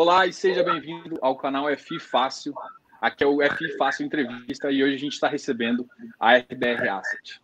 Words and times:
Olá 0.00 0.28
e 0.28 0.32
seja 0.32 0.62
bem-vindo 0.62 1.18
ao 1.20 1.34
canal 1.34 1.66
FI 1.76 1.98
Fácil. 1.98 2.54
Aqui 3.00 3.24
é 3.24 3.26
o 3.26 3.40
FI 3.40 3.76
Fácil 3.76 4.06
Entrevista 4.06 4.70
e 4.70 4.84
hoje 4.84 4.94
a 4.94 4.98
gente 4.98 5.14
está 5.14 5.26
recebendo 5.26 5.84
a 6.20 6.36
RBR 6.36 6.88
Asset. 6.88 7.40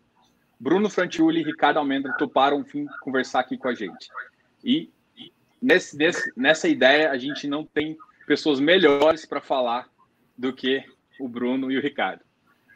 Bruno 0.60 0.88
Frantiuli 0.88 1.40
e 1.40 1.44
Ricardo 1.44 1.78
Almendra 1.78 2.12
toparam 2.16 2.62
vir 2.62 2.86
conversar 3.00 3.40
aqui 3.40 3.58
com 3.58 3.66
a 3.66 3.74
gente. 3.74 4.08
E 4.62 4.88
nesse, 5.60 5.96
nesse, 5.96 6.32
nessa 6.36 6.68
ideia 6.68 7.10
a 7.10 7.18
gente 7.18 7.48
não 7.48 7.64
tem 7.64 7.98
pessoas 8.24 8.60
melhores 8.60 9.26
para 9.26 9.40
falar 9.40 9.88
do 10.38 10.52
que 10.52 10.84
o 11.18 11.26
Bruno 11.26 11.72
e 11.72 11.76
o 11.76 11.82
Ricardo. 11.82 12.22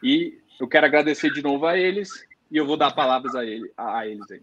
E 0.03 0.41
eu 0.59 0.67
quero 0.67 0.87
agradecer 0.87 1.31
de 1.31 1.41
novo 1.41 1.65
a 1.65 1.77
eles 1.77 2.09
e 2.51 2.57
eu 2.57 2.65
vou 2.65 2.75
dar 2.75 2.91
palavras 2.91 3.33
a, 3.33 3.45
ele, 3.45 3.71
a, 3.77 3.99
a 3.99 4.05
eles 4.05 4.29
aí. 4.29 4.41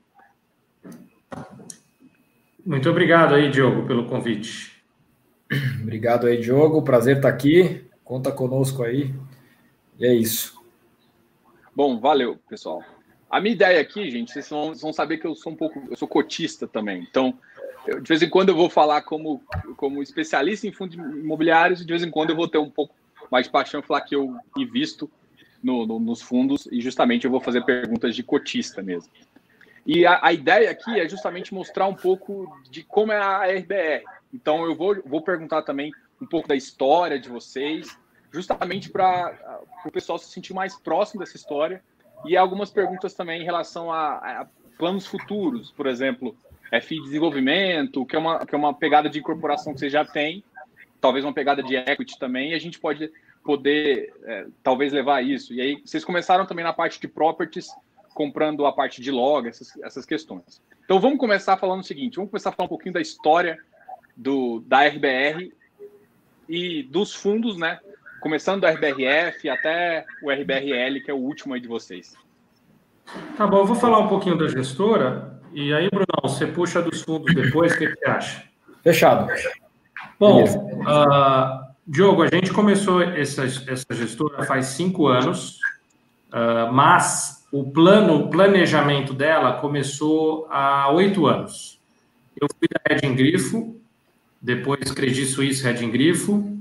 Muito 2.64 2.88
obrigado 2.88 3.34
aí, 3.34 3.50
Diogo, 3.50 3.86
pelo 3.86 4.06
convite. 4.06 4.75
Obrigado 5.82 6.26
aí, 6.26 6.40
Diogo. 6.40 6.82
Prazer 6.82 7.16
estar 7.16 7.28
aqui. 7.28 7.84
Conta 8.04 8.32
conosco 8.32 8.82
aí. 8.82 9.14
E 9.98 10.06
é 10.06 10.14
isso. 10.14 10.60
Bom, 11.74 11.98
valeu, 11.98 12.38
pessoal. 12.48 12.82
A 13.28 13.40
minha 13.40 13.54
ideia 13.54 13.80
aqui, 13.80 14.10
gente, 14.10 14.32
vocês 14.32 14.48
vão, 14.48 14.74
vão 14.74 14.92
saber 14.92 15.18
que 15.18 15.26
eu 15.26 15.34
sou 15.34 15.52
um 15.52 15.56
pouco, 15.56 15.82
eu 15.90 15.96
sou 15.96 16.06
cotista 16.06 16.66
também. 16.66 17.06
Então, 17.08 17.36
eu, 17.86 18.00
de 18.00 18.08
vez 18.08 18.22
em 18.22 18.30
quando 18.30 18.50
eu 18.50 18.56
vou 18.56 18.70
falar 18.70 19.02
como, 19.02 19.42
como 19.76 20.02
especialista 20.02 20.66
em 20.66 20.72
fundos 20.72 20.96
imobiliários 20.96 21.80
e 21.80 21.84
de 21.84 21.92
vez 21.92 22.02
em 22.02 22.10
quando 22.10 22.30
eu 22.30 22.36
vou 22.36 22.48
ter 22.48 22.58
um 22.58 22.70
pouco 22.70 22.94
mais 23.30 23.46
de 23.46 23.52
paixão 23.52 23.82
falar 23.82 24.02
que 24.02 24.14
eu 24.14 24.36
invisto 24.56 25.10
no, 25.62 25.86
no, 25.86 25.98
nos 25.98 26.22
fundos 26.22 26.68
e 26.70 26.80
justamente 26.80 27.24
eu 27.24 27.30
vou 27.30 27.40
fazer 27.40 27.64
perguntas 27.64 28.14
de 28.14 28.22
cotista 28.22 28.82
mesmo. 28.82 29.10
E 29.84 30.04
a, 30.06 30.20
a, 30.22 30.32
ideia 30.32 30.70
aqui 30.70 30.98
é 30.98 31.08
justamente 31.08 31.54
mostrar 31.54 31.86
um 31.86 31.94
pouco 31.94 32.56
de 32.70 32.82
como 32.82 33.12
é 33.12 33.18
a 33.18 33.44
RBR. 33.46 34.04
Então, 34.36 34.66
eu 34.66 34.76
vou, 34.76 35.02
vou 35.04 35.22
perguntar 35.22 35.62
também 35.62 35.90
um 36.20 36.26
pouco 36.26 36.46
da 36.46 36.54
história 36.54 37.18
de 37.18 37.28
vocês, 37.28 37.98
justamente 38.30 38.90
para 38.90 39.60
o 39.84 39.90
pessoal 39.90 40.18
se 40.18 40.30
sentir 40.30 40.52
mais 40.52 40.78
próximo 40.78 41.20
dessa 41.20 41.36
história. 41.36 41.82
E 42.26 42.36
algumas 42.36 42.70
perguntas 42.70 43.14
também 43.14 43.40
em 43.40 43.44
relação 43.44 43.90
a, 43.90 44.16
a 44.42 44.46
planos 44.76 45.06
futuros, 45.06 45.70
por 45.70 45.86
exemplo, 45.86 46.36
FI 46.82 47.00
desenvolvimento, 47.00 48.04
que 48.04 48.14
é, 48.14 48.18
uma, 48.18 48.44
que 48.44 48.54
é 48.54 48.58
uma 48.58 48.74
pegada 48.74 49.08
de 49.08 49.18
incorporação 49.18 49.72
que 49.72 49.80
você 49.80 49.88
já 49.88 50.04
tem, 50.04 50.44
talvez 51.00 51.24
uma 51.24 51.32
pegada 51.32 51.62
de 51.62 51.74
equity 51.74 52.18
também, 52.18 52.50
e 52.50 52.54
a 52.54 52.58
gente 52.58 52.78
pode 52.78 53.10
poder, 53.42 54.12
é, 54.24 54.46
talvez, 54.62 54.92
levar 54.92 55.22
isso. 55.24 55.54
E 55.54 55.60
aí, 55.62 55.80
vocês 55.82 56.04
começaram 56.04 56.44
também 56.44 56.64
na 56.64 56.74
parte 56.74 57.00
de 57.00 57.08
properties, 57.08 57.68
comprando 58.12 58.66
a 58.66 58.72
parte 58.72 59.00
de 59.00 59.10
log, 59.10 59.48
essas, 59.48 59.74
essas 59.82 60.04
questões. 60.04 60.60
Então 60.84 61.00
vamos 61.00 61.18
começar 61.18 61.56
falando 61.56 61.80
o 61.80 61.84
seguinte, 61.84 62.16
vamos 62.16 62.30
começar 62.30 62.50
a 62.50 62.52
falar 62.52 62.66
um 62.66 62.68
pouquinho 62.68 62.94
da 62.94 63.00
história 63.00 63.58
do, 64.16 64.60
da 64.66 64.86
RBR 64.86 65.52
e 66.48 66.82
dos 66.84 67.14
fundos, 67.14 67.56
né? 67.58 67.78
Começando 68.20 68.62
do 68.62 68.66
RBRF 68.66 69.48
até 69.48 70.06
o 70.22 70.30
RBRL, 70.30 71.00
que 71.04 71.10
é 71.10 71.14
o 71.14 71.18
último 71.18 71.54
aí 71.54 71.60
de 71.60 71.68
vocês. 71.68 72.14
Tá 73.36 73.46
bom, 73.46 73.58
eu 73.58 73.66
vou 73.66 73.76
falar 73.76 73.98
um 74.00 74.08
pouquinho 74.08 74.36
da 74.36 74.48
gestora, 74.48 75.38
e 75.52 75.72
aí, 75.72 75.88
Brunão, 75.88 76.22
você 76.22 76.46
puxa 76.46 76.82
dos 76.82 77.02
fundos 77.02 77.34
depois, 77.34 77.72
o 77.72 77.78
que, 77.78 77.88
você 77.88 78.08
acha? 78.08 78.44
Fechado. 78.82 79.32
Bom, 80.18 80.44
uh, 80.44 81.66
Diogo, 81.86 82.22
a 82.22 82.28
gente 82.28 82.52
começou 82.52 83.00
essa, 83.02 83.44
essa 83.44 83.86
gestora 83.92 84.44
faz 84.44 84.66
cinco 84.66 85.06
anos, 85.06 85.58
uh, 86.32 86.72
mas 86.72 87.46
o 87.52 87.70
plano, 87.70 88.16
o 88.16 88.30
planejamento 88.30 89.14
dela 89.14 89.54
começou 89.54 90.46
há 90.50 90.90
oito 90.90 91.26
anos. 91.26 91.80
Eu 92.40 92.48
fui 92.58 92.68
da 92.68 92.80
Red 92.94 93.14
Grifo, 93.14 93.75
depois 94.46 94.92
Credit 94.92 95.26
Suisse 95.26 95.60
Red 95.60 95.84
Grifo, 95.88 96.56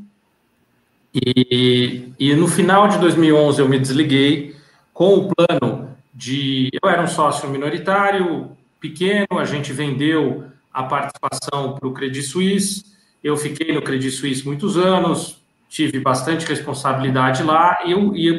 e, 1.14 2.10
e 2.20 2.34
no 2.34 2.48
final 2.48 2.88
de 2.88 2.98
2011 2.98 3.62
eu 3.62 3.70
me 3.70 3.78
desliguei 3.78 4.56
com 4.92 5.14
o 5.14 5.32
plano 5.32 5.96
de. 6.12 6.72
Eu 6.74 6.90
era 6.90 7.04
um 7.04 7.08
sócio 7.08 7.48
minoritário, 7.48 8.50
pequeno, 8.82 9.38
a 9.38 9.46
gente 9.46 9.72
vendeu 9.72 10.46
a 10.74 10.82
participação 10.82 11.76
para 11.76 11.88
o 11.88 11.94
Credit 11.94 12.24
Suisse, 12.24 12.84
eu 13.24 13.38
fiquei 13.38 13.72
no 13.72 13.84
Credit 13.84 14.12
Suisse 14.12 14.44
muitos 14.44 14.78
anos, 14.78 15.40
tive 15.70 16.00
bastante 16.00 16.44
responsabilidade 16.48 17.44
lá 17.44 17.78
eu, 17.86 18.16
e 18.16 18.36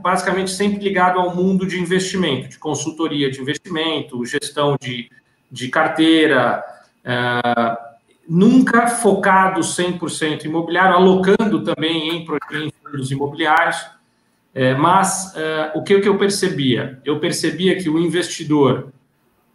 basicamente 0.00 0.52
sempre 0.52 0.78
ligado 0.78 1.18
ao 1.18 1.34
mundo 1.34 1.66
de 1.66 1.80
investimento, 1.80 2.48
de 2.48 2.58
consultoria 2.58 3.28
de 3.28 3.40
investimento, 3.40 4.24
gestão 4.24 4.76
de, 4.80 5.10
de 5.50 5.68
carteira, 5.68 6.62
uh, 7.04 7.83
nunca 8.28 8.86
focado 8.86 9.60
100% 9.60 10.44
imobiliário, 10.44 10.96
alocando 10.96 11.62
também 11.62 12.16
em, 12.16 12.26
fundos 12.26 13.10
imobiliários, 13.10 13.76
uh, 13.80 14.78
mas 14.78 15.34
uh, 15.34 15.78
o 15.78 15.82
que, 15.82 16.00
que 16.00 16.08
eu 16.08 16.18
percebia? 16.18 17.00
Eu 17.04 17.20
percebia 17.20 17.76
que 17.76 17.88
o 17.88 17.98
investidor 17.98 18.92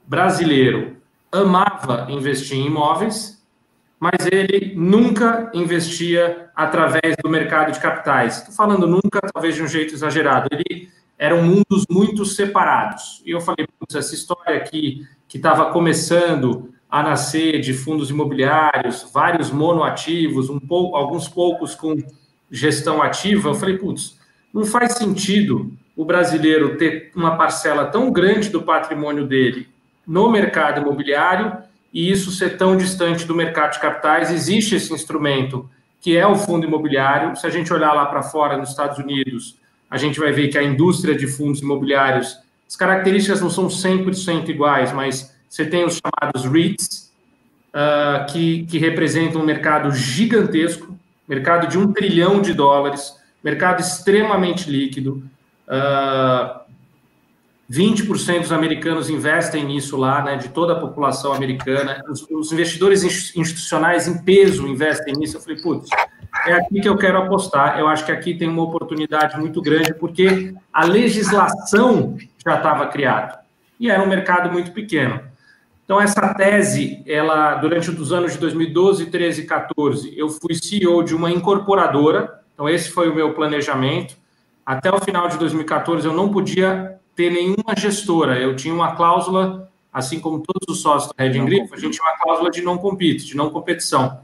brasileiro 0.05 0.97
amava 1.31 2.07
investir 2.09 2.57
em 2.57 2.67
imóveis, 2.67 3.39
mas 3.99 4.25
ele 4.31 4.73
nunca 4.75 5.51
investia 5.53 6.49
através 6.55 7.15
do 7.21 7.29
mercado 7.29 7.71
de 7.71 7.79
capitais. 7.79 8.37
Estou 8.37 8.53
falando 8.53 8.87
nunca, 8.87 9.19
talvez 9.33 9.55
de 9.55 9.61
um 9.61 9.67
jeito 9.67 9.93
exagerado. 9.93 10.47
Ele 10.51 10.89
eram 11.17 11.43
mundos 11.43 11.85
muito 11.89 12.23
separados. 12.23 13.21
E 13.25 13.31
eu 13.31 13.41
falei, 13.41 13.67
essa 13.93 14.15
história 14.15 14.55
aqui 14.55 15.05
que 15.27 15.37
estava 15.37 15.71
começando 15.71 16.73
a 16.89 17.03
nascer 17.03 17.59
de 17.59 17.73
fundos 17.73 18.09
imobiliários, 18.09 19.07
vários 19.13 19.51
monoativos, 19.51 20.49
um 20.49 20.59
alguns 20.95 21.27
poucos 21.27 21.75
com 21.75 21.95
gestão 22.49 23.01
ativa, 23.01 23.49
eu 23.49 23.53
falei, 23.53 23.77
putz, 23.77 24.17
não 24.51 24.65
faz 24.65 24.93
sentido 24.93 25.71
o 25.95 26.03
brasileiro 26.03 26.77
ter 26.77 27.11
uma 27.15 27.37
parcela 27.37 27.85
tão 27.85 28.11
grande 28.11 28.49
do 28.49 28.63
patrimônio 28.63 29.27
dele 29.27 29.67
no 30.07 30.31
mercado 30.31 30.81
imobiliário 30.81 31.57
e 31.93 32.09
isso 32.09 32.31
ser 32.31 32.57
tão 32.57 32.75
distante 32.75 33.25
do 33.25 33.35
mercado 33.35 33.73
de 33.73 33.79
capitais. 33.79 34.31
Existe 34.31 34.75
esse 34.75 34.91
instrumento 34.91 35.69
que 36.01 36.17
é 36.17 36.25
o 36.25 36.35
fundo 36.35 36.65
imobiliário. 36.65 37.35
Se 37.35 37.45
a 37.45 37.49
gente 37.49 37.71
olhar 37.71 37.93
lá 37.93 38.05
para 38.05 38.23
fora, 38.23 38.57
nos 38.57 38.69
Estados 38.69 38.97
Unidos, 38.97 39.57
a 39.89 39.97
gente 39.97 40.19
vai 40.19 40.31
ver 40.31 40.47
que 40.47 40.57
a 40.57 40.63
indústria 40.63 41.15
de 41.15 41.27
fundos 41.27 41.61
imobiliários, 41.61 42.39
as 42.67 42.75
características 42.75 43.41
não 43.41 43.49
são 43.49 43.67
100% 43.67 44.49
iguais, 44.49 44.93
mas 44.93 45.35
você 45.49 45.65
tem 45.65 45.83
os 45.83 45.99
chamados 45.99 46.45
REITs, 46.45 47.11
uh, 47.69 48.31
que, 48.31 48.65
que 48.67 48.77
representam 48.77 49.41
um 49.41 49.45
mercado 49.45 49.91
gigantesco, 49.91 50.97
mercado 51.27 51.67
de 51.67 51.77
um 51.77 51.91
trilhão 51.91 52.41
de 52.41 52.53
dólares, 52.53 53.15
mercado 53.43 53.81
extremamente 53.81 54.69
líquido. 54.69 55.23
Uh, 55.67 56.59
20% 57.69 58.41
dos 58.41 58.51
americanos 58.51 59.09
investem 59.11 59.63
nisso 59.63 59.95
lá, 59.95 60.23
né, 60.23 60.37
de 60.37 60.49
toda 60.49 60.73
a 60.73 60.79
população 60.79 61.33
americana. 61.33 62.01
Os, 62.09 62.25
os, 62.29 62.51
investidores 62.51 63.03
institucionais 63.35 64.07
em 64.07 64.23
peso 64.23 64.67
investem 64.67 65.13
nisso. 65.13 65.37
Eu 65.37 65.41
falei, 65.41 65.61
putz, 65.61 65.87
é 66.47 66.53
aqui 66.53 66.81
que 66.81 66.89
eu 66.89 66.97
quero 66.97 67.19
apostar. 67.19 67.79
Eu 67.79 67.87
acho 67.87 68.03
que 68.05 68.11
aqui 68.11 68.33
tem 68.33 68.47
uma 68.47 68.63
oportunidade 68.63 69.37
muito 69.39 69.61
grande, 69.61 69.93
porque 69.93 70.53
a 70.73 70.83
legislação 70.83 72.17
já 72.43 72.55
estava 72.55 72.87
criada 72.87 73.39
e 73.79 73.89
era 73.89 74.01
um 74.01 74.07
mercado 74.07 74.51
muito 74.51 74.71
pequeno. 74.71 75.28
Então, 75.89 75.99
essa 75.99 76.35
tese, 76.35 77.01
ela, 77.07 77.55
durante 77.55 77.89
os 77.89 78.13
anos 78.13 78.33
de 78.33 78.37
2012, 78.37 79.07
13 79.07 79.41
e 79.41 79.45
14, 79.47 80.13
eu 80.15 80.29
fui 80.29 80.53
CEO 80.53 81.01
de 81.01 81.15
uma 81.15 81.31
incorporadora. 81.31 82.41
Então, 82.53 82.69
esse 82.69 82.91
foi 82.91 83.09
o 83.09 83.15
meu 83.15 83.33
planejamento. 83.33 84.15
Até 84.63 84.93
o 84.93 84.99
final 84.99 85.27
de 85.27 85.39
2014, 85.39 86.05
eu 86.05 86.13
não 86.13 86.29
podia 86.29 86.99
ter 87.15 87.31
nenhuma 87.31 87.75
gestora. 87.75 88.37
Eu 88.37 88.55
tinha 88.55 88.71
uma 88.71 88.95
cláusula, 88.95 89.67
assim 89.91 90.19
como 90.19 90.43
todos 90.43 90.67
os 90.69 90.79
sócios 90.79 91.11
da 91.11 91.23
Red 91.23 91.39
Grifo, 91.43 91.73
a 91.73 91.79
gente 91.79 91.93
tinha 91.93 92.07
uma 92.07 92.19
cláusula 92.19 92.51
de 92.51 92.61
não 92.61 92.77
compete, 92.77 93.25
de 93.25 93.35
não 93.35 93.49
competição. 93.49 94.19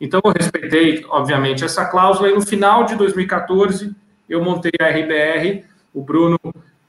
Então, 0.00 0.22
eu 0.24 0.32
respeitei, 0.32 1.04
obviamente, 1.06 1.62
essa 1.62 1.84
cláusula 1.84 2.30
e 2.30 2.34
no 2.34 2.40
final 2.40 2.84
de 2.84 2.94
2014 2.94 3.94
eu 4.26 4.42
montei 4.42 4.72
a 4.80 4.88
RBR. 4.88 5.66
O 5.92 6.02
Bruno 6.02 6.40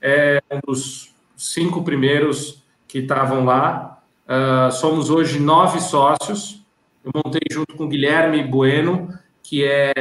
é 0.02 0.42
um 0.50 0.62
dos 0.66 1.14
cinco 1.36 1.84
primeiros 1.84 2.64
que 2.88 3.00
estavam 3.00 3.44
lá. 3.44 3.98
Uh, 4.32 4.72
somos 4.72 5.10
hoje 5.10 5.42
nove 5.42 5.82
sócios. 5.82 6.66
Eu 7.04 7.12
montei 7.14 7.42
junto 7.52 7.76
com 7.76 7.90
Guilherme 7.90 8.42
Bueno, 8.44 9.10
que 9.44 9.66
é 9.66 9.92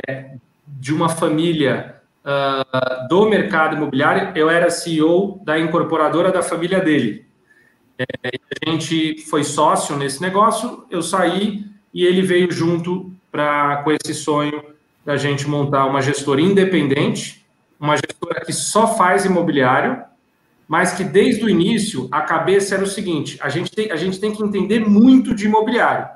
de 0.68 0.94
uma 0.94 1.08
família 1.08 1.96
uh, 2.24 3.08
do 3.08 3.28
mercado 3.28 3.74
imobiliário, 3.74 4.30
eu 4.36 4.48
era 4.48 4.70
CEO 4.70 5.40
da 5.44 5.58
incorporadora 5.58 6.30
da 6.30 6.42
família 6.42 6.78
dele. 6.78 7.26
É, 7.98 8.04
a 8.66 8.70
gente 8.70 9.20
foi 9.28 9.42
sócio 9.42 9.96
nesse 9.96 10.22
negócio, 10.22 10.86
eu 10.88 11.02
saí 11.02 11.64
e 11.92 12.06
ele 12.06 12.22
veio 12.22 12.52
junto 12.52 13.12
para 13.32 13.82
com 13.82 13.90
esse 13.90 14.14
sonho 14.14 14.62
da 15.04 15.16
gente 15.16 15.48
montar 15.48 15.86
uma 15.86 16.00
gestora 16.00 16.40
independente, 16.40 17.44
uma 17.80 17.96
gestora 17.96 18.44
que 18.44 18.52
só 18.52 18.96
faz 18.96 19.24
imobiliário, 19.24 20.02
mas 20.70 20.92
que 20.92 21.02
desde 21.02 21.44
o 21.44 21.48
início 21.48 22.06
a 22.12 22.20
cabeça 22.20 22.76
era 22.76 22.84
o 22.84 22.86
seguinte: 22.86 23.36
a 23.42 23.48
gente 23.48 23.72
tem, 23.72 23.90
a 23.90 23.96
gente 23.96 24.20
tem 24.20 24.32
que 24.32 24.40
entender 24.40 24.88
muito 24.88 25.34
de 25.34 25.46
imobiliário. 25.46 26.08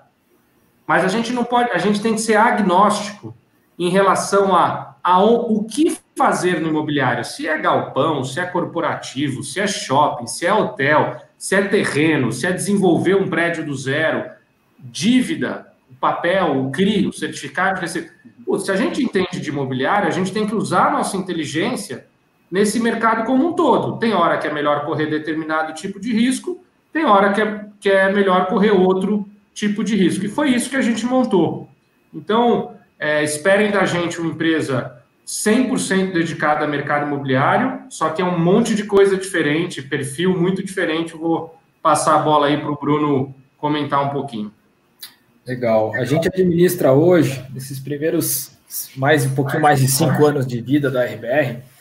Mas 0.87 1.05
a 1.05 1.09
gente 1.09 1.33
não 1.33 1.43
pode, 1.43 1.73
a 1.73 1.79
gente 1.79 2.01
tem 2.01 2.15
que 2.15 2.21
ser 2.21 2.37
agnóstico 2.37 3.37
em 3.77 3.89
relação 3.89 4.55
a, 4.55 4.95
a 5.03 5.25
o 5.25 5.65
que 5.65 5.99
fazer 6.17 6.61
no 6.61 6.69
imobiliário. 6.69 7.25
Se 7.25 7.49
é 7.49 7.59
galpão, 7.59 8.23
se 8.23 8.39
é 8.39 8.47
corporativo, 8.47 9.43
se 9.43 9.59
é 9.59 9.67
shopping, 9.67 10.29
se 10.29 10.47
é 10.47 10.55
hotel, 10.55 11.21
se 11.37 11.57
é 11.57 11.63
terreno, 11.63 12.31
se 12.31 12.47
é 12.47 12.53
desenvolver 12.53 13.17
um 13.17 13.29
prédio 13.29 13.67
do 13.67 13.75
zero, 13.75 14.31
dívida, 14.79 15.67
o 15.91 15.97
papel, 15.97 16.65
o 16.65 16.71
CRI, 16.71 17.09
o 17.09 17.13
certificado 17.13 17.75
de 17.75 17.81
receita. 17.81 18.13
Se 18.61 18.71
a 18.71 18.77
gente 18.77 19.03
entende 19.03 19.41
de 19.41 19.49
imobiliário, 19.49 20.07
a 20.07 20.13
gente 20.13 20.33
tem 20.33 20.47
que 20.47 20.55
usar 20.55 20.87
a 20.87 20.93
nossa 20.93 21.17
inteligência 21.17 22.07
nesse 22.55 22.79
mercado 22.79 23.25
como 23.25 23.49
um 23.49 23.53
todo. 23.53 23.99
Tem 23.99 24.15
hora 24.15 24.39
que 24.39 24.47
é 24.47 24.53
melhor 24.53 24.87
correr 24.87 25.07
determinado 25.07 25.75
tipo 25.75 25.99
de 25.99 26.13
risco, 26.13 26.63
tem 26.93 27.05
hora 27.05 27.33
que 27.33 27.43
é, 27.43 27.67
que 27.81 27.91
é 27.91 28.13
melhor 28.13 28.47
correr 28.47 28.71
outro 28.71 29.29
tipo 29.53 29.83
de 29.83 29.97
risco. 29.97 30.25
E 30.25 30.29
foi 30.29 30.51
isso 30.51 30.71
que 30.71 30.77
a 30.77 30.81
gente 30.81 31.05
montou. 31.05 31.69
Então, 32.15 32.77
é, 32.97 33.25
esperem 33.25 33.73
da 33.73 33.85
gente 33.85 34.21
uma 34.21 34.31
empresa 34.31 35.03
100% 35.27 36.13
dedicada 36.13 36.65
ao 36.65 36.71
mercado 36.71 37.09
imobiliário, 37.09 37.81
só 37.91 38.11
que 38.11 38.23
é 38.23 38.25
um 38.25 38.39
monte 38.39 38.77
de 38.77 38.85
coisa 38.85 39.17
diferente, 39.17 39.83
perfil 39.83 40.39
muito 40.39 40.63
diferente. 40.63 41.15
Eu 41.15 41.19
vou 41.19 41.59
passar 41.83 42.15
a 42.15 42.19
bola 42.19 42.47
aí 42.47 42.57
para 42.57 42.71
o 42.71 42.79
Bruno 42.79 43.35
comentar 43.59 44.01
um 44.01 44.11
pouquinho. 44.11 44.53
Legal. 45.45 45.93
A 45.97 46.05
gente 46.05 46.29
administra 46.29 46.93
hoje, 46.93 47.45
nesses 47.53 47.81
primeiros 47.81 48.53
mais 48.95 49.27
um 49.27 49.35
pouquinho 49.35 49.61
mais 49.61 49.81
de 49.81 49.89
cinco 49.89 50.25
anos 50.25 50.47
de 50.47 50.61
vida 50.61 50.89
da 50.89 51.05
RBR, 51.05 51.74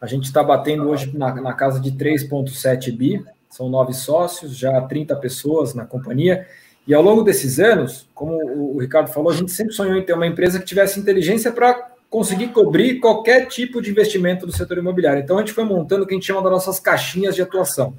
a 0.00 0.06
gente 0.06 0.24
está 0.24 0.42
batendo 0.42 0.88
hoje 0.88 1.16
na, 1.16 1.34
na 1.34 1.52
casa 1.52 1.80
de 1.80 1.92
3,7 1.92 2.96
bi, 2.96 3.24
são 3.50 3.68
nove 3.68 3.92
sócios, 3.92 4.56
já 4.56 4.80
30 4.80 5.16
pessoas 5.16 5.74
na 5.74 5.84
companhia. 5.84 6.46
E 6.86 6.94
ao 6.94 7.02
longo 7.02 7.22
desses 7.22 7.58
anos, 7.58 8.08
como 8.14 8.32
o 8.74 8.78
Ricardo 8.78 9.08
falou, 9.08 9.30
a 9.30 9.34
gente 9.34 9.50
sempre 9.50 9.74
sonhou 9.74 9.96
em 9.96 10.04
ter 10.04 10.12
uma 10.12 10.26
empresa 10.26 10.58
que 10.58 10.64
tivesse 10.64 10.98
inteligência 10.98 11.52
para 11.52 11.90
conseguir 12.08 12.48
cobrir 12.48 13.00
qualquer 13.00 13.46
tipo 13.46 13.82
de 13.82 13.90
investimento 13.90 14.46
do 14.46 14.52
setor 14.52 14.78
imobiliário. 14.78 15.22
Então 15.22 15.36
a 15.36 15.40
gente 15.40 15.52
foi 15.52 15.64
montando 15.64 16.04
o 16.04 16.06
que 16.06 16.14
a 16.14 16.16
gente 16.16 16.26
chama 16.26 16.42
das 16.42 16.52
nossas 16.52 16.80
caixinhas 16.80 17.34
de 17.34 17.42
atuação. 17.42 17.94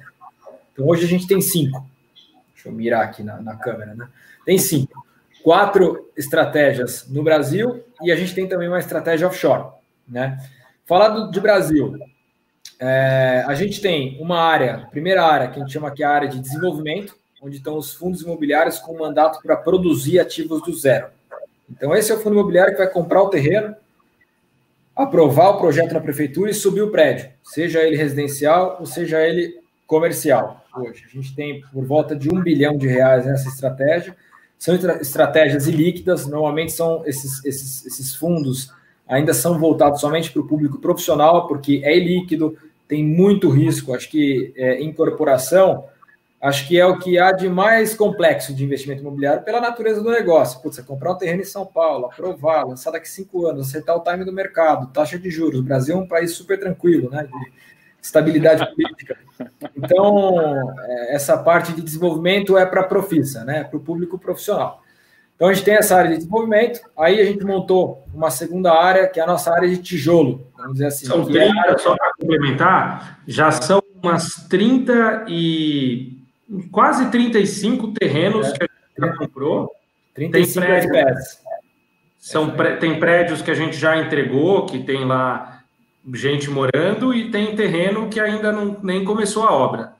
Então 0.72 0.86
hoje 0.88 1.04
a 1.04 1.08
gente 1.08 1.26
tem 1.26 1.40
cinco. 1.40 1.86
Deixa 2.54 2.68
eu 2.68 2.72
mirar 2.72 3.04
aqui 3.04 3.22
na, 3.22 3.40
na 3.40 3.56
câmera, 3.56 3.94
né? 3.94 4.08
Tem 4.44 4.58
cinco. 4.58 5.06
Quatro 5.42 6.10
estratégias 6.16 7.06
no 7.08 7.22
Brasil 7.22 7.84
e 8.02 8.10
a 8.10 8.16
gente 8.16 8.34
tem 8.34 8.48
também 8.48 8.68
uma 8.68 8.78
estratégia 8.78 9.26
offshore, 9.26 9.68
né? 10.08 10.38
Falar 10.90 11.30
de 11.30 11.38
Brasil, 11.38 11.96
é, 12.80 13.44
a 13.46 13.54
gente 13.54 13.80
tem 13.80 14.20
uma 14.20 14.40
área, 14.40 14.88
primeira 14.90 15.24
área, 15.24 15.46
que 15.46 15.56
a 15.56 15.62
gente 15.62 15.72
chama 15.72 15.86
aqui 15.86 16.02
a 16.02 16.10
área 16.10 16.28
de 16.28 16.40
desenvolvimento, 16.40 17.14
onde 17.40 17.58
estão 17.58 17.78
os 17.78 17.94
fundos 17.94 18.22
imobiliários 18.22 18.80
com 18.80 18.98
mandato 18.98 19.40
para 19.40 19.56
produzir 19.56 20.18
ativos 20.18 20.60
do 20.62 20.76
zero. 20.76 21.06
Então, 21.70 21.94
esse 21.94 22.10
é 22.10 22.14
o 22.16 22.18
fundo 22.18 22.32
imobiliário 22.32 22.72
que 22.72 22.78
vai 22.82 22.90
comprar 22.90 23.22
o 23.22 23.30
terreno, 23.30 23.76
aprovar 24.96 25.50
o 25.50 25.58
projeto 25.60 25.92
na 25.92 26.00
prefeitura 26.00 26.50
e 26.50 26.54
subir 26.54 26.82
o 26.82 26.90
prédio, 26.90 27.30
seja 27.44 27.84
ele 27.84 27.94
residencial 27.94 28.78
ou 28.80 28.84
seja 28.84 29.20
ele 29.20 29.60
comercial. 29.86 30.66
Hoje, 30.76 31.04
a 31.06 31.08
gente 31.08 31.36
tem 31.36 31.60
por 31.72 31.84
volta 31.84 32.16
de 32.16 32.28
um 32.34 32.42
bilhão 32.42 32.76
de 32.76 32.88
reais 32.88 33.26
nessa 33.26 33.48
estratégia. 33.48 34.16
São 34.58 34.74
estratégias 34.74 35.68
ilíquidas, 35.68 36.26
normalmente 36.26 36.72
são 36.72 37.06
esses, 37.06 37.44
esses, 37.44 37.86
esses 37.86 38.12
fundos 38.16 38.72
ainda 39.10 39.34
são 39.34 39.58
voltados 39.58 40.00
somente 40.00 40.30
para 40.30 40.40
o 40.40 40.46
público 40.46 40.78
profissional, 40.78 41.48
porque 41.48 41.82
é 41.84 41.96
ilíquido, 41.96 42.56
tem 42.86 43.04
muito 43.04 43.50
risco. 43.50 43.92
Acho 43.92 44.08
que 44.08 44.52
é, 44.56 44.80
incorporação, 44.80 45.84
acho 46.40 46.66
que 46.68 46.78
é 46.78 46.86
o 46.86 46.96
que 46.96 47.18
há 47.18 47.32
de 47.32 47.48
mais 47.48 47.92
complexo 47.92 48.54
de 48.54 48.64
investimento 48.64 49.00
imobiliário 49.02 49.42
pela 49.42 49.60
natureza 49.60 50.00
do 50.00 50.10
negócio. 50.10 50.62
Putz, 50.62 50.76
você 50.76 50.82
comprar 50.84 51.12
um 51.12 51.18
terreno 51.18 51.42
em 51.42 51.44
São 51.44 51.66
Paulo, 51.66 52.06
aprovar, 52.06 52.64
lançar 52.64 52.92
daqui 52.92 53.08
cinco 53.08 53.46
anos, 53.46 53.68
acertar 53.68 53.96
o 53.96 54.00
time 54.00 54.24
do 54.24 54.32
mercado, 54.32 54.92
taxa 54.92 55.18
de 55.18 55.28
juros. 55.28 55.58
O 55.58 55.64
Brasil 55.64 55.96
é 55.96 55.98
um 55.98 56.06
país 56.06 56.32
super 56.32 56.58
tranquilo, 56.58 57.10
né? 57.10 57.24
De 57.24 57.52
estabilidade 58.00 58.64
política. 58.74 59.18
Então, 59.76 60.72
é, 60.84 61.16
essa 61.16 61.36
parte 61.36 61.72
de 61.72 61.82
desenvolvimento 61.82 62.56
é 62.56 62.64
para 62.64 62.82
a 62.82 62.84
profissa, 62.84 63.44
né? 63.44 63.64
Para 63.64 63.76
o 63.76 63.80
público 63.80 64.16
profissional. 64.18 64.82
Então 65.40 65.48
a 65.48 65.54
gente 65.54 65.64
tem 65.64 65.72
essa 65.72 65.96
área 65.96 66.10
de 66.10 66.18
desenvolvimento, 66.18 66.82
aí 66.98 67.18
a 67.18 67.24
gente 67.24 67.42
montou 67.46 68.06
uma 68.12 68.30
segunda 68.30 68.74
área, 68.74 69.08
que 69.08 69.18
é 69.18 69.22
a 69.22 69.26
nossa 69.26 69.50
área 69.50 69.66
de 69.66 69.78
tijolo, 69.78 70.46
vamos 70.54 70.74
dizer 70.74 70.88
assim. 70.88 71.06
São 71.06 71.24
30, 71.24 71.40
é... 71.40 71.78
só 71.78 71.96
para 71.96 72.12
complementar, 72.20 73.22
já 73.26 73.50
são 73.50 73.82
umas 74.02 74.46
30 74.50 75.24
e 75.28 76.18
quase 76.70 77.10
35 77.10 77.88
terrenos 77.92 78.48
é, 78.48 78.52
que 78.52 78.64
a 78.64 78.66
gente 78.66 79.12
já 79.12 79.16
comprou. 79.16 79.72
35 80.14 80.66
tem 80.66 80.88
prédios, 80.90 81.38
são, 82.18 82.54
tem 82.78 83.00
prédios 83.00 83.40
que 83.40 83.50
a 83.50 83.54
gente 83.54 83.78
já 83.78 83.96
entregou, 83.96 84.66
que 84.66 84.80
tem 84.80 85.06
lá 85.06 85.62
gente 86.12 86.50
morando, 86.50 87.14
e 87.14 87.30
tem 87.30 87.56
terreno 87.56 88.10
que 88.10 88.20
ainda 88.20 88.52
não, 88.52 88.76
nem 88.82 89.06
começou 89.06 89.44
a 89.44 89.52
obra. 89.52 89.94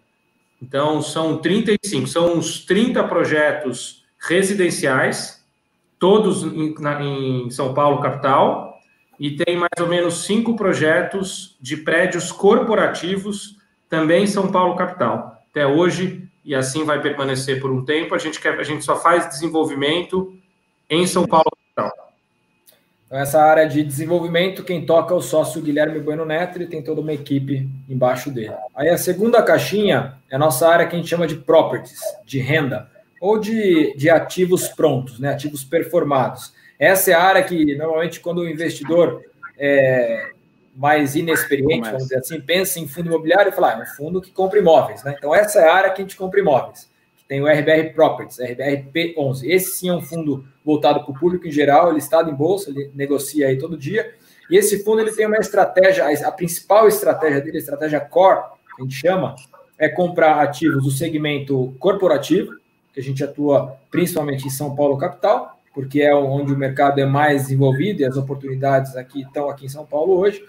Então, 0.63 1.01
são 1.01 1.39
35, 1.39 2.07
são 2.09 2.35
uns 2.35 2.63
30 2.67 3.03
projetos 3.05 4.00
residenciais, 4.21 5.43
todos 5.99 6.43
em, 6.45 6.75
na, 6.79 7.03
em 7.03 7.51
São 7.51 7.73
Paulo, 7.73 8.01
capital, 8.01 8.79
e 9.19 9.33
tem 9.33 9.57
mais 9.57 9.71
ou 9.81 9.87
menos 9.87 10.25
cinco 10.25 10.57
projetos 10.57 11.57
de 11.61 11.77
prédios 11.77 12.31
corporativos 12.33 13.57
também 13.89 14.25
em 14.25 14.27
São 14.27 14.51
Paulo, 14.51 14.77
capital. 14.77 15.43
Até 15.51 15.67
hoje, 15.67 16.29
e 16.45 16.55
assim 16.55 16.85
vai 16.85 17.01
permanecer 17.03 17.61
por 17.61 17.71
um 17.71 17.85
tempo, 17.85 18.15
a 18.15 18.19
gente, 18.19 18.41
quer, 18.41 18.59
a 18.59 18.63
gente 18.63 18.85
só 18.85 18.97
faz 18.97 19.29
desenvolvimento 19.29 20.35
em 20.89 21.07
São 21.07 21.27
Paulo, 21.27 21.51
capital. 21.77 22.11
Então, 23.07 23.19
essa 23.19 23.43
área 23.43 23.69
de 23.69 23.83
desenvolvimento, 23.83 24.63
quem 24.63 24.87
toca 24.87 25.13
é 25.13 25.17
o 25.17 25.21
sócio 25.21 25.61
Guilherme 25.61 25.99
Bueno 25.99 26.25
Neto, 26.25 26.57
ele 26.57 26.67
tem 26.67 26.83
toda 26.83 27.01
uma 27.01 27.13
equipe 27.13 27.69
embaixo 27.89 28.31
dele. 28.31 28.55
Aí 28.75 28.89
a 28.89 28.97
segunda 28.97 29.43
caixinha 29.43 30.15
é 30.31 30.37
a 30.37 30.39
nossa 30.39 30.69
área 30.69 30.87
que 30.87 30.95
a 30.95 30.99
gente 30.99 31.09
chama 31.09 31.27
de 31.27 31.35
properties, 31.35 32.01
de 32.25 32.39
renda 32.39 32.89
ou 33.21 33.39
de, 33.39 33.95
de 33.97 34.09
ativos 34.09 34.67
prontos, 34.69 35.21
né, 35.21 35.29
ativos 35.29 35.63
performados. 35.63 36.55
Essa 36.79 37.11
é 37.11 37.15
a 37.15 37.23
área 37.23 37.43
que, 37.45 37.77
normalmente, 37.77 38.19
quando 38.21 38.39
o 38.39 38.49
investidor 38.49 39.23
é 39.59 40.31
mais 40.75 41.15
inexperiente, 41.15 41.91
vamos 41.91 42.05
dizer 42.05 42.19
assim, 42.19 42.41
pensa 42.41 42.81
em 42.81 42.89
fundo 42.89 43.09
imobiliário 43.09 43.51
e 43.51 43.55
fala, 43.55 43.75
ah, 43.75 43.79
é 43.79 43.83
um 43.83 43.87
fundo 43.87 44.23
que 44.23 44.31
compra 44.31 44.59
imóveis. 44.59 45.05
Né? 45.05 45.15
Então, 45.19 45.35
essa 45.35 45.61
é 45.61 45.69
a 45.69 45.75
área 45.75 45.91
que 45.91 46.01
a 46.01 46.05
gente 46.05 46.17
compra 46.17 46.41
imóveis. 46.41 46.89
Tem 47.29 47.41
o 47.43 47.47
RBR 47.47 47.93
Properties, 47.95 48.39
RBR 48.41 48.91
P11. 48.93 49.43
Esse 49.45 49.77
sim 49.77 49.89
é 49.91 49.93
um 49.93 50.01
fundo 50.01 50.45
voltado 50.65 51.05
para 51.05 51.11
o 51.11 51.19
público 51.19 51.47
em 51.47 51.53
geral, 51.53 51.91
ele 51.91 51.99
está 51.99 52.23
em 52.23 52.35
bolsa, 52.35 52.71
ele 52.71 52.91
negocia 52.95 53.49
aí 53.49 53.59
todo 53.59 53.77
dia. 53.77 54.15
E 54.51 54.57
esse 54.57 54.83
fundo 54.83 55.01
ele 55.01 55.13
tem 55.13 55.27
uma 55.27 55.37
estratégia, 55.37 56.09
a 56.27 56.33
principal 56.33 56.89
estratégia 56.89 57.41
dele, 57.41 57.59
a 57.59 57.61
estratégia 57.61 58.01
core, 58.01 58.41
que 58.75 58.83
a 58.83 58.85
gente 58.85 58.97
chama, 58.97 59.37
é 59.79 59.89
comprar 59.89 60.41
ativos 60.41 60.83
do 60.83 60.91
segmento 60.91 61.75
corporativo, 61.79 62.53
que 62.93 63.01
a 63.01 63.03
gente 63.03 63.23
atua 63.23 63.77
principalmente 63.91 64.47
em 64.47 64.51
São 64.51 64.75
Paulo 64.75 64.99
capital, 64.99 65.59
porque 65.75 66.03
é 66.03 66.15
onde 66.15 66.53
o 66.53 66.59
mercado 66.59 67.01
é 67.01 67.07
mais 67.07 67.43
desenvolvido 67.43 68.01
e 68.01 68.05
as 68.05 68.17
oportunidades 68.17 68.97
aqui 68.97 69.23
estão 69.23 69.49
aqui 69.49 69.67
em 69.67 69.69
São 69.69 69.87
Paulo 69.87 70.19
hoje, 70.19 70.43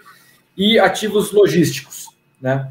e 0.56 0.78
ativos 0.78 1.32
logísticos, 1.32 2.08
né? 2.40 2.70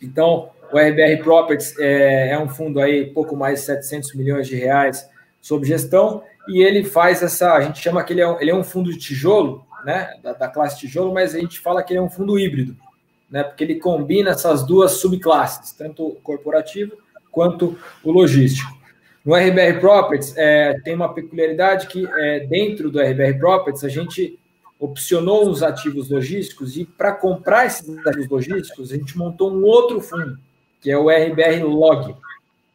Então, 0.00 0.50
o 0.72 0.78
RBR 0.78 1.22
Properties 1.22 1.78
é, 1.78 2.30
é 2.30 2.38
um 2.38 2.48
fundo 2.48 2.80
aí 2.80 3.06
pouco 3.06 3.36
mais 3.36 3.60
de 3.60 3.66
700 3.66 4.14
milhões 4.14 4.48
de 4.48 4.56
reais 4.56 5.08
sob 5.40 5.66
gestão 5.66 6.22
e 6.48 6.62
ele 6.62 6.82
faz 6.82 7.22
essa, 7.22 7.52
a 7.52 7.60
gente 7.60 7.78
chama 7.80 8.02
que 8.02 8.12
ele 8.12 8.20
é 8.20 8.28
um, 8.28 8.40
ele 8.40 8.50
é 8.50 8.54
um 8.54 8.64
fundo 8.64 8.90
de 8.90 8.98
tijolo, 8.98 9.64
né, 9.84 10.14
da, 10.22 10.32
da 10.32 10.48
classe 10.48 10.78
tijolo, 10.78 11.12
mas 11.12 11.34
a 11.34 11.38
gente 11.38 11.60
fala 11.60 11.82
que 11.82 11.92
ele 11.92 12.00
é 12.00 12.02
um 12.02 12.10
fundo 12.10 12.38
híbrido, 12.38 12.76
né, 13.30 13.44
porque 13.44 13.62
ele 13.62 13.76
combina 13.76 14.30
essas 14.30 14.64
duas 14.64 14.92
subclasses, 14.92 15.72
tanto 15.72 16.06
o 16.06 16.14
corporativo 16.16 16.96
quanto 17.30 17.78
o 18.02 18.10
logístico. 18.10 18.81
No 19.24 19.34
RBR 19.34 19.78
Properties, 19.80 20.36
é, 20.36 20.74
tem 20.80 20.94
uma 20.94 21.12
peculiaridade 21.14 21.86
que 21.86 22.06
é, 22.06 22.40
dentro 22.40 22.90
do 22.90 23.00
RBR 23.00 23.38
Properties, 23.38 23.84
a 23.84 23.88
gente 23.88 24.38
opcionou 24.78 25.48
os 25.48 25.62
ativos 25.62 26.10
logísticos 26.10 26.76
e 26.76 26.84
para 26.84 27.12
comprar 27.12 27.66
esses 27.66 27.88
ativos 28.04 28.28
logísticos, 28.28 28.92
a 28.92 28.96
gente 28.96 29.16
montou 29.16 29.52
um 29.52 29.62
outro 29.62 30.00
fundo, 30.00 30.36
que 30.80 30.90
é 30.90 30.98
o 30.98 31.08
RBR 31.08 31.62
Log, 31.62 32.16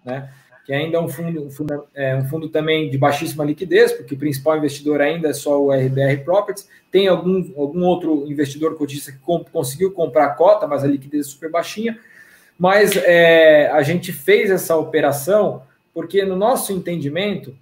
né? 0.05 0.31
que 0.67 0.73
ainda 0.73 0.97
é 0.97 0.99
um 1.01 1.07
fundo, 1.07 1.45
um 1.45 1.49
fundo, 1.49 1.85
é, 1.95 2.13
um 2.15 2.25
fundo 2.27 2.49
também 2.49 2.89
de 2.89 2.97
baixíssima 2.97 3.45
liquidez, 3.45 3.93
porque 3.93 4.15
o 4.15 4.17
principal 4.17 4.57
investidor 4.57 4.99
ainda 4.99 5.29
é 5.29 5.33
só 5.33 5.61
o 5.61 5.71
RBR 5.71 6.25
Properties. 6.25 6.67
Tem 6.91 7.07
algum, 7.07 7.53
algum 7.57 7.85
outro 7.85 8.29
investidor 8.29 8.75
cotista 8.75 9.13
que 9.13 9.17
comp 9.19 9.47
conseguiu 9.49 9.91
comprar 9.91 10.25
a 10.25 10.29
cota, 10.29 10.67
mas 10.67 10.83
a 10.83 10.87
liquidez 10.87 11.25
é 11.25 11.29
super 11.29 11.49
baixinha. 11.49 11.97
Mas 12.59 12.97
é, 12.97 13.69
a 13.71 13.81
gente 13.81 14.11
fez 14.11 14.49
essa 14.49 14.75
operação 14.75 15.63
porque 15.97 16.23
no 16.23 16.35
nosso 16.35 16.71
entendimento, 16.71 17.57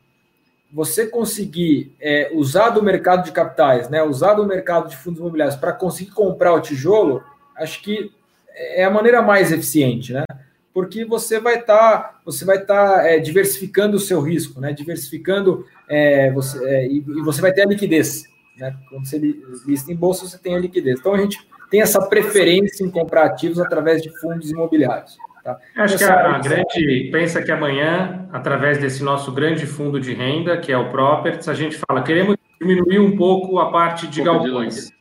você 0.70 1.08
conseguir 1.08 1.96
é, 2.01 2.30
usar 2.34 2.72
do 2.72 2.84
mercado 2.84 3.24
de 3.24 3.32
capitais, 3.32 3.88
né, 3.88 4.04
usar 4.04 4.34
do 4.34 4.46
mercado 4.46 4.89
de 4.89 4.98
fundos 4.98 5.22
imobiliários 5.22 5.56
para 5.56 5.72
conseguir 5.72 6.12
comprar 6.12 6.51
o 6.54 6.60
tijolo, 6.60 7.24
acho 7.56 7.82
que 7.82 8.12
é 8.54 8.84
a 8.84 8.89
maneira 8.89 9.22
mais 9.22 9.54
eficiente, 9.54 10.12
né? 10.12 10.25
porque 10.74 11.06
você 11.06 11.39
vai 11.39 11.60
estar 11.60 11.98
tá, 11.98 12.20
você 12.25 12.44
vai 12.44 12.58
estar 12.58 12.98
tá, 12.98 13.08
é, 13.08 13.20
diversificando 13.20 13.96
o 13.96 14.01
seu 14.01 14.20
risco, 14.20 14.60
né? 14.60 14.74
Diversificando 14.74 15.65
é, 15.88 16.30
você, 16.34 16.62
é, 16.68 16.88
e, 16.88 16.98
e, 16.98 17.22
você 17.24 17.39
vai 17.39 17.54
ter 17.54 17.62
a 17.62 17.65
liquidez, 17.65 18.25
né? 18.58 18.75
Quando 18.89 19.08
você 19.08 19.18
lista 19.65 19.94
em 19.94 19.96
bolsa, 19.96 20.27
você 20.27 20.38
tem 20.38 20.54
a 20.54 20.60
liquidez. 20.60 21.00
Então 21.00 21.13
a 21.13 21.18
gente 21.18 21.39
tem 21.72 21.82
essa 21.82 22.06
preferência 22.06 22.84
em 22.84 22.92
comprar 22.92 23.27
ativos 23.27 23.62
através 23.62 24.01
de 24.01 24.10
fundos 24.20 24.51
imobiliários. 24.51 25.18
Tá? 25.46 25.60
Acho 25.75 26.00
que 26.00 26.04
a, 26.04 26.38
a 26.38 26.40
grande 26.40 27.10
pensa 27.12 27.40
que 27.40 27.52
amanhã, 27.52 28.28
através 28.34 28.80
desse 28.80 29.04
nosso 29.04 29.32
grande 29.32 29.68
fundo 29.68 30.00
de 30.00 30.12
renda, 30.12 30.58
que 30.58 30.72
é 30.72 30.78
o 30.78 30.90
Properties, 30.90 31.48
a 31.48 31.54
gente 31.54 31.78
fala 31.88 32.02
queremos 32.02 32.36
diminuir 32.60 32.98
um 32.98 33.16
pouco 33.16 33.60
a 33.60 33.70
parte 33.70 34.08
de 34.08 34.22
um 34.22 34.24
galpões. 34.24 34.88
De 34.88 34.96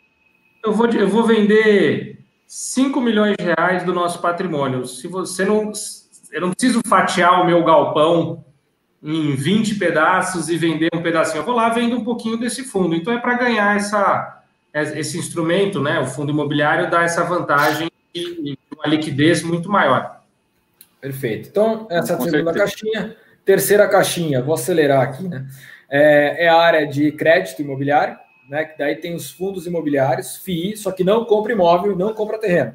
eu 0.63 0.75
vou, 0.75 0.87
eu 0.91 1.09
vou 1.09 1.25
vender 1.25 2.19
5 2.47 3.01
milhões 3.01 3.37
de 3.39 3.45
reais 3.45 3.85
do 3.85 3.95
nosso 3.95 4.21
patrimônio. 4.21 4.85
Se 4.85 5.09
você 5.09 5.47
não. 5.47 5.73
Eu 6.31 6.43
não 6.43 6.51
preciso 6.51 6.81
fatiar 6.87 7.41
o 7.41 7.47
meu 7.47 7.65
galpão 7.65 8.45
em 9.03 9.35
20 9.35 9.77
pedaços 9.77 10.51
e 10.51 10.59
vender 10.59 10.91
um 10.95 11.01
pedacinho. 11.01 11.41
Eu 11.41 11.45
vou 11.47 11.55
lá 11.55 11.71
vendo 11.71 11.97
um 11.97 12.05
pouquinho 12.05 12.37
desse 12.37 12.65
fundo. 12.65 12.95
Então 12.95 13.15
é 13.15 13.19
para 13.19 13.35
ganhar 13.35 13.77
essa, 13.77 14.43
esse 14.75 15.17
instrumento, 15.17 15.81
né? 15.81 16.01
O 16.01 16.07
fundo 16.07 16.33
imobiliário 16.33 16.91
dá 16.91 17.03
essa 17.03 17.25
vantagem 17.25 17.91
e 18.15 18.59
uma 18.75 18.87
liquidez 18.87 19.43
muito 19.43 19.71
maior. 19.71 20.14
Perfeito. 21.05 21.49
Então, 21.49 21.87
essa 21.91 22.15
é 22.15 22.17
a 22.17 22.21
segunda 22.21 22.53
certeza. 22.53 22.59
caixinha. 22.59 23.17
Terceira 23.45 23.89
caixinha, 23.89 24.43
vou 24.43 24.55
acelerar 24.55 25.03
aqui, 25.03 25.29
né? 25.29 25.47
É, 25.91 26.47
é 26.47 26.49
a 26.49 26.57
área 26.57 26.87
de 26.87 27.13
crédito 27.13 27.61
imobiliário 27.61 28.17
né? 28.49 28.65
Que 28.65 28.79
daí 28.79 28.97
tem 28.97 29.15
os 29.15 29.31
fundos 29.31 29.67
imobiliários, 29.67 30.37
FII, 30.37 30.77
só 30.77 30.93
que 30.93 31.05
não 31.05 31.25
compra 31.25 31.53
imóvel 31.53 31.93
e 31.93 31.97
não 31.97 32.13
compra 32.13 32.39
terreno. 32.39 32.75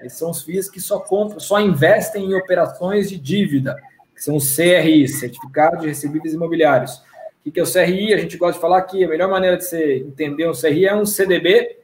Esses 0.00 0.18
são 0.18 0.30
os 0.30 0.42
FIIs 0.42 0.70
que 0.70 0.80
só 0.80 1.00
compram, 1.00 1.40
só 1.40 1.60
investem 1.60 2.24
em 2.24 2.34
operações 2.34 3.08
de 3.08 3.18
dívida, 3.18 3.76
que 4.14 4.22
são 4.22 4.36
os 4.36 4.54
CRI, 4.54 5.08
Certificado 5.08 5.78
de 5.78 5.88
Recebíveis 5.88 6.34
Imobiliários. 6.34 7.02
O 7.44 7.50
que 7.50 7.58
é 7.58 7.62
o 7.62 7.72
CRI? 7.72 8.14
A 8.14 8.18
gente 8.18 8.36
gosta 8.36 8.54
de 8.54 8.60
falar 8.60 8.82
que 8.82 9.02
a 9.02 9.08
melhor 9.08 9.28
maneira 9.28 9.56
de 9.56 9.64
você 9.64 9.98
entender 9.98 10.48
um 10.48 10.52
CRI 10.52 10.86
é 10.86 10.94
um 10.94 11.06
CDB, 11.06 11.78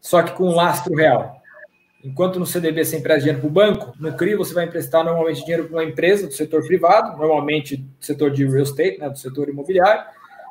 só 0.00 0.22
que 0.22 0.32
com 0.32 0.44
um 0.44 0.54
lastro 0.54 0.94
real. 0.94 1.35
Enquanto 2.06 2.38
no 2.38 2.46
CDB 2.46 2.84
você 2.84 2.96
empresta 2.96 3.20
dinheiro 3.20 3.40
para 3.40 3.48
o 3.48 3.52
banco, 3.52 3.92
no 3.98 4.12
CRI 4.16 4.36
você 4.36 4.54
vai 4.54 4.64
emprestar 4.64 5.04
normalmente 5.04 5.40
dinheiro 5.40 5.64
para 5.64 5.78
uma 5.78 5.84
empresa 5.84 6.28
do 6.28 6.32
setor 6.32 6.64
privado, 6.64 7.18
normalmente 7.18 7.78
do 7.78 7.88
setor 7.98 8.30
de 8.30 8.46
real 8.46 8.62
estate, 8.62 8.98
né, 8.98 9.10
do 9.10 9.18
setor 9.18 9.48
imobiliário, 9.48 10.04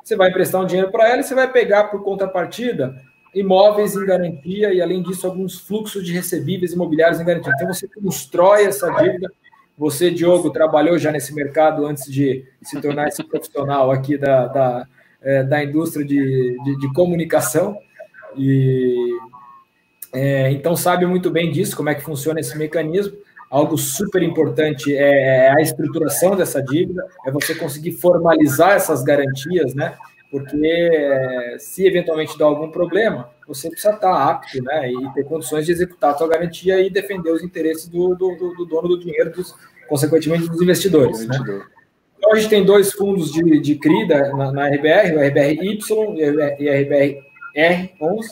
você 0.04 0.14
vai 0.14 0.28
emprestar 0.28 0.60
um 0.60 0.66
dinheiro 0.66 0.92
para 0.92 1.08
ela 1.08 1.20
e 1.20 1.24
você 1.24 1.34
vai 1.34 1.50
pegar 1.50 1.84
por 1.84 2.04
contrapartida 2.04 2.94
imóveis 3.34 3.96
em 3.96 4.04
garantia 4.04 4.72
e, 4.72 4.82
além 4.82 5.02
disso, 5.02 5.26
alguns 5.26 5.58
fluxos 5.58 6.04
de 6.04 6.12
recebíveis 6.12 6.74
imobiliários 6.74 7.20
em 7.20 7.24
garantia. 7.24 7.52
Então, 7.54 7.72
você 7.72 7.88
constrói 7.88 8.66
essa 8.66 8.90
dívida. 8.90 9.30
Você, 9.78 10.10
Diogo, 10.10 10.50
trabalhou 10.50 10.98
já 10.98 11.10
nesse 11.10 11.34
mercado 11.34 11.86
antes 11.86 12.10
de 12.10 12.44
se 12.62 12.80
tornar 12.80 13.08
esse 13.08 13.24
profissional 13.24 13.90
aqui 13.90 14.16
da, 14.16 14.46
da, 14.46 14.86
é, 15.20 15.42
da 15.42 15.64
indústria 15.64 16.04
de, 16.04 16.56
de, 16.64 16.78
de 16.78 16.92
comunicação. 16.94 17.76
E 18.38 19.10
é, 20.16 20.50
então 20.50 20.74
sabe 20.74 21.04
muito 21.04 21.30
bem 21.30 21.52
disso, 21.52 21.76
como 21.76 21.90
é 21.90 21.94
que 21.94 22.00
funciona 22.00 22.40
esse 22.40 22.56
mecanismo. 22.56 23.18
Algo 23.50 23.76
super 23.76 24.22
importante 24.22 24.96
é, 24.96 25.46
é 25.46 25.50
a 25.50 25.60
estruturação 25.60 26.34
dessa 26.34 26.62
dívida, 26.62 27.06
é 27.26 27.30
você 27.30 27.54
conseguir 27.54 27.92
formalizar 27.92 28.72
essas 28.72 29.04
garantias, 29.04 29.74
né? 29.74 29.94
Porque 30.30 30.56
é, 30.64 31.56
se 31.58 31.86
eventualmente 31.86 32.36
der 32.38 32.44
algum 32.44 32.70
problema, 32.70 33.28
você 33.46 33.68
precisa 33.68 33.92
estar 33.92 34.30
apto, 34.30 34.62
né? 34.62 34.90
E 34.90 35.12
ter 35.12 35.24
condições 35.24 35.66
de 35.66 35.72
executar 35.72 36.14
a 36.14 36.16
sua 36.16 36.28
garantia 36.28 36.80
e 36.80 36.88
defender 36.88 37.30
os 37.30 37.44
interesses 37.44 37.86
do, 37.86 38.14
do, 38.14 38.54
do 38.56 38.64
dono 38.64 38.88
do 38.88 38.98
dinheiro, 38.98 39.30
dos, 39.30 39.54
consequentemente 39.86 40.48
dos 40.48 40.62
investidores, 40.62 41.28
né? 41.28 41.38
Então 42.16 42.32
a 42.32 42.36
gente 42.36 42.48
tem 42.48 42.64
dois 42.64 42.90
fundos 42.90 43.30
de, 43.30 43.60
de 43.60 43.74
CRI 43.74 44.06
na, 44.06 44.50
na 44.50 44.66
RBR, 44.68 45.14
o 45.14 45.20
RBRY 45.20 45.78
e 45.78 45.94
o 46.00 46.72
RBR11. 46.72 48.24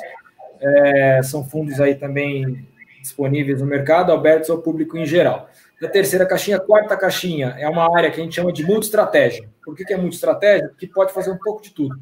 É, 0.65 1.21
são 1.23 1.45
fundos 1.45 1.81
aí 1.81 1.95
também 1.95 2.67
disponíveis 3.05 3.61
no 3.61 3.67
mercado, 3.67 4.13
abertos 4.13 4.49
ao 4.49 4.59
público 4.59 4.97
em 4.97 5.05
geral. 5.05 5.49
a 5.83 5.89
terceira 5.89 6.25
caixinha, 6.25 6.57
a 6.57 6.61
quarta 6.61 6.97
caixinha, 6.97 7.55
é 7.59 7.69
uma 7.69 7.95
área 7.95 8.11
que 8.11 8.19
a 8.19 8.25
gente 8.25 8.35
chama 8.35 8.51
de 8.51 8.65
multi-estratégia. 8.65 9.49
Por 9.63 9.77
que, 9.77 9.85
que 9.85 9.93
é 9.93 9.97
multi-estratégia? 9.97 10.69
Porque 10.69 10.87
pode 10.87 11.13
fazer 11.13 11.31
um 11.31 11.39
pouco 11.39 11.63
de 11.63 11.71
tudo. 11.71 11.95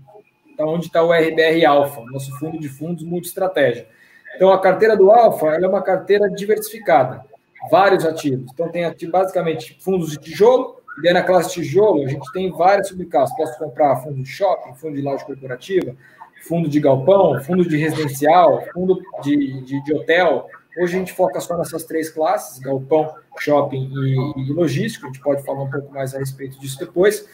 Então, 0.53 0.69
onde 0.69 0.87
está 0.87 1.03
o 1.03 1.13
RBR 1.13 1.65
Alpha, 1.67 2.03
nosso 2.13 2.31
fundo 2.39 2.61
de 2.61 2.69
fundos 2.69 3.03
multi-estratégia. 3.03 3.89
Então, 4.37 4.53
a 4.53 4.61
carteira 4.61 4.97
do 4.97 5.11
Alpha 5.11 5.47
é 5.49 5.67
uma 5.67 5.83
carteira 5.83 6.31
diversificada, 6.31 7.25
vários 7.71 8.05
ativos. 8.05 8.53
Então, 8.53 8.71
tem 8.71 9.11
basicamente 9.11 9.77
fundos 9.81 10.13
de 10.13 10.19
tijolo, 10.19 10.81
e 10.99 11.03
daí 11.03 11.13
na 11.13 11.23
classe 11.23 11.53
tijolo 11.53 12.05
a 12.05 12.09
gente 12.09 12.31
tem 12.33 12.51
várias 12.53 12.89
subclasses. 12.89 13.37
Posso 13.37 13.59
comprar 13.59 13.97
fundo 13.97 14.23
de 14.23 14.29
shopping, 14.29 14.75
fundo 14.75 14.95
de 14.95 15.03
loja 15.03 15.25
corporativa, 15.25 15.97
fundo 16.47 16.69
de 16.69 16.81
galpão, 16.81 17.43
fundo 17.43 17.67
de 17.67 17.77
residencial, 17.77 18.65
fundo 18.73 19.01
de, 19.23 19.63
de, 19.63 19.85
de 19.85 19.95
hotel, 19.95 20.49
Hoje 20.79 20.97
a 20.97 20.99
gente 20.99 21.13
foca 21.13 21.39
só 21.39 21.57
nessas 21.59 21.85
três 21.85 22.09
classes, 22.09 22.59
galpão, 22.59 23.15
shopping 23.39 23.91
e, 23.95 24.41
e 24.41 24.53
logístico, 24.53 25.05
a 25.05 25.09
gente 25.09 25.21
pode 25.21 25.43
falar 25.45 25.65
um 25.65 25.71
pouco 25.71 25.93
mais 25.93 26.15
a 26.15 26.19
respeito 26.19 26.59
disso 26.59 26.79
depois. 26.79 27.29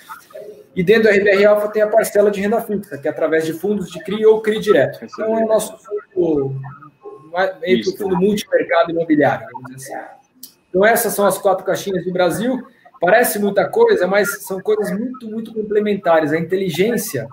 E 0.75 0.83
dentro 0.83 1.05
do 1.05 1.09
RBR 1.11 1.45
Alpha 1.45 1.69
tem 1.69 1.83
a 1.83 1.87
parcela 1.87 2.31
de 2.31 2.41
renda 2.41 2.61
fixa, 2.61 2.99
que 2.99 3.07
é 3.07 3.11
através 3.11 3.47
de 3.47 3.53
fundos 3.53 3.91
de 3.91 4.03
CRI 4.03 4.27
ou 4.27 4.41
CRI 4.41 4.59
direto. 4.59 5.05
Então 5.05 5.39
é 5.39 5.45
o 5.45 5.47
nosso 5.47 5.79
fundo, 6.13 6.61
meio 7.61 7.83
que 7.83 7.91
o 7.91 7.97
fundo 7.97 8.17
multimercado 8.17 8.91
imobiliário, 8.91 9.47
vamos 9.53 9.77
dizer 9.77 9.95
assim. 9.95 10.09
Então 10.69 10.85
essas 10.85 11.15
são 11.15 11.25
as 11.25 11.39
quatro 11.39 11.65
caixinhas 11.65 12.05
do 12.05 12.13
Brasil. 12.13 12.67
Parece 13.01 13.39
muita 13.39 13.69
coisa, 13.69 14.09
mas 14.09 14.45
são 14.45 14.61
coisas 14.61 14.91
muito, 14.91 15.31
muito 15.31 15.55
complementares. 15.55 16.33
A 16.33 16.39
inteligência, 16.39 17.29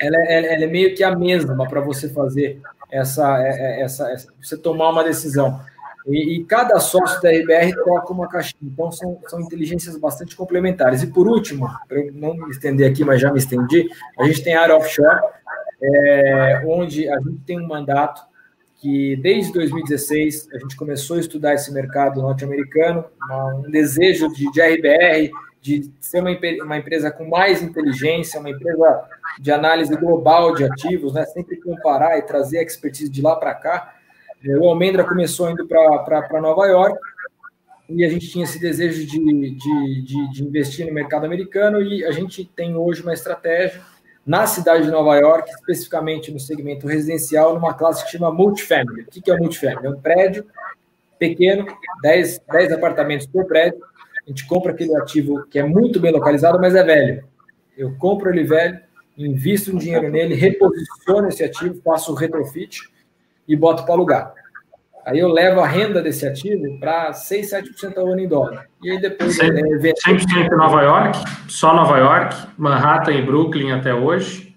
ela 0.00 0.16
é, 0.18 0.54
ela 0.54 0.64
é 0.64 0.66
meio 0.66 0.94
que 0.94 1.02
a 1.02 1.16
mesma 1.16 1.66
para 1.68 1.80
você 1.80 2.08
fazer 2.08 2.60
essa, 2.90 3.42
é, 3.42 3.48
é, 3.48 3.82
essa, 3.82 4.10
essa, 4.10 4.32
você 4.40 4.56
tomar 4.56 4.90
uma 4.90 5.04
decisão. 5.04 5.60
E, 6.06 6.36
e, 6.36 6.44
cada 6.44 6.80
sócio 6.80 7.20
da 7.20 7.30
RBR 7.30 7.74
toca 7.84 8.12
uma 8.12 8.28
caixinha. 8.28 8.62
Então, 8.62 8.90
são, 8.90 9.18
são 9.26 9.40
inteligências 9.40 9.96
bastante 9.98 10.34
complementares. 10.34 11.02
E 11.02 11.06
por 11.08 11.28
último, 11.28 11.68
para 11.86 12.00
eu 12.00 12.12
não 12.14 12.34
me 12.34 12.50
estender 12.50 12.90
aqui, 12.90 13.04
mas 13.04 13.20
já 13.20 13.30
me 13.30 13.38
estendi, 13.38 13.88
a 14.18 14.24
gente 14.24 14.42
tem 14.42 14.54
a 14.54 14.62
área 14.62 14.76
offshore, 14.76 15.20
é, 15.82 16.62
onde 16.66 17.08
a 17.08 17.18
gente 17.20 17.40
tem 17.46 17.60
um 17.60 17.66
mandato 17.66 18.22
que 18.80 19.16
desde 19.16 19.52
2016 19.52 20.48
a 20.52 20.58
gente 20.58 20.76
começou 20.76 21.16
a 21.16 21.20
estudar 21.20 21.54
esse 21.54 21.72
mercado 21.72 22.22
norte-americano, 22.22 23.04
um 23.56 23.70
desejo 23.70 24.28
de, 24.32 24.50
de 24.50 24.60
RBR 24.62 25.30
de 25.60 25.90
ser 26.00 26.20
uma, 26.20 26.30
uma 26.64 26.78
empresa 26.78 27.10
com 27.10 27.28
mais 27.28 27.62
inteligência, 27.62 28.40
uma 28.40 28.50
empresa 28.50 29.04
de 29.38 29.50
análise 29.50 29.94
global 29.96 30.54
de 30.54 30.64
ativos, 30.64 31.12
né? 31.12 31.24
sempre 31.26 31.56
comparar 31.56 32.18
e 32.18 32.22
trazer 32.22 32.58
a 32.58 32.62
expertise 32.62 33.10
de 33.10 33.22
lá 33.22 33.36
para 33.36 33.54
cá. 33.54 33.94
É, 34.44 34.56
o 34.56 34.68
Almendra 34.68 35.04
começou 35.04 35.50
indo 35.50 35.66
para 35.66 36.40
Nova 36.40 36.66
York 36.66 36.98
e 37.88 38.04
a 38.04 38.08
gente 38.08 38.28
tinha 38.28 38.44
esse 38.44 38.60
desejo 38.60 39.06
de, 39.06 39.18
de, 39.18 40.02
de, 40.02 40.30
de, 40.32 40.44
investir 40.44 40.86
no 40.86 40.92
mercado 40.92 41.24
americano 41.24 41.80
e 41.80 42.04
a 42.04 42.12
gente 42.12 42.44
tem 42.44 42.76
hoje 42.76 43.02
uma 43.02 43.14
estratégia 43.14 43.80
na 44.26 44.46
cidade 44.46 44.84
de 44.84 44.90
Nova 44.90 45.16
York, 45.16 45.50
especificamente 45.50 46.30
no 46.30 46.38
segmento 46.38 46.86
residencial, 46.86 47.54
numa 47.54 47.72
classe 47.72 48.04
que 48.04 48.10
chama 48.10 48.30
multifamily. 48.30 49.02
O 49.02 49.06
que 49.06 49.30
é 49.30 49.34
o 49.34 49.38
multifamily? 49.38 49.86
É 49.86 49.90
um 49.90 50.00
prédio 50.00 50.44
pequeno, 51.18 51.66
10, 52.02 52.42
10 52.52 52.72
apartamentos 52.72 53.26
por 53.26 53.46
prédio, 53.46 53.80
a 54.28 54.30
gente 54.30 54.46
compra 54.46 54.72
aquele 54.72 54.94
ativo 54.94 55.46
que 55.50 55.58
é 55.58 55.62
muito 55.64 55.98
bem 55.98 56.12
localizado, 56.12 56.60
mas 56.60 56.74
é 56.74 56.84
velho. 56.84 57.24
Eu 57.74 57.94
compro 57.96 58.28
ele 58.28 58.44
velho, 58.44 58.78
invisto 59.16 59.74
um 59.74 59.78
dinheiro 59.78 60.10
nele, 60.10 60.34
reposiciono 60.34 61.28
esse 61.28 61.42
ativo, 61.42 61.80
faço 61.82 62.12
o 62.12 62.14
retrofit 62.14 62.90
e 63.48 63.56
boto 63.56 63.84
para 63.84 63.94
alugar. 63.94 64.34
Aí 65.06 65.18
eu 65.18 65.28
levo 65.28 65.60
a 65.60 65.66
renda 65.66 66.02
desse 66.02 66.26
ativo 66.26 66.78
para 66.78 67.14
6, 67.14 67.50
7% 67.50 67.96
ao 67.96 68.08
ano 68.08 68.20
em 68.20 68.28
dólar. 68.28 68.66
E 68.82 68.90
aí 68.90 69.00
depois... 69.00 69.38
100%, 69.38 69.86
é, 69.86 69.92
100% 70.12 70.50
Nova 70.50 70.82
York, 70.82 71.18
só 71.48 71.74
Nova 71.74 71.96
York, 71.96 72.36
Manhattan 72.58 73.12
e 73.12 73.22
Brooklyn 73.22 73.72
até 73.72 73.94
hoje. 73.94 74.54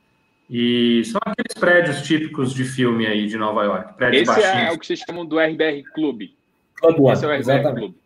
E 0.50 1.02
são 1.06 1.22
aqueles 1.26 1.54
prédios 1.58 2.02
típicos 2.02 2.54
de 2.54 2.66
filme 2.66 3.08
aí 3.08 3.26
de 3.26 3.38
Nova 3.38 3.64
York. 3.64 3.94
Prédios 3.94 4.24
Esse 4.24 4.42
baixinhos. 4.42 4.68
é 4.68 4.76
o 4.76 4.78
que 4.78 4.86
vocês 4.86 5.00
chamam 5.00 5.26
do 5.26 5.40
RBR 5.40 5.82
Clube. 5.96 6.36
Club 6.76 7.00
One, 7.00 7.14
Esse 7.14 7.24
é 7.24 7.28
o 7.30 7.32
RBR 7.32 7.40
exatamente. 7.40 7.80
Clube. 7.80 8.01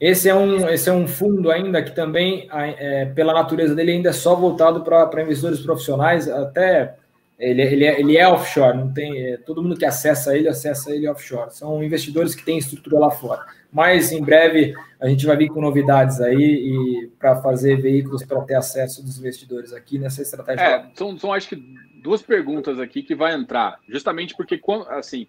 Esse 0.00 0.28
é 0.28 0.34
um, 0.34 0.68
esse 0.68 0.88
é 0.88 0.92
um 0.92 1.06
fundo 1.06 1.50
ainda 1.50 1.82
que 1.82 1.94
também, 1.94 2.48
é, 2.52 3.06
pela 3.06 3.32
natureza 3.32 3.74
dele, 3.74 3.92
ainda 3.92 4.10
é 4.10 4.12
só 4.12 4.34
voltado 4.34 4.82
para 4.82 5.22
investidores 5.22 5.60
profissionais, 5.60 6.28
até 6.28 6.94
ele, 7.42 7.60
ele, 7.60 7.84
é, 7.84 7.98
ele 7.98 8.16
é 8.16 8.28
offshore, 8.28 8.78
não 8.78 8.92
tem, 8.92 9.26
é, 9.26 9.36
todo 9.36 9.60
mundo 9.60 9.76
que 9.76 9.84
acessa 9.84 10.36
ele, 10.36 10.48
acessa 10.48 10.94
ele 10.94 11.08
offshore. 11.08 11.52
São 11.52 11.82
investidores 11.82 12.36
que 12.36 12.44
têm 12.44 12.56
estrutura 12.56 13.00
lá 13.00 13.10
fora. 13.10 13.44
Mas 13.72 14.12
em 14.12 14.22
breve 14.22 14.74
a 15.00 15.08
gente 15.08 15.26
vai 15.26 15.36
vir 15.36 15.48
com 15.48 15.60
novidades 15.60 16.20
aí 16.20 17.10
para 17.18 17.42
fazer 17.42 17.80
veículos 17.80 18.24
para 18.24 18.40
ter 18.42 18.54
acesso 18.54 19.02
dos 19.02 19.18
investidores 19.18 19.72
aqui 19.72 19.98
nessa 19.98 20.22
estratégia. 20.22 20.62
É, 20.62 20.86
são, 20.94 21.18
são 21.18 21.32
acho 21.32 21.48
que 21.48 21.56
duas 22.00 22.22
perguntas 22.22 22.78
aqui 22.78 23.02
que 23.02 23.14
vai 23.14 23.34
entrar, 23.34 23.80
justamente 23.88 24.36
porque 24.36 24.60
assim, 24.90 25.26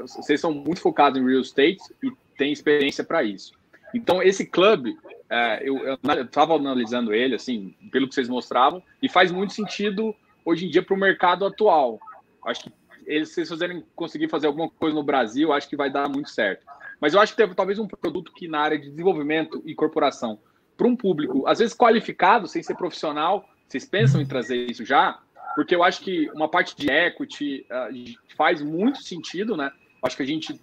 vocês 0.00 0.40
são 0.40 0.52
muito 0.52 0.80
focados 0.80 1.20
em 1.20 1.26
real 1.26 1.40
estate 1.40 1.82
e 2.02 2.10
tem 2.36 2.52
experiência 2.52 3.04
para 3.04 3.22
isso. 3.22 3.52
Então, 3.94 4.22
esse 4.22 4.44
clube, 4.44 4.96
é, 5.30 5.60
eu 5.62 5.94
estava 6.22 6.54
analisando 6.54 7.14
ele, 7.14 7.34
assim, 7.34 7.74
pelo 7.90 8.08
que 8.08 8.14
vocês 8.14 8.28
mostravam, 8.28 8.82
e 9.02 9.08
faz 9.08 9.30
muito 9.30 9.52
sentido 9.52 10.14
hoje 10.44 10.66
em 10.66 10.70
dia 10.70 10.82
para 10.82 10.94
o 10.94 10.98
mercado 10.98 11.44
atual. 11.44 11.98
Acho 12.44 12.64
que 12.64 12.72
eles, 13.06 13.30
se 13.32 13.46
fazerem, 13.46 13.84
conseguir 13.94 14.28
fazer 14.28 14.46
alguma 14.46 14.68
coisa 14.68 14.94
no 14.94 15.02
Brasil, 15.02 15.52
acho 15.52 15.68
que 15.68 15.76
vai 15.76 15.90
dar 15.90 16.08
muito 16.08 16.30
certo. 16.30 16.66
Mas 17.00 17.14
eu 17.14 17.20
acho 17.20 17.32
que 17.32 17.36
teve 17.36 17.54
talvez 17.54 17.78
um 17.78 17.86
produto 17.86 18.32
que 18.32 18.48
na 18.48 18.60
área 18.60 18.78
de 18.78 18.88
desenvolvimento 18.90 19.62
e 19.64 19.74
corporação, 19.74 20.38
para 20.76 20.86
um 20.86 20.96
público, 20.96 21.46
às 21.46 21.58
vezes 21.58 21.74
qualificado, 21.74 22.46
sem 22.46 22.62
ser 22.62 22.74
profissional, 22.74 23.48
vocês 23.66 23.84
pensam 23.84 24.20
em 24.20 24.26
trazer 24.26 24.70
isso 24.70 24.84
já? 24.84 25.20
Porque 25.54 25.74
eu 25.74 25.82
acho 25.82 26.02
que 26.02 26.30
uma 26.34 26.48
parte 26.48 26.76
de 26.76 26.90
equity 26.90 27.66
uh, 27.70 28.36
faz 28.36 28.60
muito 28.60 29.02
sentido, 29.02 29.56
né? 29.56 29.70
Acho 30.02 30.16
que 30.16 30.22
a 30.22 30.26
gente 30.26 30.60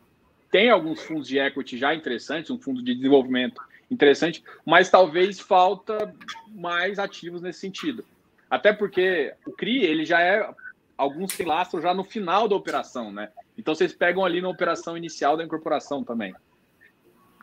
tem 0.53 0.69
alguns 0.69 1.01
fundos 1.01 1.27
de 1.27 1.39
equity 1.39 1.79
já 1.79 1.95
interessantes, 1.95 2.51
um 2.51 2.59
fundo 2.59 2.83
de 2.83 2.93
desenvolvimento 2.93 3.59
interessante, 3.89 4.43
mas 4.63 4.87
talvez 4.87 5.39
falta 5.39 6.13
mais 6.53 6.99
ativos 6.99 7.41
nesse 7.41 7.59
sentido. 7.59 8.05
Até 8.47 8.71
porque 8.71 9.33
o 9.47 9.51
CRI, 9.51 9.83
ele 9.83 10.05
já 10.05 10.21
é 10.21 10.47
alguns 10.95 11.35
têm 11.35 11.47
lastro 11.47 11.81
já 11.81 11.91
no 11.91 12.03
final 12.03 12.47
da 12.47 12.55
operação, 12.55 13.11
né? 13.11 13.29
Então 13.57 13.73
vocês 13.73 13.93
pegam 13.93 14.23
ali 14.23 14.41
na 14.41 14.47
operação 14.47 14.95
inicial 14.95 15.35
da 15.35 15.43
incorporação 15.43 16.03
também. 16.03 16.35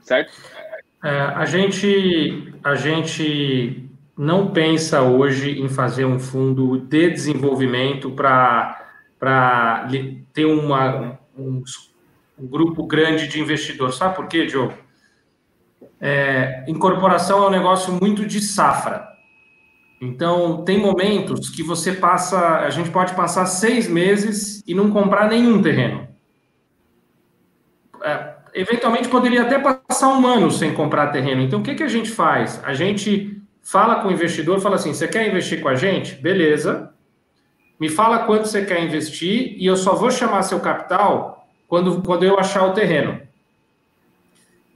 Certo? 0.03 0.33
É, 1.03 1.11
a 1.11 1.45
gente 1.47 2.55
a 2.63 2.77
gente 2.77 3.91
não 4.17 4.53
pensa 4.53 5.03
hoje 5.03 5.61
em 5.61 5.69
fazer 5.69 6.05
um 6.05 6.21
fundo 6.21 6.79
de 6.79 7.11
desenvolvimento 7.11 8.13
para 8.13 9.89
ter 10.33 10.45
uma, 10.45 11.19
um, 11.37 11.65
um, 12.41 12.47
grupo 12.47 12.87
grande 12.87 13.29
de 13.29 13.41
investidores. 13.41 13.97
Sabe 13.97 14.17
por 14.17 14.27
quê, 14.27 14.47
Diogo? 14.47 14.75
É, 16.01 16.65
incorporação 16.67 17.45
é 17.45 17.49
um 17.49 17.51
negócio 17.51 17.93
muito 17.93 18.25
de 18.25 18.41
safra. 18.41 19.09
Então, 20.01 20.65
tem 20.65 20.79
momentos 20.79 21.51
que 21.51 21.63
você 21.63 21.93
passa, 21.93 22.61
a 22.61 22.71
gente 22.71 22.91
pode 22.91 23.15
passar 23.15 23.45
seis 23.45 23.87
meses 23.87 24.63
e 24.67 24.75
não 24.75 24.91
comprar 24.91 25.29
nenhum 25.29 25.61
terreno. 25.61 26.09
É, 28.03 28.35
eventualmente 28.55 29.09
poderia 29.09 29.43
até 29.43 29.59
passar 29.59 30.09
um 30.09 30.27
ano 30.27 30.51
sem 30.51 30.73
comprar 30.73 31.09
terreno. 31.09 31.43
Então, 31.43 31.61
o 31.61 31.63
que, 31.63 31.75
que 31.75 31.83
a 31.83 31.89
gente 31.89 32.11
faz? 32.11 32.63
A 32.65 32.73
gente 32.73 33.43
fala 33.63 33.97
com 33.97 34.09
o 34.09 34.13
investidor, 34.13 34.61
fala 34.61 34.77
assim: 34.77 34.95
você 34.95 35.07
quer 35.07 35.29
investir 35.29 35.61
com 35.61 35.69
a 35.69 35.75
gente? 35.75 36.15
Beleza. 36.15 36.95
Me 37.79 37.89
fala 37.89 38.21
quanto 38.21 38.47
você 38.47 38.65
quer 38.65 38.83
investir 38.83 39.55
e 39.59 39.65
eu 39.67 39.77
só 39.77 39.95
vou 39.95 40.11
chamar 40.11 40.43
seu 40.43 40.61
capital 40.61 41.40
quando, 41.71 42.03
quando 42.03 42.25
eu 42.25 42.37
achar 42.37 42.67
o 42.67 42.73
terreno. 42.73 43.21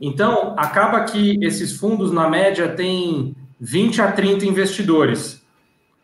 Então, 0.00 0.54
acaba 0.56 1.02
que 1.02 1.44
esses 1.44 1.76
fundos, 1.76 2.12
na 2.12 2.30
média, 2.30 2.68
têm 2.68 3.34
20 3.60 4.00
a 4.00 4.12
30 4.12 4.46
investidores. 4.46 5.44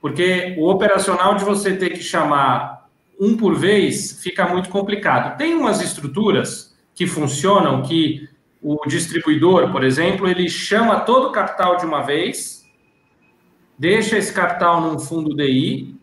Porque 0.01 0.57
o 0.59 0.69
operacional 0.69 1.37
de 1.37 1.45
você 1.45 1.77
ter 1.77 1.91
que 1.91 2.03
chamar 2.03 2.89
um 3.21 3.37
por 3.37 3.55
vez 3.55 4.21
fica 4.21 4.49
muito 4.49 4.69
complicado. 4.69 5.39
Tem 5.39 5.55
umas 5.55 5.81
estruturas 5.81 6.77
que 6.93 7.07
funcionam 7.07 7.83
que 7.83 8.29
o 8.61 8.77
distribuidor, 8.89 9.71
por 9.71 9.85
exemplo, 9.85 10.29
ele 10.29 10.49
chama 10.49 11.01
todo 11.01 11.29
o 11.29 11.33
capital 11.33 11.77
de 11.77 11.87
uma 11.87 12.03
vez, 12.03 12.65
deixa 13.79 14.19
esse 14.19 14.33
capital 14.33 14.81
num 14.81 14.99
fundo 14.99 15.37
DI, 15.37 16.00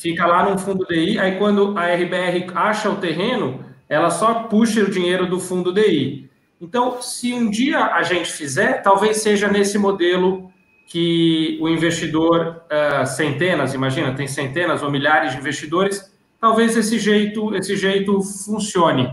fica 0.00 0.26
lá 0.26 0.48
num 0.48 0.56
fundo 0.56 0.86
DI, 0.86 1.18
aí 1.18 1.36
quando 1.36 1.76
a 1.76 1.92
RBR 1.92 2.46
acha 2.54 2.88
o 2.88 2.96
terreno, 2.96 3.64
ela 3.88 4.10
só 4.10 4.44
puxa 4.44 4.82
o 4.82 4.90
dinheiro 4.90 5.26
do 5.26 5.40
fundo 5.40 5.72
DI. 5.72 6.30
Então, 6.60 7.02
se 7.02 7.32
um 7.32 7.50
dia 7.50 7.84
a 7.86 8.02
gente 8.02 8.30
fizer, 8.30 8.82
talvez 8.82 9.18
seja 9.18 9.48
nesse 9.48 9.76
modelo 9.76 10.52
que 10.86 11.58
o 11.60 11.68
investidor, 11.68 12.62
uh, 12.66 13.06
centenas, 13.06 13.74
imagina, 13.74 14.14
tem 14.14 14.26
centenas 14.26 14.82
ou 14.82 14.90
milhares 14.90 15.32
de 15.32 15.38
investidores, 15.38 16.12
talvez 16.40 16.76
esse 16.76 16.98
jeito, 16.98 17.54
esse 17.54 17.76
jeito 17.76 18.20
funcione. 18.22 19.12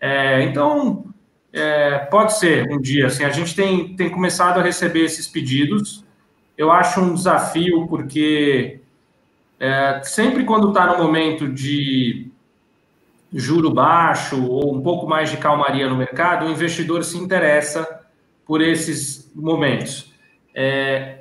É, 0.00 0.42
então, 0.42 1.04
é, 1.52 1.98
pode 2.10 2.38
ser 2.38 2.68
um 2.70 2.80
dia, 2.80 3.06
assim, 3.06 3.24
a 3.24 3.30
gente 3.30 3.54
tem, 3.54 3.96
tem 3.96 4.10
começado 4.10 4.58
a 4.58 4.62
receber 4.62 5.04
esses 5.04 5.26
pedidos, 5.26 6.04
eu 6.58 6.70
acho 6.70 7.00
um 7.00 7.14
desafio, 7.14 7.86
porque 7.86 8.80
é, 9.58 10.00
sempre 10.02 10.44
quando 10.44 10.68
está 10.68 10.86
no 10.86 11.02
momento 11.02 11.48
de 11.48 12.30
juro 13.32 13.72
baixo 13.72 14.44
ou 14.46 14.74
um 14.74 14.82
pouco 14.82 15.06
mais 15.06 15.30
de 15.30 15.36
calmaria 15.36 15.88
no 15.88 15.96
mercado, 15.96 16.46
o 16.46 16.50
investidor 16.50 17.04
se 17.04 17.18
interessa 17.18 18.04
por 18.44 18.62
esses 18.62 19.30
momentos. 19.34 20.12
É, 20.54 21.20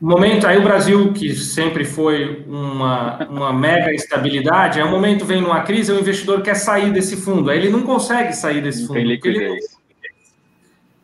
momento 0.00 0.46
aí 0.46 0.58
o 0.58 0.62
Brasil 0.62 1.12
que 1.12 1.34
sempre 1.34 1.84
foi 1.84 2.44
uma, 2.48 3.24
uma 3.28 3.52
mega 3.52 3.92
estabilidade, 3.92 4.80
é 4.80 4.84
um 4.84 4.90
momento 4.90 5.24
vem 5.24 5.40
numa 5.40 5.62
crise, 5.62 5.92
o 5.92 6.00
investidor 6.00 6.42
quer 6.42 6.54
sair 6.54 6.92
desse 6.92 7.16
fundo, 7.16 7.50
aí 7.50 7.58
ele 7.58 7.70
não 7.70 7.82
consegue 7.82 8.32
sair 8.32 8.60
desse 8.60 8.86
fundo. 8.86 8.98
Ele... 8.98 9.20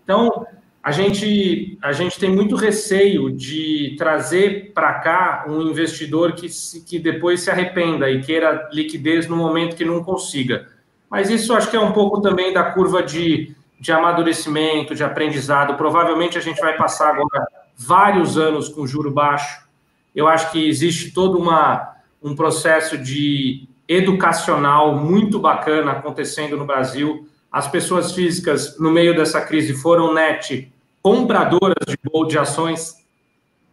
Então 0.03 0.47
a 0.88 0.90
gente, 0.90 1.77
a 1.83 1.92
gente 1.92 2.18
tem 2.18 2.35
muito 2.35 2.57
receio 2.57 3.31
de 3.31 3.94
trazer 3.98 4.72
para 4.72 4.94
cá 4.94 5.44
um 5.46 5.61
investidor 5.61 6.33
que, 6.33 6.48
que 6.87 6.98
depois 6.98 7.42
se 7.42 7.51
arrependa 7.51 8.11
e 8.11 8.22
queira 8.22 8.70
liquidez 8.72 9.29
no 9.29 9.37
momento 9.37 9.77
que 9.77 9.85
não 9.85 10.03
consiga. 10.03 10.66
Mas 11.11 11.29
isso 11.29 11.53
acho 11.53 11.70
que 11.70 11.77
é 11.77 11.81
um 11.81 11.92
pouco 11.92 12.22
também 12.22 12.55
da 12.55 12.70
curva 12.70 13.03
de, 13.03 13.55
de 13.79 13.92
amadurecimento, 13.92 14.94
de 14.94 15.05
aprendizado. 15.05 15.74
Provavelmente 15.74 16.38
a 16.38 16.40
gente 16.40 16.59
vai 16.59 16.74
passar 16.74 17.11
agora 17.11 17.46
vários 17.77 18.38
anos 18.38 18.70
com 18.70 18.87
juro 18.87 19.11
baixo. 19.11 19.68
Eu 20.16 20.27
acho 20.27 20.51
que 20.51 20.66
existe 20.66 21.11
todo 21.11 21.37
uma, 21.37 21.96
um 22.22 22.35
processo 22.35 22.96
de 22.96 23.68
educacional 23.87 24.96
muito 24.96 25.38
bacana 25.38 25.92
acontecendo 25.92 26.57
no 26.57 26.64
Brasil 26.64 27.29
as 27.51 27.66
pessoas 27.66 28.12
físicas, 28.12 28.79
no 28.79 28.90
meio 28.90 29.16
dessa 29.16 29.40
crise, 29.40 29.72
foram 29.72 30.12
net 30.12 30.70
compradoras 31.03 31.77
de, 31.87 32.29
de 32.29 32.39
ações, 32.39 33.07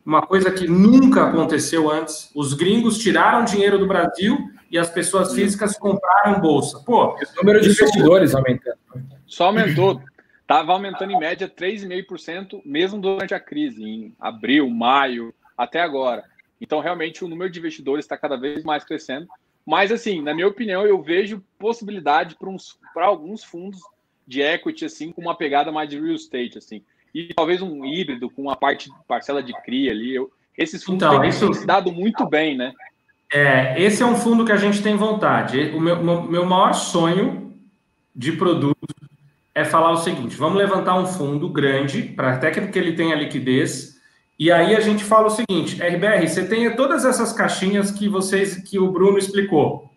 uma 0.05 0.21
coisa 0.21 0.51
que 0.51 0.67
nunca 0.67 1.27
aconteceu 1.27 1.89
antes. 1.89 2.29
Os 2.35 2.53
gringos 2.53 2.97
tiraram 2.97 3.43
dinheiro 3.43 3.77
do 3.77 3.87
Brasil 3.87 4.37
e 4.69 4.77
as 4.77 4.89
pessoas 4.89 5.33
físicas 5.33 5.77
compraram 5.77 6.39
bolsa. 6.39 6.79
Pô, 6.85 7.13
o 7.13 7.17
número 7.37 7.61
de 7.61 7.69
investidores 7.69 8.35
aumentando. 8.35 8.77
Só 9.25 9.45
aumentou. 9.45 10.01
Estava 10.41 10.73
aumentando 10.73 11.11
em 11.11 11.17
média 11.17 11.49
3,5% 11.49 12.61
mesmo 12.63 13.01
durante 13.01 13.33
a 13.33 13.39
crise, 13.39 13.83
em 13.83 14.15
abril, 14.19 14.69
maio, 14.69 15.33
até 15.57 15.81
agora. 15.81 16.23
Então, 16.61 16.79
realmente, 16.79 17.25
o 17.25 17.27
número 17.27 17.49
de 17.49 17.59
investidores 17.59 18.05
está 18.05 18.15
cada 18.15 18.37
vez 18.37 18.63
mais 18.63 18.83
crescendo. 18.83 19.27
Mas, 19.65 19.91
assim, 19.91 20.21
na 20.21 20.35
minha 20.35 20.47
opinião, 20.47 20.85
eu 20.85 21.01
vejo 21.01 21.43
possibilidade 21.57 22.37
para 22.93 23.05
alguns 23.05 23.43
fundos 23.43 23.79
de 24.27 24.41
equity, 24.41 24.85
assim, 24.85 25.11
com 25.11 25.21
uma 25.21 25.35
pegada 25.35 25.71
mais 25.71 25.89
de 25.89 25.99
real 25.99 26.13
estate, 26.13 26.59
assim. 26.59 26.83
E 27.15 27.33
talvez 27.33 27.61
um 27.61 27.85
híbrido 27.85 28.29
com 28.29 28.41
uma 28.41 28.57
parte 28.57 28.91
parcela 29.07 29.41
de 29.41 29.53
CRI 29.61 29.89
ali. 29.89 30.13
Eu, 30.13 30.29
esses 30.57 30.83
fundos 30.83 31.07
então, 31.07 31.21
têm 31.21 31.29
isso... 31.29 31.53
se 31.53 31.65
dado 31.65 31.89
muito 31.89 32.27
bem, 32.27 32.57
né? 32.57 32.73
É, 33.31 33.81
esse 33.81 34.03
é 34.03 34.05
um 34.05 34.17
fundo 34.17 34.43
que 34.43 34.51
a 34.51 34.57
gente 34.57 34.83
tem 34.83 34.97
vontade. 34.97 35.71
O 35.73 35.79
meu, 35.79 36.21
meu 36.23 36.45
maior 36.45 36.73
sonho 36.73 37.53
de 38.13 38.33
produto 38.33 38.85
é 39.53 39.63
falar 39.63 39.91
o 39.91 39.97
seguinte: 39.97 40.35
vamos 40.35 40.57
levantar 40.57 40.99
um 40.99 41.05
fundo 41.05 41.47
grande, 41.47 42.03
para 42.03 42.33
até 42.33 42.51
que 42.51 42.77
ele 42.77 42.91
tenha 42.91 43.15
liquidez, 43.15 43.95
e 44.37 44.51
aí 44.51 44.75
a 44.75 44.81
gente 44.81 45.01
fala 45.01 45.27
o 45.27 45.29
seguinte, 45.29 45.81
RBR, 45.81 46.27
você 46.27 46.45
tem 46.45 46.75
todas 46.75 47.05
essas 47.05 47.31
caixinhas 47.31 47.91
que 47.91 48.09
vocês, 48.09 48.57
que 48.57 48.77
o 48.77 48.91
Bruno 48.91 49.17
explicou. 49.17 49.89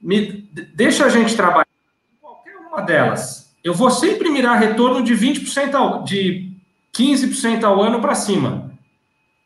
Me, 0.00 0.48
deixa 0.74 1.04
a 1.06 1.08
gente 1.08 1.36
trabalhar 1.36 1.66
em 2.12 2.20
qualquer 2.20 2.56
uma 2.56 2.80
delas. 2.82 3.47
Eu 3.62 3.74
vou 3.74 3.90
sempre 3.90 4.30
mirar 4.30 4.58
retorno 4.58 5.02
de 5.02 5.14
20% 5.14 5.74
ao, 5.74 6.04
de 6.04 6.52
15% 6.94 7.64
ao 7.64 7.82
ano 7.82 8.00
para 8.00 8.14
cima. 8.14 8.70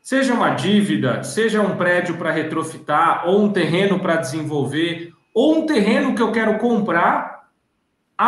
Seja 0.01 0.33
uma 0.33 0.49
dívida, 0.51 1.23
seja 1.23 1.61
um 1.61 1.77
prédio 1.77 2.17
para 2.17 2.31
retrofitar, 2.31 3.27
ou 3.27 3.41
um 3.41 3.51
terreno 3.51 3.99
para 3.99 4.17
desenvolver, 4.17 5.13
ou 5.33 5.57
um 5.57 5.65
terreno 5.65 6.13
que 6.13 6.21
eu 6.21 6.31
quero 6.31 6.57
comprar, 6.59 7.47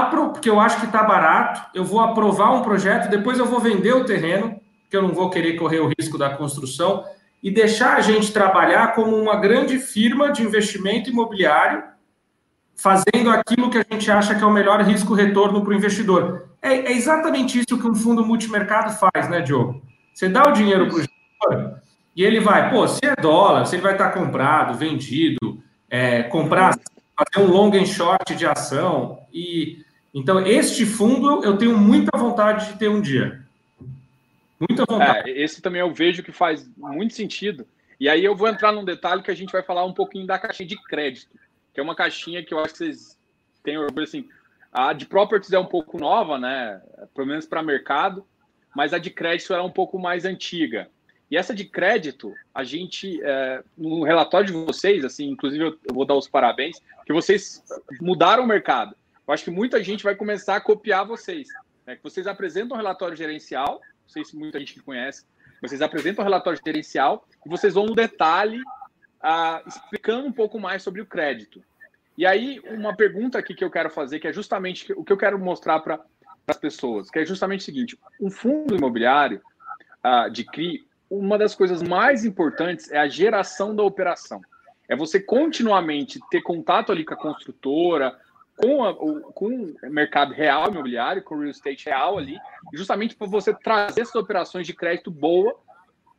porque 0.10 0.50
eu 0.50 0.60
acho 0.60 0.80
que 0.80 0.86
está 0.86 1.04
barato, 1.04 1.62
eu 1.74 1.84
vou 1.84 2.00
aprovar 2.00 2.54
um 2.54 2.62
projeto, 2.62 3.10
depois 3.10 3.40
eu 3.40 3.46
vou 3.46 3.60
vender 3.60 3.94
o 3.94 4.06
terreno 4.06 4.60
que 4.90 4.96
eu 4.96 5.02
não 5.02 5.14
vou 5.14 5.30
querer 5.30 5.54
correr 5.54 5.80
o 5.80 5.92
risco 6.00 6.18
da 6.18 6.30
construção, 6.30 7.04
e 7.44 7.52
deixar 7.52 7.96
a 7.98 8.02
gente 8.02 8.32
trabalhar 8.32 8.96
como 8.96 9.16
uma 9.16 9.36
grande 9.36 9.78
firma 9.78 10.32
de 10.32 10.42
investimento 10.42 11.10
imobiliário, 11.10 11.84
fazendo 12.76 13.30
aquilo 13.30 13.70
que 13.70 13.78
a 13.78 13.86
gente 13.90 14.10
acha 14.12 14.36
que 14.36 14.44
é 14.44 14.46
o 14.46 14.52
melhor 14.52 14.82
risco-retorno 14.82 15.62
para 15.62 15.72
o 15.72 15.74
investidor. 15.74 16.50
É, 16.62 16.74
é, 16.74 16.92
exatamente 16.92 17.60
isso 17.60 17.80
que 17.80 17.88
um 17.88 17.96
fundo 17.96 18.26
multimercado 18.26 18.94
faz, 18.94 19.30
né, 19.30 19.42
Diogo? 19.42 19.82
Você 20.14 20.28
dá 20.28 20.44
o 20.44 20.54
dinheiro 20.54 20.88
para 20.88 20.96
o 20.96 21.00
gestor 21.00 21.80
e 22.16 22.24
ele 22.24 22.40
vai, 22.40 22.70
pô, 22.70 22.88
se 22.88 23.06
é 23.06 23.16
dólar, 23.16 23.66
se 23.66 23.76
ele 23.76 23.84
vai 23.84 23.94
estar 23.94 24.12
comprado, 24.12 24.78
vendido, 24.78 25.62
é, 25.90 26.24
comprar, 26.24 26.78
fazer 27.18 27.46
um 27.46 27.52
long 27.52 27.72
and 27.74 27.86
short 27.86 28.36
de 28.36 28.46
ação 28.46 29.20
e 29.34 29.84
Então, 30.14 30.46
este 30.46 30.86
fundo 30.86 31.44
eu 31.44 31.58
tenho 31.58 31.78
muita 31.78 32.18
vontade 32.18 32.68
de 32.68 32.80
ter 32.80 32.90
um 32.90 33.02
dia. 33.02 33.44
Muita 34.60 34.86
vontade. 34.86 35.30
É, 35.30 35.42
esse 35.44 35.62
também 35.62 35.82
eu 35.82 35.94
vejo 35.94 36.24
que 36.24 36.32
faz 36.32 36.66
muito 36.78 37.14
sentido. 37.14 37.66
E 38.00 38.10
aí 38.10 38.24
eu 38.24 38.36
vou 38.36 38.48
entrar 38.48 38.72
num 38.72 38.84
detalhe 38.84 39.22
que 39.22 39.32
a 39.32 39.36
gente 39.36 39.52
vai 39.52 39.64
falar 39.64 39.86
um 39.86 39.94
pouquinho 39.94 40.26
da 40.26 40.40
caixinha 40.40 40.68
de 40.68 40.82
crédito, 40.84 41.28
que 41.76 41.82
é 41.82 41.84
uma 41.84 41.94
caixinha 41.94 42.42
que 42.42 42.54
eu 42.54 42.60
acho 42.60 42.72
que 42.72 42.78
vocês 42.78 43.20
têm 43.62 43.78
orgulho 43.78 44.06
assim. 44.06 44.30
A 44.72 44.94
de 44.94 45.06
properties 45.06 45.52
é 45.52 45.60
um 45.60 45.66
pouco 45.66 46.00
nova, 46.00 46.40
né? 46.40 46.82
Pelo 47.14 47.28
menos 47.28 47.46
para 47.46 47.62
mercado, 47.62 48.26
mas 48.74 48.94
a 48.94 48.98
de 48.98 49.10
crédito 49.10 49.54
era 49.54 49.62
um 49.62 49.70
pouco 49.70 50.00
mais 50.00 50.24
antiga. 50.24 50.90
E 51.30 51.36
essa 51.36 51.54
de 51.54 51.66
crédito, 51.66 52.34
a 52.54 52.64
gente, 52.64 53.20
é, 53.22 53.62
no 53.78 54.04
relatório 54.04 54.48
de 54.48 54.54
vocês, 54.54 55.04
assim, 55.04 55.28
inclusive 55.30 55.66
eu, 55.66 55.78
vou 55.94 56.06
dar 56.06 56.16
os 56.16 56.30
parabéns, 56.30 56.82
que 57.06 57.12
vocês 57.12 57.62
mudaram 58.00 58.44
o 58.44 58.48
mercado. 58.48 58.96
Eu 59.28 59.34
acho 59.34 59.44
que 59.44 59.52
muita 59.52 59.84
gente 59.84 60.04
vai 60.04 60.16
começar 60.16 60.56
a 60.56 60.62
copiar 60.62 61.06
vocês. 61.06 61.50
Né? 61.86 61.98
Vocês 62.02 62.26
apresentam 62.26 62.78
um 62.78 62.80
relatório 62.80 63.18
gerencial, 63.18 63.82
não 63.82 64.10
sei 64.10 64.24
se 64.24 64.38
muita 64.38 64.60
gente 64.60 64.82
conhece, 64.82 65.26
vocês 65.62 65.82
apresentam 65.82 66.24
o 66.24 66.26
um 66.26 66.30
relatório 66.30 66.60
gerencial 66.64 67.28
e 67.46 67.50
vocês 67.50 67.74
vão 67.74 67.86
no 67.86 67.96
detalhe 67.96 68.62
explicando 69.66 70.28
um 70.28 70.32
pouco 70.32 70.60
mais 70.60 70.84
sobre 70.84 71.02
o 71.02 71.06
crédito. 71.06 71.64
E 72.18 72.26
aí, 72.26 72.62
uma 72.70 72.96
pergunta 72.96 73.38
aqui 73.38 73.54
que 73.54 73.64
eu 73.64 73.72
quero 73.72 73.90
fazer, 73.90 74.20
que 74.20 74.28
é 74.28 74.34
justamente 74.34 74.94
o 74.94 75.04
que 75.04 75.12
eu 75.12 75.18
quero 75.18 75.38
mostrar 75.38 75.80
para 75.80 76.00
as 76.48 76.58
pessoas, 76.58 77.10
que 77.10 77.20
é 77.20 77.26
justamente 77.26 77.62
o 77.62 77.64
seguinte: 77.64 78.00
um 78.22 78.30
fundo 78.30 78.76
imobiliário 78.76 79.42
ah, 80.04 80.30
de 80.30 80.44
CRI, 80.46 80.88
uma 81.10 81.38
das 81.38 81.56
coisas 81.56 81.82
mais 81.82 82.24
importantes 82.24 82.92
é 82.92 82.98
a 82.98 83.08
geração 83.08 83.76
da 83.76 83.84
operação. 83.84 84.42
É 84.88 84.96
você 84.96 85.20
continuamente 85.20 86.20
ter 86.30 86.42
contato 86.42 86.92
ali 86.92 87.04
com 87.04 87.16
a 87.16 87.18
construtora, 87.18 88.18
com, 88.56 88.86
a, 88.86 88.94
com 88.94 89.48
o 89.48 89.90
mercado 89.90 90.34
real 90.34 90.70
imobiliário, 90.70 91.24
com 91.24 91.36
o 91.36 91.40
real 91.40 91.50
estate 91.50 91.86
real 91.88 92.18
ali, 92.18 92.38
justamente 92.74 93.16
para 93.16 93.28
você 93.28 93.54
trazer 93.54 94.02
essas 94.02 94.16
operações 94.16 94.66
de 94.66 94.74
crédito 94.74 95.12
boa 95.12 95.56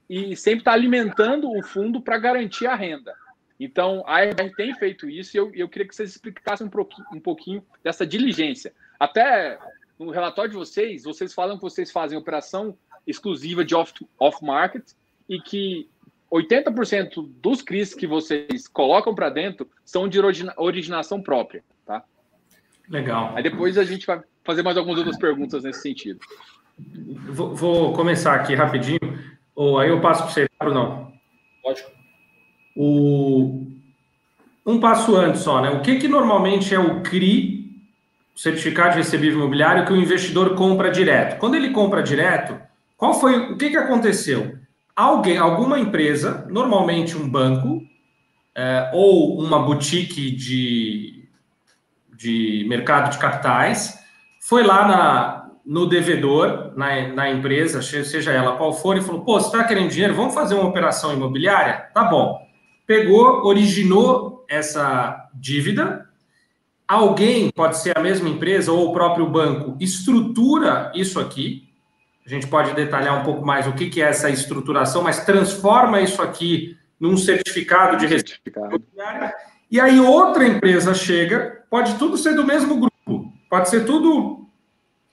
e 0.08 0.36
sempre 0.36 0.60
estar 0.60 0.72
tá 0.72 0.76
alimentando 0.76 1.50
o 1.50 1.62
fundo 1.62 2.00
para 2.00 2.18
garantir 2.18 2.66
a 2.66 2.74
renda. 2.74 3.14
Então, 3.58 4.04
a 4.06 4.22
RBR 4.22 4.54
tem 4.54 4.74
feito 4.74 5.08
isso 5.08 5.36
e 5.36 5.38
eu, 5.38 5.50
eu 5.54 5.68
queria 5.68 5.88
que 5.88 5.94
vocês 5.94 6.10
explicassem 6.10 6.66
um 6.66 6.70
pouquinho, 6.70 7.06
um 7.12 7.20
pouquinho 7.20 7.64
dessa 7.82 8.06
diligência. 8.06 8.72
Até 9.00 9.58
no 9.98 10.10
relatório 10.10 10.50
de 10.50 10.56
vocês, 10.56 11.04
vocês 11.04 11.32
falam 11.32 11.56
que 11.56 11.62
vocês 11.62 11.90
fazem 11.90 12.18
operação 12.18 12.76
exclusiva 13.06 13.64
de 13.64 13.74
off-market 13.74 14.82
off 14.82 14.94
e 15.28 15.40
que 15.40 15.88
80% 16.30 17.28
dos 17.40 17.62
CRIs 17.62 17.94
que 17.94 18.06
vocês 18.06 18.68
colocam 18.68 19.14
para 19.14 19.30
dentro 19.30 19.68
são 19.84 20.08
de 20.08 20.18
originação 20.56 21.22
própria, 21.22 21.64
tá? 21.84 22.04
Legal. 22.88 23.32
Aí 23.34 23.42
depois 23.42 23.78
a 23.78 23.84
gente 23.84 24.06
vai 24.06 24.22
fazer 24.44 24.62
mais 24.62 24.76
algumas 24.76 24.98
outras 24.98 25.16
perguntas 25.16 25.64
nesse 25.64 25.80
sentido. 25.80 26.20
Vou, 27.28 27.54
vou 27.54 27.92
começar 27.94 28.34
aqui 28.34 28.54
rapidinho, 28.54 29.15
ou 29.56 29.78
aí 29.78 29.88
eu 29.88 30.00
passo 30.02 30.24
para 30.24 30.32
você, 30.32 30.48
Bruno. 30.60 31.10
Lógico. 31.64 31.90
O, 32.76 33.66
um 34.66 34.78
passo 34.78 35.16
antes 35.16 35.40
só, 35.40 35.62
né? 35.62 35.70
O 35.70 35.80
que, 35.80 35.96
que 35.96 36.06
normalmente 36.06 36.74
é 36.74 36.78
o 36.78 37.02
CRI, 37.02 37.64
Certificado 38.36 38.90
de 38.90 38.98
Recebível 38.98 39.38
Imobiliário, 39.38 39.86
que 39.86 39.92
o 39.94 39.96
investidor 39.96 40.54
compra 40.54 40.90
direto? 40.90 41.38
Quando 41.38 41.54
ele 41.54 41.70
compra 41.70 42.02
direto, 42.02 42.60
qual 42.96 43.14
foi 43.14 43.52
o 43.52 43.56
que, 43.56 43.70
que 43.70 43.76
aconteceu? 43.78 44.58
Alguém, 44.94 45.38
alguma 45.38 45.78
empresa, 45.78 46.46
normalmente 46.50 47.16
um 47.16 47.28
banco 47.28 47.82
é, 48.54 48.90
ou 48.92 49.38
uma 49.38 49.58
boutique 49.60 50.30
de, 50.30 51.28
de 52.14 52.66
mercado 52.68 53.10
de 53.10 53.18
capitais, 53.18 53.98
foi 54.40 54.62
lá 54.62 54.86
na, 54.86 55.45
no 55.66 55.86
devedor, 55.86 56.72
na, 56.76 57.08
na 57.08 57.30
empresa, 57.30 57.82
seja 57.82 58.32
ela 58.32 58.56
qual 58.56 58.72
for, 58.72 58.96
e 58.96 59.02
falou: 59.02 59.22
pô, 59.24 59.40
você 59.40 59.46
está 59.46 59.64
querendo 59.64 59.90
dinheiro? 59.90 60.14
Vamos 60.14 60.34
fazer 60.34 60.54
uma 60.54 60.68
operação 60.68 61.12
imobiliária? 61.12 61.88
Tá 61.92 62.04
bom 62.04 62.46
pegou, 62.86 63.44
originou 63.44 64.44
essa 64.48 65.28
dívida. 65.34 66.08
Alguém, 66.86 67.50
pode 67.50 67.78
ser 67.78 67.98
a 67.98 68.00
mesma 68.00 68.28
empresa 68.28 68.70
ou 68.70 68.88
o 68.88 68.92
próprio 68.92 69.28
banco, 69.28 69.76
estrutura 69.80 70.92
isso 70.94 71.18
aqui. 71.18 71.68
A 72.24 72.28
gente 72.28 72.46
pode 72.46 72.72
detalhar 72.74 73.20
um 73.20 73.24
pouco 73.24 73.44
mais 73.44 73.66
o 73.66 73.72
que, 73.72 73.90
que 73.90 74.00
é 74.00 74.08
essa 74.08 74.30
estruturação, 74.30 75.02
mas 75.02 75.24
transforma 75.24 76.00
isso 76.00 76.22
aqui 76.22 76.76
num 76.98 77.16
certificado 77.16 77.96
de 77.96 78.08
certificado. 78.08 78.82
E 79.70 79.80
aí 79.80 79.98
outra 80.00 80.46
empresa 80.46 80.94
chega, 80.94 81.64
pode 81.68 81.96
tudo 81.96 82.16
ser 82.16 82.34
do 82.34 82.44
mesmo 82.44 82.76
grupo, 82.78 83.32
pode 83.50 83.68
ser 83.68 83.84
tudo 83.84 84.45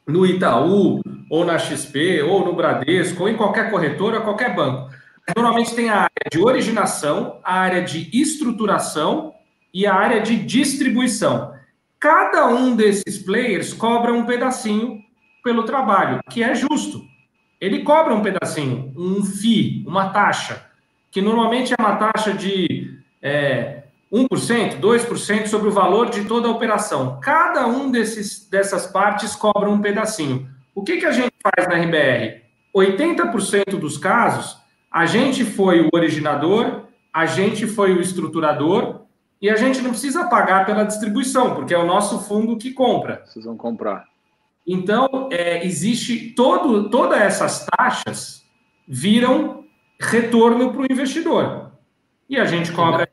no 0.07 0.25
Itaú, 0.25 1.01
ou 1.29 1.45
na 1.45 1.57
XP, 1.57 2.21
ou 2.21 2.45
no 2.45 2.53
Bradesco, 2.53 3.23
ou 3.23 3.29
em 3.29 3.35
qualquer 3.35 3.71
corretora, 3.71 4.21
qualquer 4.21 4.55
banco. 4.55 4.91
Normalmente 5.35 5.73
tem 5.73 5.89
a 5.89 6.01
área 6.01 6.29
de 6.31 6.39
originação, 6.39 7.39
a 7.43 7.59
área 7.59 7.81
de 7.81 8.09
estruturação 8.13 9.33
e 9.73 9.85
a 9.87 9.95
área 9.95 10.21
de 10.21 10.35
distribuição. 10.35 11.53
Cada 11.99 12.47
um 12.47 12.75
desses 12.75 13.17
players 13.17 13.73
cobra 13.73 14.13
um 14.13 14.25
pedacinho 14.25 14.99
pelo 15.43 15.63
trabalho, 15.63 16.19
que 16.29 16.43
é 16.43 16.53
justo. 16.53 17.01
Ele 17.59 17.83
cobra 17.83 18.13
um 18.13 18.21
pedacinho, 18.21 18.93
um 18.95 19.23
FII, 19.23 19.85
uma 19.87 20.09
taxa, 20.09 20.65
que 21.09 21.21
normalmente 21.21 21.73
é 21.73 21.81
uma 21.81 21.95
taxa 21.95 22.33
de 22.33 22.99
é, 23.21 23.82
1%, 24.13 24.79
2% 24.79 25.47
sobre 25.47 25.69
o 25.69 25.71
valor 25.71 26.11
de 26.11 26.25
toda 26.25 26.47
a 26.47 26.51
operação. 26.51 27.19
Cada 27.19 27.65
um 27.65 27.89
desses, 27.89 28.47
dessas 28.47 28.85
partes 28.85 29.35
cobra 29.35 29.67
um 29.67 29.81
pedacinho. 29.81 30.47
O 30.75 30.83
que, 30.83 30.97
que 30.97 31.05
a 31.07 31.11
gente 31.11 31.33
faz 31.41 31.67
na 31.67 31.75
RBR? 31.75 32.43
80% 32.75 33.79
dos 33.79 33.97
casos, 33.97 34.57
a 34.91 35.07
gente 35.07 35.43
foi 35.43 35.81
o 35.81 35.89
originador, 35.91 36.83
a 37.11 37.25
gente 37.25 37.65
foi 37.65 37.93
o 37.93 38.01
estruturador 38.01 39.01
e 39.41 39.49
a 39.49 39.55
gente 39.55 39.81
não 39.81 39.89
precisa 39.89 40.25
pagar 40.25 40.65
pela 40.65 40.83
distribuição, 40.83 41.55
porque 41.55 41.73
é 41.73 41.77
o 41.77 41.85
nosso 41.85 42.19
fundo 42.19 42.57
que 42.57 42.71
compra. 42.71 43.17
Precisam 43.17 43.57
comprar. 43.57 44.05
Então, 44.65 45.27
é, 45.31 45.65
existe 45.65 46.31
todo, 46.35 46.89
todas 46.89 47.19
essas 47.19 47.65
taxas 47.65 48.43
viram 48.87 49.65
retorno 49.99 50.71
para 50.71 50.81
o 50.81 50.85
investidor. 50.89 51.71
E 52.29 52.37
a 52.37 52.45
gente 52.45 52.71
cobra 52.71 53.07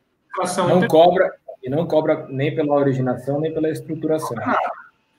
Não 0.68 0.86
cobra, 0.86 1.30
e 1.62 1.68
não 1.68 1.86
cobra 1.86 2.26
nem 2.28 2.54
pela 2.54 2.74
originação, 2.74 3.40
nem 3.40 3.52
pela 3.52 3.68
estruturação. 3.68 4.36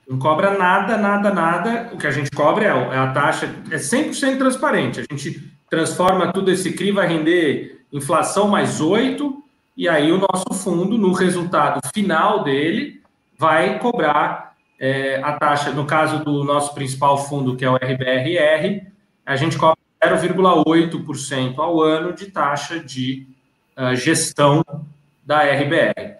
Não 0.08 0.18
cobra 0.18 0.58
nada, 0.58 0.96
nada, 0.96 1.30
nada. 1.30 1.90
O 1.92 1.98
que 1.98 2.06
a 2.06 2.10
gente 2.10 2.30
cobra 2.30 2.64
é, 2.64 2.68
é 2.68 2.98
a 2.98 3.12
taxa, 3.12 3.46
é 3.70 3.76
100% 3.76 4.38
transparente. 4.38 5.00
A 5.00 5.04
gente 5.10 5.52
transforma 5.70 6.32
tudo 6.32 6.50
esse 6.50 6.72
CRI, 6.72 6.92
vai 6.92 7.06
render 7.06 7.84
inflação 7.92 8.48
mais 8.48 8.80
8, 8.80 9.42
e 9.76 9.88
aí 9.88 10.10
o 10.12 10.18
nosso 10.18 10.52
fundo, 10.52 10.98
no 10.98 11.12
resultado 11.12 11.80
final 11.94 12.42
dele, 12.42 13.00
vai 13.38 13.78
cobrar 13.78 14.54
é, 14.78 15.20
a 15.22 15.32
taxa, 15.34 15.70
no 15.70 15.86
caso 15.86 16.24
do 16.24 16.42
nosso 16.42 16.74
principal 16.74 17.16
fundo, 17.16 17.56
que 17.56 17.64
é 17.64 17.70
o 17.70 17.76
RBRR, 17.76 18.86
a 19.24 19.36
gente 19.36 19.56
cobra 19.56 19.78
0,8% 20.04 21.58
ao 21.58 21.80
ano 21.80 22.12
de 22.12 22.26
taxa 22.26 22.80
de 22.80 23.26
uh, 23.78 23.94
gestão 23.94 24.64
da 25.32 25.54
RBR. 25.54 26.16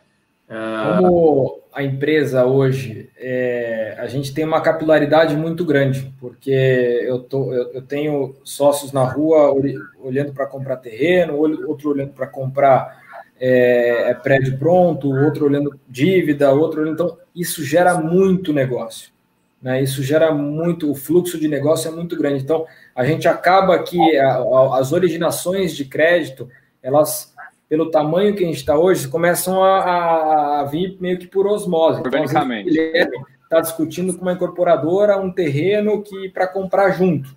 Como 0.99 1.61
a 1.73 1.83
empresa 1.83 2.45
hoje, 2.45 3.11
é, 3.19 3.97
a 3.99 4.07
gente 4.07 4.35
tem 4.35 4.45
uma 4.45 4.61
capilaridade 4.61 5.35
muito 5.37 5.65
grande, 5.65 6.13
porque 6.21 6.51
eu, 7.07 7.21
tô, 7.21 7.53
eu, 7.53 7.73
eu 7.73 7.83
tenho 7.83 8.37
sócios 8.45 8.93
na 8.93 9.05
rua 9.05 9.55
olhando 10.01 10.33
para 10.33 10.47
comprar 10.47 10.77
terreno, 10.77 11.37
outro 11.37 11.91
olhando 11.91 12.13
para 12.13 12.27
comprar 12.27 13.01
é, 13.41 14.11
é, 14.11 14.15
prédio 14.15 14.59
pronto, 14.59 15.11
outro 15.11 15.47
olhando 15.47 15.79
dívida, 15.89 16.53
outro 16.53 16.83
olhando. 16.83 16.95
Então, 16.95 17.19
isso 17.35 17.65
gera 17.65 17.95
muito 17.95 18.53
negócio. 18.53 19.11
Né? 19.61 19.83
Isso 19.83 20.03
gera 20.03 20.33
muito, 20.33 20.91
o 20.91 20.95
fluxo 20.95 21.39
de 21.39 21.49
negócio 21.49 21.89
é 21.89 21.95
muito 21.95 22.17
grande. 22.17 22.43
Então, 22.43 22.67
a 22.95 23.05
gente 23.05 23.27
acaba 23.27 23.83
que 23.83 24.19
a, 24.19 24.35
a, 24.37 24.79
as 24.79 24.93
originações 24.93 25.75
de 25.75 25.87
crédito, 25.87 26.49
elas 26.83 27.32
pelo 27.73 27.91
tamanho 27.91 28.37
que 28.37 28.45
a 28.45 28.47
gente 28.47 28.59
está 28.59 28.79
hoje, 28.79 29.09
começam 29.09 29.65
a, 29.65 29.79
a, 29.79 30.61
a, 30.61 30.65
vir 30.65 30.99
meio 31.01 31.19
que 31.19 31.27
por 31.27 31.47
osmose. 31.47 32.01
Então, 32.01 32.21
Organicamente. 32.21 32.69
Então, 32.79 33.25
está 33.45 33.61
discutindo 33.63 34.15
com 34.15 34.21
uma 34.21 34.35
incorporadora 34.35 35.17
um 35.17 35.33
terreno 35.33 36.03
que 36.03 36.29
para 36.29 36.47
comprar 36.47 36.91
junto. 36.91 37.35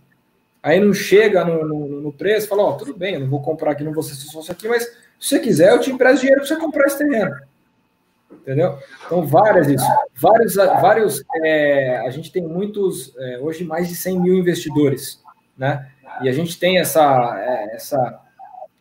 Aí 0.61 0.77
não 0.77 0.93
chega 0.93 1.45
no, 1.45 1.65
no, 1.65 2.01
no 2.01 2.11
preço, 2.11 2.49
fala, 2.49 2.63
ó, 2.63 2.71
oh, 2.71 2.73
tudo 2.73 2.93
bem, 2.93 3.13
eu 3.13 3.21
não 3.21 3.29
vou 3.29 3.41
comprar 3.41 3.71
aqui, 3.71 3.81
não 3.85 3.93
vou 3.93 4.03
ser 4.03 4.15
sócio 4.15 4.51
aqui, 4.51 4.67
mas 4.67 4.83
se 5.17 5.29
você 5.29 5.39
quiser, 5.39 5.71
eu 5.71 5.79
te 5.79 5.89
empresto 5.89 6.19
dinheiro 6.19 6.41
para 6.41 6.49
você 6.49 6.59
comprar 6.59 6.87
esse 6.87 6.97
terreno. 6.97 7.33
Entendeu? 8.29 8.77
Então, 9.05 9.25
várias 9.25 9.69
isso. 9.69 9.87
Vários, 10.15 10.55
vários 10.55 11.23
é, 11.45 11.99
a 12.05 12.09
gente 12.09 12.29
tem 12.29 12.43
muitos, 12.43 13.15
é, 13.17 13.39
hoje 13.39 13.63
mais 13.63 13.87
de 13.87 13.95
100 13.95 14.19
mil 14.19 14.35
investidores, 14.35 15.23
né? 15.57 15.89
E 16.21 16.27
a 16.27 16.33
gente 16.33 16.59
tem 16.59 16.77
essa, 16.77 17.37
é, 17.39 17.75
essa 17.77 18.24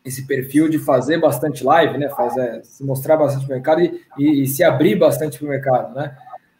esse 0.04 0.26
perfil 0.26 0.68
de 0.68 0.78
fazer 0.78 1.18
bastante 1.18 1.64
live, 1.64 1.96
né? 1.98 2.08
Fazer, 2.10 2.62
se 2.64 2.84
mostrar 2.84 3.16
bastante 3.16 3.46
para 3.46 3.52
o 3.52 3.56
mercado 3.56 3.80
e, 3.80 4.02
e, 4.18 4.42
e, 4.42 4.46
se 4.46 4.62
abrir 4.62 4.96
bastante 4.96 5.38
para 5.38 5.46
o 5.46 5.48
mercado, 5.48 5.94
né? 5.94 6.14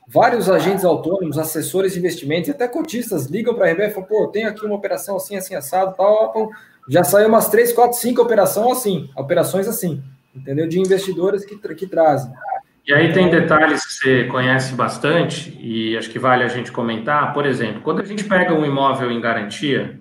vários 0.06 0.50
agentes 0.50 0.84
autônomos, 0.84 1.38
assessores 1.38 1.92
de 1.92 1.98
investimentos 1.98 2.50
até 2.50 2.68
cotistas 2.68 3.26
ligam 3.26 3.54
para 3.54 3.68
a 3.68 3.72
RBF 3.72 3.88
e 3.88 3.94
falam, 3.94 4.08
pô, 4.08 4.28
tenho 4.28 4.48
aqui 4.48 4.64
uma 4.64 4.74
operação 4.74 5.16
assim, 5.16 5.36
assim, 5.36 5.54
assado, 5.54 5.94
tal. 5.96 6.50
Já 6.88 7.02
saiu 7.02 7.28
umas 7.28 7.48
3, 7.48 7.72
4, 7.72 7.98
5 7.98 8.22
operações 8.22 8.78
assim, 8.78 9.10
operações 9.16 9.66
assim, 9.66 10.02
entendeu? 10.34 10.68
De 10.68 10.78
investidores 10.78 11.44
que, 11.44 11.56
que 11.56 11.86
trazem. 11.86 12.32
E 12.86 12.92
aí 12.92 13.14
tem 13.14 13.30
detalhes 13.30 13.84
que 13.86 13.92
você 13.94 14.24
conhece 14.24 14.74
bastante 14.74 15.58
e 15.58 15.96
acho 15.96 16.10
que 16.10 16.18
vale 16.18 16.44
a 16.44 16.48
gente 16.48 16.70
comentar. 16.70 17.32
Por 17.32 17.46
exemplo, 17.46 17.80
quando 17.80 18.02
a 18.02 18.04
gente 18.04 18.24
pega 18.24 18.52
um 18.52 18.66
imóvel 18.66 19.10
em 19.10 19.20
garantia, 19.22 19.98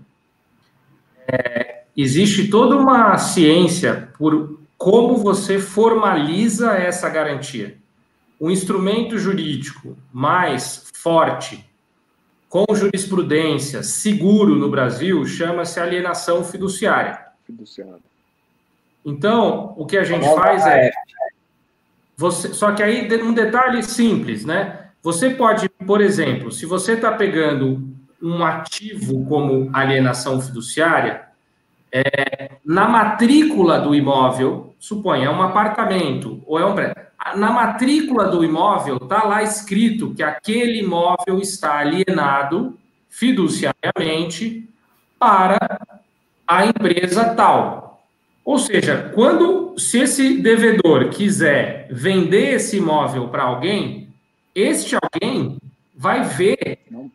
é, 1.25 1.62
existe 1.95 2.47
toda 2.47 2.75
uma 2.75 3.17
ciência 3.17 4.09
por 4.17 4.59
como 4.77 5.17
você 5.17 5.59
formaliza 5.59 6.73
essa 6.73 7.09
garantia. 7.09 7.77
O 8.39 8.51
instrumento 8.51 9.17
jurídico 9.17 9.95
mais 10.11 10.91
forte, 10.93 11.65
com 12.49 12.65
jurisprudência, 12.73 13.81
seguro 13.81 14.55
no 14.55 14.69
Brasil, 14.69 15.25
chama-se 15.25 15.79
alienação 15.79 16.43
fiduciária. 16.43 17.19
Fiduciária. 17.45 18.01
Então, 19.05 19.73
o 19.77 19.85
que 19.85 19.97
a 19.97 20.03
gente 20.03 20.25
faz 20.35 20.65
é. 20.65 20.91
Você, 22.15 22.53
só 22.53 22.71
que 22.73 22.83
aí, 22.83 23.07
um 23.21 23.33
detalhe 23.33 23.81
simples, 23.83 24.45
né? 24.45 24.89
Você 25.01 25.31
pode, 25.31 25.67
por 25.67 25.99
exemplo, 25.99 26.51
se 26.51 26.65
você 26.65 26.93
está 26.93 27.11
pegando 27.11 27.89
um 28.21 28.43
ativo 28.43 29.25
como 29.25 29.69
alienação 29.73 30.39
fiduciária, 30.39 31.32
é, 31.93 32.53
na 32.65 32.89
matrícula 32.89 33.79
do 33.79 33.93
imóvel, 33.93 34.73
suponha, 34.79 35.27
é 35.27 35.29
um 35.29 35.43
apartamento 35.43 36.41
ou 36.47 36.59
é 36.59 36.65
um 36.65 36.73
prédio, 36.73 36.95
na 37.35 37.51
matrícula 37.51 38.25
do 38.29 38.43
imóvel 38.43 38.97
está 38.97 39.23
lá 39.23 39.43
escrito 39.43 40.13
que 40.15 40.23
aquele 40.23 40.79
imóvel 40.79 41.39
está 41.39 41.77
alienado 41.77 42.77
fiduciariamente 43.07 44.67
para 45.19 45.79
a 46.47 46.65
empresa 46.65 47.33
tal. 47.35 48.03
Ou 48.43 48.57
seja, 48.57 49.11
quando 49.13 49.77
se 49.77 49.99
esse 49.99 50.41
devedor 50.41 51.09
quiser 51.09 51.87
vender 51.91 52.55
esse 52.55 52.77
imóvel 52.77 53.29
para 53.29 53.43
alguém, 53.43 54.09
este 54.53 54.95
alguém 54.95 55.57
vai 55.95 56.23
ver 56.23 56.79
não 56.89 57.09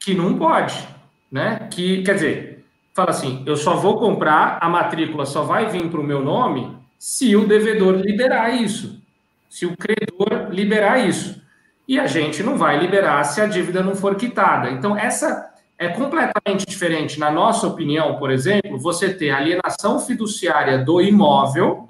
que 0.00 0.14
não 0.14 0.36
pode, 0.38 0.88
né? 1.30 1.68
Que 1.70 2.02
quer 2.02 2.14
dizer, 2.14 2.59
fala 3.00 3.10
assim, 3.10 3.42
eu 3.46 3.56
só 3.56 3.76
vou 3.76 3.98
comprar, 3.98 4.58
a 4.60 4.68
matrícula 4.68 5.24
só 5.24 5.42
vai 5.42 5.66
vir 5.66 5.88
para 5.88 6.00
o 6.00 6.04
meu 6.04 6.22
nome 6.22 6.76
se 6.98 7.34
o 7.34 7.46
devedor 7.46 7.96
liberar 7.96 8.50
isso, 8.50 9.02
se 9.48 9.64
o 9.64 9.74
credor 9.74 10.50
liberar 10.50 10.98
isso. 10.98 11.40
E 11.88 11.98
a 11.98 12.06
gente 12.06 12.42
não 12.42 12.58
vai 12.58 12.78
liberar 12.78 13.24
se 13.24 13.40
a 13.40 13.46
dívida 13.46 13.82
não 13.82 13.94
for 13.94 14.14
quitada. 14.16 14.70
Então, 14.70 14.96
essa 14.96 15.50
é 15.78 15.88
completamente 15.88 16.66
diferente, 16.66 17.18
na 17.18 17.30
nossa 17.30 17.66
opinião, 17.66 18.16
por 18.16 18.30
exemplo, 18.30 18.78
você 18.78 19.14
ter 19.14 19.30
alienação 19.30 19.98
fiduciária 19.98 20.76
do 20.84 21.00
imóvel 21.00 21.88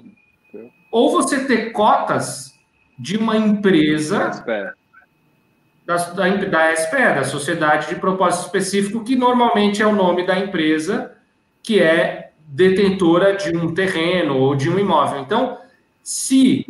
ou 0.89 1.11
você 1.11 1.45
ter 1.45 1.71
cotas 1.71 2.53
de 2.97 3.17
uma 3.17 3.35
empresa 3.35 4.43
da, 5.91 6.27
da, 6.27 6.45
da 6.45 6.75
SPE, 6.75 7.15
da 7.15 7.23
Sociedade 7.23 7.89
de 7.89 7.95
Propósito 7.95 8.45
Específico, 8.45 9.03
que 9.03 9.15
normalmente 9.15 9.81
é 9.81 9.85
o 9.85 9.95
nome 9.95 10.25
da 10.25 10.37
empresa 10.39 11.11
que 11.63 11.79
é 11.79 12.31
detentora 12.47 13.35
de 13.35 13.55
um 13.55 13.73
terreno 13.73 14.37
ou 14.37 14.55
de 14.55 14.69
um 14.69 14.79
imóvel. 14.79 15.21
Então, 15.21 15.57
se 16.03 16.65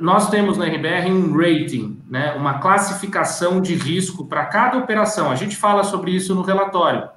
nós 0.00 0.30
temos 0.30 0.56
na 0.56 0.66
RBR 0.66 1.10
um 1.10 1.36
rating, 1.36 2.00
né, 2.08 2.34
uma 2.34 2.58
classificação 2.58 3.60
de 3.60 3.74
risco 3.74 4.26
para 4.26 4.46
cada 4.46 4.78
operação, 4.78 5.30
a 5.30 5.34
gente 5.34 5.56
fala 5.56 5.84
sobre 5.84 6.10
isso 6.12 6.34
no 6.34 6.42
relatório. 6.42 7.08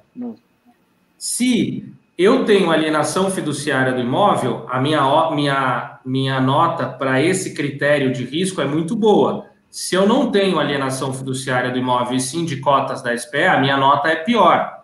Se 1.18 1.92
eu 2.16 2.44
tenho 2.44 2.70
alienação 2.70 3.30
fiduciária 3.30 3.92
do 3.92 4.00
imóvel, 4.00 4.66
a 4.68 4.80
minha, 4.80 5.30
minha, 5.32 6.00
minha 6.04 6.40
nota 6.40 6.86
para 6.86 7.22
esse 7.22 7.54
critério 7.54 8.12
de 8.12 8.24
risco 8.24 8.60
é 8.60 8.66
muito 8.66 8.94
boa. 8.94 9.49
Se 9.70 9.94
eu 9.94 10.04
não 10.04 10.32
tenho 10.32 10.58
alienação 10.58 11.12
fiduciária 11.12 11.70
do 11.70 11.78
imóvel 11.78 12.16
e 12.16 12.20
sim 12.20 12.44
de 12.44 12.56
cotas 12.56 13.02
da 13.02 13.16
SPE, 13.16 13.44
a 13.44 13.60
minha 13.60 13.76
nota 13.76 14.08
é 14.08 14.16
pior. 14.16 14.82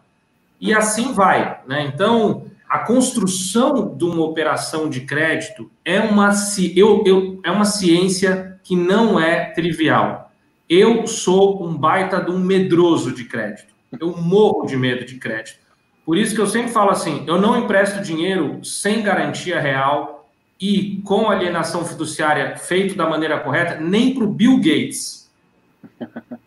E 0.60 0.72
assim 0.72 1.12
vai. 1.12 1.60
Né? 1.66 1.90
Então, 1.92 2.46
a 2.68 2.78
construção 2.78 3.96
de 3.96 4.04
uma 4.04 4.24
operação 4.24 4.88
de 4.88 5.00
crédito 5.00 5.68
é 5.84 6.00
uma, 6.00 6.30
eu, 6.76 7.02
eu, 7.04 7.40
é 7.44 7.50
uma 7.50 7.64
ciência 7.64 8.60
que 8.62 8.76
não 8.76 9.18
é 9.18 9.46
trivial. 9.46 10.30
Eu 10.68 11.06
sou 11.06 11.64
um 11.64 11.76
baita 11.76 12.20
de 12.20 12.30
um 12.30 12.38
medroso 12.38 13.12
de 13.12 13.24
crédito. 13.24 13.74
Eu 14.00 14.16
morro 14.16 14.66
de 14.66 14.76
medo 14.76 15.04
de 15.04 15.16
crédito. 15.16 15.58
Por 16.04 16.16
isso 16.16 16.34
que 16.34 16.40
eu 16.40 16.46
sempre 16.46 16.70
falo 16.70 16.90
assim: 16.90 17.24
eu 17.26 17.40
não 17.40 17.58
empresto 17.58 18.00
dinheiro 18.02 18.64
sem 18.64 19.02
garantia 19.02 19.60
real 19.60 20.15
e 20.60 21.02
com 21.04 21.30
alienação 21.30 21.84
fiduciária 21.84 22.56
feito 22.56 22.96
da 22.96 23.08
maneira 23.08 23.40
correta, 23.40 23.78
nem 23.80 24.14
para 24.14 24.24
o 24.24 24.28
Bill 24.28 24.56
Gates. 24.56 25.30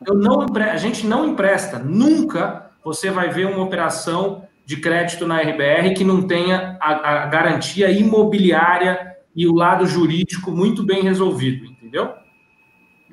Eu 0.05 0.15
não, 0.15 0.45
a 0.55 0.77
gente 0.77 1.05
não 1.05 1.27
empresta. 1.27 1.79
Nunca 1.79 2.71
você 2.83 3.11
vai 3.11 3.29
ver 3.29 3.47
uma 3.47 3.63
operação 3.63 4.43
de 4.65 4.77
crédito 4.77 5.27
na 5.27 5.41
RBR 5.41 5.93
que 5.95 6.03
não 6.03 6.21
tenha 6.21 6.77
a, 6.79 7.23
a 7.23 7.25
garantia 7.27 7.89
imobiliária 7.91 9.15
e 9.35 9.47
o 9.47 9.53
lado 9.53 9.85
jurídico 9.85 10.51
muito 10.51 10.83
bem 10.83 11.01
resolvido, 11.01 11.65
entendeu? 11.65 12.13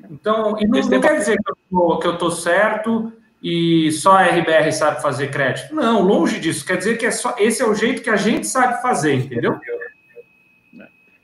Então, 0.09 0.51
não, 0.51 0.81
não 0.81 1.01
quer 1.01 1.17
dizer 1.17 1.37
que 1.37 2.07
eu 2.07 2.13
estou 2.13 2.31
certo 2.31 3.11
e 3.41 3.91
só 3.91 4.17
a 4.17 4.23
RBR 4.23 4.71
sabe 4.71 5.01
fazer 5.01 5.29
crédito. 5.31 5.73
Não, 5.73 6.01
longe 6.01 6.39
disso. 6.39 6.65
Quer 6.65 6.77
dizer 6.77 6.97
que 6.97 7.05
é 7.05 7.11
só, 7.11 7.35
esse 7.37 7.61
é 7.61 7.65
o 7.65 7.73
jeito 7.73 8.01
que 8.01 8.09
a 8.09 8.15
gente 8.15 8.47
sabe 8.47 8.81
fazer, 8.81 9.13
entendeu? 9.13 9.59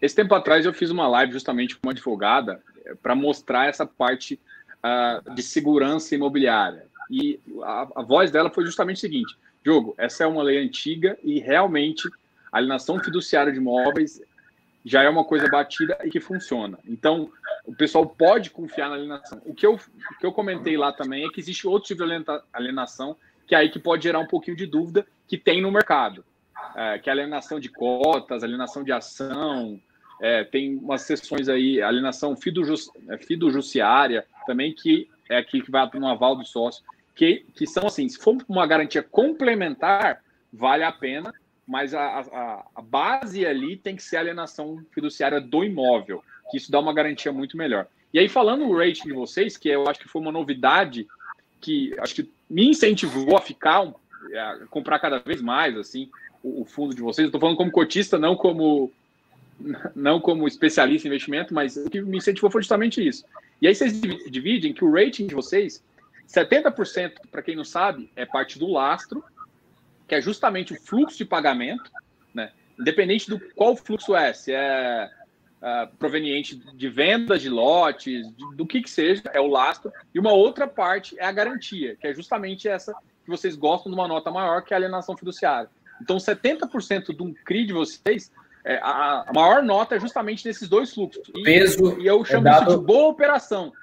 Esse 0.03 0.17
tempo 0.17 0.35
atrás 0.35 0.65
eu 0.65 0.73
fiz 0.73 0.91
uma 0.91 1.07
live 1.07 1.31
justamente 1.31 1.75
com 1.77 1.87
uma 1.87 1.93
advogada 1.93 2.61
eh, 2.85 2.93
para 3.01 3.15
mostrar 3.15 3.69
essa 3.69 3.85
parte 3.85 4.37
uh, 4.83 5.33
de 5.33 5.41
segurança 5.41 6.13
imobiliária. 6.13 6.87
E 7.09 7.39
a, 7.61 7.87
a, 7.95 8.01
voz 8.01 8.29
dela 8.29 8.49
foi 8.49 8.65
justamente 8.65 8.97
o 8.97 8.99
seguinte: 8.99 9.37
Diogo, 9.63 9.95
essa 9.97 10.25
é 10.25 10.27
uma 10.27 10.43
lei 10.43 10.57
antiga 10.57 11.17
e 11.23 11.39
realmente 11.39 12.05
a 12.51 12.57
alienação 12.57 12.99
fiduciária 12.99 13.53
de 13.53 13.59
imóveis 13.59 14.21
já 14.83 15.01
é 15.03 15.07
uma 15.07 15.23
coisa 15.23 15.47
batida 15.47 15.97
e 16.03 16.09
que 16.09 16.19
funciona. 16.19 16.77
Então, 16.85 17.31
o 17.65 17.73
pessoal 17.73 18.05
pode 18.05 18.49
confiar 18.49 18.89
na 18.89 18.95
alienação. 18.95 19.41
O 19.45 19.53
que 19.53 19.65
eu, 19.65 19.75
o 19.75 20.19
que 20.19 20.25
eu 20.25 20.33
comentei 20.33 20.75
lá 20.75 20.91
também 20.91 21.25
é 21.25 21.29
que 21.29 21.39
existe 21.39 21.65
outro 21.65 21.87
tipo 21.87 22.05
de 22.05 22.25
alienação 22.51 23.15
que 23.47 23.55
é 23.55 23.59
aí 23.59 23.69
que 23.69 23.79
pode 23.79 24.03
gerar 24.03 24.19
um 24.19 24.27
pouquinho 24.27 24.57
de 24.57 24.65
dúvida 24.65 25.07
que 25.29 25.37
tem 25.37 25.61
no 25.61 25.71
mercado. 25.71 26.25
É, 26.75 26.99
que 26.99 27.09
é 27.09 27.13
alienação 27.13 27.57
de 27.57 27.69
cotas, 27.69 28.43
alienação 28.43 28.83
de 28.83 28.91
ação, 28.91 29.79
é, 30.23 30.41
tem 30.45 30.77
umas 30.77 31.01
sessões 31.01 31.49
aí, 31.49 31.81
alienação 31.81 32.33
é, 33.09 33.17
fiduciária 33.17 34.25
também, 34.47 34.73
que 34.73 35.09
é 35.29 35.35
aqui 35.35 35.61
que 35.61 35.69
vai 35.69 35.85
no 35.95 36.07
aval 36.07 36.33
do 36.37 36.45
sócio, 36.45 36.81
que, 37.13 37.45
que 37.53 37.67
são 37.67 37.85
assim, 37.85 38.07
se 38.07 38.17
for 38.17 38.37
uma 38.47 38.65
garantia 38.65 39.03
complementar, 39.03 40.23
vale 40.51 40.85
a 40.85 40.93
pena, 40.93 41.33
mas 41.67 41.93
a, 41.93 42.21
a, 42.21 42.65
a 42.73 42.81
base 42.81 43.45
ali 43.45 43.75
tem 43.75 43.97
que 43.97 44.03
ser 44.03 44.15
a 44.15 44.21
alienação 44.21 44.81
fiduciária 44.93 45.41
do 45.41 45.61
imóvel, 45.61 46.23
que 46.49 46.55
isso 46.55 46.71
dá 46.71 46.79
uma 46.79 46.93
garantia 46.93 47.33
muito 47.33 47.57
melhor. 47.57 47.85
E 48.13 48.17
aí, 48.17 48.29
falando 48.29 48.63
o 48.63 48.77
rating 48.77 49.09
de 49.09 49.13
vocês, 49.13 49.57
que 49.57 49.67
eu 49.67 49.89
acho 49.89 49.99
que 49.99 50.07
foi 50.07 50.21
uma 50.21 50.31
novidade 50.31 51.05
que 51.59 51.93
acho 51.99 52.15
que 52.15 52.31
me 52.49 52.69
incentivou 52.69 53.35
a 53.35 53.41
ficar, 53.41 53.81
a 53.81 54.59
comprar 54.69 54.99
cada 54.99 55.19
vez 55.19 55.41
mais, 55.41 55.75
assim, 55.77 56.09
o, 56.41 56.61
o 56.61 56.65
fundo 56.65 56.95
de 56.95 57.01
vocês. 57.01 57.25
Estou 57.25 57.41
falando 57.41 57.57
como 57.57 57.71
cotista, 57.71 58.17
não 58.17 58.37
como 58.37 58.89
não 59.95 60.19
como 60.19 60.47
especialista 60.47 61.07
em 61.07 61.11
investimento, 61.11 61.53
mas 61.53 61.77
o 61.77 61.89
que 61.89 62.01
me 62.01 62.17
incentivou 62.17 62.51
foi 62.51 62.61
justamente 62.61 63.05
isso. 63.05 63.25
E 63.61 63.67
aí 63.67 63.75
vocês 63.75 63.99
dividem 64.29 64.73
que 64.73 64.83
o 64.83 64.91
rating 64.91 65.27
de 65.27 65.35
vocês, 65.35 65.83
70%, 66.27 67.13
para 67.31 67.41
quem 67.41 67.55
não 67.55 67.63
sabe, 67.63 68.09
é 68.15 68.25
parte 68.25 68.59
do 68.59 68.67
lastro, 68.67 69.23
que 70.07 70.15
é 70.15 70.21
justamente 70.21 70.73
o 70.73 70.81
fluxo 70.81 71.17
de 71.17 71.25
pagamento, 71.25 71.89
né? 72.33 72.51
independente 72.79 73.29
do 73.29 73.39
qual 73.55 73.75
fluxo 73.75 74.15
é, 74.15 74.33
se 74.33 74.51
é 74.51 75.09
uh, 75.61 75.95
proveniente 75.97 76.55
de 76.55 76.89
vendas 76.89 77.41
de 77.41 77.49
lotes, 77.49 78.27
de, 78.35 78.55
do 78.55 78.65
que 78.65 78.81
que 78.81 78.89
seja, 78.89 79.23
é 79.33 79.39
o 79.39 79.47
lastro, 79.47 79.91
e 80.13 80.19
uma 80.19 80.33
outra 80.33 80.67
parte 80.67 81.17
é 81.17 81.25
a 81.25 81.31
garantia, 81.31 81.95
que 81.95 82.07
é 82.07 82.13
justamente 82.13 82.67
essa 82.67 82.93
que 83.23 83.29
vocês 83.29 83.55
gostam 83.55 83.91
de 83.91 83.97
uma 83.97 84.07
nota 84.07 84.29
maior, 84.29 84.61
que 84.63 84.73
é 84.73 84.75
a 84.75 84.79
alienação 84.79 85.15
fiduciária. 85.15 85.69
Então, 86.01 86.17
70% 86.17 87.15
do 87.15 87.33
CRI 87.45 87.65
de 87.65 87.71
vocês 87.71 88.29
é, 88.65 88.77
a, 88.77 89.25
a, 89.27 89.33
maior 89.33 89.61
nota 89.61 89.95
é 89.95 89.99
justamente 89.99 90.47
nesses 90.47 90.69
dois 90.69 90.93
fluxos. 90.93 91.23
E, 91.35 91.43
Peso 91.43 91.99
e 91.99 92.07
eu 92.07 92.21
é 92.21 92.25
chamo 92.25 92.47
é 92.47 92.51
dado... 92.51 92.69
isso 92.69 92.79
de 92.79 92.85
boa 92.85 93.09
operação. 93.09 93.73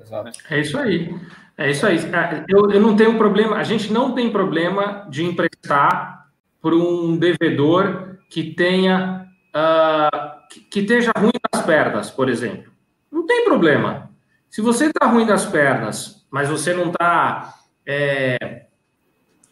Exato. 0.00 0.30
É 0.48 0.60
isso 0.60 0.78
aí. 0.78 1.14
É 1.58 1.70
isso 1.70 1.86
aí. 1.86 1.98
É, 1.98 2.44
eu, 2.48 2.70
eu 2.70 2.80
não 2.80 2.96
tenho 2.96 3.18
problema, 3.18 3.56
a 3.56 3.62
gente 3.62 3.92
não 3.92 4.14
tem 4.14 4.32
problema 4.32 5.06
de 5.10 5.22
emprestar 5.22 6.28
para 6.60 6.74
um 6.74 7.16
devedor 7.16 8.18
que 8.30 8.54
tenha 8.54 9.26
uh, 9.54 10.48
que, 10.48 10.60
que 10.60 10.80
esteja 10.80 11.12
ruim 11.16 11.32
nas 11.52 11.64
pernas, 11.64 12.10
por 12.10 12.28
exemplo. 12.30 12.72
Não 13.10 13.26
tem 13.26 13.44
problema. 13.44 14.10
Se 14.48 14.62
você 14.62 14.86
está 14.86 15.06
ruim 15.06 15.26
das 15.26 15.44
pernas, 15.44 16.26
mas 16.30 16.48
você 16.48 16.72
não 16.72 16.88
está. 16.88 17.54
É, 17.84 18.66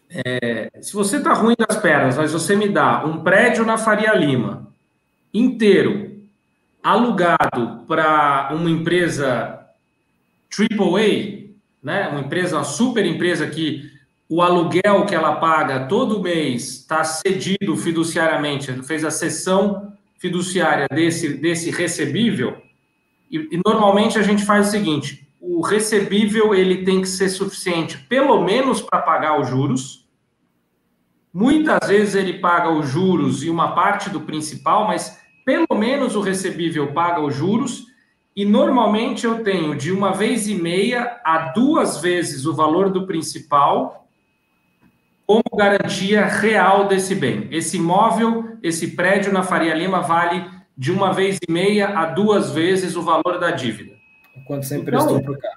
é, 0.08 0.70
se 0.80 0.94
você 0.94 1.18
está 1.18 1.34
ruim 1.34 1.54
das 1.58 1.76
pernas, 1.76 2.16
mas 2.16 2.32
você 2.32 2.56
me 2.56 2.68
dá 2.68 3.04
um 3.04 3.22
prédio 3.22 3.64
na 3.64 3.76
Faria 3.76 4.14
Lima 4.14 4.69
inteiro, 5.32 6.22
alugado 6.82 7.84
para 7.86 8.50
uma 8.52 8.70
empresa 8.70 9.66
AAA, 10.50 11.50
né? 11.82 12.08
uma 12.08 12.20
empresa, 12.20 12.56
uma 12.56 12.64
super 12.64 13.04
empresa 13.04 13.46
que 13.46 13.90
o 14.28 14.42
aluguel 14.42 15.06
que 15.06 15.14
ela 15.14 15.36
paga 15.36 15.86
todo 15.86 16.22
mês 16.22 16.68
está 16.68 17.02
cedido 17.02 17.76
fiduciariamente, 17.76 18.72
fez 18.84 19.04
a 19.04 19.10
cessão 19.10 19.92
fiduciária 20.18 20.86
desse, 20.90 21.34
desse 21.34 21.70
recebível, 21.70 22.56
e, 23.30 23.38
e, 23.52 23.60
normalmente 23.64 24.18
a 24.18 24.22
gente 24.22 24.44
faz 24.44 24.68
o 24.68 24.70
seguinte, 24.70 25.26
o 25.40 25.60
recebível 25.60 26.54
ele 26.54 26.84
tem 26.84 27.00
que 27.00 27.08
ser 27.08 27.28
suficiente 27.28 27.96
pelo 28.08 28.44
menos 28.44 28.82
para 28.82 29.00
pagar 29.00 29.40
os 29.40 29.48
juros, 29.48 29.99
muitas 31.32 31.88
vezes 31.88 32.14
ele 32.14 32.38
paga 32.38 32.70
os 32.70 32.88
juros 32.88 33.42
e 33.42 33.50
uma 33.50 33.74
parte 33.74 34.10
do 34.10 34.20
principal, 34.20 34.86
mas 34.86 35.20
pelo 35.44 35.78
menos 35.78 36.16
o 36.16 36.20
recebível 36.20 36.92
paga 36.92 37.20
os 37.20 37.34
juros, 37.34 37.86
e 38.34 38.44
normalmente 38.44 39.26
eu 39.26 39.42
tenho 39.42 39.74
de 39.74 39.90
uma 39.90 40.12
vez 40.12 40.48
e 40.48 40.54
meia 40.54 41.20
a 41.24 41.50
duas 41.52 42.00
vezes 42.00 42.46
o 42.46 42.54
valor 42.54 42.90
do 42.90 43.06
principal 43.06 44.08
como 45.26 45.42
garantia 45.56 46.26
real 46.26 46.88
desse 46.88 47.14
bem. 47.14 47.46
Esse 47.52 47.76
imóvel, 47.76 48.56
esse 48.62 48.96
prédio 48.96 49.32
na 49.32 49.44
Faria 49.44 49.74
Lima 49.74 50.00
vale 50.00 50.44
de 50.76 50.90
uma 50.90 51.12
vez 51.12 51.38
e 51.46 51.52
meia 51.52 51.96
a 51.96 52.06
duas 52.06 52.50
vezes 52.52 52.96
o 52.96 53.02
valor 53.02 53.38
da 53.38 53.52
dívida. 53.52 53.92
Quanto 54.46 54.66
você 54.66 54.76
emprestou 54.76 55.18
então, 55.18 55.22
para 55.22 55.32
o 55.32 55.40
cara? 55.40 55.54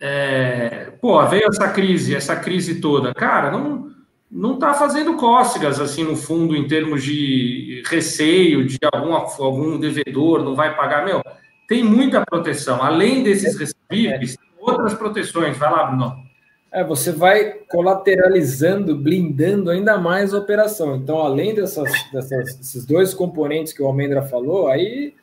É, 0.00 0.92
pô, 1.00 1.24
veio 1.26 1.46
essa 1.48 1.68
crise, 1.68 2.14
essa 2.14 2.34
crise 2.34 2.80
toda. 2.80 3.14
Cara, 3.14 3.50
não 3.50 3.90
não 4.30 4.54
está 4.54 4.74
fazendo 4.74 5.16
cócegas 5.16 5.80
assim 5.80 6.04
no 6.04 6.14
fundo 6.16 6.54
em 6.54 6.68
termos 6.68 7.02
de 7.02 7.82
receio 7.86 8.66
de 8.66 8.78
algum, 8.92 9.14
algum 9.14 9.78
devedor 9.78 10.42
não 10.42 10.54
vai 10.54 10.76
pagar. 10.76 11.04
Meu, 11.04 11.22
tem 11.66 11.82
muita 11.82 12.24
proteção. 12.24 12.82
Além 12.82 13.22
desses 13.22 13.56
recebíveis, 13.58 14.36
outras 14.58 14.94
proteções. 14.94 15.56
Vai 15.56 15.70
lá, 15.70 15.86
Bruno. 15.86 16.28
É, 16.70 16.84
você 16.84 17.10
vai 17.10 17.52
colateralizando, 17.70 18.94
blindando 18.94 19.70
ainda 19.70 19.96
mais 19.96 20.34
a 20.34 20.38
operação. 20.38 20.96
Então, 20.96 21.18
além 21.18 21.54
dessas, 21.54 21.90
dessas, 22.12 22.56
desses 22.56 22.84
dois 22.84 23.14
componentes 23.14 23.72
que 23.72 23.82
o 23.82 23.86
Almendra 23.86 24.22
falou, 24.22 24.68
aí 24.68 25.14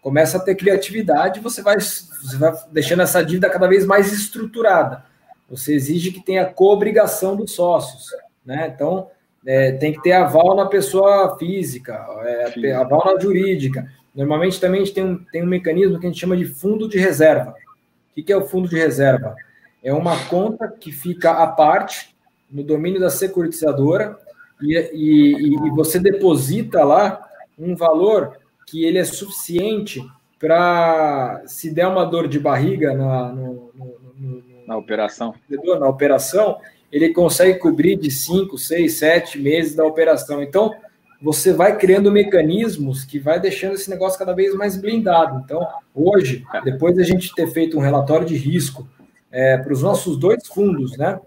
começa 0.00 0.38
a 0.38 0.40
ter 0.40 0.54
criatividade, 0.54 1.40
você 1.40 1.62
vai, 1.62 1.78
você 1.78 2.36
vai 2.38 2.52
deixando 2.72 3.02
essa 3.02 3.22
dívida 3.22 3.50
cada 3.50 3.66
vez 3.66 3.84
mais 3.84 4.12
estruturada. 4.12 5.04
Você 5.48 5.74
exige 5.74 6.10
que 6.10 6.20
tenha 6.20 6.46
co-obrigação 6.46 7.36
dos 7.36 7.52
sócios. 7.52 8.08
Né? 8.44 8.72
Então, 8.74 9.08
é, 9.46 9.72
tem 9.72 9.92
que 9.92 10.02
ter 10.02 10.12
aval 10.12 10.56
na 10.56 10.66
pessoa 10.66 11.36
física, 11.38 12.06
é, 12.24 12.72
aval 12.72 13.02
na 13.04 13.20
jurídica. 13.20 13.90
Normalmente 14.14 14.60
também 14.60 14.82
a 14.82 14.84
gente 14.84 14.94
tem 14.94 15.04
um, 15.04 15.24
tem 15.24 15.42
um 15.42 15.46
mecanismo 15.46 15.98
que 15.98 16.06
a 16.06 16.08
gente 16.08 16.20
chama 16.20 16.36
de 16.36 16.44
fundo 16.44 16.88
de 16.88 16.98
reserva. 16.98 17.50
O 17.50 18.14
que, 18.14 18.22
que 18.22 18.32
é 18.32 18.36
o 18.36 18.46
fundo 18.46 18.68
de 18.68 18.76
reserva? 18.76 19.34
É 19.82 19.92
uma 19.92 20.16
conta 20.26 20.68
que 20.68 20.92
fica 20.92 21.32
à 21.32 21.46
parte 21.46 22.14
no 22.50 22.62
domínio 22.62 23.00
da 23.00 23.10
securitizadora 23.10 24.16
e, 24.62 24.78
e, 24.92 25.54
e 25.54 25.70
você 25.70 25.98
deposita 25.98 26.84
lá 26.84 27.20
um 27.58 27.74
valor 27.74 28.38
que 28.66 28.84
ele 28.84 28.98
é 28.98 29.04
suficiente 29.04 30.00
para 30.38 31.42
se 31.46 31.72
der 31.72 31.86
uma 31.86 32.04
dor 32.04 32.28
de 32.28 32.38
barriga 32.38 32.94
na, 32.94 33.32
no, 33.32 33.70
no, 33.74 33.98
no, 34.16 34.66
na 34.66 34.76
operação, 34.76 35.34
na 35.80 35.88
operação, 35.88 36.58
ele 36.90 37.12
consegue 37.12 37.58
cobrir 37.58 37.96
de 37.96 38.10
5, 38.10 38.56
6, 38.56 38.92
7 38.92 39.38
meses 39.40 39.74
da 39.74 39.84
operação. 39.84 40.42
Então, 40.42 40.74
você 41.20 41.52
vai 41.52 41.78
criando 41.78 42.12
mecanismos 42.12 43.04
que 43.04 43.18
vai 43.18 43.40
deixando 43.40 43.74
esse 43.74 43.88
negócio 43.88 44.18
cada 44.18 44.34
vez 44.34 44.54
mais 44.54 44.76
blindado. 44.76 45.40
Então, 45.44 45.66
hoje, 45.94 46.44
depois 46.64 46.96
da 46.96 47.02
gente 47.02 47.34
ter 47.34 47.46
feito 47.46 47.78
um 47.78 47.80
relatório 47.80 48.26
de 48.26 48.36
risco 48.36 48.86
é, 49.32 49.56
para 49.56 49.72
os 49.72 49.82
nossos 49.82 50.18
dois 50.18 50.46
fundos, 50.46 50.96
né? 50.96 51.18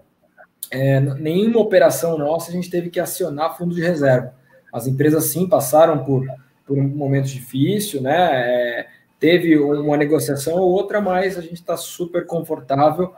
É, 0.70 1.00
nenhuma 1.00 1.60
operação 1.60 2.16
nossa 2.16 2.50
a 2.50 2.52
gente 2.52 2.70
teve 2.70 2.90
que 2.90 3.00
acionar 3.00 3.56
fundo 3.56 3.74
de 3.74 3.80
reserva. 3.80 4.34
As 4.72 4.86
empresas 4.86 5.24
sim 5.24 5.48
passaram 5.48 6.04
por, 6.04 6.26
por 6.66 6.78
um 6.78 6.86
momento 6.86 7.26
difícil, 7.26 8.00
né? 8.00 8.30
É, 8.32 8.86
teve 9.18 9.58
uma 9.58 9.96
negociação 9.96 10.54
ou 10.54 10.70
outra, 10.70 11.00
mas 11.00 11.36
a 11.36 11.40
gente 11.40 11.54
está 11.54 11.76
super 11.76 12.24
confortável 12.26 13.12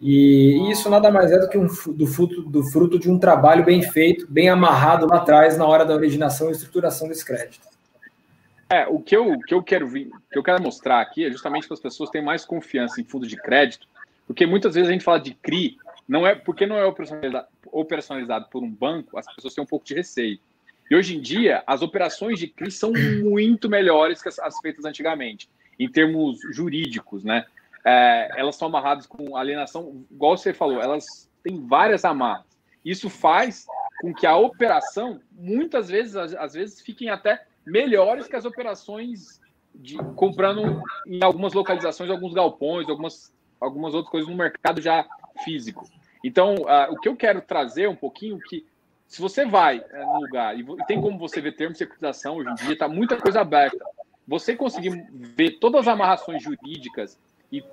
e 0.00 0.70
isso 0.70 0.88
nada 0.88 1.10
mais 1.10 1.30
é 1.30 1.38
do 1.38 1.48
que 1.48 1.58
um, 1.58 1.66
do, 1.66 2.06
fruto, 2.06 2.42
do 2.42 2.64
fruto 2.64 2.98
de 2.98 3.10
um 3.10 3.18
trabalho 3.18 3.64
bem 3.64 3.82
feito, 3.82 4.26
bem 4.30 4.48
amarrado 4.48 5.06
lá 5.06 5.16
atrás 5.16 5.58
na 5.58 5.66
hora 5.66 5.84
da 5.84 5.94
originação 5.94 6.48
e 6.48 6.52
estruturação 6.52 7.06
desse 7.06 7.24
crédito. 7.24 7.68
É, 8.70 8.86
o 8.86 8.98
que 9.00 9.14
eu, 9.14 9.38
que 9.40 9.52
eu 9.52 9.62
quero 9.62 9.86
vir, 9.88 10.10
que 10.32 10.38
eu 10.38 10.42
quero 10.42 10.62
mostrar 10.62 11.00
aqui 11.00 11.26
é 11.26 11.30
justamente 11.30 11.66
que 11.66 11.74
as 11.74 11.80
pessoas 11.80 12.08
têm 12.08 12.22
mais 12.22 12.46
confiança 12.46 13.00
em 13.00 13.04
fundo 13.04 13.26
de 13.26 13.36
crédito, 13.36 13.86
porque 14.26 14.46
muitas 14.46 14.74
vezes 14.74 14.88
a 14.88 14.92
gente 14.92 15.04
fala 15.04 15.20
de 15.20 15.34
CRI, 15.34 15.76
não 16.08 16.26
é 16.26 16.34
porque 16.34 16.66
não 16.66 16.76
é 16.76 16.84
operacionalizado, 16.86 17.46
operacionalizado 17.66 18.46
por 18.50 18.62
um 18.62 18.70
banco, 18.70 19.18
as 19.18 19.26
pessoas 19.34 19.54
têm 19.54 19.64
um 19.64 19.66
pouco 19.66 19.84
de 19.84 19.94
receio. 19.94 20.38
E 20.90 20.94
hoje 20.94 21.16
em 21.16 21.20
dia, 21.20 21.62
as 21.66 21.82
operações 21.82 22.38
de 22.38 22.48
CRI 22.48 22.70
são 22.70 22.92
muito 23.22 23.68
melhores 23.68 24.22
que 24.22 24.28
as, 24.28 24.38
as 24.38 24.58
feitas 24.60 24.84
antigamente, 24.84 25.48
em 25.78 25.88
termos 25.88 26.38
jurídicos, 26.52 27.22
né? 27.22 27.44
É, 27.84 28.30
elas 28.36 28.56
são 28.56 28.68
amarradas 28.68 29.06
com 29.06 29.36
alienação, 29.36 30.04
igual 30.10 30.36
você 30.36 30.52
falou, 30.52 30.80
elas 30.80 31.30
têm 31.42 31.66
várias 31.66 32.04
amarras. 32.04 32.44
Isso 32.84 33.10
faz 33.10 33.66
com 34.00 34.14
que 34.14 34.26
a 34.26 34.36
operação, 34.36 35.20
muitas 35.32 35.88
vezes, 35.88 36.16
às, 36.16 36.54
vezes, 36.54 36.80
fiquem 36.80 37.10
até 37.10 37.44
melhores 37.66 38.26
que 38.26 38.36
as 38.36 38.44
operações 38.44 39.40
de 39.74 39.96
comprando 40.16 40.82
em 41.06 41.22
algumas 41.22 41.52
localizações, 41.52 42.10
alguns 42.10 42.32
galpões, 42.32 42.88
algumas, 42.88 43.32
algumas 43.60 43.94
outras 43.94 44.10
coisas 44.10 44.28
no 44.28 44.36
mercado 44.36 44.80
já 44.80 45.06
físico. 45.44 45.86
Então, 46.24 46.54
uh, 46.54 46.92
o 46.92 46.98
que 46.98 47.08
eu 47.08 47.16
quero 47.16 47.40
trazer 47.40 47.88
um 47.88 47.94
pouquinho 47.94 48.38
que 48.38 48.66
se 49.06 49.20
você 49.20 49.44
vai 49.44 49.78
uh, 49.78 50.14
no 50.14 50.20
lugar 50.20 50.58
e, 50.58 50.64
tem 50.86 51.00
como 51.00 51.18
você 51.18 51.40
ver 51.40 51.52
termo 51.52 51.72
de 51.72 51.78
securitização 51.78 52.36
hoje 52.36 52.50
em 52.50 52.54
dia, 52.54 52.72
está 52.72 52.88
muita 52.88 53.16
coisa 53.16 53.40
aberta. 53.40 53.84
Você 54.26 54.54
conseguir 54.54 55.06
ver 55.12 55.58
todas 55.58 55.82
as 55.82 55.88
amarrações 55.88 56.42
jurídicas 56.42 57.18
e 57.50 57.64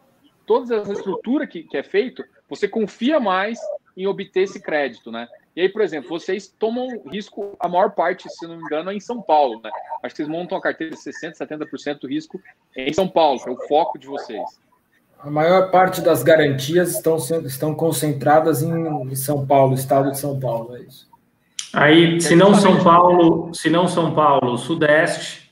toda 0.46 0.76
essa 0.76 0.94
estrutura 0.94 1.46
que, 1.46 1.64
que 1.64 1.78
é 1.78 1.84
feito, 1.84 2.24
você 2.50 2.68
confia 2.68 3.20
mais 3.20 3.60
em 3.96 4.08
obter 4.08 4.42
esse 4.42 4.62
crédito, 4.62 5.12
né? 5.12 5.28
E 5.56 5.62
aí, 5.62 5.70
por 5.70 5.82
exemplo, 5.82 6.08
vocês 6.08 6.48
tomam 6.48 6.88
risco, 7.12 7.58
a 7.60 7.68
maior 7.68 7.92
parte, 7.92 8.30
se 8.30 8.46
não 8.46 8.58
me 8.58 8.64
engano, 8.64 8.92
é 8.92 8.94
em 8.94 9.00
São 9.00 9.22
Paulo, 9.22 9.60
né? 9.64 9.72
Acho 10.04 10.14
que 10.14 10.24
vocês 10.24 10.30
montam 10.30 10.56
a 10.56 10.62
carteira 10.62 10.96
de 10.96 11.02
60%, 11.02 11.34
70% 11.36 12.00
do 12.00 12.08
risco 12.08 12.40
em 12.76 12.94
São 12.94 13.08
Paulo, 13.08 13.40
que 13.44 13.50
é 13.50 13.52
o 13.52 13.68
foco 13.68 13.98
de 13.98 14.06
vocês. 14.06 14.44
A 15.20 15.32
maior 15.32 15.72
parte 15.72 16.00
das 16.00 16.22
garantias 16.22 16.94
estão, 16.94 17.18
estão 17.44 17.74
concentradas 17.74 18.62
em 18.62 19.16
São 19.16 19.48
Paulo, 19.48 19.74
estado 19.74 20.12
de 20.12 20.20
São 20.20 20.40
Paulo, 20.40 20.76
é 20.76 20.82
isso. 20.82 21.08
Aí, 21.74 22.22
se 22.22 22.36
não 22.36 22.54
São 22.54 22.84
Paulo, 22.84 23.54
se 23.54 23.70
não 23.70 23.88
São 23.88 24.14
Paulo, 24.14 24.58
Sudeste, 24.60 25.47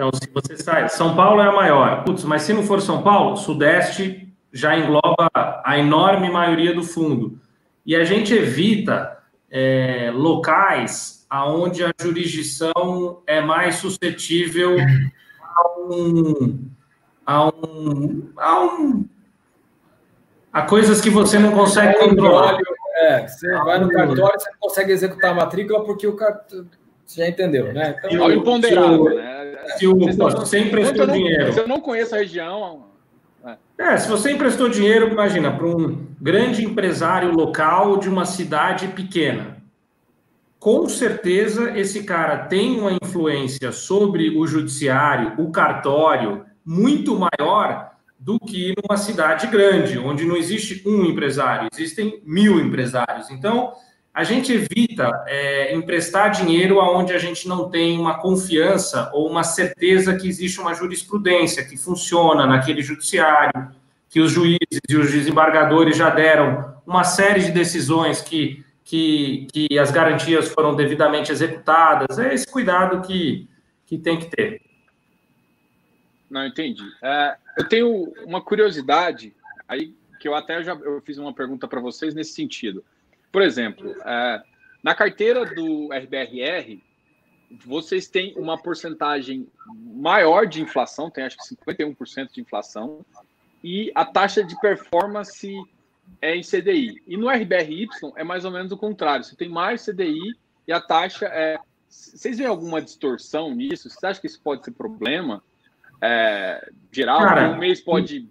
então, 0.00 0.10
se 0.14 0.30
você 0.32 0.56
sai, 0.56 0.88
São 0.88 1.14
Paulo 1.14 1.42
é 1.42 1.46
a 1.46 1.52
maior. 1.52 2.04
Putz, 2.04 2.24
mas 2.24 2.40
se 2.40 2.54
não 2.54 2.62
for 2.62 2.80
São 2.80 3.02
Paulo, 3.02 3.36
Sudeste 3.36 4.32
já 4.50 4.74
engloba 4.74 5.30
a 5.62 5.78
enorme 5.78 6.30
maioria 6.30 6.74
do 6.74 6.82
fundo. 6.82 7.38
E 7.84 7.94
a 7.94 8.02
gente 8.02 8.32
evita 8.32 9.18
é, 9.50 10.10
locais 10.14 11.26
aonde 11.28 11.84
a 11.84 11.92
jurisdição 12.00 13.20
é 13.26 13.42
mais 13.42 13.74
suscetível 13.74 14.74
a 15.44 15.80
um, 15.80 16.70
a 17.26 17.46
um, 17.48 18.32
a 18.38 18.64
um 18.64 19.04
a 20.50 20.62
coisas 20.62 21.02
que 21.02 21.10
você 21.10 21.38
não 21.38 21.52
consegue 21.52 21.98
controlar. 21.98 22.56
É, 22.96 23.28
você 23.28 23.50
vai 23.50 23.78
no 23.78 23.90
cartório, 23.90 24.40
você 24.40 24.50
não 24.50 24.58
consegue 24.60 24.92
executar 24.92 25.32
a 25.32 25.34
matrícula 25.34 25.84
porque 25.84 26.06
o 26.06 26.16
cartório 26.16 26.66
você 27.10 27.22
já 27.22 27.28
entendeu, 27.28 27.72
né? 27.72 27.96
Então, 27.98 28.26
o 28.26 28.32
imponderável, 28.32 29.16
né? 29.16 29.39
Se 29.76 29.86
o, 29.86 29.96
você 29.96 30.58
emprestou 30.58 31.06
não, 31.06 31.14
dinheiro. 31.14 31.52
Se 31.52 31.60
eu 31.60 31.68
não 31.68 31.80
conheço 31.80 32.14
a 32.14 32.18
região. 32.18 32.84
É. 33.44 33.56
é, 33.78 33.96
se 33.96 34.08
você 34.08 34.32
emprestou 34.32 34.68
dinheiro, 34.68 35.08
imagina, 35.08 35.50
para 35.50 35.66
um 35.66 36.06
grande 36.20 36.64
empresário 36.64 37.32
local 37.32 37.96
de 37.98 38.08
uma 38.08 38.24
cidade 38.24 38.88
pequena. 38.88 39.58
Com 40.58 40.86
certeza 40.88 41.78
esse 41.78 42.04
cara 42.04 42.44
tem 42.44 42.78
uma 42.78 42.92
influência 42.92 43.72
sobre 43.72 44.36
o 44.36 44.46
judiciário, 44.46 45.34
o 45.38 45.50
cartório, 45.50 46.44
muito 46.64 47.18
maior 47.18 47.90
do 48.18 48.38
que 48.38 48.74
numa 48.76 48.98
cidade 48.98 49.46
grande, 49.46 49.98
onde 49.98 50.26
não 50.26 50.36
existe 50.36 50.82
um 50.86 51.06
empresário, 51.06 51.68
existem 51.72 52.20
mil 52.26 52.60
empresários. 52.60 53.30
Então, 53.30 53.72
a 54.12 54.24
gente 54.24 54.52
evita 54.52 55.24
é, 55.26 55.74
emprestar 55.74 56.30
dinheiro 56.30 56.80
aonde 56.80 57.12
a 57.12 57.18
gente 57.18 57.46
não 57.46 57.70
tem 57.70 57.98
uma 57.98 58.18
confiança 58.18 59.10
ou 59.14 59.28
uma 59.30 59.44
certeza 59.44 60.16
que 60.16 60.28
existe 60.28 60.60
uma 60.60 60.74
jurisprudência 60.74 61.64
que 61.64 61.76
funciona 61.76 62.44
naquele 62.44 62.82
judiciário, 62.82 63.70
que 64.08 64.20
os 64.20 64.32
juízes 64.32 64.80
e 64.88 64.96
os 64.96 65.12
desembargadores 65.12 65.96
já 65.96 66.10
deram 66.10 66.74
uma 66.84 67.04
série 67.04 67.40
de 67.40 67.52
decisões 67.52 68.20
que, 68.20 68.64
que, 68.84 69.46
que 69.52 69.78
as 69.78 69.92
garantias 69.92 70.48
foram 70.48 70.74
devidamente 70.74 71.30
executadas. 71.30 72.18
É 72.18 72.34
esse 72.34 72.46
cuidado 72.46 73.02
que, 73.02 73.48
que 73.86 73.96
tem 73.96 74.18
que 74.18 74.26
ter. 74.26 74.60
Não, 76.28 76.44
entendi. 76.44 76.82
É, 77.00 77.36
eu 77.58 77.68
tenho 77.68 78.12
uma 78.24 78.40
curiosidade 78.40 79.32
aí 79.68 79.94
que 80.20 80.28
eu 80.28 80.34
até 80.34 80.62
já 80.62 80.74
eu 80.74 81.00
fiz 81.00 81.16
uma 81.16 81.32
pergunta 81.32 81.68
para 81.68 81.80
vocês 81.80 82.12
nesse 82.12 82.32
sentido. 82.32 82.84
Por 83.30 83.42
exemplo, 83.42 83.94
é, 84.04 84.42
na 84.82 84.94
carteira 84.94 85.44
do 85.44 85.88
RBRR, 85.92 86.80
vocês 87.64 88.08
têm 88.08 88.34
uma 88.36 88.56
porcentagem 88.56 89.48
maior 89.94 90.46
de 90.46 90.62
inflação, 90.62 91.10
tem 91.10 91.24
acho 91.24 91.36
que 91.36 91.56
51% 91.56 92.32
de 92.32 92.40
inflação, 92.40 93.04
e 93.62 93.90
a 93.94 94.04
taxa 94.04 94.42
de 94.42 94.58
performance 94.60 95.52
é 96.20 96.34
em 96.34 96.42
CDI. 96.42 97.02
E 97.06 97.16
no 97.16 97.28
RBRY 97.28 97.88
é 98.16 98.24
mais 98.24 98.44
ou 98.44 98.50
menos 98.50 98.72
o 98.72 98.76
contrário. 98.76 99.24
Você 99.24 99.36
tem 99.36 99.48
mais 99.48 99.84
CDI 99.84 100.34
e 100.66 100.72
a 100.72 100.80
taxa 100.80 101.26
é. 101.26 101.58
Vocês 101.88 102.38
veem 102.38 102.48
alguma 102.48 102.80
distorção 102.80 103.52
nisso? 103.52 103.90
Você 103.90 104.06
acha 104.06 104.20
que 104.20 104.26
isso 104.26 104.40
pode 104.40 104.64
ser 104.64 104.70
problema? 104.70 105.42
É, 106.00 106.70
geral, 106.90 107.18
Cara, 107.18 107.50
um 107.50 107.58
mês 107.58 107.80
pode. 107.80 108.28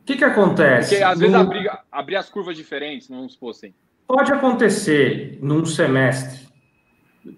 O 0.00 0.04
que, 0.04 0.16
que 0.16 0.24
acontece? 0.24 0.90
Porque 0.90 1.04
às 1.04 1.18
no... 1.18 1.20
vezes 1.20 1.34
abrir, 1.34 1.70
abrir 1.90 2.16
as 2.16 2.28
curvas 2.28 2.56
diferentes, 2.56 3.08
não 3.08 3.28
se 3.28 3.38
fossem. 3.38 3.74
Pode 4.06 4.32
acontecer 4.32 5.38
num 5.40 5.64
semestre, 5.64 6.46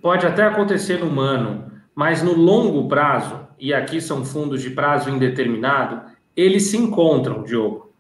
pode 0.03 0.27
até 0.27 0.45
acontecer 0.45 0.99
num 0.99 1.21
ano, 1.21 1.71
mas 1.95 2.23
no 2.23 2.33
longo 2.35 2.89
prazo, 2.89 3.47
e 3.59 3.73
aqui 3.73 4.01
são 4.01 4.25
fundos 4.25 4.61
de 4.61 4.71
prazo 4.71 5.11
indeterminado, 5.11 6.03
eles 6.37 6.65
se 6.65 6.77
encontram, 6.77 7.43
Diogo. 7.45 7.93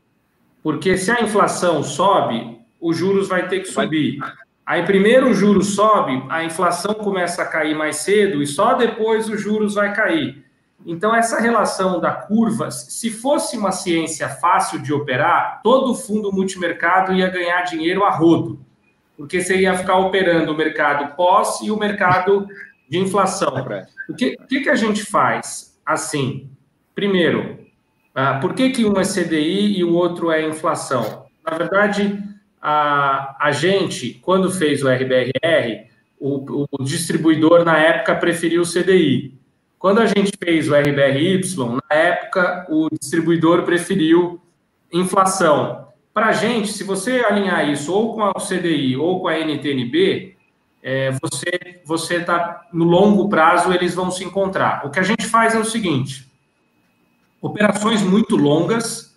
Porque 0.63 0.97
se 0.97 1.11
a 1.11 1.23
inflação 1.23 1.83
sobe, 1.83 2.59
os 2.81 2.97
juros 2.97 3.29
vai 3.29 3.49
ter 3.49 3.61
que 3.61 3.69
subir. 3.69 4.19
Aí 4.67 4.83
primeiro 4.83 5.31
o 5.31 5.35
juros 5.35 5.75
sobe, 5.75 6.25
a 6.29 6.43
inflação 6.43 6.95
começa 6.95 7.43
a 7.43 7.47
cair 7.47 7.75
mais 7.75 7.97
cedo 7.97 8.43
e 8.43 8.47
só 8.47 8.75
depois 8.75 9.29
os 9.29 9.41
juros 9.41 9.75
vai 9.75 9.95
cair. 9.95 10.44
Então 10.87 11.15
essa 11.15 11.41
relação 11.41 11.99
da 12.01 12.13
curva, 12.13 12.71
se 12.71 13.11
fosse 13.11 13.57
uma 13.57 13.73
ciência 13.73 14.29
fácil 14.29 14.81
de 14.81 14.93
operar, 14.93 15.61
todo 15.63 15.95
fundo 15.95 16.31
multimercado 16.31 17.13
ia 17.15 17.29
ganhar 17.29 17.63
dinheiro 17.63 18.05
a 18.05 18.11
rodo, 18.11 18.61
porque 19.17 19.41
você 19.41 19.61
ia 19.61 19.77
ficar 19.77 19.97
operando 19.97 20.53
o 20.53 20.57
mercado 20.57 21.15
pós 21.17 21.61
e 21.63 21.71
o 21.71 21.79
mercado 21.79 22.47
de 22.89 22.99
inflação. 22.99 23.55
O 24.09 24.15
que, 24.15 24.37
o 24.39 24.47
que 24.47 24.69
a 24.69 24.75
gente 24.75 25.03
faz? 25.05 25.79
Assim, 25.87 26.51
primeiro, 26.95 27.59
ah, 28.15 28.39
por 28.41 28.55
que, 28.55 28.71
que 28.71 28.85
um 28.85 29.01
é 29.01 29.05
CDI 29.05 29.79
e 29.79 29.85
o 29.85 29.95
outro 29.95 30.31
é 30.31 30.47
inflação? 30.47 31.25
Na 31.45 31.57
verdade, 31.57 32.23
a, 32.61 33.37
a 33.41 33.53
gente, 33.53 34.15
quando 34.23 34.51
fez 34.51 34.83
o 34.83 34.89
RBRR, 34.89 35.89
o, 36.19 36.67
o 36.71 36.85
distribuidor 36.85 37.65
na 37.65 37.79
época 37.79 38.15
preferiu 38.15 38.63
o 38.63 38.67
CDI. 38.67 39.35
Quando 39.85 40.01
a 40.01 40.07
gente 40.07 40.33
fez 40.43 40.67
o 40.71 40.75
RBRY, 40.75 41.43
na 41.59 41.95
época, 41.95 42.67
o 42.71 42.89
distribuidor 42.99 43.65
preferiu 43.65 44.41
inflação. 44.91 45.89
Para 46.11 46.29
a 46.29 46.33
gente, 46.33 46.73
se 46.73 46.83
você 46.83 47.23
alinhar 47.29 47.69
isso 47.69 47.93
ou 47.93 48.15
com 48.15 48.25
a 48.25 48.33
CDI 48.33 48.97
ou 48.97 49.21
com 49.21 49.29
a 49.29 49.39
NTNB, 49.39 50.39
é, 50.83 51.11
você 51.21 51.83
você 51.85 52.17
está 52.17 52.67
no 52.73 52.87
longo 52.87 53.29
prazo 53.29 53.75
eles 53.75 53.95
vão 53.95 54.11
se 54.11 54.25
encontrar. 54.25 54.87
O 54.87 54.91
que 54.91 54.99
a 54.99 55.03
gente 55.03 55.27
faz 55.27 55.55
é 55.55 55.59
o 55.59 55.67
seguinte: 55.67 56.33
Operações 57.39 58.01
muito 58.01 58.37
longas, 58.37 59.15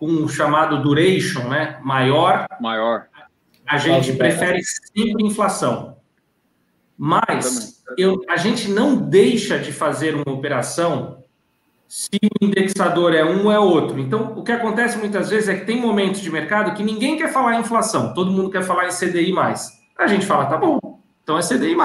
com 0.00 0.24
o 0.24 0.28
chamado 0.28 0.82
duration 0.82 1.48
né, 1.48 1.78
maior. 1.80 2.44
Maior. 2.60 3.06
A 3.64 3.78
gente 3.78 4.14
prefere 4.14 4.64
sempre 4.64 5.24
inflação. 5.24 5.97
Mas 6.98 7.80
eu, 7.96 8.20
a 8.28 8.36
gente 8.36 8.68
não 8.68 8.96
deixa 8.96 9.56
de 9.56 9.70
fazer 9.70 10.16
uma 10.16 10.34
operação 10.34 11.22
se 11.86 12.18
o 12.40 12.44
indexador 12.44 13.14
é 13.14 13.24
um 13.24 13.44
ou 13.44 13.52
é 13.52 13.58
outro. 13.58 13.98
Então, 14.00 14.34
o 14.36 14.42
que 14.42 14.50
acontece 14.50 14.98
muitas 14.98 15.30
vezes 15.30 15.48
é 15.48 15.54
que 15.54 15.64
tem 15.64 15.80
momentos 15.80 16.20
de 16.20 16.30
mercado 16.30 16.74
que 16.74 16.82
ninguém 16.82 17.16
quer 17.16 17.32
falar 17.32 17.54
em 17.54 17.60
inflação, 17.60 18.12
todo 18.12 18.32
mundo 18.32 18.50
quer 18.50 18.62
falar 18.62 18.86
em 18.86 18.90
CDI. 18.90 19.32
A 19.96 20.06
gente 20.06 20.26
fala, 20.26 20.46
tá 20.46 20.56
bom, 20.56 20.78
então 21.22 21.38
é 21.38 21.40
CDI. 21.40 21.76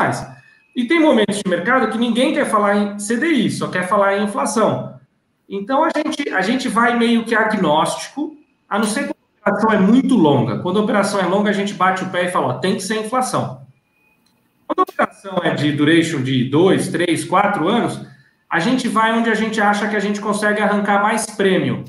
E 0.75 0.85
tem 0.85 0.99
momentos 0.99 1.37
de 1.37 1.47
mercado 1.47 1.89
que 1.91 1.97
ninguém 1.97 2.33
quer 2.33 2.45
falar 2.45 2.75
em 2.75 2.97
CDI, 2.97 3.51
só 3.51 3.67
quer 3.67 3.87
falar 3.87 4.17
em 4.17 4.23
inflação. 4.23 4.99
Então 5.47 5.83
a 5.83 5.89
gente, 5.95 6.29
a 6.29 6.41
gente 6.41 6.67
vai 6.67 6.97
meio 6.97 7.23
que 7.23 7.35
agnóstico, 7.35 8.35
a 8.67 8.79
não 8.79 8.85
ser 8.85 9.07
que 9.07 9.13
a 9.43 9.49
operação 9.49 9.71
é 9.71 9.79
muito 9.79 10.15
longa. 10.15 10.59
Quando 10.59 10.79
a 10.79 10.83
operação 10.83 11.19
é 11.19 11.25
longa, 11.25 11.51
a 11.51 11.53
gente 11.53 11.75
bate 11.75 12.03
o 12.03 12.09
pé 12.09 12.25
e 12.25 12.31
fala, 12.31 12.47
ó, 12.47 12.53
tem 12.59 12.75
que 12.75 12.81
ser 12.81 12.99
inflação. 12.99 13.62
Quando 14.73 14.79
a 14.79 14.91
operação 14.91 15.37
é 15.43 15.53
de 15.53 15.71
duration 15.71 16.21
de 16.21 16.45
dois, 16.45 16.87
três, 16.89 17.23
quatro 17.23 17.67
anos, 17.67 17.99
a 18.49 18.59
gente 18.59 18.87
vai 18.87 19.13
onde 19.13 19.29
a 19.29 19.35
gente 19.35 19.61
acha 19.61 19.87
que 19.87 19.95
a 19.95 19.99
gente 19.99 20.19
consegue 20.19 20.61
arrancar 20.61 21.01
mais 21.01 21.25
prêmio. 21.25 21.83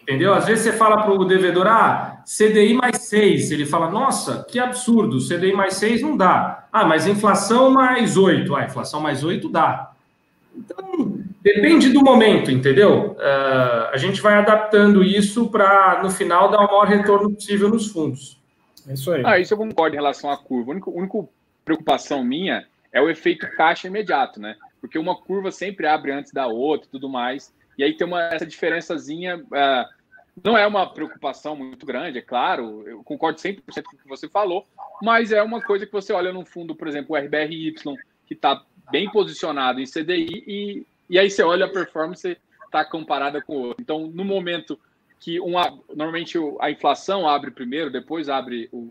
Entendeu? 0.00 0.34
Às 0.34 0.46
vezes 0.46 0.64
você 0.64 0.72
fala 0.72 1.02
para 1.02 1.12
o 1.12 1.24
devedor, 1.24 1.66
ah, 1.66 2.22
CDI 2.24 2.74
mais 2.74 3.02
6. 3.02 3.50
Ele 3.50 3.64
fala, 3.64 3.90
nossa, 3.90 4.44
que 4.50 4.58
absurdo, 4.58 5.18
CDI 5.18 5.52
mais 5.52 5.74
6 5.74 6.02
não 6.02 6.16
dá. 6.16 6.66
Ah, 6.72 6.84
mas 6.84 7.06
inflação 7.06 7.70
mais 7.70 8.16
8. 8.16 8.54
Ah, 8.54 8.64
inflação 8.64 9.00
mais 9.00 9.22
8 9.22 9.48
dá. 9.48 9.92
Então, 10.54 11.22
Depende 11.42 11.88
do 11.90 12.04
momento, 12.04 12.52
entendeu? 12.52 13.16
Uh, 13.18 13.90
a 13.92 13.96
gente 13.96 14.22
vai 14.22 14.34
adaptando 14.34 15.02
isso 15.02 15.50
para, 15.50 16.00
no 16.00 16.08
final, 16.08 16.48
dar 16.48 16.60
o 16.60 16.66
maior 16.68 16.86
retorno 16.86 17.34
possível 17.34 17.68
nos 17.68 17.88
fundos. 17.88 18.40
É 18.86 18.94
isso 18.94 19.10
aí. 19.10 19.22
Ah, 19.24 19.40
isso 19.40 19.52
eu 19.52 19.58
concordo 19.58 19.96
em 19.96 19.98
relação 19.98 20.30
à 20.30 20.36
curva. 20.36 20.70
A 20.70 20.74
única, 20.74 20.88
a 20.88 20.94
única 20.94 21.18
preocupação 21.64 22.24
minha 22.24 22.66
é 22.92 23.00
o 23.00 23.08
efeito 23.08 23.48
caixa 23.56 23.86
imediato, 23.86 24.40
né? 24.40 24.56
Porque 24.80 24.98
uma 24.98 25.16
curva 25.16 25.50
sempre 25.50 25.86
abre 25.86 26.12
antes 26.12 26.32
da 26.32 26.46
outra 26.46 26.86
e 26.86 26.90
tudo 26.90 27.08
mais. 27.08 27.54
E 27.78 27.84
aí 27.84 27.96
tem 27.96 28.06
uma, 28.06 28.22
essa 28.24 28.46
diferençazinha. 28.46 29.38
Uh, 29.38 30.02
não 30.42 30.56
é 30.56 30.66
uma 30.66 30.92
preocupação 30.92 31.54
muito 31.54 31.84
grande, 31.84 32.18
é 32.18 32.22
claro, 32.22 32.88
eu 32.88 33.04
concordo 33.04 33.38
100% 33.38 33.62
com 33.84 33.96
o 33.96 33.98
que 33.98 34.08
você 34.08 34.26
falou, 34.28 34.66
mas 35.02 35.30
é 35.30 35.42
uma 35.42 35.60
coisa 35.60 35.84
que 35.84 35.92
você 35.92 36.10
olha 36.10 36.32
no 36.32 36.42
fundo, 36.42 36.74
por 36.74 36.88
exemplo, 36.88 37.14
o 37.14 37.18
RBRY, 37.18 37.74
que 38.26 38.32
está 38.32 38.64
bem 38.90 39.10
posicionado 39.10 39.78
em 39.78 39.84
CDI 39.84 40.42
e 40.46 40.86
e 41.12 41.18
aí 41.18 41.28
você 41.28 41.42
olha 41.42 41.66
a 41.66 41.68
performance, 41.68 42.38
está 42.64 42.82
comparada 42.86 43.42
com 43.42 43.54
o 43.54 43.60
outro. 43.60 43.82
Então, 43.82 44.06
no 44.06 44.24
momento 44.24 44.80
que 45.20 45.38
uma, 45.38 45.78
normalmente 45.94 46.38
a 46.58 46.70
inflação 46.70 47.28
abre 47.28 47.50
primeiro, 47.50 47.90
depois 47.90 48.30
abre 48.30 48.70
o, 48.72 48.90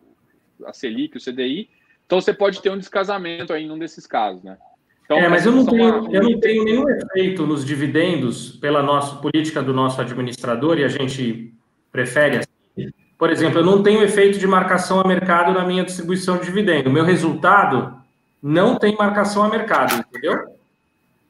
a 0.63 0.71
Selic, 0.71 1.17
o 1.17 1.19
CDI, 1.19 1.67
então 2.11 2.19
você 2.19 2.33
pode 2.33 2.61
ter 2.61 2.69
um 2.69 2.77
descasamento 2.77 3.53
aí 3.53 3.63
em 3.63 3.71
um 3.71 3.79
desses 3.79 4.05
casos, 4.05 4.43
né? 4.43 4.57
Então, 5.05 5.17
é, 5.17 5.29
mas 5.29 5.45
eu 5.45 5.53
não, 5.53 5.65
tenho, 5.65 5.99
uma... 6.01 6.13
eu 6.13 6.21
não 6.21 6.39
tenho 6.41 6.65
nenhum 6.65 6.89
efeito 6.89 7.47
nos 7.47 7.63
dividendos 7.63 8.51
pela 8.57 8.83
nossa 8.83 9.15
política 9.15 9.63
do 9.63 9.73
nosso 9.73 10.01
administrador 10.01 10.77
e 10.77 10.83
a 10.83 10.89
gente 10.89 11.53
prefere 11.89 12.39
assim. 12.39 12.91
Por 13.17 13.29
exemplo, 13.29 13.59
eu 13.59 13.63
não 13.63 13.81
tenho 13.81 14.03
efeito 14.03 14.37
de 14.37 14.45
marcação 14.45 14.99
a 14.99 15.07
mercado 15.07 15.53
na 15.53 15.63
minha 15.63 15.85
distribuição 15.85 16.37
de 16.37 16.43
dividendo. 16.43 16.89
Meu 16.89 17.05
resultado 17.05 17.97
não 18.43 18.75
tem 18.75 18.93
marcação 18.93 19.45
a 19.45 19.49
mercado, 19.49 20.05
entendeu? 20.05 20.57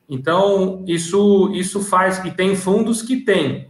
Então, 0.09 0.83
isso, 0.87 1.51
isso 1.53 1.83
faz. 1.83 2.25
E 2.25 2.31
tem 2.31 2.55
fundos 2.55 3.03
que 3.03 3.17
tem. 3.17 3.69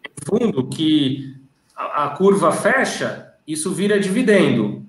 Tem 0.00 0.12
fundo 0.24 0.68
que 0.68 1.34
a, 1.74 2.04
a 2.04 2.10
curva 2.10 2.52
fecha, 2.52 3.34
isso 3.48 3.72
vira 3.72 3.98
dividendo. 3.98 4.81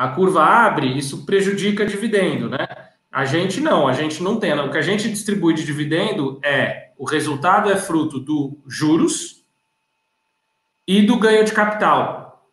A 0.00 0.08
curva 0.08 0.42
abre, 0.42 0.96
isso 0.96 1.26
prejudica 1.26 1.84
dividendo, 1.84 2.48
né? 2.48 2.66
A 3.12 3.26
gente 3.26 3.60
não, 3.60 3.86
a 3.86 3.92
gente 3.92 4.22
não 4.22 4.40
tem. 4.40 4.50
O 4.58 4.70
que 4.70 4.78
a 4.78 4.82
gente 4.82 5.10
distribui 5.10 5.52
de 5.52 5.62
dividendo 5.62 6.40
é 6.42 6.88
o 6.96 7.04
resultado 7.04 7.70
é 7.70 7.76
fruto 7.76 8.18
do 8.18 8.56
juros 8.66 9.44
e 10.88 11.02
do 11.02 11.18
ganho 11.18 11.44
de 11.44 11.52
capital. 11.52 12.50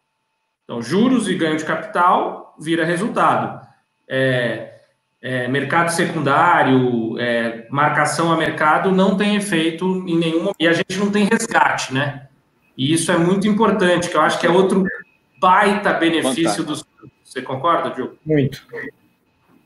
Então, 0.65 0.81
juros 0.81 1.29
e 1.29 1.35
ganho 1.35 1.55
de 1.55 1.63
capital 1.63 2.53
vira 2.59 2.83
resultado. 2.83 3.65
É, 4.09 4.81
é, 5.21 5.47
mercado 5.47 5.87
secundário, 5.87 7.17
é, 7.17 7.65
marcação 7.69 8.29
a 8.29 8.35
mercado 8.35 8.91
não 8.91 9.15
tem 9.15 9.37
efeito 9.37 9.85
em 10.05 10.17
nenhum 10.17 10.51
e 10.59 10.67
a 10.67 10.73
gente 10.73 10.97
não 10.97 11.09
tem 11.09 11.23
resgate, 11.23 11.93
né? 11.93 12.27
E 12.75 12.91
isso 12.91 13.09
é 13.09 13.17
muito 13.17 13.47
importante, 13.47 14.09
que 14.09 14.17
eu 14.17 14.21
acho 14.21 14.37
que 14.37 14.45
é 14.45 14.49
outro 14.49 14.83
baita 15.39 15.93
benefício 15.93 16.61
dos. 16.61 16.83
Você 17.27 17.41
concorda, 17.41 17.89
Diogo? 17.89 18.17
Muito. 18.25 18.65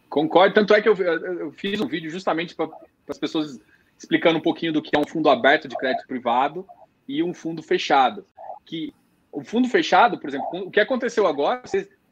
Concordo, 0.09 0.55
tanto 0.55 0.73
é 0.73 0.81
que 0.81 0.89
eu, 0.89 0.95
eu 0.95 1.51
fiz 1.51 1.79
um 1.79 1.87
vídeo 1.87 2.09
justamente 2.09 2.55
para 2.55 2.67
as 3.07 3.19
pessoas 3.19 3.61
explicando 3.95 4.39
um 4.39 4.41
pouquinho 4.41 4.73
do 4.73 4.81
que 4.81 4.95
é 4.95 4.99
um 4.99 5.05
fundo 5.05 5.29
aberto 5.29 5.67
de 5.67 5.77
crédito 5.77 6.07
privado 6.07 6.65
e 7.07 7.21
um 7.21 7.35
fundo 7.35 7.61
fechado. 7.61 8.25
Que 8.65 8.91
o 9.31 9.43
fundo 9.43 9.67
fechado, 9.67 10.17
por 10.17 10.27
exemplo, 10.27 10.47
o 10.53 10.71
que 10.71 10.79
aconteceu 10.79 11.27
agora, 11.27 11.61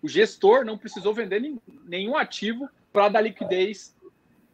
o 0.04 0.08
gestor 0.08 0.64
não 0.64 0.78
precisou 0.78 1.16
vender 1.16 1.42
nenhum 1.84 2.16
ativo 2.16 2.70
para 2.94 3.10
dar 3.10 3.22
liquidez 3.22 3.96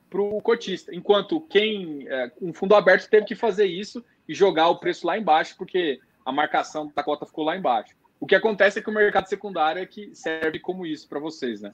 para 0.09 0.21
o 0.21 0.41
cotista. 0.41 0.95
Enquanto 0.95 1.41
quem, 1.41 2.07
é, 2.07 2.31
um 2.41 2.53
fundo 2.53 2.73
aberto, 2.73 3.09
teve 3.09 3.25
que 3.25 3.35
fazer 3.35 3.65
isso 3.65 4.03
e 4.29 4.33
jogar 4.33 4.69
o 4.69 4.79
preço 4.79 5.05
lá 5.05 5.17
embaixo, 5.17 5.55
porque 5.57 5.99
a 6.25 6.31
marcação 6.31 6.89
da 6.95 7.03
cota 7.03 7.25
ficou 7.25 7.43
lá 7.43 7.57
embaixo. 7.57 7.93
O 8.19 8.25
que 8.25 8.35
acontece 8.35 8.79
é 8.79 8.81
que 8.81 8.89
o 8.89 8.93
mercado 8.93 9.27
secundário 9.27 9.81
é 9.81 9.85
que 9.85 10.15
serve 10.15 10.59
como 10.59 10.85
isso 10.85 11.07
para 11.07 11.19
vocês, 11.19 11.61
né? 11.61 11.71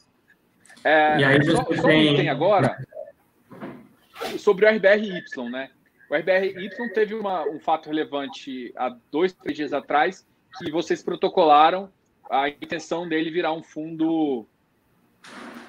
É, 0.84 1.20
e 1.20 1.24
aí 1.24 1.44
só, 1.44 1.64
só 1.64 1.84
tem... 1.84 2.16
tem 2.16 2.30
agora 2.30 2.78
sobre 4.38 4.66
o 4.66 4.70
RBRY, 4.70 5.24
né? 5.50 5.70
O 6.10 6.16
RBRY 6.16 6.70
teve 6.94 7.16
uma, 7.16 7.44
um 7.48 7.60
fato 7.60 7.88
relevante 7.88 8.74
há 8.76 8.96
dois, 9.12 9.32
três 9.34 9.56
dias 9.56 9.74
atrás, 9.74 10.26
que 10.58 10.72
vocês 10.72 11.02
protocolaram 11.02 11.90
a 12.30 12.50
intenção 12.50 13.08
dele 13.08 13.30
virar 13.30 13.54
um 13.54 13.64
fundo 13.64 14.46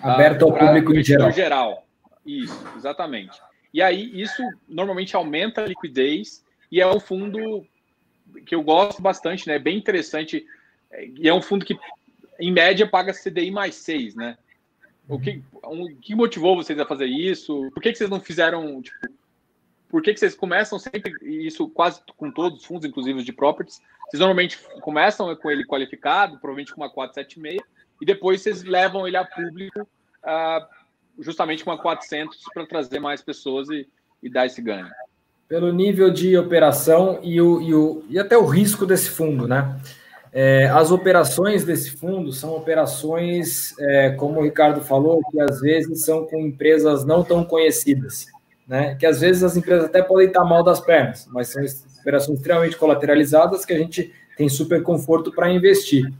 aberto 0.01 0.45
ao 0.45 0.53
público 0.53 0.95
em 0.95 1.03
geral. 1.03 1.31
geral. 1.31 1.87
Isso, 2.27 2.67
exatamente. 2.77 3.41
E 3.73 3.81
aí 3.81 4.11
isso 4.21 4.43
normalmente 4.69 5.17
aumenta 5.17 5.63
a 5.63 5.67
liquidez 5.67 6.45
e 6.71 6.81
é 6.81 6.87
um 6.87 7.01
fundo 7.01 7.67
que 8.47 8.55
eu 8.55 8.63
gosto 8.63 9.01
bastante, 9.03 9.47
né? 9.49 9.59
Bem 9.59 9.77
interessante. 9.77 10.47
E 11.19 11.29
é 11.29 11.35
um 11.35 11.43
fundo 11.43 11.65
que, 11.65 11.79
em 12.39 12.53
média, 12.53 12.87
paga 12.87 13.13
CDI 13.13 13.51
mais 13.51 13.75
6, 13.77 14.15
né? 14.15 14.37
O 15.09 15.19
que, 15.19 15.43
um, 15.65 15.95
que 15.97 16.15
motivou 16.15 16.57
vocês 16.57 16.79
a 16.79 16.87
fazer 16.87 17.07
isso? 17.07 17.71
Por 17.73 17.83
que, 17.83 17.93
que 17.93 17.99
vocês 17.99 18.11
não 18.11 18.21
fizeram, 18.21 18.81
tipo, 18.81 18.99
por 19.93 20.01
que, 20.01 20.15
que 20.15 20.21
vocês 20.21 20.35
começam 20.35 20.79
sempre, 20.79 21.13
isso 21.23 21.69
quase 21.69 22.01
com 22.17 22.31
todos 22.31 22.61
os 22.61 22.65
fundos, 22.65 22.87
inclusive 22.89 23.19
os 23.19 23.27
de 23.27 23.33
properties, 23.33 23.81
vocês 24.07 24.21
normalmente 24.21 24.59
começam 24.81 25.35
com 25.37 25.51
ele 25.51 25.67
qualificado, 25.67 26.39
provavelmente 26.39 26.73
com 26.73 26.81
uma 26.81 26.89
476, 26.89 27.61
e 28.01 28.07
depois 28.07 28.41
vocês 28.41 28.63
levam 28.63 29.07
ele 29.07 29.19
a 29.19 29.25
público 29.25 29.83
uh, 29.83 30.67
justamente 31.19 31.63
com 31.63 31.71
a 31.71 31.79
400 31.79 32.39
para 32.55 32.67
trazer 32.67 33.01
mais 33.01 33.21
pessoas 33.21 33.69
e, 33.69 33.87
e, 34.23 34.31
dar 34.31 34.47
esse 34.47 34.63
ganho. 34.63 34.89
Pelo 35.47 35.71
nível 35.73 36.11
de 36.11 36.39
operação 36.39 37.21
e, 37.23 37.41
o, 37.41 37.61
e, 37.61 37.75
o, 37.75 38.05
e 38.09 38.19
até 38.19 38.37
o 38.37 38.47
risco 38.47 38.87
desse 38.87 39.11
fundo, 39.11 39.47
né? 39.47 39.79
É, 40.33 40.67
as 40.69 40.91
operações 40.91 41.65
desse 41.65 41.91
fundo 41.91 42.33
são 42.33 42.57
operações, 42.57 43.75
é, 43.79 44.11
como 44.11 44.41
o 44.41 44.45
Ricardo 44.45 44.81
falou, 44.81 45.21
que 45.31 45.41
às 45.41 45.61
vezes 45.61 46.05
são 46.05 46.25
com 46.27 46.41
empresas 46.41 47.05
não 47.05 47.23
tão 47.23 47.45
conhecidas 47.45 48.27
né? 48.67 48.95
Que 48.95 49.07
às 49.07 49.21
vezes 49.21 49.43
as 49.43 49.57
empresas 49.57 49.85
até 49.85 50.03
podem 50.03 50.29
estar 50.29 50.45
mal 50.45 50.63
das 50.63 50.81
pernas, 50.81 51.29
mas 51.31 51.49
são 51.49 51.63
operações 52.01 52.39
extremamente 52.39 52.77
colateralizadas 52.77 53.65
que 53.65 53.73
a 53.73 53.79
gente 53.79 54.13
tem 54.37 54.49
super 54.49 54.83
conforto 54.83 55.33
para 55.33 55.51
investir. 55.51 56.11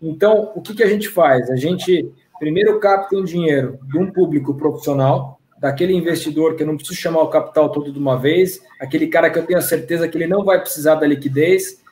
Então, 0.00 0.52
o 0.54 0.60
que, 0.60 0.74
que 0.74 0.82
a 0.82 0.88
gente 0.88 1.08
faz? 1.08 1.50
A 1.50 1.56
gente 1.56 2.10
primeiro 2.38 2.78
capta 2.80 3.16
um 3.16 3.24
dinheiro 3.24 3.78
de 3.84 3.98
um 3.98 4.12
público 4.12 4.54
profissional, 4.54 5.40
daquele 5.58 5.94
investidor 5.94 6.54
que 6.54 6.62
eu 6.62 6.66
não 6.66 6.76
preciso 6.76 7.00
chamar 7.00 7.22
o 7.22 7.30
capital 7.30 7.70
todo 7.70 7.90
de 7.90 7.98
uma 7.98 8.18
vez, 8.18 8.60
aquele 8.78 9.06
cara 9.06 9.30
que 9.30 9.38
eu 9.38 9.46
tenho 9.46 9.58
a 9.58 9.62
certeza 9.62 10.06
que 10.06 10.18
ele 10.18 10.26
não 10.26 10.44
vai 10.44 10.60
precisar 10.60 10.96
da 10.96 11.06
liquidez, 11.06 11.82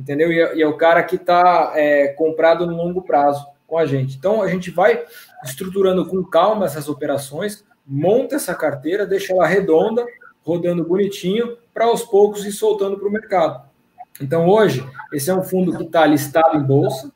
entendeu? 0.00 0.32
E 0.32 0.40
é, 0.40 0.56
e 0.56 0.62
é 0.62 0.66
o 0.66 0.76
cara 0.76 1.02
que 1.02 1.16
está 1.16 1.72
é, 1.74 2.08
comprado 2.08 2.66
no 2.66 2.74
longo 2.74 3.02
prazo 3.02 3.46
com 3.66 3.78
a 3.78 3.84
gente. 3.84 4.16
Então, 4.16 4.42
a 4.42 4.48
gente 4.48 4.70
vai 4.70 5.04
estruturando 5.44 6.06
com 6.06 6.24
calma 6.24 6.64
essas 6.64 6.88
operações, 6.88 7.64
monta 7.86 8.36
essa 8.36 8.54
carteira, 8.54 9.06
deixa 9.06 9.32
ela 9.32 9.46
redonda, 9.46 10.04
rodando 10.42 10.84
bonitinho, 10.84 11.56
para 11.72 11.84
aos 11.84 12.02
poucos 12.02 12.44
ir 12.44 12.52
soltando 12.52 12.98
para 12.98 13.08
o 13.08 13.12
mercado. 13.12 13.68
Então, 14.20 14.48
hoje, 14.48 14.84
esse 15.12 15.30
é 15.30 15.34
um 15.34 15.42
fundo 15.42 15.76
que 15.76 15.84
está 15.84 16.04
listado 16.06 16.56
em 16.56 16.62
bolsa. 16.62 17.12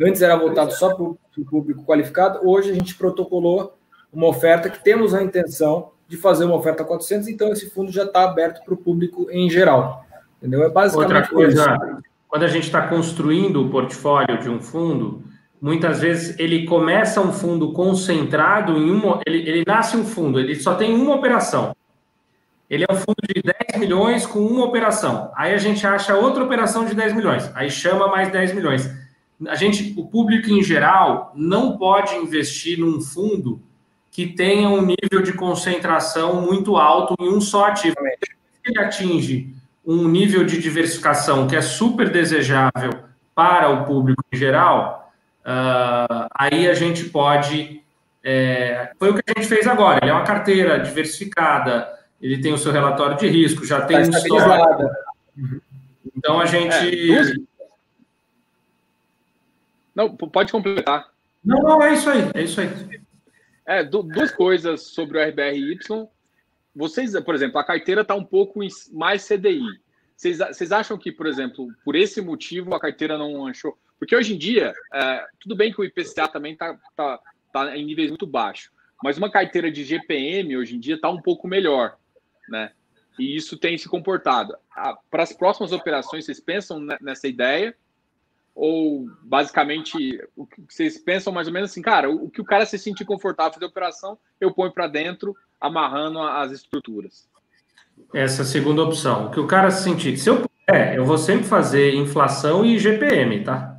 Antes 0.00 0.22
era 0.22 0.36
voltado 0.36 0.72
só 0.72 0.94
para 0.94 1.04
o 1.04 1.18
público 1.48 1.84
qualificado. 1.84 2.48
Hoje, 2.48 2.70
a 2.70 2.74
gente 2.74 2.94
protocolou 2.94 3.76
uma 4.12 4.26
oferta 4.26 4.70
que 4.70 4.82
temos 4.82 5.14
a 5.14 5.22
intenção 5.22 5.90
de 6.08 6.16
fazer 6.16 6.44
uma 6.44 6.56
oferta 6.56 6.84
400. 6.84 7.28
Então, 7.28 7.52
esse 7.52 7.70
fundo 7.70 7.92
já 7.92 8.04
está 8.04 8.24
aberto 8.24 8.64
para 8.64 8.74
o 8.74 8.76
público 8.76 9.28
em 9.30 9.50
geral. 9.50 10.04
Entendeu? 10.38 10.64
É 10.64 10.70
basicamente 10.70 11.16
Outra 11.16 11.28
coisa, 11.28 11.62
isso. 11.62 12.09
Quando 12.30 12.44
a 12.44 12.48
gente 12.48 12.64
está 12.64 12.86
construindo 12.86 13.60
o 13.60 13.68
portfólio 13.68 14.38
de 14.38 14.48
um 14.48 14.60
fundo, 14.60 15.24
muitas 15.60 16.00
vezes 16.00 16.38
ele 16.38 16.64
começa 16.64 17.20
um 17.20 17.32
fundo 17.32 17.72
concentrado 17.72 18.78
em 18.78 18.88
uma. 18.88 19.20
Ele, 19.26 19.38
ele 19.38 19.64
nasce 19.66 19.96
um 19.96 20.04
fundo, 20.04 20.38
ele 20.38 20.54
só 20.54 20.76
tem 20.76 20.94
uma 20.94 21.16
operação. 21.16 21.74
Ele 22.70 22.86
é 22.88 22.92
um 22.92 22.96
fundo 22.96 23.16
de 23.26 23.42
10 23.42 23.80
milhões 23.80 24.26
com 24.26 24.38
uma 24.38 24.64
operação. 24.64 25.32
Aí 25.34 25.52
a 25.52 25.58
gente 25.58 25.84
acha 25.84 26.14
outra 26.14 26.44
operação 26.44 26.84
de 26.84 26.94
10 26.94 27.14
milhões. 27.14 27.50
Aí 27.52 27.68
chama 27.68 28.06
mais 28.06 28.30
10 28.30 28.54
milhões. 28.54 28.88
A 29.48 29.56
gente, 29.56 29.92
o 29.98 30.06
público 30.06 30.48
em 30.50 30.62
geral, 30.62 31.32
não 31.34 31.76
pode 31.76 32.14
investir 32.14 32.78
num 32.78 33.00
fundo 33.00 33.60
que 34.08 34.24
tenha 34.24 34.68
um 34.68 34.82
nível 34.82 35.20
de 35.20 35.32
concentração 35.32 36.42
muito 36.42 36.76
alto 36.76 37.16
em 37.20 37.28
um 37.28 37.40
só 37.40 37.64
ativo. 37.64 37.96
Ele 38.64 38.78
atinge 38.78 39.52
um 39.92 40.08
nível 40.08 40.44
de 40.44 40.60
diversificação 40.60 41.46
que 41.46 41.56
é 41.56 41.62
super 41.62 42.10
desejável 42.10 42.90
para 43.34 43.70
o 43.70 43.84
público 43.84 44.22
em 44.32 44.36
geral, 44.36 45.00
Uh, 45.40 46.28
aí 46.34 46.68
a 46.68 46.74
gente 46.74 47.04
pode. 47.08 47.82
É, 48.22 48.92
foi 48.98 49.10
o 49.10 49.14
que 49.14 49.22
a 49.26 49.40
gente 49.40 49.48
fez 49.48 49.66
agora. 49.66 49.98
Ele 50.02 50.10
é 50.10 50.14
uma 50.14 50.24
carteira 50.24 50.78
diversificada, 50.78 51.88
ele 52.20 52.40
tem 52.40 52.52
o 52.52 52.58
seu 52.58 52.70
relatório 52.70 53.16
de 53.16 53.26
risco, 53.26 53.64
já 53.64 53.80
tem 53.82 54.02
tá 54.02 54.06
um 54.06 54.10
histórico. 54.10 54.90
Então 56.16 56.40
a 56.40 56.46
gente. 56.46 57.14
É. 57.14 57.34
Não, 59.94 60.14
pode 60.14 60.52
completar. 60.52 61.08
Não, 61.44 61.60
não, 61.62 61.82
é 61.82 61.94
isso 61.94 62.10
aí, 62.10 62.30
é 62.34 62.42
isso 62.42 62.60
aí. 62.60 63.00
É, 63.66 63.82
duas 63.82 64.30
coisas 64.30 64.82
sobre 64.82 65.18
o 65.18 65.28
RBRY. 65.28 65.78
Vocês, 66.74 67.18
por 67.20 67.34
exemplo, 67.34 67.58
a 67.58 67.64
carteira 67.64 68.02
está 68.02 68.14
um 68.14 68.24
pouco 68.24 68.60
mais 68.92 69.26
CDI. 69.26 69.64
Vocês, 70.16 70.38
vocês 70.38 70.70
acham 70.70 70.98
que, 70.98 71.10
por 71.10 71.26
exemplo, 71.26 71.68
por 71.84 71.96
esse 71.96 72.20
motivo 72.20 72.74
a 72.74 72.80
carteira 72.80 73.16
não 73.16 73.46
achou? 73.46 73.76
Porque 73.98 74.14
hoje 74.14 74.34
em 74.34 74.38
dia, 74.38 74.72
é, 74.92 75.26
tudo 75.38 75.56
bem 75.56 75.72
que 75.72 75.80
o 75.80 75.84
IPCA 75.84 76.28
também 76.28 76.52
está 76.52 76.78
tá, 76.96 77.20
tá 77.52 77.76
em 77.76 77.84
níveis 77.84 78.08
muito 78.08 78.26
baixos, 78.26 78.70
mas 79.02 79.18
uma 79.18 79.30
carteira 79.30 79.70
de 79.70 79.84
GPM 79.84 80.56
hoje 80.56 80.76
em 80.76 80.80
dia 80.80 80.94
está 80.94 81.08
um 81.08 81.20
pouco 81.20 81.48
melhor, 81.48 81.96
né? 82.48 82.72
E 83.18 83.36
isso 83.36 83.58
tem 83.58 83.76
se 83.76 83.88
comportado. 83.88 84.56
Para 85.10 85.22
as 85.22 85.32
próximas 85.32 85.72
operações, 85.72 86.24
vocês 86.24 86.40
pensam 86.40 86.80
nessa 87.00 87.28
ideia? 87.28 87.76
Ou 88.54 89.06
basicamente 89.22 90.22
vocês 90.68 90.98
pensam 90.98 91.32
mais 91.32 91.46
ou 91.46 91.52
menos 91.52 91.70
assim, 91.70 91.82
cara, 91.82 92.10
o 92.10 92.30
que 92.30 92.40
o 92.40 92.44
cara 92.44 92.66
se 92.66 92.78
sentir 92.78 93.04
confortável 93.04 93.54
fazer 93.54 93.66
operação, 93.66 94.18
eu 94.40 94.52
ponho 94.52 94.72
para 94.72 94.86
dentro, 94.86 95.36
amarrando 95.60 96.20
as 96.20 96.52
estruturas. 96.52 97.28
Essa 98.14 98.42
é 98.42 98.44
segunda 98.44 98.82
opção. 98.82 99.30
Que 99.30 99.40
o 99.40 99.46
cara 99.46 99.70
se 99.70 99.84
sentir. 99.84 100.16
Se 100.16 100.30
eu 100.30 100.40
puder, 100.40 100.96
eu 100.96 101.04
vou 101.04 101.18
sempre 101.18 101.44
fazer 101.44 101.94
inflação 101.94 102.64
e 102.64 102.78
GPM, 102.78 103.44
tá? 103.44 103.76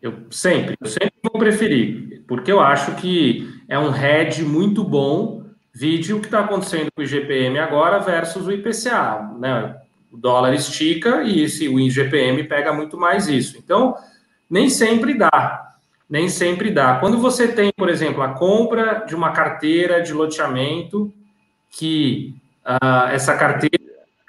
Eu 0.00 0.26
sempre, 0.30 0.76
eu 0.80 0.86
sempre 0.86 1.14
vou 1.22 1.40
preferir, 1.40 2.22
porque 2.28 2.52
eu 2.52 2.60
acho 2.60 2.94
que 2.96 3.48
é 3.68 3.76
um 3.76 3.90
head 3.90 4.44
muito 4.44 4.84
bom, 4.84 5.44
vídeo 5.74 6.18
o 6.18 6.20
que 6.20 6.26
está 6.26 6.40
acontecendo 6.40 6.88
com 6.94 7.00
o 7.00 7.04
IGPM 7.04 7.58
agora 7.58 7.98
versus 7.98 8.46
o 8.46 8.52
IPCA, 8.52 9.34
né? 9.38 9.76
O 10.12 10.16
dólar 10.16 10.54
estica 10.54 11.22
e 11.24 11.42
esse, 11.42 11.68
o 11.68 11.80
IGPM 11.80 12.44
pega 12.44 12.72
muito 12.72 12.96
mais 12.96 13.26
isso. 13.26 13.58
Então, 13.58 13.96
nem 14.48 14.70
sempre 14.70 15.14
dá, 15.14 15.67
nem 16.08 16.28
sempre 16.28 16.70
dá. 16.70 16.96
Quando 16.98 17.18
você 17.18 17.48
tem, 17.48 17.70
por 17.76 17.88
exemplo, 17.88 18.22
a 18.22 18.30
compra 18.30 19.04
de 19.06 19.14
uma 19.14 19.32
carteira 19.32 20.00
de 20.00 20.12
loteamento 20.12 21.12
que 21.70 22.34
uh, 22.64 23.08
essa 23.10 23.36
carteira, 23.36 23.78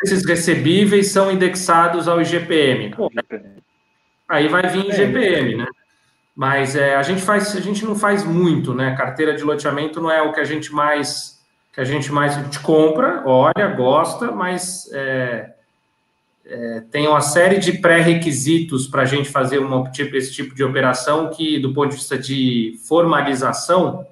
esses 0.03 0.25
recebíveis 0.25 1.11
são 1.11 1.31
indexados 1.31 2.07
ao 2.07 2.21
IGPM. 2.21 2.95
Pô, 2.95 3.09
aí 4.27 4.47
vai 4.47 4.67
vir 4.67 4.87
em 4.87 4.91
GPM, 4.91 5.55
né? 5.55 5.67
Mas 6.35 6.75
é, 6.75 6.95
a 6.95 7.03
gente 7.03 7.21
faz, 7.21 7.55
a 7.55 7.59
gente 7.59 7.83
não 7.85 7.95
faz 7.95 8.23
muito, 8.23 8.73
né? 8.73 8.95
Carteira 8.95 9.35
de 9.35 9.43
loteamento 9.43 9.99
não 10.01 10.11
é 10.11 10.21
o 10.21 10.31
que 10.31 10.39
a 10.39 10.45
gente 10.45 10.71
mais 10.71 11.39
que 11.73 11.79
a 11.79 11.83
gente 11.83 12.11
mais 12.11 12.35
a 12.35 12.41
gente 12.41 12.59
compra, 12.59 13.21
olha, 13.25 13.67
gosta, 13.75 14.31
mas 14.31 14.89
é, 14.91 15.53
é, 16.49 16.81
tem 16.91 17.07
uma 17.07 17.21
série 17.21 17.59
de 17.59 17.73
pré-requisitos 17.73 18.87
para 18.87 19.03
a 19.03 19.05
gente 19.05 19.29
fazer 19.29 19.59
uma, 19.59 19.89
tipo, 19.91 20.15
esse 20.15 20.33
tipo 20.33 20.55
de 20.55 20.63
operação 20.63 21.29
que, 21.29 21.59
do 21.59 21.73
ponto 21.73 21.89
de 21.89 21.95
vista 21.95 22.17
de 22.17 22.79
formalização, 22.87 24.07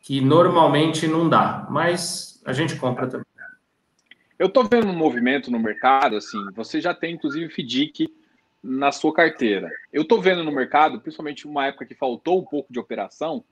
que 0.00 0.20
normalmente 0.20 1.06
não 1.06 1.28
dá, 1.28 1.66
mas 1.68 2.40
a 2.44 2.52
gente 2.52 2.76
compra 2.76 3.06
também. 3.06 3.26
Eu 4.38 4.46
estou 4.46 4.64
vendo 4.64 4.86
um 4.86 4.96
movimento 4.96 5.50
no 5.50 5.58
mercado, 5.58 6.16
assim, 6.16 6.38
você 6.54 6.80
já 6.80 6.94
tem 6.94 7.14
inclusive 7.14 7.52
FDIC 7.52 8.08
na 8.62 8.92
sua 8.92 9.12
carteira. 9.12 9.70
Eu 9.92 10.02
estou 10.02 10.20
vendo 10.20 10.42
no 10.42 10.52
mercado, 10.52 11.00
principalmente 11.00 11.46
uma 11.46 11.66
época 11.66 11.84
que 11.84 11.94
faltou 11.94 12.40
um 12.40 12.44
pouco 12.44 12.72
de 12.72 12.78
operação, 12.78 13.44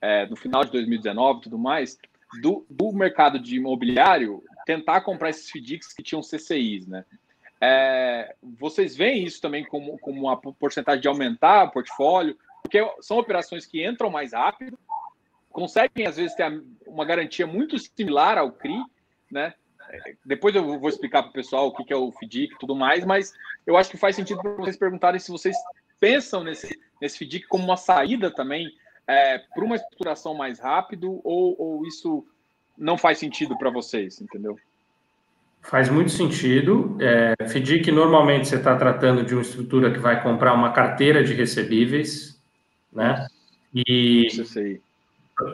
é, 0.00 0.26
no 0.26 0.36
final 0.36 0.64
de 0.64 0.70
2019 0.70 1.40
e 1.40 1.42
tudo 1.42 1.58
mais, 1.58 1.98
do, 2.40 2.64
do, 2.70 2.92
mercado 2.92 3.38
de 3.38 3.56
imobiliário 3.56 4.42
tentar 4.64 5.00
comprar 5.00 5.30
esses 5.30 5.50
FDICs 5.50 5.92
que 5.92 6.02
tinham 6.02 6.22
CCIs, 6.22 6.86
né? 6.86 7.04
É, 7.60 8.34
vocês 8.58 8.96
veem 8.96 9.24
isso 9.24 9.40
também 9.40 9.64
como, 9.64 9.98
como 9.98 10.20
uma 10.20 10.36
porcentagem 10.36 11.00
de 11.00 11.08
aumentar 11.08 11.64
o 11.64 11.70
portfólio, 11.70 12.38
porque 12.62 12.78
são 13.00 13.18
operações 13.18 13.66
que 13.66 13.86
entram 13.86 14.10
mais 14.10 14.32
rápido, 14.32 14.78
conseguem 15.50 16.06
às 16.06 16.16
vezes 16.16 16.34
ter 16.34 16.62
uma 16.86 17.04
garantia 17.04 17.46
muito 17.46 17.78
similar 17.78 18.38
ao 18.38 18.52
CRI, 18.52 18.80
né? 19.30 19.54
depois 20.24 20.54
eu 20.54 20.78
vou 20.78 20.88
explicar 20.88 21.22
para 21.22 21.30
o 21.30 21.32
pessoal 21.32 21.68
o 21.68 21.72
que 21.72 21.92
é 21.92 21.96
o 21.96 22.12
FDIC 22.12 22.54
e 22.54 22.58
tudo 22.58 22.76
mais, 22.76 23.04
mas 23.04 23.32
eu 23.66 23.76
acho 23.76 23.90
que 23.90 23.96
faz 23.96 24.14
sentido 24.14 24.40
para 24.40 24.52
vocês 24.52 24.76
perguntarem 24.76 25.18
se 25.18 25.30
vocês 25.30 25.56
pensam 25.98 26.44
nesse, 26.44 26.78
nesse 27.00 27.16
FDIC 27.16 27.46
como 27.48 27.64
uma 27.64 27.76
saída 27.76 28.30
também 28.30 28.70
é, 29.06 29.38
para 29.38 29.64
uma 29.64 29.76
estruturação 29.76 30.34
mais 30.34 30.58
rápido 30.58 31.20
ou, 31.24 31.56
ou 31.58 31.86
isso 31.86 32.26
não 32.76 32.98
faz 32.98 33.18
sentido 33.18 33.56
para 33.56 33.70
vocês, 33.70 34.20
entendeu? 34.20 34.58
Faz 35.62 35.90
muito 35.90 36.10
sentido. 36.10 36.96
É, 37.00 37.34
FDIC, 37.44 37.92
normalmente 37.92 38.48
você 38.48 38.56
está 38.56 38.74
tratando 38.76 39.24
de 39.24 39.34
uma 39.34 39.42
estrutura 39.42 39.90
que 39.90 39.98
vai 39.98 40.22
comprar 40.22 40.54
uma 40.54 40.72
carteira 40.72 41.22
de 41.22 41.34
recebíveis, 41.34 42.40
né? 42.92 43.26
E 43.74 44.26
CCI. 44.30 44.80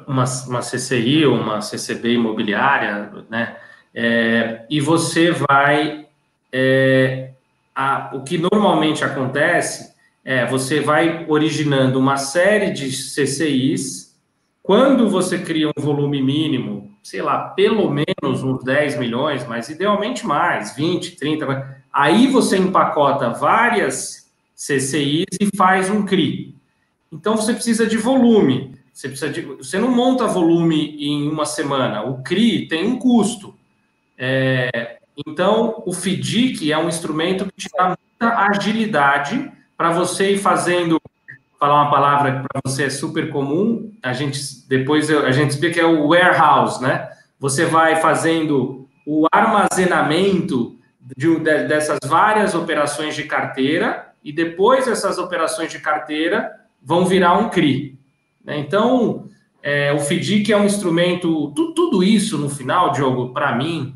Uma, 0.07 0.25
uma 0.47 0.61
CCI 0.63 1.27
ou 1.27 1.35
uma 1.35 1.61
CCB 1.61 2.15
imobiliária, 2.15 3.11
né? 3.29 3.57
É, 3.95 4.65
e 4.71 4.81
você 4.81 5.31
vai. 5.31 6.07
É, 6.53 7.31
a, 7.75 8.13
o 8.15 8.23
que 8.23 8.39
normalmente 8.39 9.05
acontece 9.05 9.95
é 10.25 10.47
você 10.47 10.81
vai 10.81 11.27
originando 11.29 11.99
uma 11.99 12.17
série 12.17 12.71
de 12.71 12.91
CCIs. 12.93 14.17
Quando 14.63 15.11
você 15.11 15.39
cria 15.39 15.69
um 15.69 15.83
volume 15.83 16.23
mínimo, 16.23 16.94
sei 17.05 17.21
lá, 17.21 17.51
pelo 17.51 17.91
menos 17.91 18.43
uns 18.43 18.65
10 18.65 18.99
milhões, 18.99 19.47
mas 19.47 19.69
idealmente 19.69 20.27
mais, 20.27 20.75
20, 20.75 21.17
30, 21.17 21.85
aí 21.93 22.27
você 22.27 22.57
empacota 22.57 23.29
várias 23.29 24.33
CCIs 24.55 25.27
e 25.39 25.55
faz 25.55 25.91
um 25.91 26.07
CRI. 26.07 26.57
Então 27.13 27.37
você 27.37 27.53
precisa 27.53 27.87
de 27.87 27.99
volume. 27.99 28.75
Você, 28.91 29.09
precisa 29.09 29.31
de, 29.31 29.43
você 29.43 29.79
não 29.79 29.91
monta 29.91 30.27
volume 30.27 30.97
em 30.99 31.29
uma 31.29 31.45
semana. 31.45 32.03
O 32.03 32.23
CRI 32.23 32.67
tem 32.69 32.87
um 32.87 32.99
custo. 32.99 33.55
É, 34.17 34.99
então, 35.27 35.83
o 35.85 35.93
FDIC 35.93 36.73
é 36.73 36.79
um 36.79 36.89
instrumento 36.89 37.45
que 37.45 37.69
te 37.69 37.69
dá 37.77 37.89
muita 37.89 38.39
agilidade 38.49 39.53
para 39.77 39.91
você 39.91 40.33
ir 40.33 40.39
fazendo, 40.39 40.99
falar 41.65 41.83
uma 41.83 41.91
palavra 41.91 42.33
que 42.33 42.47
para 42.47 42.61
você 42.67 42.85
é 42.85 42.91
super 42.91 43.31
comum, 43.31 43.91
a 44.03 44.13
gente 44.13 44.39
depois 44.69 45.11
a 45.11 45.31
gente 45.31 45.51
explica 45.51 45.75
que 45.75 45.81
é 45.81 45.87
o 45.87 46.09
warehouse, 46.09 46.83
né? 46.83 47.09
Você 47.41 47.65
vai 47.65 47.97
fazendo 47.97 48.87
o 49.07 49.27
armazenamento 49.33 50.77
de, 51.01 51.37
de, 51.37 51.65
dessas 51.65 51.99
várias 52.05 52.55
operações 52.55 53.15
de 53.15 53.25
carteira 53.25 54.13
e 54.23 54.31
depois 54.31 54.87
essas 54.87 55.17
operações 55.17 55.71
de 55.71 55.79
carteira 55.79 56.53
vão 56.83 57.07
virar 57.07 57.39
um 57.39 57.49
CRI. 57.49 57.99
Né? 58.45 58.59
Então, 58.59 59.27
é, 59.63 59.91
o 59.93 60.01
FDIC 60.01 60.53
é 60.53 60.57
um 60.57 60.65
instrumento, 60.65 61.51
tu, 61.57 61.73
tudo 61.73 62.05
isso 62.05 62.37
no 62.37 62.51
final, 62.51 62.93
Diogo, 62.93 63.33
para 63.33 63.55
mim, 63.55 63.95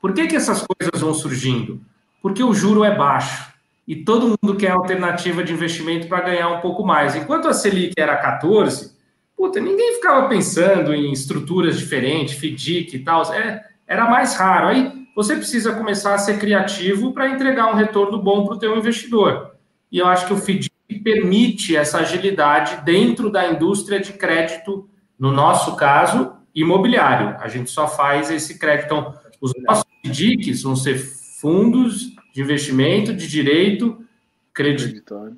por 0.00 0.12
que, 0.12 0.26
que 0.28 0.36
essas 0.36 0.64
coisas 0.64 1.00
vão 1.00 1.14
surgindo? 1.14 1.80
Porque 2.22 2.42
o 2.42 2.54
juro 2.54 2.84
é 2.84 2.96
baixo 2.96 3.52
e 3.88 3.96
todo 3.96 4.36
mundo 4.42 4.54
quer 4.54 4.72
alternativa 4.72 5.42
de 5.42 5.50
investimento 5.50 6.08
para 6.08 6.20
ganhar 6.20 6.50
um 6.50 6.60
pouco 6.60 6.84
mais. 6.84 7.16
Enquanto 7.16 7.48
a 7.48 7.54
Selic 7.54 7.94
era 7.96 8.14
14, 8.18 8.94
puta, 9.34 9.58
ninguém 9.58 9.94
ficava 9.94 10.28
pensando 10.28 10.94
em 10.94 11.10
estruturas 11.10 11.78
diferentes, 11.78 12.34
FDIC 12.34 12.96
e 12.96 12.98
tal. 12.98 13.32
É, 13.32 13.64
era 13.86 14.04
mais 14.10 14.36
raro. 14.36 14.66
Aí 14.66 14.92
você 15.16 15.34
precisa 15.34 15.72
começar 15.72 16.14
a 16.14 16.18
ser 16.18 16.38
criativo 16.38 17.14
para 17.14 17.30
entregar 17.30 17.72
um 17.72 17.76
retorno 17.76 18.22
bom 18.22 18.44
para 18.44 18.56
o 18.56 18.58
teu 18.58 18.76
investidor. 18.76 19.52
E 19.90 19.96
eu 19.96 20.06
acho 20.06 20.26
que 20.26 20.34
o 20.34 20.36
FDIC 20.36 20.70
permite 21.02 21.74
essa 21.74 22.00
agilidade 22.00 22.84
dentro 22.84 23.30
da 23.30 23.50
indústria 23.50 23.98
de 23.98 24.12
crédito, 24.12 24.86
no 25.18 25.32
nosso 25.32 25.76
caso, 25.76 26.34
imobiliário. 26.54 27.38
A 27.40 27.48
gente 27.48 27.70
só 27.70 27.88
faz 27.88 28.30
esse 28.30 28.58
crédito. 28.58 28.84
Então, 28.84 29.14
os 29.40 29.50
nossos 29.66 29.86
FDICs 30.04 30.62
vão 30.62 30.76
ser 30.76 30.98
fundos 31.40 32.17
de 32.32 32.40
investimento 32.40 33.14
de 33.14 33.26
direito 33.28 34.04
creditório, 34.52 35.36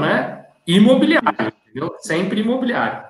né? 0.00 0.46
Imobiliário, 0.66 1.52
entendeu? 1.64 1.94
Sempre 2.00 2.40
imobiliário. 2.40 3.06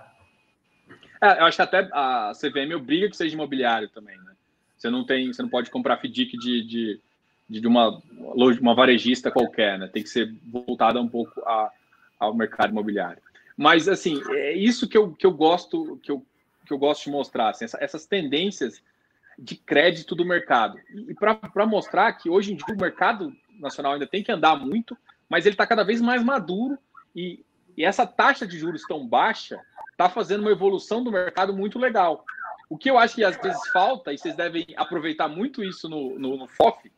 É, 1.20 1.40
eu 1.40 1.46
acho 1.46 1.56
que 1.56 1.62
até 1.62 1.88
a 1.92 2.32
CVM 2.34 2.74
obriga 2.74 3.08
que 3.08 3.16
seja 3.16 3.34
imobiliário 3.34 3.88
também, 3.88 4.16
né? 4.18 4.32
Você 4.76 4.90
não 4.90 5.04
tem, 5.04 5.32
você 5.32 5.42
não 5.42 5.48
pode 5.48 5.70
comprar 5.70 5.96
FDIC 5.96 6.36
de, 6.36 6.62
de, 6.62 7.00
de 7.48 7.66
uma 7.66 8.00
loja, 8.34 8.60
uma 8.60 8.74
varejista 8.74 9.30
qualquer, 9.30 9.78
né? 9.78 9.88
Tem 9.88 10.02
que 10.02 10.08
ser 10.08 10.32
voltada 10.44 11.00
um 11.00 11.08
pouco 11.08 11.40
a, 11.40 11.70
ao 12.20 12.34
mercado 12.34 12.70
imobiliário. 12.70 13.22
Mas 13.56 13.88
assim, 13.88 14.20
é 14.30 14.52
isso 14.52 14.86
que 14.86 14.96
eu, 14.96 15.12
que 15.12 15.26
eu 15.26 15.32
gosto 15.32 15.98
que 16.02 16.10
eu, 16.10 16.24
que 16.66 16.72
eu 16.72 16.78
gosto 16.78 17.04
de 17.04 17.10
mostrar, 17.10 17.50
assim, 17.50 17.64
essa, 17.64 17.78
essas 17.82 18.06
tendências 18.06 18.82
de 19.38 19.56
crédito 19.56 20.14
do 20.14 20.24
mercado. 20.24 20.78
E 20.90 21.14
para 21.14 21.66
mostrar 21.66 22.12
que 22.14 22.30
hoje 22.30 22.52
em 22.52 22.56
dia 22.56 22.74
o 22.74 22.80
mercado 22.80 23.34
nacional 23.58 23.92
ainda 23.92 24.06
tem 24.06 24.22
que 24.22 24.32
andar 24.32 24.56
muito, 24.56 24.96
mas 25.28 25.44
ele 25.44 25.54
está 25.54 25.66
cada 25.66 25.84
vez 25.84 26.00
mais 26.00 26.22
maduro 26.22 26.78
e, 27.14 27.44
e 27.76 27.84
essa 27.84 28.06
taxa 28.06 28.46
de 28.46 28.58
juros 28.58 28.82
tão 28.82 29.06
baixa 29.06 29.60
está 29.90 30.08
fazendo 30.08 30.40
uma 30.40 30.50
evolução 30.50 31.02
do 31.02 31.12
mercado 31.12 31.52
muito 31.52 31.78
legal. 31.78 32.24
O 32.68 32.76
que 32.76 32.90
eu 32.90 32.98
acho 32.98 33.14
que 33.14 33.24
às 33.24 33.36
vezes 33.36 33.68
falta, 33.68 34.12
e 34.12 34.18
vocês 34.18 34.34
devem 34.34 34.66
aproveitar 34.76 35.28
muito 35.28 35.62
isso 35.62 35.88
no, 35.88 36.18
no, 36.18 36.36
no 36.36 36.48
FOF, 36.48 36.90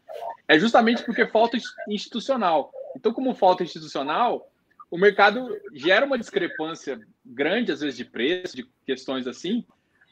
é 0.46 0.58
justamente 0.58 1.04
porque 1.04 1.26
falta 1.26 1.58
institucional. 1.88 2.72
Então, 2.96 3.12
como 3.12 3.34
falta 3.34 3.62
institucional, 3.62 4.50
o 4.90 4.96
mercado 4.96 5.54
gera 5.74 6.06
uma 6.06 6.18
discrepância 6.18 6.98
grande, 7.24 7.70
às 7.70 7.80
vezes, 7.80 7.96
de 7.96 8.04
preço, 8.04 8.56
de 8.56 8.66
questões 8.86 9.26
assim, 9.26 9.64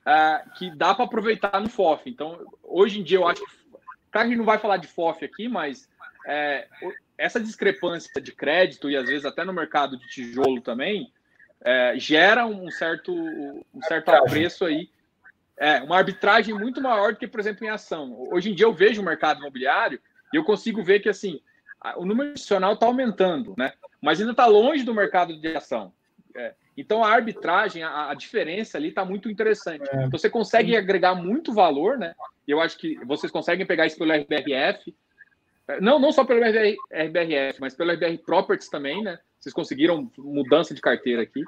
uh, 0.06 0.50
que 0.56 0.70
dá 0.70 0.94
para 0.94 1.04
aproveitar 1.04 1.60
no 1.60 1.68
FOF. 1.68 2.08
Então, 2.08 2.38
hoje 2.62 3.00
em 3.00 3.02
dia, 3.02 3.18
eu 3.18 3.28
acho 3.28 3.44
que. 3.44 3.56
Claro 4.10 4.10
que 4.10 4.18
a 4.18 4.24
gente 4.28 4.38
não 4.38 4.44
vai 4.44 4.58
falar 4.58 4.78
de 4.78 4.86
FOF 4.86 5.24
aqui, 5.24 5.48
mas 5.48 5.88
é, 6.26 6.66
essa 7.18 7.38
discrepância 7.38 8.20
de 8.20 8.32
crédito, 8.32 8.88
e 8.88 8.96
às 8.96 9.06
vezes 9.06 9.26
até 9.26 9.44
no 9.44 9.52
mercado 9.52 9.98
de 9.98 10.06
tijolo 10.08 10.60
também, 10.60 11.12
é, 11.60 11.98
gera 11.98 12.46
um 12.46 12.70
certo, 12.70 13.12
um 13.12 13.82
certo 13.82 14.10
apreço 14.10 14.64
aí. 14.64 14.88
É, 15.58 15.82
uma 15.82 15.96
arbitragem 15.96 16.54
muito 16.54 16.82
maior 16.82 17.12
do 17.12 17.18
que, 17.18 17.26
por 17.26 17.40
exemplo, 17.40 17.64
em 17.64 17.70
ação. 17.70 18.14
Hoje 18.30 18.50
em 18.50 18.54
dia 18.54 18.66
eu 18.66 18.74
vejo 18.74 19.00
o 19.00 19.04
mercado 19.04 19.40
imobiliário 19.40 20.00
e 20.32 20.36
eu 20.36 20.44
consigo 20.44 20.82
ver 20.82 21.00
que 21.00 21.08
assim 21.08 21.40
o 21.96 22.04
número 22.04 22.30
adicional 22.30 22.74
está 22.74 22.86
aumentando, 22.86 23.54
né? 23.56 23.72
Mas 24.00 24.18
ainda 24.18 24.32
está 24.32 24.46
longe 24.46 24.82
do 24.82 24.94
mercado 24.94 25.38
de 25.38 25.56
ação. 25.56 25.92
É, 26.34 26.54
então 26.76 27.02
a 27.02 27.10
arbitragem, 27.10 27.82
a, 27.82 28.10
a 28.10 28.14
diferença 28.14 28.76
ali 28.76 28.88
está 28.88 29.04
muito 29.04 29.30
interessante. 29.30 29.88
É. 29.90 30.04
Então 30.04 30.18
você 30.18 30.28
consegue 30.28 30.76
agregar 30.76 31.14
muito 31.14 31.52
valor, 31.52 31.98
né? 31.98 32.14
Eu 32.46 32.60
acho 32.60 32.76
que 32.78 32.96
vocês 33.04 33.32
conseguem 33.32 33.66
pegar 33.66 33.86
isso 33.86 33.98
pelo 33.98 34.12
RBRF, 34.12 34.94
não, 35.80 35.98
não 35.98 36.12
só 36.12 36.24
pelo 36.24 36.40
RBRF, 36.40 37.60
mas 37.60 37.74
pelo 37.74 37.92
RBR 37.92 38.18
Properties 38.18 38.68
também, 38.68 39.02
né? 39.02 39.18
Vocês 39.38 39.52
conseguiram 39.52 40.10
mudança 40.16 40.74
de 40.74 40.80
carteira 40.80 41.22
aqui. 41.22 41.42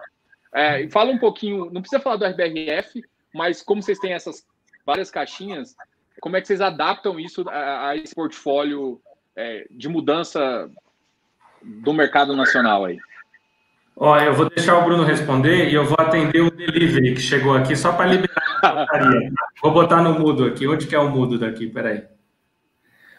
É, 0.53 0.89
fala 0.89 1.11
um 1.11 1.19
pouquinho, 1.19 1.71
não 1.71 1.81
precisa 1.81 2.01
falar 2.01 2.17
do 2.17 2.25
RBRF, 2.25 3.03
mas 3.35 3.63
como 3.63 3.83
vocês 3.83 3.99
têm 3.99 4.13
essas 4.13 4.45
várias 4.85 5.11
caixinhas, 5.11 5.77
como 6.21 6.37
é 6.37 6.41
que 6.41 6.47
vocês 6.47 6.61
adaptam 6.61 7.21
isso 7.21 7.49
a, 7.49 7.91
a 7.91 7.97
esse 7.97 8.15
portfólio 8.15 9.01
é, 9.37 9.67
de 9.71 9.89
mudança 9.89 10.71
do 11.63 11.93
mercado 11.93 12.35
nacional 12.35 12.87
aí? 12.87 12.99
Ó, 14.01 14.17
eu 14.17 14.33
vou 14.33 14.49
deixar 14.49 14.79
o 14.79 14.85
Bruno 14.85 15.03
responder 15.03 15.71
e 15.71 15.75
eu 15.75 15.85
vou 15.85 15.97
atender 15.99 16.41
o 16.41 16.53
delivery 16.53 17.15
que 17.15 17.21
chegou 17.21 17.55
aqui 17.55 17.75
só 17.75 17.93
para 17.93 18.07
liberar 18.07 18.61
a 18.63 18.73
portaria. 18.73 19.31
Vou 19.61 19.73
botar 19.73 20.01
no 20.01 20.17
mudo 20.17 20.45
aqui. 20.45 20.69
Onde 20.69 20.87
que 20.87 20.95
é 20.95 20.99
o 21.01 21.11
mudo 21.11 21.37
daqui? 21.37 21.67
Peraí. 21.67 22.05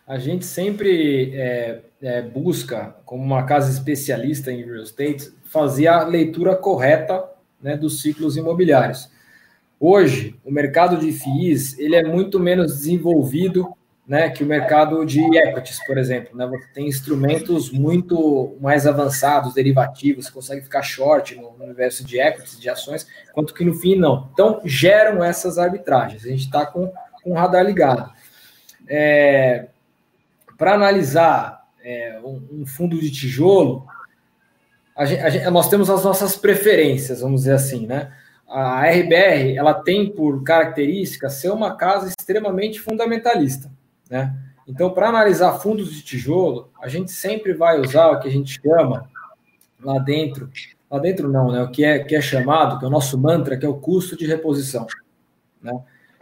A 0.08 0.18
gente 0.18 0.46
sempre 0.46 1.34
é, 1.36 1.82
é, 2.02 2.22
busca, 2.22 2.96
como 3.04 3.22
uma 3.22 3.44
casa 3.44 3.70
especialista 3.70 4.54
em 4.54 4.64
real 4.64 4.82
estate, 4.82 5.34
fazer 5.44 5.88
a 5.88 6.04
leitura 6.04 6.56
correta 6.56 7.30
né, 7.62 7.76
dos 7.76 8.02
ciclos 8.02 8.38
imobiliários. 8.38 9.12
Hoje, 9.78 10.40
o 10.46 10.52
mercado 10.52 10.98
de 10.98 11.12
FIIs 11.12 11.78
ele 11.78 11.96
é 11.96 12.04
muito 12.04 12.40
menos 12.40 12.78
desenvolvido 12.78 13.76
né, 14.10 14.28
que 14.28 14.43
o 14.43 14.47
mercado 14.47 15.05
de 15.05 15.22
equities, 15.38 15.86
por 15.86 15.95
exemplo. 15.95 16.36
Né, 16.36 16.47
você 16.47 16.66
tem 16.74 16.88
instrumentos 16.88 17.70
muito 17.70 18.57
mais 18.60 18.88
avançados, 18.88 19.53
derivativos, 19.53 20.26
você 20.26 20.32
consegue 20.32 20.64
ficar 20.64 20.82
short 20.82 21.36
no 21.36 21.49
universo 21.64 22.03
de 22.03 22.20
equities, 22.20 22.60
de 22.60 22.68
ações, 22.68 23.07
quanto 23.32 23.53
que 23.53 23.64
no 23.64 23.76
fim 23.76 23.95
não. 23.95 24.28
Então, 24.34 24.62
geram 24.66 25.24
essas 25.24 25.60
arbitragens. 25.60 26.26
A 26.26 26.30
gente 26.30 26.45
está 26.45 26.66
com, 26.66 26.91
com 27.24 27.34
o 27.34 27.36
radar 27.36 27.64
ligado. 27.64 28.12
É, 28.88 29.68
Para 30.57 30.74
analisar 30.74 31.68
é, 31.84 32.20
um, 32.24 32.62
um, 32.62 32.66
fundo 32.66 32.99
de 32.99 33.12
tijolo, 33.12 33.86
a 34.97 35.05
gente, 35.05 35.22
a 35.22 35.30
gente, 35.30 35.49
nós 35.51 35.70
temos 35.70 35.88
as 35.88 36.03
nossas 36.03 36.36
preferências, 36.36 37.22
vamos 37.22 37.41
dizer 37.41 37.53
assim, 37.53 37.86
né? 37.86 38.12
A 38.47 38.89
RBR 38.89 39.55
ela 39.55 39.76
tem 39.76 40.12
por 40.12 40.43
característica 40.43 41.30
ser 41.30 41.51
uma 41.51 41.78
casa 41.78 42.07
extremamente 42.07 42.80
fundamentalista. 42.80 43.70
Né? 44.10 44.34
Então, 44.68 44.91
para 44.91 45.10
analisar 45.10 45.60
fundos 45.60 45.93
de 45.93 46.01
tijolo, 46.01 46.70
a 46.82 46.88
gente 46.88 47.12
sempre 47.12 47.53
vai 47.53 47.80
usar 47.80 48.10
o 48.10 48.20
que 48.20 48.28
a 48.28 48.32
gente 48.32 48.60
chama 48.62 49.10
lá 49.82 49.97
dentro, 49.99 50.49
lá 50.89 50.99
dentro 50.99 51.28
não, 51.28 51.51
né? 51.51 51.64
O 51.64 51.72
que 51.72 51.84
é, 51.84 51.99
que 51.99 52.16
é 52.16 52.22
chamado, 52.22 52.78
que 52.78 52.86
é 52.86 52.88
o 52.88 52.91
nosso 52.91 53.18
mantra, 53.18 53.57
que 53.57 53.66
é 53.66 53.70
o 53.70 53.80
custo 53.80 54.16
de 54.18 54.26
reposição. 54.26 54.86
Né? 55.62 55.78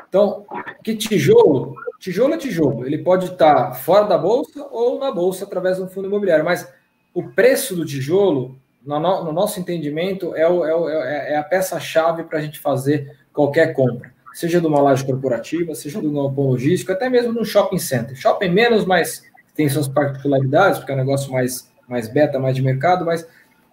Então, 0.07 0.45
que 0.83 0.95
tijolo, 0.95 1.75
tijolo 1.99 2.33
é 2.33 2.38
tijolo, 2.38 2.85
ele 2.85 2.99
pode 2.99 3.25
estar 3.25 3.73
fora 3.73 4.05
da 4.05 4.17
bolsa 4.17 4.65
ou 4.71 4.99
na 4.99 5.11
bolsa 5.11 5.43
através 5.43 5.77
de 5.77 5.83
um 5.83 5.89
fundo 5.89 6.07
imobiliário, 6.07 6.45
mas 6.45 6.71
o 7.13 7.23
preço 7.23 7.75
do 7.75 7.85
tijolo, 7.85 8.57
no, 8.85 8.99
no 8.99 9.31
nosso 9.33 9.59
entendimento, 9.59 10.33
é, 10.35 10.47
o, 10.47 10.65
é, 10.65 10.75
o, 10.75 10.89
é, 10.89 11.33
é 11.33 11.38
a 11.38 11.43
peça-chave 11.43 12.23
para 12.23 12.39
a 12.39 12.41
gente 12.41 12.59
fazer 12.59 13.17
qualquer 13.33 13.73
compra, 13.73 14.13
seja 14.38 14.61
de 14.61 14.67
uma 14.67 14.79
loja 14.79 15.03
corporativa, 15.03 15.73
seja 15.73 15.99
de 15.99 16.05
um 16.05 16.13
galpão 16.13 16.43
logístico, 16.43 16.91
até 16.91 17.09
mesmo 17.09 17.33
no 17.33 17.43
shopping 17.43 17.79
center. 17.79 18.15
Shopping 18.15 18.49
menos, 18.49 18.85
mas 18.85 19.23
tem 19.55 19.67
suas 19.67 19.88
particularidades, 19.88 20.77
porque 20.77 20.91
é 20.91 20.95
um 20.95 20.99
negócio 20.99 21.31
mais, 21.31 21.67
mais 21.89 22.07
beta, 22.07 22.38
mais 22.38 22.55
de 22.55 22.61
mercado, 22.61 23.03
mas 23.03 23.27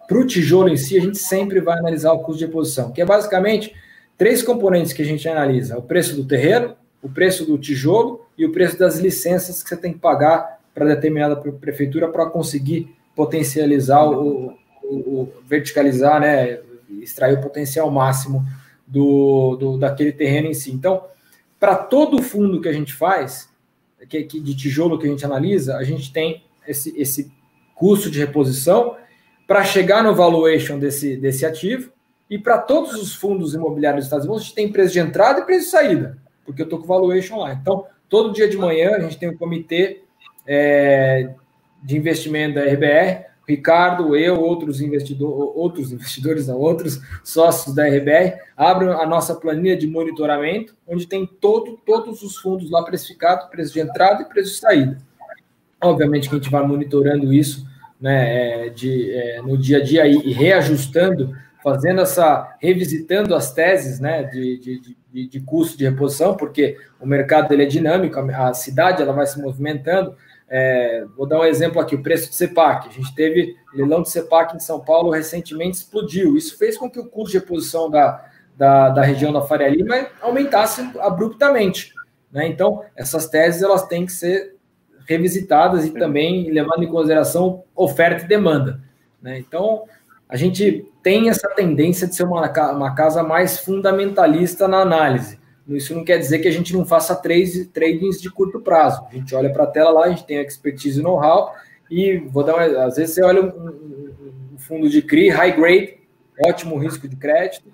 para 0.07 0.17
o 0.17 0.25
tijolo 0.25 0.67
em 0.67 0.75
si, 0.75 0.97
a 0.97 1.01
gente 1.01 1.19
sempre 1.19 1.61
vai 1.61 1.77
analisar 1.77 2.13
o 2.13 2.19
custo 2.19 2.39
de 2.39 2.47
reposição, 2.47 2.91
que 2.91 2.99
é 2.99 3.05
basicamente 3.05 3.75
três 4.17 4.41
componentes 4.41 4.91
que 4.91 5.03
a 5.03 5.05
gente 5.05 5.29
analisa: 5.29 5.77
o 5.77 5.83
preço 5.83 6.15
do 6.15 6.25
terreno, 6.25 6.75
o 6.99 7.09
preço 7.09 7.45
do 7.45 7.59
tijolo 7.59 8.25
e 8.35 8.43
o 8.43 8.51
preço 8.51 8.79
das 8.79 8.97
licenças 8.97 9.61
que 9.61 9.69
você 9.69 9.77
tem 9.77 9.93
que 9.93 9.99
pagar 9.99 10.61
para 10.73 10.87
determinada 10.87 11.35
prefeitura 11.35 12.07
para 12.07 12.25
conseguir 12.25 12.91
potencializar 13.15 14.03
o, 14.03 14.57
o, 14.83 14.95
o, 14.95 15.33
verticalizar, 15.47 16.19
né, 16.19 16.59
extrair 17.03 17.37
o 17.37 17.41
potencial 17.41 17.91
máximo 17.91 18.43
do, 18.85 19.55
do 19.55 19.77
daquele 19.77 20.11
terreno 20.11 20.47
em 20.47 20.53
si. 20.53 20.71
Então, 20.71 21.03
para 21.59 21.75
todo 21.75 22.21
fundo 22.21 22.61
que 22.61 22.69
a 22.69 22.73
gente 22.73 22.93
faz, 22.93 23.49
que, 24.09 24.23
que, 24.23 24.39
de 24.39 24.55
tijolo 24.55 24.99
que 24.99 25.07
a 25.07 25.09
gente 25.09 25.25
analisa, 25.25 25.77
a 25.77 25.83
gente 25.83 26.11
tem 26.11 26.43
esse, 26.67 26.93
esse 26.99 27.31
custo 27.75 28.09
de 28.09 28.19
reposição 28.19 28.95
para 29.47 29.63
chegar 29.63 30.03
no 30.03 30.15
valuation 30.15 30.79
desse, 30.79 31.17
desse 31.17 31.45
ativo 31.45 31.91
e 32.29 32.39
para 32.39 32.57
todos 32.57 32.95
os 32.95 33.13
fundos 33.13 33.53
imobiliários 33.53 34.01
dos 34.01 34.07
Estados 34.07 34.25
Unidos, 34.25 34.41
a 34.41 34.45
gente 34.45 34.55
tem 34.55 34.71
preço 34.71 34.93
de 34.93 34.99
entrada 34.99 35.41
e 35.41 35.45
preço 35.45 35.65
de 35.65 35.71
saída, 35.71 36.17
porque 36.43 36.61
eu 36.61 36.65
estou 36.65 36.79
com 36.79 36.87
valuation 36.87 37.37
lá. 37.37 37.53
Então, 37.53 37.85
todo 38.09 38.33
dia 38.33 38.49
de 38.49 38.57
manhã 38.57 38.95
a 38.95 38.99
gente 38.99 39.17
tem 39.17 39.29
um 39.29 39.37
comitê 39.37 40.01
é, 40.47 41.29
de 41.83 41.97
investimento 41.97 42.55
da 42.55 42.63
RBR, 42.63 43.25
Ricardo, 43.47 44.15
eu, 44.15 44.39
outros, 44.39 44.81
investidor, 44.81 45.57
outros 45.57 45.91
investidores, 45.91 46.47
não, 46.47 46.57
outros 46.57 46.99
sócios 47.23 47.75
da 47.75 47.87
RBR, 47.87 48.39
abrem 48.57 48.89
a 48.89 49.05
nossa 49.05 49.35
planilha 49.35 49.77
de 49.77 49.87
monitoramento, 49.87 50.75
onde 50.87 51.07
tem 51.07 51.25
todo, 51.25 51.79
todos 51.85 52.23
os 52.23 52.37
fundos 52.37 52.69
lá 52.69 52.83
precificados, 52.83 53.47
preço 53.47 53.73
de 53.73 53.79
entrada 53.79 54.23
e 54.23 54.25
preço 54.25 54.53
de 54.53 54.59
saída. 54.59 54.97
Obviamente 55.83 56.29
que 56.29 56.35
a 56.35 56.37
gente 56.37 56.49
vai 56.49 56.65
monitorando 56.65 57.33
isso 57.33 57.67
né, 57.99 58.67
é, 58.67 58.69
de, 58.69 59.11
é, 59.11 59.41
no 59.41 59.57
dia 59.57 59.77
a 59.77 59.83
dia 59.83 60.07
e 60.07 60.31
reajustando 60.31 61.35
fazendo 61.65 61.99
essa, 62.01 62.55
revisitando 62.61 63.33
as 63.33 63.51
teses 63.51 63.99
né, 63.99 64.21
de, 64.21 64.59
de, 64.59 64.95
de, 65.11 65.27
de, 65.27 65.39
custo 65.39 65.75
de 65.75 65.89
reposição, 65.89 66.37
porque 66.37 66.77
o 67.01 67.07
mercado 67.07 67.51
ele 67.51 67.63
é 67.63 67.65
dinâmico, 67.65 68.19
a 68.19 68.53
cidade 68.53 69.01
ela 69.01 69.11
vai 69.11 69.25
se 69.25 69.41
movimentando. 69.41 70.15
É, 70.47 71.05
vou 71.17 71.27
dar 71.27 71.39
um 71.39 71.45
exemplo 71.45 71.81
aqui, 71.81 71.95
o 71.95 72.03
preço 72.03 72.29
de 72.29 72.35
CEPAC. 72.35 72.89
A 72.89 72.91
gente 72.91 73.13
teve 73.15 73.55
leilão 73.73 74.01
de 74.01 74.09
CEPAC 74.09 74.55
em 74.55 74.59
São 74.59 74.79
Paulo 74.79 75.09
recentemente, 75.09 75.77
explodiu. 75.77 76.37
Isso 76.37 76.57
fez 76.57 76.77
com 76.77 76.89
que 76.89 76.99
o 76.99 77.05
custo 77.05 77.31
de 77.31 77.39
reposição 77.39 77.89
da, 77.89 78.25
da, 78.55 78.89
da 78.89 79.01
região 79.01 79.33
da 79.33 79.41
Faria 79.41 79.69
Lima 79.69 80.07
aumentasse 80.21 80.89
abruptamente. 80.99 81.93
Né? 82.31 82.47
Então, 82.47 82.83
essas 82.95 83.27
teses 83.27 83.61
elas 83.61 83.87
têm 83.87 84.05
que 84.05 84.11
ser 84.11 84.55
revisitadas 85.07 85.85
e 85.85 85.91
também 85.91 86.49
levando 86.51 86.83
em 86.83 86.87
consideração 86.87 87.63
oferta 87.75 88.25
e 88.25 88.27
demanda. 88.27 88.81
Né? 89.21 89.39
Então, 89.39 89.83
a 90.27 90.35
gente 90.35 90.91
tem 91.03 91.29
essa 91.29 91.47
tendência 91.49 92.07
de 92.07 92.15
ser 92.15 92.23
uma, 92.23 92.51
uma 92.71 92.95
casa 92.95 93.21
mais 93.23 93.59
fundamentalista 93.59 94.67
na 94.67 94.79
análise. 94.79 95.39
Isso 95.67 95.95
não 95.95 96.03
quer 96.03 96.17
dizer 96.19 96.39
que 96.39 96.47
a 96.47 96.51
gente 96.51 96.73
não 96.73 96.85
faça 96.85 97.15
trades, 97.15 97.67
tradings 97.67 98.21
de 98.21 98.29
curto 98.29 98.59
prazo. 98.59 99.05
A 99.09 99.15
gente 99.15 99.33
olha 99.33 99.51
para 99.51 99.63
a 99.63 99.67
tela 99.67 99.89
lá, 99.89 100.05
a 100.05 100.09
gente 100.09 100.25
tem 100.25 100.37
expertise 100.37 100.99
e 100.99 101.03
know-how, 101.03 101.53
e 101.89 102.17
vou 102.17 102.43
dar 102.43 102.55
uma, 102.55 102.85
às 102.85 102.97
vezes 102.97 103.15
você 103.15 103.23
olha 103.23 103.41
um, 103.41 104.53
um, 104.53 104.57
fundo 104.57 104.87
de 104.89 105.01
CRI, 105.01 105.29
high 105.29 105.55
grade, 105.55 105.97
ótimo 106.45 106.77
risco 106.77 107.07
de 107.07 107.15
crédito, 107.15 107.71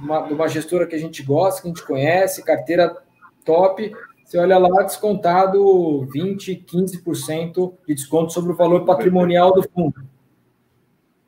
uma, 0.00 0.20
uma 0.20 0.48
gestora 0.48 0.86
que 0.86 0.94
a 0.94 0.98
gente 0.98 1.22
gosta, 1.22 1.60
que 1.60 1.68
a 1.68 1.70
gente 1.70 1.86
conhece, 1.86 2.42
carteira 2.42 2.96
top, 3.44 3.92
você 4.24 4.38
olha 4.38 4.58
lá, 4.58 4.82
descontado 4.82 6.04
20, 6.06 6.64
15% 6.66 7.74
de 7.86 7.94
desconto 7.94 8.32
sobre 8.32 8.52
o 8.52 8.56
valor 8.56 8.84
patrimonial 8.84 9.52
do 9.52 9.62
fundo. 9.62 10.15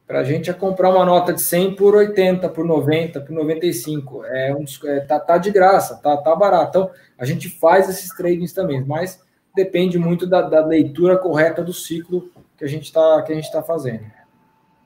Para 0.09 0.21
a 0.21 0.25
gente 0.25 0.49
é 0.49 0.55
comprar 0.55 0.89
uma 0.89 1.05
nota 1.05 1.35
de 1.35 1.43
100 1.43 1.77
por 1.77 1.95
80, 1.95 2.49
por 2.49 2.65
90, 2.65 3.21
por 3.21 3.31
95. 3.31 4.25
É 4.25 4.55
um, 4.55 4.65
é, 4.87 5.01
tá, 5.01 5.21
tá 5.21 5.37
de 5.37 5.51
graça, 5.51 5.97
tá, 5.97 6.17
tá 6.17 6.35
barato. 6.35 6.71
Então, 6.71 6.91
a 7.19 7.27
gente 7.27 7.51
faz 7.51 7.91
esses 7.91 8.09
tradings 8.17 8.55
também, 8.55 8.83
mas 8.83 9.23
depende 9.55 9.99
muito 9.99 10.27
da, 10.27 10.41
da 10.41 10.65
leitura 10.65 11.19
correta 11.19 11.63
do 11.63 11.75
ciclo 11.75 12.31
que 12.57 12.65
a 12.65 12.67
gente 12.67 12.85
está 12.85 13.23
tá 13.53 13.63
fazendo. 13.63 14.05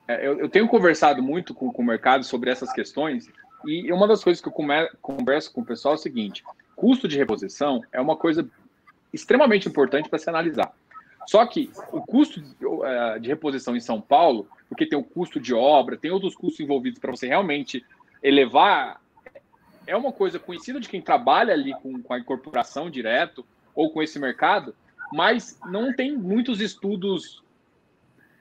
É, 0.09 0.27
eu, 0.27 0.41
eu, 0.41 0.49
tenho 0.49 0.67
conversado 0.67 1.23
muito 1.23 1.55
com, 1.55 1.73
com 1.73 1.83
o 1.83 1.87
mercado 1.87 2.25
sobre 2.25 2.51
essas 2.51 2.73
questões, 2.73 3.31
e 3.65 3.93
uma 3.93 4.09
das 4.09 4.25
coisas 4.25 4.43
que 4.43 4.49
eu 4.49 4.53
come, 4.53 4.75
converso 5.01 5.53
com 5.53 5.61
o 5.61 5.65
pessoal 5.65 5.95
é 5.95 5.99
o 5.99 6.01
seguinte: 6.01 6.43
custo 6.75 7.07
de 7.07 7.17
reposição 7.17 7.81
é 7.93 8.01
uma 8.01 8.17
coisa 8.17 8.45
extremamente 9.13 9.69
importante 9.69 10.09
para 10.09 10.19
se 10.19 10.29
analisar. 10.29 10.75
Só 11.27 11.47
que 11.47 11.71
o 11.93 12.01
custo 12.01 12.41
de, 12.41 12.67
uh, 12.67 13.21
de 13.21 13.29
reposição 13.29 13.77
em 13.77 13.81
São 13.81 14.01
Paulo 14.01 14.49
porque 14.73 14.87
tem 14.87 14.99
o 14.99 15.05
custo 15.05 15.39
de 15.39 15.53
obra, 15.53 15.99
tem 15.99 16.11
outros 16.11 16.35
custos 16.35 16.61
envolvidos 16.61 16.99
para 16.99 17.11
você 17.11 17.27
realmente 17.27 17.85
elevar. 18.23 19.03
É 19.87 19.95
uma 19.95 20.11
coisa 20.11 20.39
conhecida 20.39 20.81
de 20.81 20.89
quem 20.89 21.03
trabalha 21.03 21.53
ali 21.53 21.75
com, 21.75 22.03
com 22.03 22.15
a 22.15 22.19
incorporação 22.19 22.89
direto 22.89 23.45
ou 23.75 23.91
com 23.91 24.03
esse 24.03 24.19
mercado, 24.19 24.75
mas 25.13 25.61
não 25.67 25.95
tem 25.95 26.17
muitos 26.17 26.59
estudos 26.59 27.43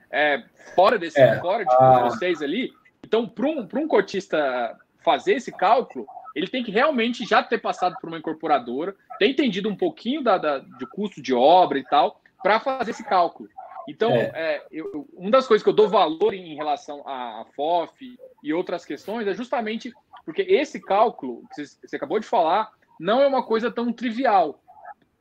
é, 0.10 0.42
fora 0.74 0.98
desse, 0.98 1.20
é, 1.20 1.38
fora 1.42 1.66
de 1.66 1.74
a... 1.74 2.04
vocês 2.04 2.42
ali. 2.42 2.72
Então, 3.04 3.28
para 3.28 3.48
um, 3.48 3.68
um 3.74 3.88
cotista 3.88 4.80
fazer 5.04 5.34
esse 5.34 5.52
cálculo, 5.52 6.08
ele 6.34 6.48
tem 6.48 6.64
que 6.64 6.72
realmente 6.72 7.26
já 7.26 7.44
ter 7.44 7.58
passado 7.58 7.98
por 8.00 8.08
uma 8.08 8.20
incorporadora, 8.20 8.96
ter 9.20 9.28
entendido 9.28 9.68
um 9.68 9.76
pouquinho 9.76 10.24
da, 10.24 10.38
da 10.38 10.60
de 10.60 10.86
custo 10.86 11.22
de 11.22 11.34
obra 11.34 11.78
e 11.78 11.84
tal, 11.84 12.21
para 12.44 12.60
fazer 12.60 12.92
esse 12.92 13.04
cálculo. 13.04 13.50
Então, 13.88 14.12
é. 14.12 14.32
É, 14.34 14.66
eu, 14.72 15.08
uma 15.14 15.32
das 15.32 15.48
coisas 15.48 15.64
que 15.64 15.70
eu 15.70 15.74
dou 15.74 15.90
valor 15.90 16.34
em 16.34 16.56
relação 16.56 17.02
à 17.08 17.46
FOF 17.56 18.18
e 18.44 18.54
outras 18.54 18.86
questões 18.86 19.28
é 19.28 19.34
justamente 19.34 19.92
porque 20.26 20.44
esse 20.44 20.80
cálculo, 20.80 21.44
que 21.54 21.66
você 21.66 21.96
acabou 21.96 22.20
de 22.20 22.26
falar, 22.26 22.72
não 23.00 23.22
é 23.22 23.28
uma 23.28 23.44
coisa 23.44 23.72
tão 23.72 23.92
trivial. 23.92 24.62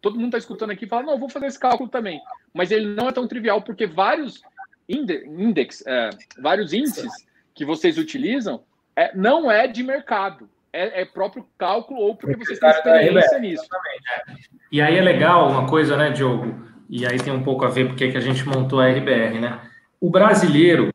Todo 0.00 0.16
mundo 0.16 0.26
está 0.26 0.38
escutando 0.38 0.70
aqui 0.70 0.84
e 0.84 0.88
fala, 0.88 1.02
não, 1.02 1.18
vou 1.18 1.28
fazer 1.28 1.46
esse 1.46 1.58
cálculo 1.58 1.88
também. 1.88 2.20
Mas 2.52 2.70
ele 2.70 2.94
não 2.94 3.08
é 3.08 3.12
tão 3.12 3.26
trivial, 3.26 3.62
porque 3.62 3.86
vários 3.86 4.42
index, 4.88 5.84
é, 5.86 6.10
vários 6.38 6.72
índices 6.72 7.12
que 7.54 7.64
vocês 7.64 7.98
utilizam 7.98 8.62
é, 8.96 9.14
não 9.14 9.50
é 9.50 9.66
de 9.66 9.82
mercado. 9.82 10.48
É, 10.72 11.02
é 11.02 11.04
próprio 11.04 11.46
cálculo 11.58 12.00
ou 12.00 12.14
porque 12.14 12.36
vocês 12.36 12.58
têm 12.58 12.70
experiência 12.70 13.38
nisso. 13.40 13.66
E 14.70 14.80
aí 14.80 14.96
é 14.96 15.00
legal 15.00 15.50
uma 15.50 15.68
coisa, 15.68 15.96
né, 15.96 16.10
Diogo? 16.10 16.69
E 16.91 17.07
aí 17.07 17.18
tem 17.18 17.32
um 17.32 17.43
pouco 17.45 17.64
a 17.64 17.68
ver 17.68 17.86
porque 17.86 18.11
que 18.11 18.18
a 18.18 18.20
gente 18.20 18.47
montou 18.47 18.80
a 18.80 18.88
RBR, 18.88 19.38
né? 19.41 19.61
O 20.01 20.11
brasileiro, 20.11 20.91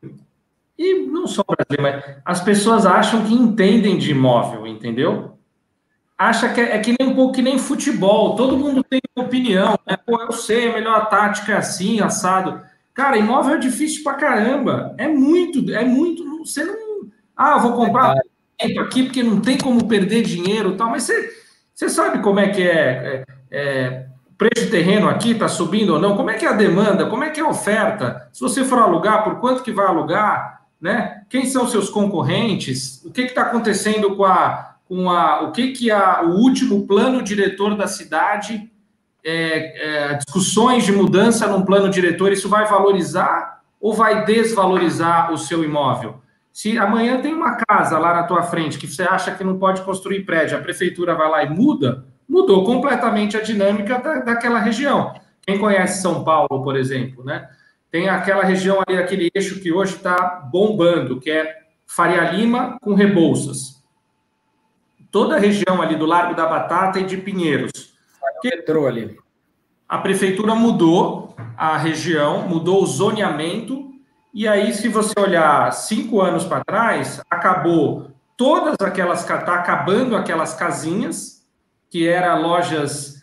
e 0.78 1.06
não 1.06 1.26
só 1.26 1.42
o 1.48 1.56
brasileiro, 1.56 2.04
mas 2.06 2.16
as 2.22 2.40
pessoas 2.42 2.84
acham 2.84 3.24
que 3.24 3.32
entendem 3.32 3.96
de 3.96 4.10
imóvel, 4.10 4.66
entendeu? 4.66 5.38
Acha 6.18 6.52
que 6.52 6.60
é, 6.60 6.76
é 6.76 6.78
que 6.78 6.94
nem 6.98 7.08
um 7.08 7.14
pouco 7.14 7.34
que 7.34 7.40
nem 7.40 7.58
futebol, 7.58 8.36
todo 8.36 8.58
mundo 8.58 8.84
tem 8.84 9.00
opinião, 9.16 9.78
né? 9.86 9.96
Pô, 9.96 10.20
eu 10.20 10.32
sei, 10.32 10.68
a 10.68 10.74
melhor 10.74 11.08
tática 11.08 11.52
é 11.52 11.56
assim, 11.56 12.00
assado. 12.00 12.60
Cara, 12.92 13.16
imóvel 13.16 13.54
é 13.54 13.58
difícil 13.58 14.02
pra 14.02 14.14
caramba. 14.14 14.94
É 14.98 15.08
muito, 15.08 15.72
é 15.72 15.84
muito. 15.84 16.44
Você 16.44 16.62
não. 16.64 17.06
Ah, 17.34 17.58
vou 17.58 17.72
comprar 17.72 18.14
é 18.58 18.78
aqui 18.78 19.04
porque 19.04 19.22
não 19.22 19.40
tem 19.40 19.58
como 19.58 19.86
perder 19.86 20.22
dinheiro 20.22 20.76
tal, 20.76 20.90
mas 20.90 21.02
você, 21.02 21.30
você 21.74 21.88
sabe 21.88 22.22
como 22.22 22.40
é 22.40 22.48
que 22.48 22.62
é, 22.62 23.24
é, 23.50 23.58
é 23.58 24.06
preço 24.36 24.66
de 24.66 24.70
terreno 24.70 25.08
aqui 25.08 25.32
está 25.32 25.48
subindo 25.48 25.94
ou 25.94 25.98
não? 25.98 26.16
Como 26.16 26.30
é 26.30 26.34
que 26.34 26.44
é 26.44 26.48
a 26.48 26.52
demanda? 26.52 27.06
Como 27.06 27.24
é 27.24 27.30
que 27.30 27.40
é 27.40 27.42
a 27.42 27.48
oferta? 27.48 28.28
Se 28.32 28.40
você 28.40 28.64
for 28.64 28.78
alugar, 28.78 29.24
por 29.24 29.40
quanto 29.40 29.62
que 29.62 29.72
vai 29.72 29.86
alugar? 29.86 30.62
Né? 30.80 31.22
Quem 31.28 31.46
são 31.46 31.66
seus 31.66 31.88
concorrentes? 31.88 33.02
O 33.04 33.10
que 33.10 33.22
está 33.22 33.42
acontecendo 33.42 34.14
com 34.14 34.24
a, 34.24 34.76
com 34.86 35.10
a, 35.10 35.42
o 35.42 35.52
que 35.52 35.72
que 35.72 35.90
a, 35.90 36.22
o 36.22 36.36
último 36.36 36.86
plano 36.86 37.22
diretor 37.22 37.76
da 37.76 37.86
cidade, 37.86 38.70
é, 39.24 40.10
é, 40.10 40.14
discussões 40.14 40.84
de 40.84 40.92
mudança 40.92 41.46
num 41.46 41.62
plano 41.62 41.88
diretor, 41.88 42.30
isso 42.30 42.48
vai 42.48 42.66
valorizar 42.66 43.62
ou 43.80 43.94
vai 43.94 44.24
desvalorizar 44.24 45.32
o 45.32 45.38
seu 45.38 45.64
imóvel? 45.64 46.20
Se 46.52 46.78
amanhã 46.78 47.20
tem 47.20 47.34
uma 47.34 47.56
casa 47.68 47.98
lá 47.98 48.14
na 48.14 48.22
tua 48.22 48.42
frente 48.42 48.78
que 48.78 48.86
você 48.86 49.02
acha 49.02 49.30
que 49.30 49.44
não 49.44 49.58
pode 49.58 49.82
construir 49.82 50.24
prédio, 50.24 50.56
a 50.56 50.60
prefeitura 50.60 51.14
vai 51.14 51.28
lá 51.28 51.42
e 51.42 51.50
muda, 51.50 52.04
mudou 52.28 52.64
completamente 52.64 53.36
a 53.36 53.42
dinâmica 53.42 53.98
da, 53.98 54.20
daquela 54.20 54.58
região. 54.58 55.14
Quem 55.42 55.58
conhece 55.58 56.02
São 56.02 56.24
Paulo, 56.24 56.62
por 56.62 56.76
exemplo, 56.76 57.24
né? 57.24 57.48
Tem 57.90 58.08
aquela 58.08 58.44
região 58.44 58.82
ali, 58.86 58.98
aquele 58.98 59.30
eixo 59.34 59.60
que 59.60 59.72
hoje 59.72 59.96
está 59.96 60.48
bombando, 60.50 61.20
que 61.20 61.30
é 61.30 61.54
Faria 61.86 62.30
Lima 62.32 62.78
com 62.80 62.94
Rebouças. 62.94 63.82
toda 65.10 65.36
a 65.36 65.38
região 65.38 65.80
ali 65.80 65.96
do 65.96 66.04
Largo 66.04 66.34
da 66.34 66.46
Batata 66.46 67.00
e 67.00 67.04
de 67.04 67.16
Pinheiros. 67.16 67.94
Que 68.42 68.48
entrou 68.48 68.86
ali. 68.86 69.16
A 69.88 69.98
prefeitura 69.98 70.54
mudou 70.54 71.34
a 71.56 71.76
região, 71.78 72.46
mudou 72.46 72.82
o 72.82 72.86
zoneamento, 72.86 73.86
e 74.34 74.46
aí, 74.46 74.74
se 74.74 74.88
você 74.88 75.18
olhar 75.18 75.72
cinco 75.72 76.20
anos 76.20 76.44
para 76.44 76.62
trás, 76.62 77.22
acabou 77.30 78.10
todas 78.36 78.76
aquelas, 78.86 79.20
está 79.20 79.54
acabando 79.54 80.14
aquelas 80.14 80.52
casinhas, 80.52 81.35
que 81.90 82.06
eram 82.06 82.42
lojas 82.42 83.16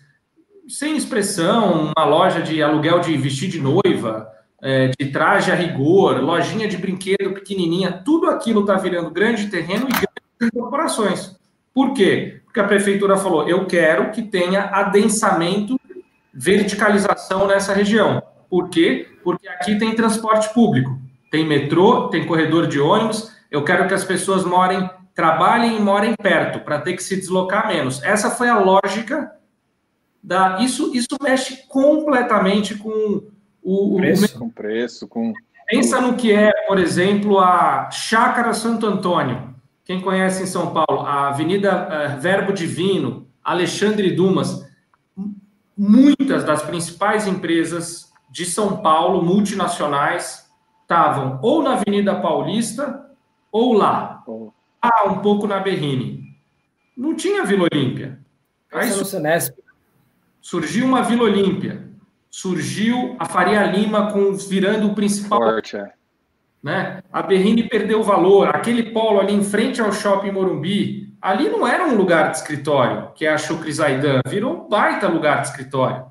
sem 0.68 0.95
expressão, 0.95 1.91
uma 1.95 2.05
loja 2.05 2.41
de 2.41 2.61
aluguel 2.64 2.99
de 2.99 3.16
vestir 3.18 3.49
de 3.49 3.59
noiva, 3.59 4.28
é, 4.61 4.91
de 4.97 5.11
traje 5.11 5.51
a 5.51 5.55
rigor, 5.55 6.22
lojinha 6.22 6.68
de 6.68 6.78
brinquedo 6.78 7.34
pequenininha, 7.34 8.01
tudo 8.05 8.30
aquilo 8.30 8.61
está 8.61 8.76
virando 8.76 9.11
grande 9.11 9.47
terreno 9.47 9.88
e 9.89 9.91
grandes 9.91 10.53
corporações. 10.53 11.38
Por 11.74 11.93
quê? 11.93 12.41
Porque 12.45 12.59
a 12.59 12.64
prefeitura 12.64 13.18
falou: 13.18 13.47
eu 13.47 13.66
quero 13.66 14.11
que 14.11 14.22
tenha 14.22 14.66
adensamento, 14.66 15.78
verticalização 16.34 17.47
nessa 17.47 17.74
região. 17.74 18.22
Por 18.49 18.70
quê? 18.70 19.07
Porque 19.24 19.47
aqui 19.47 19.78
tem 19.78 19.95
transporte 19.95 20.53
público, 20.53 20.97
tem 21.32 21.45
metrô, 21.45 22.07
tem 22.09 22.26
corredor 22.26 22.68
de 22.68 22.80
ônibus. 22.80 23.34
Eu 23.51 23.64
quero 23.64 23.88
que 23.88 23.93
as 23.93 24.03
pessoas 24.03 24.45
morem, 24.45 24.89
trabalhem 25.14 25.78
e 25.78 25.80
morem 25.80 26.16
perto, 26.16 26.59
para 26.59 26.80
ter 26.80 26.93
que 26.93 27.03
se 27.03 27.16
deslocar 27.16 27.68
menos. 27.68 28.01
Essa 28.03 28.30
foi 28.30 28.49
a 28.49 28.57
lógica 28.57 29.32
da. 30.22 30.59
Isso, 30.61 30.95
isso 30.95 31.18
mexe 31.22 31.68
completamente 31.68 32.76
com 32.76 33.24
o, 33.61 33.95
preço, 33.97 34.36
o... 34.36 34.39
com 34.39 34.49
preço, 34.49 35.07
com. 35.07 35.34
Pensa 35.68 36.01
no 36.01 36.16
que 36.16 36.32
é, 36.32 36.51
por 36.68 36.78
exemplo, 36.78 37.39
a 37.39 37.89
Chácara 37.89 38.53
Santo 38.53 38.86
Antônio. 38.86 39.53
Quem 39.86 40.01
conhece 40.01 40.43
em 40.43 40.45
São 40.45 40.74
Paulo, 40.74 41.01
a 41.01 41.30
Avenida 41.30 42.16
uh, 42.16 42.20
Verbo 42.20 42.53
Divino, 42.53 43.28
Alexandre 43.43 44.11
Dumas. 44.11 44.66
Muitas 45.76 46.43
das 46.43 46.61
principais 46.61 47.28
empresas 47.28 48.11
de 48.30 48.45
São 48.45 48.78
Paulo, 48.78 49.24
multinacionais, 49.24 50.49
estavam 50.82 51.39
ou 51.41 51.64
na 51.64 51.74
Avenida 51.74 52.16
Paulista 52.16 53.09
ou 53.51 53.74
lá. 53.74 54.24
Ah, 54.84 55.07
um 55.07 55.19
pouco 55.19 55.47
na 55.47 55.59
Berrine. 55.59 56.38
Não 56.95 57.15
tinha 57.15 57.45
Vila 57.45 57.67
Olímpia. 57.71 58.19
Aí 58.71 58.91
surgiu 60.41 60.86
uma 60.86 61.01
Vila 61.01 61.23
Olímpia 61.23 61.93
surgiu 62.34 63.15
a 63.19 63.25
Faria 63.25 63.63
Lima 63.63 64.11
com 64.11 64.34
virando 64.34 64.88
o 64.88 64.95
principal. 64.95 65.39
Forte, 65.39 65.77
é. 65.77 65.91
Né? 66.63 67.03
A 67.13 67.21
Berrine 67.21 67.69
perdeu 67.69 68.01
valor. 68.01 68.47
Aquele 68.47 68.91
polo 68.91 69.19
ali 69.19 69.36
em 69.36 69.43
frente 69.43 69.79
ao 69.79 69.93
shopping 69.93 70.31
Morumbi, 70.31 71.13
ali 71.21 71.47
não 71.47 71.67
era 71.67 71.86
um 71.86 71.95
lugar 71.95 72.31
de 72.31 72.38
escritório, 72.38 73.11
que 73.13 73.23
é 73.27 73.31
a 73.31 73.38
Chucri 73.38 73.71
Zaidan, 73.71 74.19
virou 74.27 74.65
um 74.65 74.67
baita 74.67 75.07
lugar 75.07 75.41
de 75.41 75.49
escritório. 75.49 76.05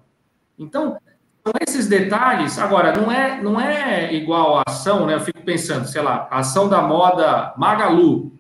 Então, 0.57 0.97
são 1.45 1.55
esses 1.61 1.89
detalhes. 1.89 2.57
Agora, 2.57 2.93
não 2.93 3.11
é, 3.11 3.43
não 3.43 3.61
é 3.61 4.15
igual 4.15 4.59
a 4.59 4.63
ação, 4.69 5.07
né? 5.07 5.15
Eu 5.15 5.21
fico 5.21 5.43
pensando, 5.43 5.89
sei 5.89 6.03
lá, 6.03 6.29
a 6.31 6.39
ação 6.39 6.69
da 6.69 6.81
moda 6.81 7.53
Magalu? 7.57 8.33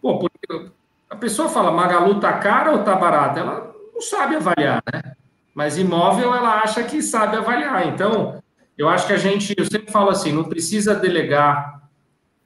Pô, 0.00 0.18
porque 0.18 0.70
a 1.08 1.16
pessoa 1.16 1.48
fala 1.48 1.70
Magalu 1.70 2.20
tá 2.20 2.32
cara 2.34 2.72
ou 2.72 2.84
tá 2.84 2.94
barata? 2.94 3.40
Ela 3.40 3.74
não 3.92 4.00
sabe 4.00 4.36
avaliar, 4.36 4.82
né? 4.92 5.14
Mas 5.54 5.76
imóvel 5.76 6.34
ela 6.34 6.60
acha 6.60 6.82
que 6.84 7.02
sabe 7.02 7.36
avaliar. 7.36 7.88
Então, 7.88 8.40
eu 8.76 8.88
acho 8.88 9.06
que 9.06 9.12
a 9.12 9.18
gente, 9.18 9.54
eu 9.58 9.64
sempre 9.64 9.90
falo 9.90 10.10
assim, 10.10 10.32
não 10.32 10.44
precisa 10.44 10.94
delegar 10.94 11.82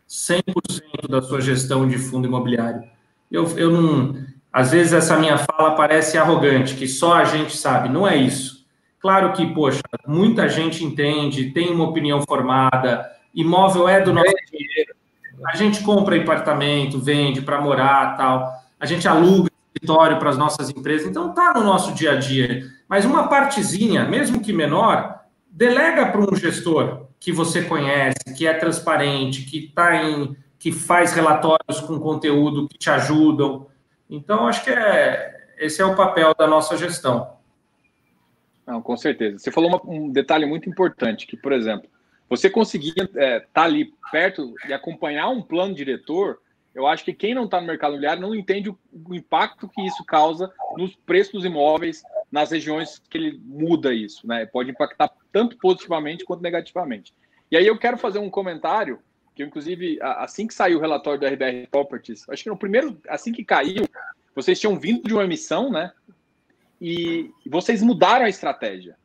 100% 0.08 1.08
da 1.08 1.20
sua 1.20 1.40
gestão 1.40 1.86
de 1.86 1.98
fundo 1.98 2.26
imobiliário. 2.26 2.82
Eu, 3.30 3.46
eu 3.58 3.70
não, 3.70 4.14
às 4.52 4.70
vezes 4.70 4.92
essa 4.92 5.18
minha 5.18 5.38
fala 5.38 5.74
parece 5.74 6.18
arrogante, 6.18 6.74
que 6.74 6.86
só 6.86 7.14
a 7.14 7.24
gente 7.24 7.56
sabe. 7.56 7.88
Não 7.88 8.06
é 8.06 8.16
isso. 8.16 8.66
Claro 9.00 9.32
que, 9.32 9.44
poxa, 9.54 9.82
muita 10.06 10.48
gente 10.48 10.84
entende, 10.84 11.50
tem 11.50 11.70
uma 11.70 11.84
opinião 11.84 12.22
formada, 12.22 13.10
imóvel 13.34 13.88
é 13.88 14.00
do 14.00 14.12
nosso 14.12 14.34
dinheiro. 14.50 14.61
A 15.46 15.56
gente 15.56 15.82
compra 15.82 16.16
apartamento, 16.16 16.98
vende 16.98 17.42
para 17.42 17.60
morar, 17.60 18.16
tal. 18.16 18.52
A 18.78 18.86
gente 18.86 19.08
aluga 19.08 19.50
escritório 19.74 20.18
para 20.18 20.30
as 20.30 20.38
nossas 20.38 20.70
empresas. 20.70 21.08
Então, 21.08 21.30
está 21.30 21.52
no 21.54 21.64
nosso 21.64 21.92
dia 21.92 22.12
a 22.12 22.16
dia. 22.16 22.70
Mas 22.88 23.04
uma 23.04 23.28
partezinha, 23.28 24.04
mesmo 24.04 24.40
que 24.40 24.52
menor, 24.52 25.20
delega 25.50 26.06
para 26.06 26.20
um 26.20 26.36
gestor 26.36 27.06
que 27.18 27.32
você 27.32 27.62
conhece, 27.62 28.34
que 28.36 28.46
é 28.46 28.54
transparente, 28.54 29.42
que 29.42 29.66
está 29.66 30.02
em, 30.02 30.36
que 30.58 30.70
faz 30.70 31.12
relatórios 31.12 31.80
com 31.80 31.98
conteúdo 31.98 32.68
que 32.68 32.78
te 32.78 32.90
ajudam. 32.90 33.66
Então, 34.08 34.46
acho 34.46 34.64
que 34.64 34.70
é, 34.70 35.54
esse 35.58 35.80
é 35.80 35.84
o 35.84 35.96
papel 35.96 36.34
da 36.38 36.46
nossa 36.46 36.76
gestão. 36.76 37.36
Não, 38.66 38.80
com 38.80 38.96
certeza. 38.96 39.38
Você 39.38 39.50
falou 39.50 39.70
uma, 39.70 39.80
um 39.84 40.10
detalhe 40.10 40.46
muito 40.46 40.68
importante, 40.68 41.26
que, 41.26 41.36
por 41.36 41.52
exemplo, 41.52 41.88
você 42.36 42.48
conseguir 42.48 42.94
estar 42.96 43.20
é, 43.20 43.40
tá 43.40 43.62
ali 43.64 43.92
perto 44.10 44.54
e 44.66 44.72
acompanhar 44.72 45.28
um 45.28 45.42
plano 45.42 45.74
diretor 45.74 46.38
eu 46.74 46.86
acho 46.86 47.04
que 47.04 47.12
quem 47.12 47.34
não 47.34 47.44
está 47.44 47.60
no 47.60 47.66
mercado 47.66 47.90
imobiliário 47.90 48.22
não 48.22 48.34
entende 48.34 48.70
o, 48.70 48.78
o, 49.06 49.14
impacto 49.14 49.68
que 49.68 49.82
isso 49.82 50.02
causa 50.04 50.50
nos 50.78 50.96
preços 50.96 51.34
dos 51.34 51.44
imóveis 51.44 52.02
nas 52.30 52.50
regiões 52.50 52.98
que 53.10 53.18
ele 53.18 53.38
muda 53.44 53.92
isso, 53.92 54.26
né? 54.26 54.46
Pode 54.46 54.70
impactar 54.70 55.10
tanto 55.30 55.58
positivamente 55.58 56.24
quanto 56.24 56.40
negativamente. 56.42 57.12
E 57.50 57.58
aí 57.58 57.66
eu 57.66 57.78
quero 57.78 57.98
fazer 57.98 58.20
um 58.20 58.30
comentário 58.30 59.00
que, 59.34 59.42
inclusive, 59.42 59.98
assim 60.00 60.46
que 60.46 60.54
saiu 60.54 60.78
o 60.78 60.80
relatório 60.80 61.20
do 61.20 61.26
RBR 61.26 61.68
Properties, 61.70 62.26
acho 62.26 62.42
que 62.42 62.48
no 62.48 62.56
primeiro, 62.56 62.98
assim 63.06 63.32
que 63.32 63.44
caiu, 63.44 63.86
vocês 64.34 64.58
tinham 64.58 64.78
vindo 64.78 65.06
de 65.06 65.12
uma 65.12 65.24
emissão, 65.24 65.70
né? 65.70 65.92
E 66.80 67.30
vocês 67.46 67.82
mudaram 67.82 68.24
a 68.24 68.30
estratégia. 68.30 68.96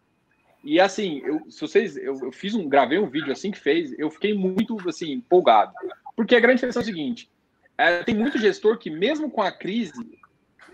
E 0.68 0.82
assim, 0.82 1.22
eu, 1.24 1.50
se 1.50 1.62
vocês, 1.62 1.96
eu, 1.96 2.20
eu 2.24 2.30
fiz 2.30 2.54
um, 2.54 2.68
gravei 2.68 3.00
um 3.00 3.08
vídeo 3.08 3.32
assim 3.32 3.52
que 3.52 3.58
fez, 3.58 3.98
eu 3.98 4.12
fiquei 4.12 4.34
muito 4.34 4.78
assim 4.90 5.14
empolgado, 5.14 5.72
porque 6.14 6.36
a 6.36 6.42
grande 6.42 6.60
questão 6.60 6.82
é 6.82 6.84
o 6.84 6.86
seguinte: 6.86 7.32
é, 7.78 8.04
tem 8.04 8.14
muito 8.14 8.38
gestor 8.38 8.78
que, 8.78 8.90
mesmo 8.90 9.32
com 9.32 9.42
a 9.42 9.50
crise, 9.50 10.20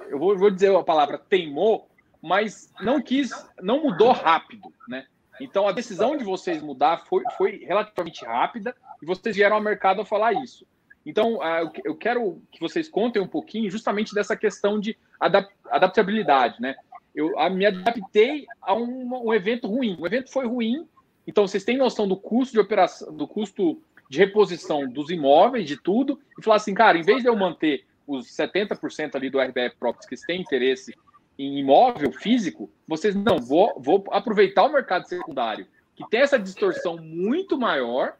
eu 0.10 0.18
vou, 0.18 0.36
vou 0.36 0.50
dizer 0.50 0.76
a 0.76 0.82
palavra 0.82 1.20
teimou, 1.20 1.88
mas 2.20 2.74
não 2.82 3.00
quis, 3.00 3.30
não 3.62 3.84
mudou 3.84 4.12
rápido, 4.12 4.74
né? 4.88 5.06
Então 5.40 5.68
a 5.68 5.72
decisão 5.72 6.18
de 6.18 6.24
vocês 6.24 6.60
mudar 6.60 7.06
foi, 7.06 7.22
foi 7.38 7.64
relativamente 7.64 8.26
rápida 8.26 8.76
e 9.00 9.06
vocês 9.06 9.36
vieram 9.36 9.58
ao 9.58 9.62
mercado 9.62 10.02
a 10.02 10.06
falar 10.06 10.34
isso. 10.34 10.66
Então 11.06 11.36
uh, 11.36 11.72
eu 11.86 11.96
quero 11.96 12.42
que 12.52 12.60
vocês 12.60 12.90
contem 12.90 13.22
um 13.22 13.28
pouquinho 13.28 13.70
justamente 13.70 14.16
dessa 14.16 14.36
questão 14.36 14.80
de 14.80 14.98
adap 15.20 15.54
adaptabilidade, 15.70 16.60
né? 16.60 16.76
Eu 17.16 17.38
a, 17.40 17.50
me 17.50 17.66
adaptei 17.66 18.46
a 18.62 18.74
um, 18.74 19.28
um 19.28 19.34
evento 19.34 19.68
ruim. 19.68 19.96
O 20.00 20.06
evento 20.06 20.32
foi 20.32 20.48
ruim, 20.48 20.88
então 21.28 21.48
vocês 21.48 21.64
têm 21.64 21.78
noção 21.78 22.08
do 22.08 22.18
custo 22.18 22.54
de 22.54 22.60
operação, 22.60 23.16
do 23.16 23.28
custo 23.28 23.82
de 24.10 24.20
reposição 24.20 24.88
dos 24.88 25.10
imóveis, 25.10 25.68
de 25.68 25.78
tudo, 25.78 26.20
e 26.38 26.44
falar 26.44 26.58
assim, 26.58 26.74
cara, 26.74 26.98
em 26.98 27.04
vez 27.04 27.22
de 27.22 27.28
eu 27.28 27.36
manter 27.36 27.86
os 28.06 28.28
70% 28.28 29.16
ali 29.16 29.30
do 29.30 29.40
RBF 29.40 29.78
Properties 29.80 30.22
que 30.22 30.28
têm 30.28 30.42
interesse 30.42 30.94
em 31.38 31.58
imóvel 31.60 32.12
físico, 32.12 32.70
vocês 32.88 33.16
não, 33.16 33.38
vou, 33.40 33.74
vou 33.80 34.04
aproveitar 34.12 34.66
o 34.66 34.72
mercado 34.72 35.08
secundário, 35.08 35.66
que 35.96 36.08
tem 36.10 36.22
essa 36.22 36.38
distorção 36.38 36.98
muito 36.98 37.58
maior, 37.58 38.16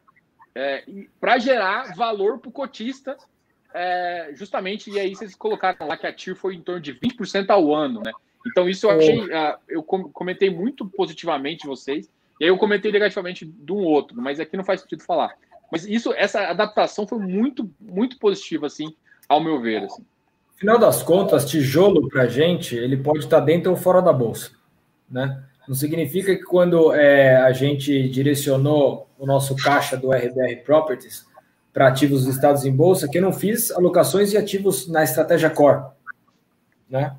é, 0.56 0.84
para 1.20 1.38
gerar 1.38 1.96
valor 1.96 2.40
para 2.40 2.50
o 2.50 2.52
cotista, 2.52 3.18
é, 3.74 4.32
justamente, 4.34 4.90
e 4.90 5.00
aí 5.00 5.16
vocês 5.16 5.36
colocaram 5.36 5.88
lá 5.88 5.98
que 5.98 6.06
a 6.06 6.14
TIR 6.14 6.36
foi 6.36 6.56
em 6.56 6.62
torno 6.62 6.82
de 6.82 6.94
20% 6.94 7.50
ao 7.50 7.74
ano, 7.74 8.02
né? 8.02 8.12
Então, 8.46 8.68
isso 8.68 8.88
eu 8.88 8.92
achei, 8.92 9.20
uh, 9.20 9.58
eu 9.68 9.84
comentei 9.84 10.50
muito 10.50 10.86
positivamente 10.86 11.68
vocês, 11.68 12.10
e 12.40 12.44
aí 12.44 12.50
eu 12.50 12.58
comentei 12.58 12.92
negativamente 12.92 13.46
de 13.46 13.72
um 13.72 13.84
outro, 13.84 14.22
mas 14.22 14.40
aqui 14.40 14.58
não 14.58 14.64
faz 14.64 14.82
sentido 14.82 15.04
falar. 15.04 15.34
Mas 15.72 15.86
isso, 15.88 16.14
essa 16.14 16.42
adaptação 16.42 17.08
foi 17.08 17.20
muito, 17.20 17.70
muito 17.80 18.20
positiva, 18.20 18.68
assim, 18.68 18.94
ao 19.28 19.42
meu 19.42 19.62
ver. 19.62 19.84
Assim. 19.84 20.06
Final 20.56 20.78
das 20.78 21.02
contas, 21.02 21.50
tijolo 21.50 22.08
para 22.10 22.24
a 22.24 22.28
gente, 22.28 22.76
ele 22.76 22.98
pode 22.98 23.20
estar 23.20 23.40
dentro 23.40 23.72
ou 23.72 23.78
fora 23.78 24.02
da 24.02 24.14
bolsa, 24.14 24.52
né? 25.10 25.44
Não 25.68 25.76
significa 25.76 26.36
que 26.36 26.44
quando 26.44 26.94
é, 26.94 27.38
a 27.38 27.52
gente 27.54 28.10
direcionou 28.10 29.08
o 29.18 29.26
nosso 29.26 29.56
caixa 29.56 29.96
do 29.96 30.12
RBR 30.12 30.58
Properties 30.66 31.26
para 31.72 31.88
ativos 31.88 32.26
listados 32.26 32.66
em 32.66 32.76
bolsa, 32.76 33.08
que 33.08 33.18
eu 33.18 33.22
não 33.22 33.32
fiz 33.32 33.72
alocações 33.72 34.30
de 34.30 34.38
ativos 34.38 34.88
na 34.88 35.04
estratégia 35.04 35.50
core, 35.50 35.86
né? 36.90 37.16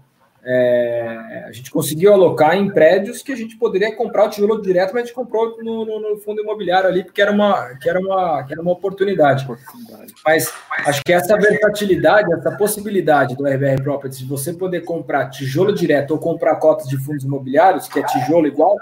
É, 0.46 1.44
a 1.46 1.52
gente 1.52 1.70
conseguiu 1.70 2.12
alocar 2.12 2.54
em 2.54 2.70
prédios 2.70 3.22
que 3.22 3.32
a 3.32 3.36
gente 3.36 3.56
poderia 3.56 3.96
comprar 3.96 4.26
o 4.26 4.28
tijolo 4.28 4.60
direto, 4.60 4.92
mas 4.92 5.04
a 5.04 5.06
gente 5.06 5.14
comprou 5.14 5.56
no, 5.62 5.86
no, 5.86 6.00
no, 6.00 6.16
fundo 6.18 6.42
imobiliário 6.42 6.88
ali, 6.88 7.02
porque 7.02 7.22
era 7.22 7.32
uma, 7.32 7.74
que 7.80 7.88
era 7.88 7.98
uma, 7.98 8.42
que 8.44 8.52
era 8.52 8.60
uma 8.60 8.72
oportunidade. 8.72 9.44
oportunidade. 9.44 10.12
Mas 10.24 10.52
acho 10.86 11.00
que 11.02 11.12
essa 11.12 11.36
versatilidade, 11.36 12.30
essa 12.34 12.54
possibilidade 12.56 13.34
do 13.36 13.46
RBR 13.46 13.82
Properties 13.82 14.18
de 14.18 14.26
você 14.26 14.52
poder 14.52 14.82
comprar 14.82 15.30
tijolo 15.30 15.72
direto 15.72 16.10
ou 16.10 16.18
comprar 16.18 16.56
cotas 16.56 16.88
de 16.88 16.98
fundos 16.98 17.24
imobiliários, 17.24 17.88
que 17.88 18.00
é 18.00 18.02
tijolo 18.02 18.46
igual, 18.46 18.76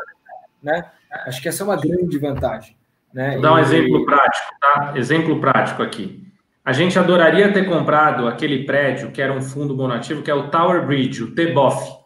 né? 0.61 0.85
Acho 1.27 1.41
que 1.41 1.49
essa 1.49 1.63
é 1.63 1.65
uma 1.65 1.77
grande 1.77 2.19
vantagem. 2.19 2.77
Né? 3.13 3.33
Vou 3.33 3.43
dar 3.43 3.55
um 3.55 3.59
e... 3.59 3.63
exemplo 3.63 4.05
prático, 4.05 4.47
tá? 4.61 4.93
Exemplo 4.97 5.41
prático 5.41 5.83
aqui. 5.83 6.22
A 6.65 6.73
gente 6.73 6.97
adoraria 6.97 7.53
ter 7.53 7.69
comprado 7.69 8.29
aquele 8.29 8.65
prédio 8.65 9.11
que 9.11 9.21
era 9.21 9.33
um 9.33 9.43
fundo 9.43 9.75
monativo, 9.75 10.23
que 10.23 10.31
é 10.31 10.35
o 10.35 10.49
Tower 10.49 10.87
Bridge, 10.87 11.25
o 11.25 11.35
TBOF. 11.35 12.01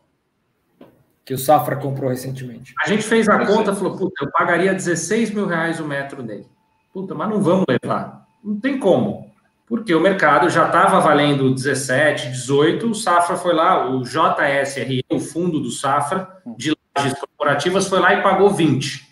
Que 1.24 1.34
o 1.34 1.38
Safra 1.38 1.76
comprou 1.76 2.09
recentemente. 2.09 2.72
A 2.82 2.88
gente 2.88 3.02
fez 3.02 3.28
a 3.28 3.44
conta 3.44 3.72
e 3.72 3.76
falou, 3.76 3.96
puta, 3.96 4.24
eu 4.24 4.30
pagaria 4.30 4.72
16 4.72 5.32
mil 5.32 5.46
reais 5.46 5.78
o 5.78 5.86
metro 5.86 6.22
dele. 6.22 6.46
Puta, 6.92 7.14
mas 7.14 7.28
não 7.28 7.42
vamos 7.42 7.66
levar. 7.68 8.26
Não 8.42 8.59
tem 8.59 8.78
como. 8.78 9.30
Porque 9.66 9.94
o 9.94 10.00
mercado 10.00 10.48
já 10.48 10.66
estava 10.66 11.00
valendo 11.00 11.52
17, 11.52 12.30
18, 12.30 12.88
o 12.88 12.94
Safra 12.94 13.36
foi 13.36 13.52
lá, 13.52 13.90
o 13.90 14.04
JSRE, 14.04 15.04
o 15.11 15.18
fundo 15.18 15.61
do 15.61 15.70
Safra, 15.70 16.40
de 16.57 16.74
lajes 16.96 17.18
corporativas, 17.18 17.88
foi 17.88 17.98
lá 17.98 18.14
e 18.14 18.22
pagou 18.22 18.48
20. 18.48 19.04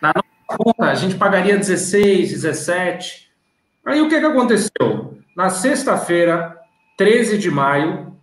Na 0.00 0.12
nossa 0.14 0.58
conta, 0.58 0.90
a 0.90 0.94
gente 0.94 1.14
pagaria 1.16 1.56
16, 1.56 2.30
17. 2.30 3.23
Aí 3.84 4.00
o 4.00 4.08
que, 4.08 4.18
que 4.18 4.26
aconteceu? 4.26 5.18
Na 5.36 5.50
sexta-feira, 5.50 6.56
13 6.96 7.38
de 7.38 7.50
maio, 7.50 8.16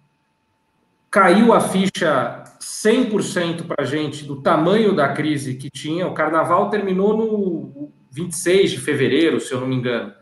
caiu 1.09 1.53
a 1.53 1.59
ficha 1.59 2.43
100% 2.59 3.67
para 3.67 3.83
a 3.83 3.85
gente 3.85 4.23
do 4.23 4.41
tamanho 4.41 4.95
da 4.95 5.09
crise 5.09 5.55
que 5.55 5.69
tinha. 5.69 6.07
O 6.07 6.13
carnaval 6.13 6.69
terminou 6.69 7.15
no 7.15 7.91
26 8.11 8.71
de 8.71 8.79
fevereiro, 8.79 9.39
se 9.39 9.53
eu 9.53 9.59
não 9.59 9.67
me 9.67 9.75
engano. 9.75 10.13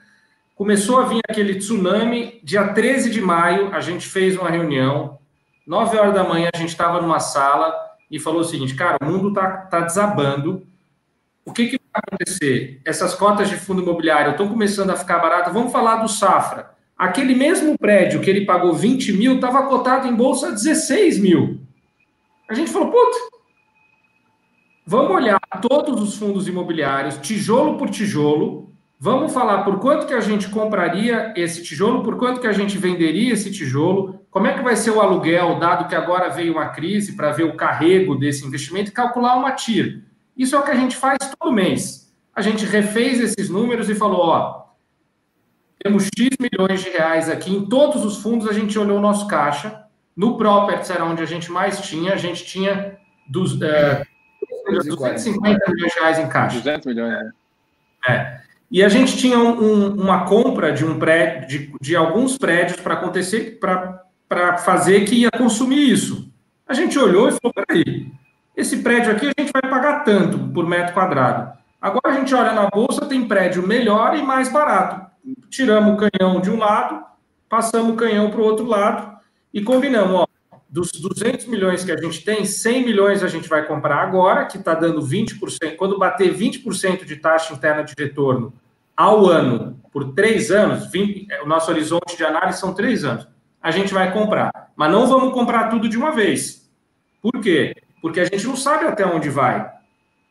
Começou 0.55 0.99
a 0.99 1.05
vir 1.05 1.21
aquele 1.29 1.55
tsunami. 1.55 2.41
Dia 2.43 2.73
13 2.73 3.09
de 3.09 3.21
maio, 3.21 3.73
a 3.73 3.79
gente 3.79 4.07
fez 4.07 4.35
uma 4.35 4.49
reunião. 4.49 5.19
9 5.65 5.97
horas 5.97 6.13
da 6.13 6.23
manhã, 6.23 6.49
a 6.53 6.57
gente 6.57 6.69
estava 6.69 7.01
numa 7.01 7.19
sala 7.19 7.73
e 8.11 8.19
falou 8.19 8.41
o 8.41 8.43
seguinte: 8.43 8.75
cara, 8.75 8.97
o 9.01 9.05
mundo 9.05 9.29
está 9.29 9.47
tá 9.47 9.81
desabando. 9.81 10.67
O 11.45 11.53
que, 11.53 11.67
que 11.67 11.78
acontecer? 11.93 12.81
Essas 12.85 13.13
cotas 13.15 13.49
de 13.49 13.55
fundo 13.55 13.81
imobiliário 13.81 14.31
estão 14.31 14.47
começando 14.47 14.89
a 14.89 14.95
ficar 14.95 15.19
baratas. 15.19 15.53
Vamos 15.53 15.71
falar 15.71 15.97
do 15.97 16.07
Safra. 16.07 16.71
Aquele 16.97 17.33
mesmo 17.33 17.77
prédio 17.77 18.19
que 18.19 18.29
ele 18.29 18.45
pagou 18.45 18.73
20 18.73 19.13
mil 19.13 19.35
estava 19.35 19.63
cotado 19.63 20.07
em 20.07 20.13
bolsa 20.13 20.51
16 20.51 21.17
mil. 21.19 21.61
A 22.49 22.53
gente 22.53 22.71
falou, 22.71 22.91
puta, 22.91 23.17
vamos 24.85 25.11
olhar 25.11 25.39
todos 25.61 26.01
os 26.01 26.17
fundos 26.17 26.47
imobiliários, 26.47 27.17
tijolo 27.19 27.77
por 27.77 27.89
tijolo, 27.89 28.73
vamos 28.99 29.31
falar 29.31 29.63
por 29.63 29.79
quanto 29.79 30.07
que 30.07 30.13
a 30.13 30.19
gente 30.19 30.49
compraria 30.49 31.33
esse 31.37 31.63
tijolo, 31.63 32.03
por 32.03 32.17
quanto 32.17 32.41
que 32.41 32.47
a 32.47 32.51
gente 32.51 32.77
venderia 32.77 33.33
esse 33.33 33.49
tijolo, 33.49 34.19
como 34.29 34.47
é 34.47 34.53
que 34.53 34.63
vai 34.63 34.75
ser 34.75 34.91
o 34.91 34.99
aluguel, 34.99 35.57
dado 35.57 35.87
que 35.87 35.95
agora 35.95 36.29
veio 36.29 36.53
uma 36.53 36.69
crise, 36.69 37.15
para 37.15 37.31
ver 37.31 37.43
o 37.43 37.55
carrego 37.55 38.15
desse 38.15 38.45
investimento 38.45 38.89
e 38.89 38.93
calcular 38.93 39.37
uma 39.37 39.51
TIR. 39.51 40.08
Isso 40.39 40.55
é 40.55 40.59
o 40.59 40.63
que 40.63 40.71
a 40.71 40.75
gente 40.75 40.95
faz 40.95 41.17
todo 41.37 41.51
mês. 41.51 42.15
A 42.33 42.41
gente 42.41 42.65
refez 42.65 43.19
esses 43.19 43.49
números 43.49 43.89
e 43.89 43.93
falou: 43.93 44.21
ó, 44.21 44.69
temos 45.83 46.05
X 46.05 46.29
milhões 46.39 46.81
de 46.81 46.89
reais 46.89 47.27
aqui 47.27 47.53
em 47.53 47.65
todos 47.65 48.05
os 48.05 48.23
fundos. 48.23 48.47
A 48.47 48.53
gente 48.53 48.79
olhou 48.79 48.97
o 48.97 49.01
nosso 49.01 49.27
caixa. 49.27 49.83
No 50.15 50.37
Properties 50.37 50.89
era 50.89 51.03
onde 51.03 51.21
a 51.21 51.25
gente 51.25 51.51
mais 51.51 51.81
tinha. 51.81 52.13
A 52.13 52.15
gente 52.15 52.45
tinha 52.45 52.97
dos, 53.27 53.61
é, 53.61 54.05
250 54.65 55.71
milhões 55.71 55.93
de 55.93 55.99
reais 55.99 56.19
em 56.19 56.29
caixa. 56.29 56.57
200 56.59 56.85
milhões, 56.85 57.11
né? 57.11 57.31
É. 58.07 58.39
E 58.71 58.81
a 58.81 58.87
gente 58.87 59.17
tinha 59.17 59.37
um, 59.37 59.61
um, 59.61 60.01
uma 60.01 60.23
compra 60.23 60.71
de 60.71 60.85
um 60.85 60.97
prédio, 60.97 61.47
de, 61.47 61.73
de 61.81 61.95
alguns 61.97 62.37
prédios 62.37 62.79
para 62.79 62.93
acontecer, 62.93 63.59
para 63.59 64.57
fazer 64.59 65.03
que 65.03 65.15
ia 65.15 65.31
consumir 65.31 65.91
isso. 65.91 66.31
A 66.65 66.73
gente 66.73 66.97
olhou 66.97 67.27
e 67.27 67.31
falou: 67.31 67.53
peraí, 67.53 68.09
esse 68.59 68.77
prédio 68.77 69.11
aqui 69.11 69.27
a 69.27 69.41
gente 69.41 69.53
vai 69.53 69.69
pagar 69.69 70.03
tanto 70.03 70.37
por 70.49 70.67
metro 70.67 70.93
quadrado. 70.93 71.57
Agora 71.81 72.09
a 72.09 72.13
gente 72.13 72.35
olha 72.35 72.51
na 72.51 72.69
bolsa, 72.69 73.05
tem 73.05 73.25
prédio 73.25 73.65
melhor 73.65 74.17
e 74.17 74.21
mais 74.21 74.51
barato. 74.51 75.09
Tiramos 75.49 75.93
o 75.93 75.97
canhão 75.97 76.41
de 76.41 76.51
um 76.51 76.57
lado, 76.57 77.01
passamos 77.47 77.93
o 77.93 77.95
canhão 77.95 78.29
para 78.29 78.41
o 78.41 78.43
outro 78.43 78.65
lado 78.65 79.17
e 79.53 79.61
combinamos, 79.61 80.21
ó, 80.21 80.27
dos 80.67 80.91
200 80.91 81.45
milhões 81.47 81.85
que 81.85 81.91
a 81.91 81.97
gente 81.97 82.23
tem, 82.23 82.43
100 82.43 82.85
milhões 82.85 83.23
a 83.23 83.27
gente 83.27 83.47
vai 83.47 83.65
comprar 83.65 84.03
agora, 84.03 84.45
que 84.45 84.57
está 84.57 84.75
dando 84.75 85.01
20%. 85.01 85.77
Quando 85.77 85.97
bater 85.97 86.33
20% 86.33 87.05
de 87.05 87.15
taxa 87.15 87.53
interna 87.53 87.83
de 87.83 87.93
retorno 87.97 88.53
ao 88.95 89.25
ano, 89.25 89.79
por 89.91 90.13
três 90.13 90.51
anos, 90.51 90.91
20, 90.91 91.27
o 91.43 91.47
nosso 91.47 91.71
horizonte 91.71 92.17
de 92.17 92.25
análise 92.25 92.59
são 92.59 92.73
três 92.73 93.05
anos, 93.05 93.25
a 93.61 93.71
gente 93.71 93.93
vai 93.93 94.11
comprar. 94.11 94.51
Mas 94.75 94.91
não 94.91 95.07
vamos 95.07 95.33
comprar 95.33 95.69
tudo 95.69 95.87
de 95.87 95.97
uma 95.97 96.11
vez. 96.11 96.69
Por 97.21 97.39
quê? 97.41 97.73
Porque 98.01 98.19
a 98.19 98.25
gente 98.25 98.45
não 98.47 98.55
sabe 98.55 98.85
até 98.85 99.05
onde 99.05 99.29
vai. 99.29 99.71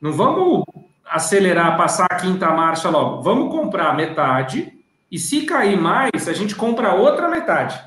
Não 0.01 0.13
vamos 0.13 0.65
acelerar, 1.05 1.77
passar 1.77 2.07
a 2.11 2.17
quinta 2.17 2.51
marcha 2.51 2.89
logo. 2.89 3.23
Vamos 3.23 3.51
comprar 3.51 3.97
metade 3.97 4.73
e 5.11 5.19
se 5.19 5.43
cair 5.43 5.81
mais, 5.81 6.29
a 6.29 6.33
gente 6.33 6.55
compra 6.55 6.95
outra 6.95 7.29
metade. 7.29 7.81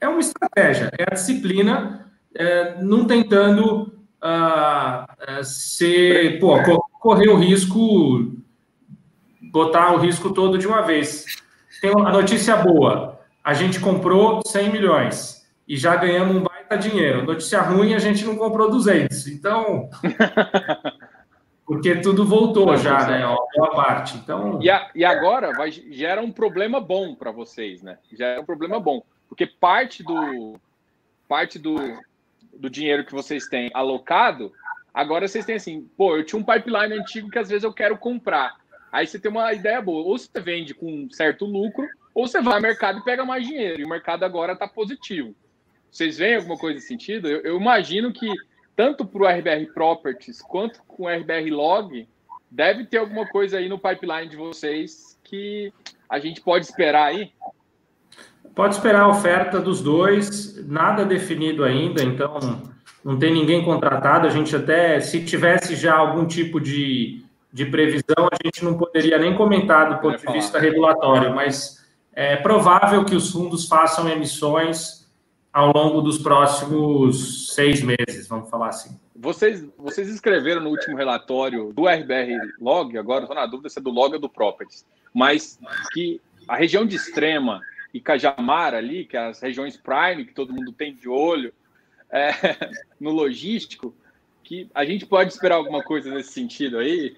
É 0.00 0.08
uma 0.08 0.20
estratégia, 0.20 0.90
é 0.96 1.02
a 1.02 1.14
disciplina, 1.14 2.12
é, 2.34 2.80
não 2.80 3.04
tentando 3.04 3.92
uh, 4.22 5.44
ser, 5.44 6.38
pô, 6.38 6.56
correr 7.00 7.28
o 7.28 7.36
risco, 7.36 8.32
botar 9.50 9.92
o 9.92 9.98
risco 9.98 10.32
todo 10.32 10.56
de 10.56 10.68
uma 10.68 10.82
vez. 10.82 11.24
Tem 11.80 11.90
a 11.90 12.12
notícia 12.12 12.56
boa: 12.56 13.20
a 13.42 13.54
gente 13.54 13.80
comprou 13.80 14.40
100 14.46 14.70
milhões 14.70 15.46
e 15.66 15.76
já 15.76 15.96
ganhamos 15.96 16.36
um 16.36 16.42
dinheiro. 16.76 17.24
Notícia 17.24 17.60
ruim, 17.60 17.94
a 17.94 17.98
gente 17.98 18.24
não 18.24 18.36
comprou 18.36 18.70
200. 18.70 19.26
Então, 19.28 19.88
porque 21.66 21.96
tudo 21.96 22.24
voltou 22.24 22.76
já, 22.76 23.06
né? 23.06 23.26
Ó, 23.26 23.36
boa 23.56 23.70
parte. 23.70 24.16
Então, 24.16 24.58
e, 24.62 24.70
a, 24.70 24.90
e 24.94 25.04
agora 25.04 25.52
vai, 25.52 25.70
gera 25.70 26.22
um 26.22 26.32
problema 26.32 26.80
bom 26.80 27.14
para 27.14 27.30
vocês, 27.30 27.82
né? 27.82 27.98
Gera 28.12 28.40
um 28.40 28.44
problema 28.44 28.80
bom, 28.80 29.02
porque 29.28 29.46
parte 29.46 30.02
do 30.02 30.58
parte 31.28 31.58
do, 31.58 31.76
do 32.54 32.70
dinheiro 32.70 33.04
que 33.04 33.12
vocês 33.12 33.46
têm 33.48 33.70
alocado, 33.74 34.50
agora 34.94 35.28
vocês 35.28 35.44
têm 35.44 35.56
assim, 35.56 35.88
pô, 35.96 36.16
eu 36.16 36.24
tinha 36.24 36.40
um 36.40 36.44
pipeline 36.44 36.98
antigo 36.98 37.30
que 37.30 37.38
às 37.38 37.50
vezes 37.50 37.64
eu 37.64 37.72
quero 37.72 37.98
comprar. 37.98 38.56
Aí 38.90 39.06
você 39.06 39.18
tem 39.18 39.30
uma 39.30 39.52
ideia 39.52 39.82
boa, 39.82 40.06
ou 40.06 40.18
você 40.18 40.40
vende 40.40 40.72
com 40.72 40.90
um 40.90 41.10
certo 41.10 41.44
lucro, 41.44 41.86
ou 42.14 42.26
você 42.26 42.40
vai 42.40 42.54
ao 42.54 42.62
mercado 42.62 42.98
e 42.98 43.04
pega 43.04 43.24
mais 43.24 43.46
dinheiro. 43.46 43.80
E 43.80 43.84
o 43.84 43.88
mercado 43.88 44.24
agora 44.24 44.54
está 44.54 44.66
positivo. 44.66 45.34
Vocês 45.90 46.18
veem 46.18 46.36
alguma 46.36 46.56
coisa 46.56 46.76
nesse 46.76 46.88
sentido? 46.88 47.28
Eu, 47.28 47.40
eu 47.40 47.56
imagino 47.60 48.12
que 48.12 48.28
tanto 48.78 49.04
para 49.04 49.22
o 49.22 49.26
RBR 49.26 49.72
Properties 49.74 50.40
quanto 50.40 50.80
com 50.86 51.04
o 51.04 51.08
RBR 51.08 51.50
Log, 51.50 52.08
deve 52.48 52.84
ter 52.84 52.98
alguma 52.98 53.26
coisa 53.26 53.58
aí 53.58 53.68
no 53.68 53.76
pipeline 53.76 54.28
de 54.28 54.36
vocês 54.36 55.18
que 55.24 55.72
a 56.08 56.20
gente 56.20 56.40
pode 56.40 56.66
esperar 56.66 57.06
aí? 57.06 57.32
Pode 58.54 58.76
esperar 58.76 59.02
a 59.02 59.08
oferta 59.08 59.60
dos 59.60 59.82
dois, 59.82 60.64
nada 60.66 61.04
definido 61.04 61.64
ainda, 61.64 62.02
então 62.04 62.38
não 63.04 63.18
tem 63.18 63.32
ninguém 63.32 63.64
contratado. 63.64 64.28
A 64.28 64.30
gente 64.30 64.54
até, 64.54 65.00
se 65.00 65.24
tivesse 65.24 65.74
já 65.74 65.96
algum 65.96 66.24
tipo 66.24 66.60
de, 66.60 67.22
de 67.52 67.66
previsão, 67.66 68.28
a 68.30 68.46
gente 68.46 68.64
não 68.64 68.78
poderia 68.78 69.18
nem 69.18 69.36
comentar 69.36 69.92
do 69.92 70.00
ponto 70.00 70.24
de 70.24 70.32
vista 70.32 70.58
regulatório, 70.58 71.34
mas 71.34 71.84
é 72.12 72.36
provável 72.36 73.04
que 73.04 73.14
os 73.14 73.30
fundos 73.32 73.66
façam 73.66 74.08
emissões 74.08 74.97
ao 75.52 75.72
longo 75.72 76.00
dos 76.00 76.18
próximos 76.18 77.54
seis 77.54 77.82
meses, 77.82 78.28
vamos 78.28 78.50
falar 78.50 78.68
assim. 78.68 78.98
Vocês, 79.16 79.66
vocês 79.76 80.08
escreveram 80.08 80.60
no 80.60 80.70
último 80.70 80.96
relatório 80.96 81.72
do 81.72 81.88
RBR 81.88 82.36
Log, 82.60 82.96
agora 82.96 83.24
estou 83.24 83.34
na 83.34 83.46
dúvida 83.46 83.68
se 83.68 83.78
é 83.78 83.82
do 83.82 83.90
Log 83.90 84.14
ou 84.14 84.20
do 84.20 84.28
Properties, 84.28 84.86
mas 85.12 85.58
que 85.92 86.20
a 86.46 86.56
região 86.56 86.86
de 86.86 86.96
Extrema 86.96 87.60
e 87.92 88.00
Cajamar 88.00 88.74
ali, 88.74 89.04
que 89.04 89.16
é 89.16 89.26
as 89.26 89.40
regiões 89.40 89.76
Prime, 89.76 90.24
que 90.24 90.34
todo 90.34 90.52
mundo 90.52 90.72
tem 90.72 90.94
de 90.94 91.08
olho, 91.08 91.52
é, 92.10 92.30
no 93.00 93.10
logístico, 93.10 93.94
que 94.44 94.68
a 94.74 94.84
gente 94.84 95.04
pode 95.04 95.32
esperar 95.32 95.56
alguma 95.56 95.82
coisa 95.82 96.10
nesse 96.10 96.32
sentido 96.32 96.78
aí? 96.78 97.16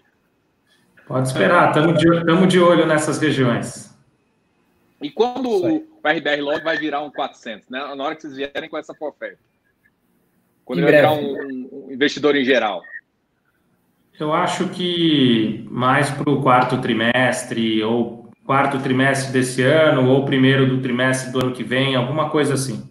Pode 1.07 1.29
esperar, 1.29 1.69
estamos 1.69 1.99
de, 1.99 2.47
de 2.49 2.61
olho 2.61 2.87
nessas 2.87 3.19
regiões. 3.19 3.95
E 5.03 5.11
quando 5.11 5.49
o 5.49 5.90
RBR 6.05 6.41
Log 6.41 6.63
vai 6.63 6.77
virar 6.77 7.03
um 7.03 7.11
400, 7.11 7.69
né? 7.69 7.95
Na 7.95 8.05
hora 8.05 8.17
que 8.17 8.23
vocês 8.23 8.37
vierem 8.37 8.69
com 8.69 8.79
essa 8.79 8.93
oferta. 8.99 9.39
Quando 10.65 10.79
ele 10.81 10.91
vai 10.91 11.01
virar 11.01 11.13
um, 11.13 11.87
um 11.87 11.93
investidor 11.93 12.37
em 12.37 12.45
geral. 12.45 12.83
Eu 14.19 14.33
acho 14.33 14.69
que 14.69 15.67
mais 15.71 16.11
para 16.11 16.31
o 16.31 16.43
quarto 16.43 16.81
trimestre, 16.81 17.83
ou 17.83 18.31
quarto 18.45 18.79
trimestre 18.83 19.33
desse 19.33 19.63
ano, 19.63 20.11
ou 20.11 20.25
primeiro 20.25 20.69
do 20.69 20.83
trimestre 20.83 21.33
do 21.33 21.41
ano 21.41 21.55
que 21.55 21.65
vem, 21.65 21.97
alguma 21.97 22.29
coisa 22.31 22.55
assim. 22.55 22.89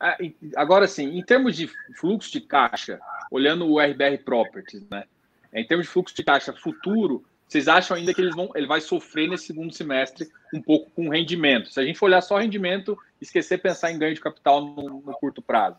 Ah, 0.00 0.16
agora 0.56 0.86
sim, 0.86 1.18
em 1.18 1.22
termos 1.22 1.56
de 1.56 1.70
fluxo 1.98 2.32
de 2.32 2.40
caixa, 2.40 2.98
olhando 3.30 3.66
o 3.66 3.80
RBR 3.80 4.18
Properties, 4.24 4.86
né? 4.90 5.04
Em 5.52 5.66
termos 5.66 5.86
de 5.86 5.92
fluxo 5.92 6.14
de 6.14 6.22
caixa 6.22 6.52
futuro, 6.52 7.24
vocês 7.48 7.68
acham 7.68 7.96
ainda 7.96 8.12
que 8.12 8.20
eles 8.20 8.34
vão, 8.34 8.50
ele 8.54 8.66
vai 8.66 8.80
sofrer 8.80 9.28
nesse 9.28 9.46
segundo 9.46 9.72
semestre 9.72 10.28
um 10.52 10.60
pouco 10.60 10.90
com 10.90 11.08
rendimento? 11.08 11.70
Se 11.70 11.78
a 11.78 11.84
gente 11.84 11.98
for 11.98 12.06
olhar 12.06 12.20
só 12.20 12.38
rendimento, 12.38 12.98
esquecer 13.20 13.58
pensar 13.58 13.92
em 13.92 13.98
ganho 13.98 14.14
de 14.14 14.20
capital 14.20 14.64
no, 14.64 15.00
no 15.00 15.12
curto 15.12 15.40
prazo. 15.40 15.76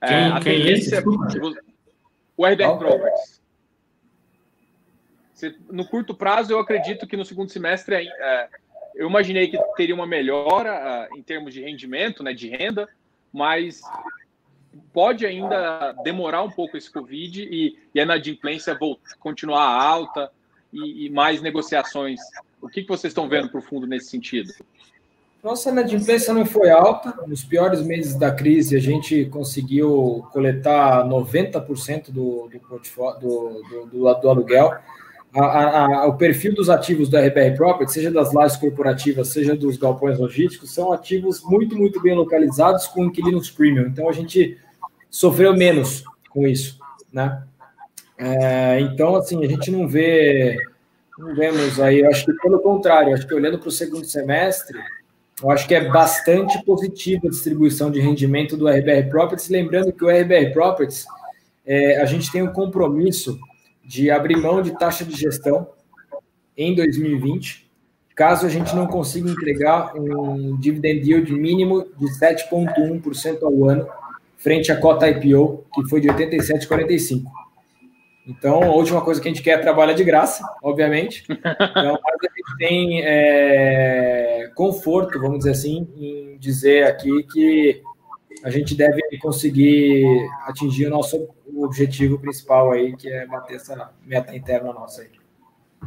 É, 0.00 0.08
quem, 0.08 0.16
é, 0.16 0.40
quem 0.40 0.52
é 0.52 0.72
esse? 0.72 0.94
O 2.36 2.44
RBR 2.44 2.78
Properties. 2.78 3.42
No 5.70 5.86
curto 5.86 6.14
prazo, 6.14 6.52
eu 6.52 6.58
acredito 6.58 7.06
que 7.06 7.16
no 7.16 7.24
segundo 7.24 7.50
semestre 7.50 7.94
é, 7.94 8.48
eu 8.94 9.08
imaginei 9.08 9.48
que 9.48 9.58
teria 9.76 9.94
uma 9.94 10.06
melhora 10.06 11.08
uh, 11.10 11.18
em 11.18 11.22
termos 11.22 11.52
de 11.52 11.60
rendimento, 11.60 12.22
né, 12.22 12.32
de 12.32 12.48
renda, 12.48 12.88
mas 13.32 13.82
pode 14.92 15.26
ainda 15.26 15.92
demorar 16.02 16.42
um 16.42 16.50
pouco 16.50 16.76
esse 16.76 16.90
Covid 16.90 17.42
e, 17.42 17.78
e 17.94 18.00
a 18.00 18.04
inadimplência 18.04 18.74
voltar, 18.74 19.16
continuar 19.18 19.64
alta 19.64 20.30
e, 20.74 21.06
e, 21.06 21.10
mais 21.10 21.40
negociações. 21.40 22.20
O 22.60 22.68
que, 22.68 22.82
que 22.82 22.88
vocês 22.88 23.10
estão 23.10 23.28
vendo 23.28 23.48
para 23.48 23.58
o 23.58 23.62
fundo 23.62 23.86
nesse 23.86 24.10
sentido? 24.10 24.52
Nossa 25.42 25.70
inadimplência 25.70 26.32
não 26.32 26.44
foi 26.44 26.70
alta. 26.70 27.14
Nos 27.26 27.44
piores 27.44 27.82
meses 27.82 28.14
da 28.14 28.32
crise, 28.32 28.76
a 28.76 28.80
gente 28.80 29.26
conseguiu 29.26 30.26
coletar 30.32 31.04
90% 31.06 32.10
do, 32.10 32.48
do, 32.48 32.60
do, 33.20 33.86
do, 33.86 34.14
do 34.14 34.28
aluguel 34.28 34.72
a, 35.34 35.84
a, 36.02 36.06
o 36.06 36.16
perfil 36.16 36.54
dos 36.54 36.70
ativos 36.70 37.08
da 37.08 37.20
RBR 37.20 37.56
Property, 37.56 37.92
seja 37.92 38.10
das 38.10 38.32
lajes 38.32 38.56
corporativas, 38.56 39.28
seja 39.28 39.56
dos 39.56 39.76
galpões 39.76 40.18
logísticos, 40.18 40.72
são 40.72 40.92
ativos 40.92 41.42
muito, 41.42 41.76
muito 41.76 42.00
bem 42.00 42.14
localizados 42.14 42.86
com 42.86 43.04
inquilinos 43.04 43.50
premium. 43.50 43.86
Então, 43.86 44.08
a 44.08 44.12
gente 44.12 44.56
sofreu 45.10 45.54
menos 45.56 46.04
com 46.30 46.46
isso, 46.46 46.78
né? 47.12 47.42
É, 48.16 48.80
então, 48.80 49.16
assim, 49.16 49.44
a 49.44 49.48
gente 49.48 49.70
não 49.70 49.88
vê, 49.88 50.56
não 51.18 51.34
vemos 51.34 51.80
aí, 51.80 52.04
acho 52.04 52.24
que 52.24 52.32
pelo 52.34 52.60
contrário, 52.60 53.12
acho 53.12 53.26
que 53.26 53.34
olhando 53.34 53.58
para 53.58 53.68
o 53.68 53.72
segundo 53.72 54.04
semestre, 54.04 54.78
eu 55.42 55.50
acho 55.50 55.66
que 55.66 55.74
é 55.74 55.88
bastante 55.88 56.62
positiva 56.64 57.26
a 57.26 57.30
distribuição 57.30 57.90
de 57.90 58.00
rendimento 58.00 58.56
do 58.56 58.68
RBR 58.68 59.08
Properties, 59.10 59.48
lembrando 59.48 59.92
que 59.92 60.04
o 60.04 60.08
RBR 60.08 60.52
Properties, 60.52 61.04
é, 61.66 62.00
a 62.00 62.04
gente 62.04 62.30
tem 62.30 62.42
um 62.42 62.52
compromisso 62.52 63.38
de 63.84 64.10
abrir 64.10 64.36
mão 64.36 64.62
de 64.62 64.78
taxa 64.78 65.04
de 65.04 65.16
gestão 65.16 65.68
em 66.56 66.74
2020, 66.74 67.68
caso 68.14 68.46
a 68.46 68.48
gente 68.48 68.74
não 68.76 68.86
consiga 68.86 69.28
entregar 69.28 69.92
um 69.96 70.56
dividend 70.56 71.00
yield 71.00 71.32
mínimo 71.32 71.84
de 71.98 72.06
7,1% 72.18 73.42
ao 73.42 73.68
ano, 73.68 73.88
frente 74.38 74.70
à 74.70 74.76
cota 74.76 75.08
IPO, 75.08 75.64
que 75.74 75.88
foi 75.88 76.00
de 76.00 76.08
87,45%. 76.08 77.24
Então, 78.26 78.62
a 78.62 78.74
última 78.74 79.02
coisa 79.02 79.20
que 79.20 79.28
a 79.28 79.30
gente 79.30 79.42
quer 79.42 79.58
é 79.58 79.62
trabalhar 79.62 79.92
de 79.92 80.02
graça, 80.02 80.42
obviamente. 80.62 81.24
Então, 81.28 81.98
mas 82.02 82.16
a 82.20 82.34
gente 82.34 82.56
tem 82.58 83.02
é, 83.04 84.50
conforto, 84.54 85.20
vamos 85.20 85.38
dizer 85.38 85.50
assim, 85.50 85.88
em 85.96 86.38
dizer 86.38 86.86
aqui 86.86 87.22
que 87.24 87.82
a 88.42 88.50
gente 88.50 88.74
deve 88.74 89.00
conseguir 89.18 90.04
atingir 90.46 90.86
o 90.86 90.90
nosso 90.90 91.28
objetivo 91.56 92.18
principal 92.18 92.72
aí, 92.72 92.96
que 92.96 93.08
é 93.08 93.26
bater 93.26 93.56
essa 93.56 93.90
meta 94.04 94.34
interna 94.34 94.72
nossa 94.72 95.02
aí. 95.02 95.10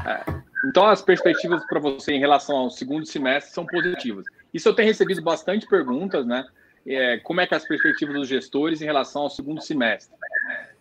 É. 0.05 0.23
Então, 0.65 0.85
as 0.85 1.01
perspectivas 1.01 1.65
para 1.65 1.79
você 1.79 2.13
em 2.13 2.19
relação 2.19 2.55
ao 2.57 2.69
segundo 2.69 3.05
semestre 3.05 3.53
são 3.53 3.65
positivas. 3.65 4.25
Isso 4.53 4.69
eu 4.69 4.73
tenho 4.75 4.88
recebido 4.88 5.21
bastante 5.21 5.67
perguntas, 5.67 6.25
né? 6.25 6.45
É, 6.85 7.17
como 7.17 7.41
é 7.41 7.47
que 7.47 7.53
é 7.53 7.57
as 7.57 7.67
perspectivas 7.67 8.15
dos 8.15 8.27
gestores 8.27 8.81
em 8.81 8.85
relação 8.85 9.23
ao 9.23 9.29
segundo 9.29 9.61
semestre? 9.61 10.16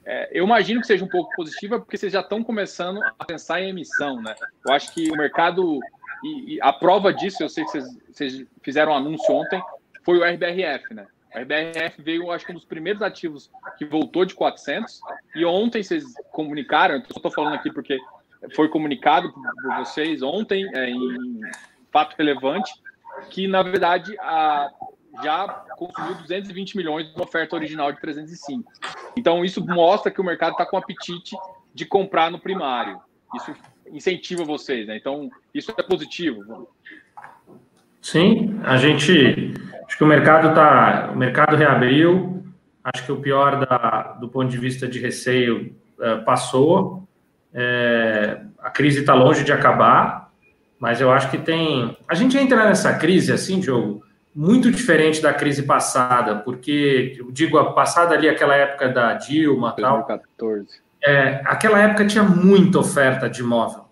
É, 0.07 0.29
eu 0.33 0.45
imagino 0.45 0.81
que 0.81 0.87
seja 0.87 1.05
um 1.05 1.09
pouco 1.09 1.35
positiva, 1.35 1.81
porque 1.81 1.97
vocês 1.97 2.13
já 2.13 2.21
estão 2.21 2.43
começando 2.43 3.03
a 3.19 3.25
pensar 3.25 3.61
em 3.61 3.71
emissão, 3.71 4.23
né? 4.23 4.37
Eu 4.65 4.73
acho 4.73 4.95
que 4.95 5.11
o 5.11 5.17
mercado, 5.17 5.81
e, 6.23 6.55
e 6.55 6.63
a 6.63 6.73
prova 6.73 7.13
disso, 7.13 7.43
eu 7.43 7.49
sei 7.49 7.65
que 7.65 7.71
vocês, 7.73 7.99
vocês 8.13 8.47
fizeram 8.63 8.93
um 8.93 8.97
anúncio 8.97 9.35
ontem, 9.35 9.61
foi 10.05 10.17
o 10.19 10.25
RBRF, 10.25 10.95
né? 10.95 11.07
A 11.35 11.41
RBRF 11.41 12.01
veio, 12.01 12.31
acho 12.31 12.47
que 12.47 12.53
um 12.53 12.55
dos 12.55 12.65
primeiros 12.65 13.03
ativos 13.03 13.51
que 13.77 13.85
voltou 13.85 14.25
de 14.25 14.35
400. 14.35 15.01
E 15.35 15.45
ontem 15.45 15.83
vocês 15.83 16.05
comunicaram, 16.31 16.95
eu 16.95 17.01
estou 17.01 17.31
falando 17.31 17.55
aqui 17.55 17.71
porque 17.73 17.99
foi 18.55 18.69
comunicado 18.69 19.33
por 19.33 19.77
vocês 19.79 20.23
ontem, 20.23 20.71
é, 20.75 20.89
em 20.89 21.41
fato 21.91 22.15
relevante, 22.17 22.73
que 23.29 23.49
na 23.49 23.63
verdade 23.63 24.17
a, 24.21 24.71
já 25.23 25.65
consumiu 25.77 26.15
220 26.15 26.77
milhões 26.77 27.15
da 27.15 27.23
oferta 27.23 27.57
original 27.57 27.93
de 27.93 28.01
305. 28.01 28.71
Então 29.17 29.45
isso 29.45 29.65
mostra 29.65 30.11
que 30.11 30.21
o 30.21 30.25
mercado 30.25 30.53
está 30.53 30.67
com 30.67 30.77
apetite 30.77 31.37
de 31.75 31.85
comprar 31.85 32.31
no 32.31 32.39
primário. 32.39 33.01
Isso 33.35 33.55
incentiva 33.91 34.45
vocês, 34.45 34.87
né? 34.87 34.97
Então 34.97 35.31
isso 35.55 35.73
é 35.77 35.83
positivo. 35.83 36.69
Sim, 38.01 38.61
a 38.63 38.77
gente 38.77 39.55
Acho 39.87 39.99
que 39.99 40.05
o 40.05 40.07
mercado 40.07 40.55
tá, 40.55 41.11
o 41.13 41.17
mercado 41.17 41.57
reabriu. 41.57 42.45
Acho 42.83 43.05
que 43.05 43.13
o 43.13 43.21
pior 43.21 43.65
da, 43.65 44.17
do 44.21 44.29
ponto 44.29 44.51
de 44.51 44.59
vista 44.59 44.87
de 44.87 44.99
receio 44.99 45.75
é, 46.01 46.17
passou. 46.17 47.07
É, 47.55 48.41
a 48.61 48.71
crise 48.71 49.01
está 49.01 49.15
longe 49.15 49.45
de 49.45 49.53
acabar, 49.53 50.31
mas 50.79 51.01
eu 51.01 51.11
acho 51.11 51.31
que 51.31 51.39
tem. 51.39 51.97
A 52.09 52.15
gente 52.15 52.37
entra 52.37 52.65
nessa 52.65 52.95
crise 52.95 53.33
assim, 53.33 53.61
Diogo, 53.61 54.03
muito 54.37 54.71
diferente 54.71 55.23
da 55.23 55.33
crise 55.33 55.63
passada, 55.63 56.37
porque 56.37 57.17
eu 57.19 57.33
digo 57.33 57.57
a 57.57 57.73
passada 57.73 58.15
ali, 58.15 58.29
aquela 58.29 58.55
época 58.55 58.87
da 58.91 59.15
Dilma, 59.15 59.75
2014. 59.75 60.67
tal. 60.67 61.15
É, 61.15 61.41
aquela 61.47 61.81
época 61.81 62.05
tinha 62.05 62.23
muita 62.23 62.79
oferta 62.79 63.31
de 63.31 63.41
imóvel. 63.41 63.87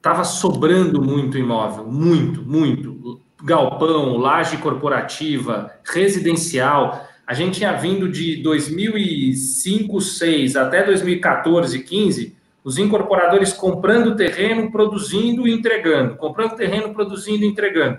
Tava 0.00 0.22
sobrando 0.22 1.02
muito 1.02 1.36
imóvel, 1.36 1.86
muito, 1.86 2.40
muito 2.42 3.20
galpão, 3.42 4.16
laje 4.16 4.58
corporativa, 4.58 5.72
residencial. 5.84 7.04
A 7.26 7.34
gente 7.34 7.58
tinha 7.58 7.72
vindo 7.72 8.08
de 8.08 8.40
2005, 8.44 10.00
6 10.00 10.54
até 10.54 10.84
2014, 10.84 11.82
15, 11.82 12.36
os 12.62 12.78
incorporadores 12.78 13.52
comprando 13.52 14.14
terreno, 14.14 14.70
produzindo 14.70 15.48
e 15.48 15.52
entregando, 15.52 16.14
comprando 16.14 16.54
terreno, 16.54 16.94
produzindo 16.94 17.44
e 17.44 17.48
entregando. 17.48 17.98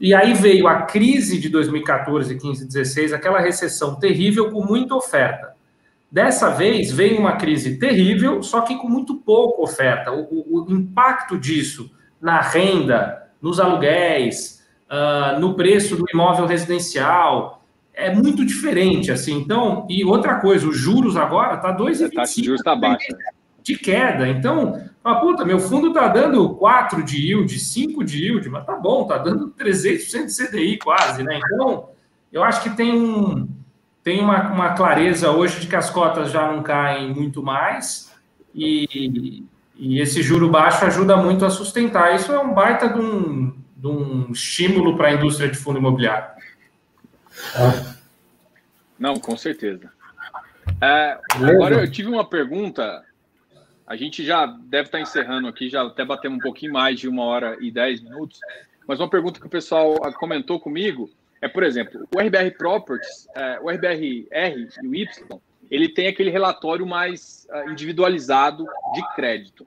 E 0.00 0.12
aí 0.12 0.34
veio 0.34 0.66
a 0.66 0.82
crise 0.82 1.38
de 1.38 1.48
2014, 1.48 2.36
15, 2.36 2.66
16, 2.66 3.12
aquela 3.12 3.40
recessão 3.40 3.94
terrível 3.94 4.50
com 4.50 4.64
muita 4.64 4.94
oferta. 4.94 5.54
Dessa 6.10 6.50
vez 6.50 6.92
veio 6.92 7.18
uma 7.18 7.36
crise 7.36 7.78
terrível, 7.78 8.42
só 8.42 8.60
que 8.60 8.76
com 8.76 8.88
muito 8.88 9.16
pouca 9.16 9.62
oferta. 9.62 10.12
O, 10.12 10.22
o, 10.22 10.64
o 10.68 10.72
impacto 10.72 11.38
disso 11.38 11.90
na 12.20 12.40
renda, 12.40 13.30
nos 13.40 13.60
aluguéis, 13.60 14.64
uh, 14.88 15.38
no 15.40 15.54
preço 15.54 15.96
do 15.96 16.04
imóvel 16.12 16.46
residencial. 16.46 17.62
É 17.92 18.12
muito 18.12 18.44
diferente, 18.44 19.12
assim. 19.12 19.38
Então, 19.38 19.86
e 19.88 20.04
outra 20.04 20.36
coisa, 20.40 20.66
os 20.66 20.76
juros 20.76 21.16
agora 21.16 21.56
tá 21.56 21.76
2,25. 21.76 22.06
A 22.06 22.10
taxa 22.10 22.34
de 22.36 22.44
juros 22.44 22.60
está 22.60 22.74
baixa. 22.74 23.16
De 23.64 23.76
queda. 23.76 24.28
Então, 24.28 24.80
a 25.02 25.16
puta, 25.16 25.44
meu 25.44 25.58
fundo 25.58 25.92
tá 25.92 26.06
dando 26.06 26.54
4 26.54 27.02
de 27.02 27.16
yield, 27.16 27.58
5 27.58 28.04
de 28.04 28.24
yield, 28.24 28.48
mas 28.48 28.64
tá 28.64 28.76
bom, 28.76 29.04
tá 29.06 29.18
dando 29.18 29.50
300% 29.58 30.26
de 30.26 30.36
CDI 30.36 30.78
quase, 30.78 31.24
né? 31.24 31.40
Então, 31.44 31.88
eu 32.32 32.44
acho 32.44 32.62
que 32.62 32.70
tem 32.70 32.92
um 32.92 33.48
tem 34.04 34.20
uma, 34.20 34.52
uma 34.52 34.74
clareza 34.74 35.30
hoje 35.30 35.60
de 35.60 35.66
que 35.66 35.74
as 35.74 35.88
cotas 35.88 36.30
já 36.30 36.52
não 36.52 36.62
caem 36.62 37.12
muito 37.12 37.42
mais 37.42 38.12
e, 38.54 39.42
e 39.74 39.98
esse 39.98 40.22
juro 40.22 40.50
baixo 40.50 40.84
ajuda 40.84 41.16
muito 41.16 41.44
a 41.46 41.50
sustentar. 41.50 42.14
Isso 42.14 42.30
é 42.30 42.38
um 42.38 42.52
baita 42.52 42.86
de 42.90 43.00
um, 43.00 43.56
de 43.74 43.86
um 43.86 44.30
estímulo 44.30 44.94
para 44.96 45.08
a 45.08 45.12
indústria 45.14 45.50
de 45.50 45.56
fundo 45.56 45.78
imobiliário. 45.78 46.28
Não, 48.98 49.14
com 49.16 49.36
certeza. 49.38 49.90
É, 50.80 51.18
agora 51.34 51.76
eu 51.76 51.90
tive 51.90 52.10
uma 52.10 52.28
pergunta. 52.28 53.02
A 53.86 53.96
gente 53.96 54.24
já 54.24 54.46
deve 54.46 54.88
estar 54.88 55.00
encerrando 55.00 55.48
aqui, 55.48 55.68
já 55.68 55.82
até 55.82 56.04
batemos 56.04 56.38
um 56.38 56.42
pouquinho 56.42 56.72
mais 56.72 56.98
de 56.98 57.08
uma 57.08 57.24
hora 57.24 57.56
e 57.60 57.70
dez 57.70 58.00
minutos. 58.00 58.40
Mas 58.86 59.00
uma 59.00 59.08
pergunta 59.08 59.40
que 59.40 59.46
o 59.46 59.50
pessoal 59.50 59.94
comentou 60.14 60.58
comigo 60.58 61.10
é, 61.44 61.48
por 61.48 61.62
exemplo, 61.62 62.08
o 62.14 62.18
RBR 62.18 62.56
Properties, 62.56 63.28
é, 63.34 63.60
o 63.60 63.68
RBRR 63.68 64.66
e 64.82 64.86
o 64.86 64.94
Y, 64.94 65.40
ele 65.70 65.90
tem 65.90 66.06
aquele 66.06 66.30
relatório 66.30 66.86
mais 66.86 67.46
uh, 67.50 67.70
individualizado 67.70 68.64
de 68.94 69.14
crédito. 69.14 69.66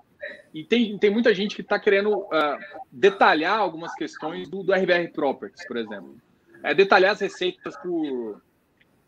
E 0.52 0.64
tem, 0.64 0.98
tem 0.98 1.12
muita 1.12 1.36
gente 1.36 1.56
que 1.56 1.62
está 1.62 1.80
querendo 1.80 2.18
uh, 2.18 2.58
detalhar 2.92 3.60
algumas 3.60 3.94
questões 3.94 4.50
do, 4.50 4.64
do 4.64 4.74
RBR 4.74 5.12
Properties, 5.14 5.68
por 5.68 5.78
exemplo. 5.78 6.16
É, 6.64 6.74
detalhar 6.74 7.12
as 7.12 7.20
receitas 7.20 7.78
por, 7.78 8.42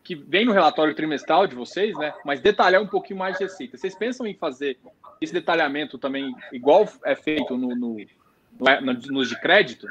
que 0.09 0.15
vem 0.15 0.43
no 0.43 0.51
relatório 0.51 0.95
trimestral 0.95 1.45
de 1.45 1.53
vocês, 1.53 1.95
né? 1.95 2.11
Mas 2.25 2.41
detalhar 2.41 2.81
um 2.81 2.87
pouquinho 2.87 3.19
mais 3.19 3.37
de 3.37 3.43
receita. 3.43 3.77
Vocês 3.77 3.93
pensam 3.93 4.25
em 4.25 4.33
fazer 4.33 4.79
esse 5.21 5.31
detalhamento 5.31 5.99
também, 5.99 6.33
igual 6.51 6.89
é 7.05 7.13
feito 7.13 7.55
no, 7.55 7.75
no, 7.75 7.97
no 7.99 8.93
nos 8.93 9.29
de 9.29 9.39
crédito? 9.39 9.87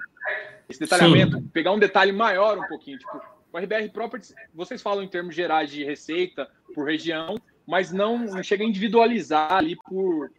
Esse 0.68 0.80
detalhamento, 0.80 1.36
Sim. 1.36 1.48
pegar 1.52 1.70
um 1.70 1.78
detalhe 1.78 2.10
maior 2.10 2.58
um 2.58 2.66
pouquinho. 2.66 2.98
Tipo, 2.98 3.20
o 3.52 3.58
RBR 3.58 3.88
Properties, 3.92 4.34
vocês 4.52 4.82
falam 4.82 5.04
em 5.04 5.08
termos 5.08 5.36
gerais 5.36 5.70
de 5.70 5.84
receita 5.84 6.50
por 6.74 6.84
região, 6.84 7.36
mas 7.64 7.92
não, 7.92 8.18
não 8.18 8.42
chega 8.42 8.64
a 8.64 8.66
individualizar 8.66 9.52
ali 9.52 9.76
por, 9.88 10.32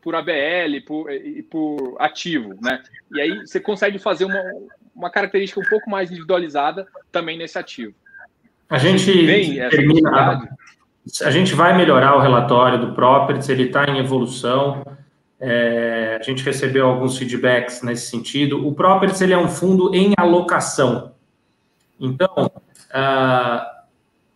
por 0.00 0.14
ABL 0.14 0.80
por, 0.86 1.12
e 1.12 1.42
por 1.42 1.96
ativo, 1.98 2.58
né? 2.62 2.82
E 3.12 3.20
aí 3.20 3.40
você 3.40 3.60
consegue 3.60 3.98
fazer 3.98 4.24
uma, 4.24 4.42
uma 4.96 5.10
característica 5.10 5.60
um 5.60 5.68
pouco 5.68 5.90
mais 5.90 6.10
individualizada 6.10 6.88
também 7.12 7.36
nesse 7.36 7.58
ativo. 7.58 7.94
A 8.68 8.76
gente 8.78 9.10
termina, 9.70 10.48
a 11.22 11.30
gente 11.30 11.54
vai 11.54 11.76
melhorar 11.76 12.16
o 12.16 12.20
relatório 12.20 12.78
do 12.78 12.92
Properties, 12.92 13.48
ele 13.48 13.64
está 13.64 13.86
em 13.86 13.98
evolução. 13.98 14.84
É, 15.40 16.18
a 16.20 16.22
gente 16.22 16.44
recebeu 16.44 16.86
alguns 16.86 17.16
feedbacks 17.16 17.82
nesse 17.82 18.10
sentido. 18.10 18.66
O 18.66 18.74
Properties 18.74 19.20
ele 19.20 19.32
é 19.32 19.38
um 19.38 19.48
fundo 19.48 19.94
em 19.94 20.12
alocação. 20.18 21.12
Então, 21.98 22.50
uh, 22.90 23.78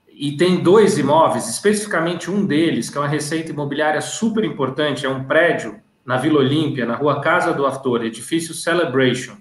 e 0.08 0.36
tem 0.36 0.62
dois 0.62 0.98
imóveis, 0.98 1.48
especificamente 1.48 2.30
um 2.30 2.46
deles, 2.46 2.88
que 2.88 2.96
é 2.96 3.00
uma 3.00 3.08
receita 3.08 3.50
imobiliária 3.50 4.00
super 4.00 4.44
importante, 4.44 5.04
é 5.04 5.08
um 5.08 5.24
prédio 5.24 5.80
na 6.04 6.16
Vila 6.16 6.40
Olímpia, 6.40 6.86
na 6.86 6.94
rua 6.94 7.20
Casa 7.20 7.52
do 7.52 7.66
Ator, 7.66 8.04
edifício 8.04 8.54
Celebration. 8.54 9.36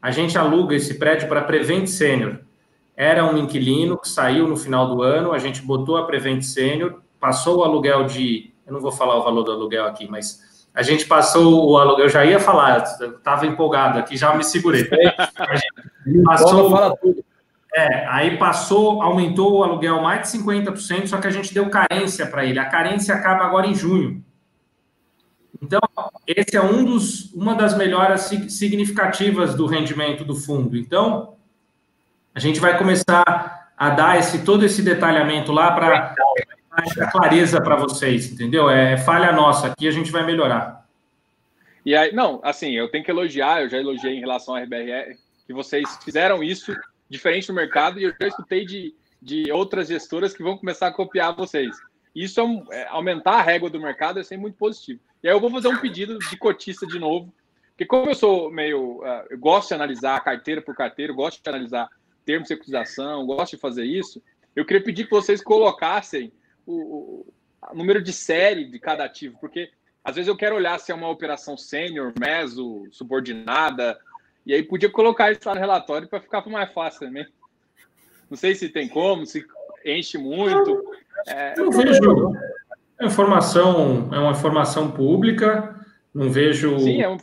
A 0.00 0.10
gente 0.10 0.36
aluga 0.36 0.74
esse 0.74 0.98
prédio 0.98 1.28
para 1.28 1.42
Prevent 1.42 1.86
Senior. 1.86 2.38
Era 2.96 3.24
um 3.24 3.36
inquilino 3.36 3.98
que 3.98 4.08
saiu 4.08 4.48
no 4.48 4.56
final 4.56 4.88
do 4.88 5.02
ano, 5.02 5.32
a 5.32 5.38
gente 5.38 5.60
botou 5.60 5.98
a 5.98 6.06
Prevent 6.06 6.42
Senior, 6.42 7.00
passou 7.20 7.58
o 7.58 7.62
aluguel 7.62 8.04
de. 8.04 8.54
Eu 8.66 8.72
não 8.72 8.80
vou 8.80 8.90
falar 8.90 9.16
o 9.16 9.22
valor 9.22 9.42
do 9.42 9.52
aluguel 9.52 9.84
aqui, 9.84 10.10
mas 10.10 10.66
a 10.74 10.82
gente 10.82 11.06
passou 11.06 11.70
o 11.70 11.78
aluguel. 11.78 12.06
Eu 12.06 12.08
já 12.08 12.24
ia 12.24 12.40
falar, 12.40 12.82
estava 12.82 13.46
empolgado 13.46 13.98
aqui, 13.98 14.16
já 14.16 14.34
me 14.34 14.42
segurei. 14.42 14.88
Passou. 16.24 16.96
É, 17.74 18.06
aí 18.06 18.38
passou, 18.38 19.02
aumentou 19.02 19.58
o 19.58 19.62
aluguel 19.62 20.00
mais 20.00 20.22
de 20.32 20.38
50%, 20.38 21.08
só 21.08 21.18
que 21.18 21.26
a 21.26 21.30
gente 21.30 21.52
deu 21.52 21.68
carência 21.68 22.26
para 22.26 22.42
ele. 22.42 22.58
A 22.58 22.64
carência 22.64 23.14
acaba 23.14 23.44
agora 23.44 23.66
em 23.66 23.74
junho. 23.74 24.24
Então, 25.62 25.80
esse 26.26 26.56
é 26.56 26.62
um 26.62 26.84
dos, 26.84 27.32
uma 27.34 27.54
das 27.54 27.76
melhoras 27.76 28.30
significativas 28.48 29.54
do 29.54 29.66
rendimento 29.66 30.24
do 30.24 30.34
fundo. 30.34 30.74
Então, 30.74 31.35
a 32.36 32.38
gente 32.38 32.60
vai 32.60 32.76
começar 32.76 33.70
a 33.74 33.90
dar 33.90 34.18
esse 34.18 34.44
todo 34.44 34.62
esse 34.62 34.82
detalhamento 34.82 35.52
lá 35.52 35.72
para 35.72 36.14
clareza 37.10 37.62
para 37.62 37.76
vocês, 37.76 38.30
entendeu? 38.30 38.68
É 38.68 38.98
falha 38.98 39.32
nossa, 39.32 39.68
aqui 39.68 39.88
a 39.88 39.90
gente 39.90 40.12
vai 40.12 40.24
melhorar. 40.26 40.86
E 41.82 41.96
aí, 41.96 42.12
não, 42.12 42.38
assim, 42.44 42.72
eu 42.72 42.90
tenho 42.90 43.02
que 43.02 43.10
elogiar, 43.10 43.62
eu 43.62 43.70
já 43.70 43.78
elogiei 43.78 44.16
em 44.16 44.20
relação 44.20 44.54
ao 44.54 44.62
RBR, 44.62 45.16
que 45.46 45.54
vocês 45.54 45.98
fizeram 46.04 46.44
isso 46.44 46.76
diferente 47.08 47.48
no 47.48 47.54
mercado 47.54 47.98
e 47.98 48.02
eu 48.02 48.12
já 48.20 48.28
escutei 48.28 48.66
de, 48.66 48.94
de 49.22 49.50
outras 49.50 49.88
gestoras 49.88 50.34
que 50.34 50.42
vão 50.42 50.58
começar 50.58 50.88
a 50.88 50.92
copiar 50.92 51.34
vocês. 51.34 51.74
Isso 52.14 52.38
é, 52.38 52.42
um, 52.42 52.66
é 52.70 52.86
aumentar 52.88 53.36
a 53.36 53.42
régua 53.42 53.70
do 53.70 53.80
mercado 53.80 54.20
é 54.20 54.22
sempre 54.22 54.42
muito 54.42 54.58
positivo. 54.58 55.00
E 55.22 55.28
aí 55.28 55.34
eu 55.34 55.40
vou 55.40 55.50
fazer 55.50 55.68
um 55.68 55.78
pedido 55.78 56.18
de 56.18 56.36
cotista 56.36 56.86
de 56.86 56.98
novo, 56.98 57.32
porque 57.70 57.86
como 57.86 58.10
eu 58.10 58.14
sou 58.14 58.50
meio, 58.50 58.98
uh, 58.98 59.24
eu 59.30 59.38
gosto 59.38 59.68
de 59.68 59.74
analisar 59.74 60.22
carteira 60.22 60.60
por 60.60 60.74
carteira, 60.74 61.14
gosto 61.14 61.42
de 61.42 61.48
analisar 61.48 61.88
termos 62.26 62.48
de 62.48 62.48
securitização, 62.48 63.24
gosto 63.24 63.54
de 63.54 63.62
fazer 63.62 63.84
isso, 63.84 64.20
eu 64.54 64.64
queria 64.66 64.82
pedir 64.82 65.04
que 65.04 65.10
vocês 65.10 65.42
colocassem 65.42 66.32
o, 66.66 67.24
o, 67.70 67.74
número 67.74 68.02
de 68.02 68.12
série 68.12 68.64
de 68.64 68.78
cada 68.78 69.04
ativo, 69.04 69.38
porque 69.40 69.70
às 70.04 70.16
vezes 70.16 70.28
eu 70.28 70.36
quero 70.36 70.56
olhar 70.56 70.78
se 70.78 70.90
é 70.90 70.94
uma 70.94 71.08
operação 71.08 71.56
sênior, 71.56 72.12
meso, 72.18 72.86
subordinada, 72.90 73.98
e 74.44 74.52
aí 74.52 74.62
podia 74.62 74.90
colocar 74.90 75.30
isso 75.30 75.40
lá 75.46 75.54
no 75.54 75.60
relatório 75.60 76.08
para 76.08 76.20
ficar 76.20 76.44
mais 76.48 76.72
fácil 76.72 77.00
também. 77.00 77.26
Não 78.28 78.36
sei 78.36 78.54
se 78.54 78.68
tem 78.68 78.88
como, 78.88 79.24
se 79.24 79.44
enche 79.84 80.18
muito. 80.18 80.84
É... 81.28 81.54
Eu 81.56 81.70
vejo. 81.70 82.32
A 82.98 83.04
informação 83.04 84.08
é 84.12 84.18
uma 84.18 84.32
informação 84.32 84.90
pública, 84.90 85.84
não 86.14 86.30
vejo 86.30 86.78
Sim, 86.78 87.02
é 87.02 87.08
um... 87.08 87.18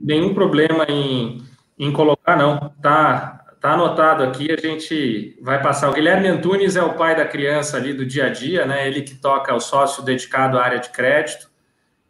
nenhum 0.00 0.34
problema 0.34 0.84
em, 0.88 1.40
em 1.78 1.92
colocar, 1.92 2.36
não. 2.36 2.70
Tá, 2.82 3.43
tá 3.64 3.72
anotado 3.72 4.22
aqui, 4.22 4.52
a 4.52 4.60
gente 4.60 5.38
vai 5.40 5.62
passar. 5.62 5.88
O 5.88 5.94
Guilherme 5.94 6.28
Antunes 6.28 6.76
é 6.76 6.82
o 6.82 6.92
pai 6.92 7.16
da 7.16 7.24
criança 7.24 7.78
ali 7.78 7.94
do 7.94 8.04
dia 8.04 8.26
a 8.26 8.28
dia, 8.28 8.66
né? 8.66 8.86
Ele 8.86 9.00
que 9.00 9.14
toca 9.14 9.54
o 9.54 9.58
sócio 9.58 10.04
dedicado 10.04 10.58
à 10.58 10.62
área 10.62 10.78
de 10.78 10.90
crédito, 10.90 11.48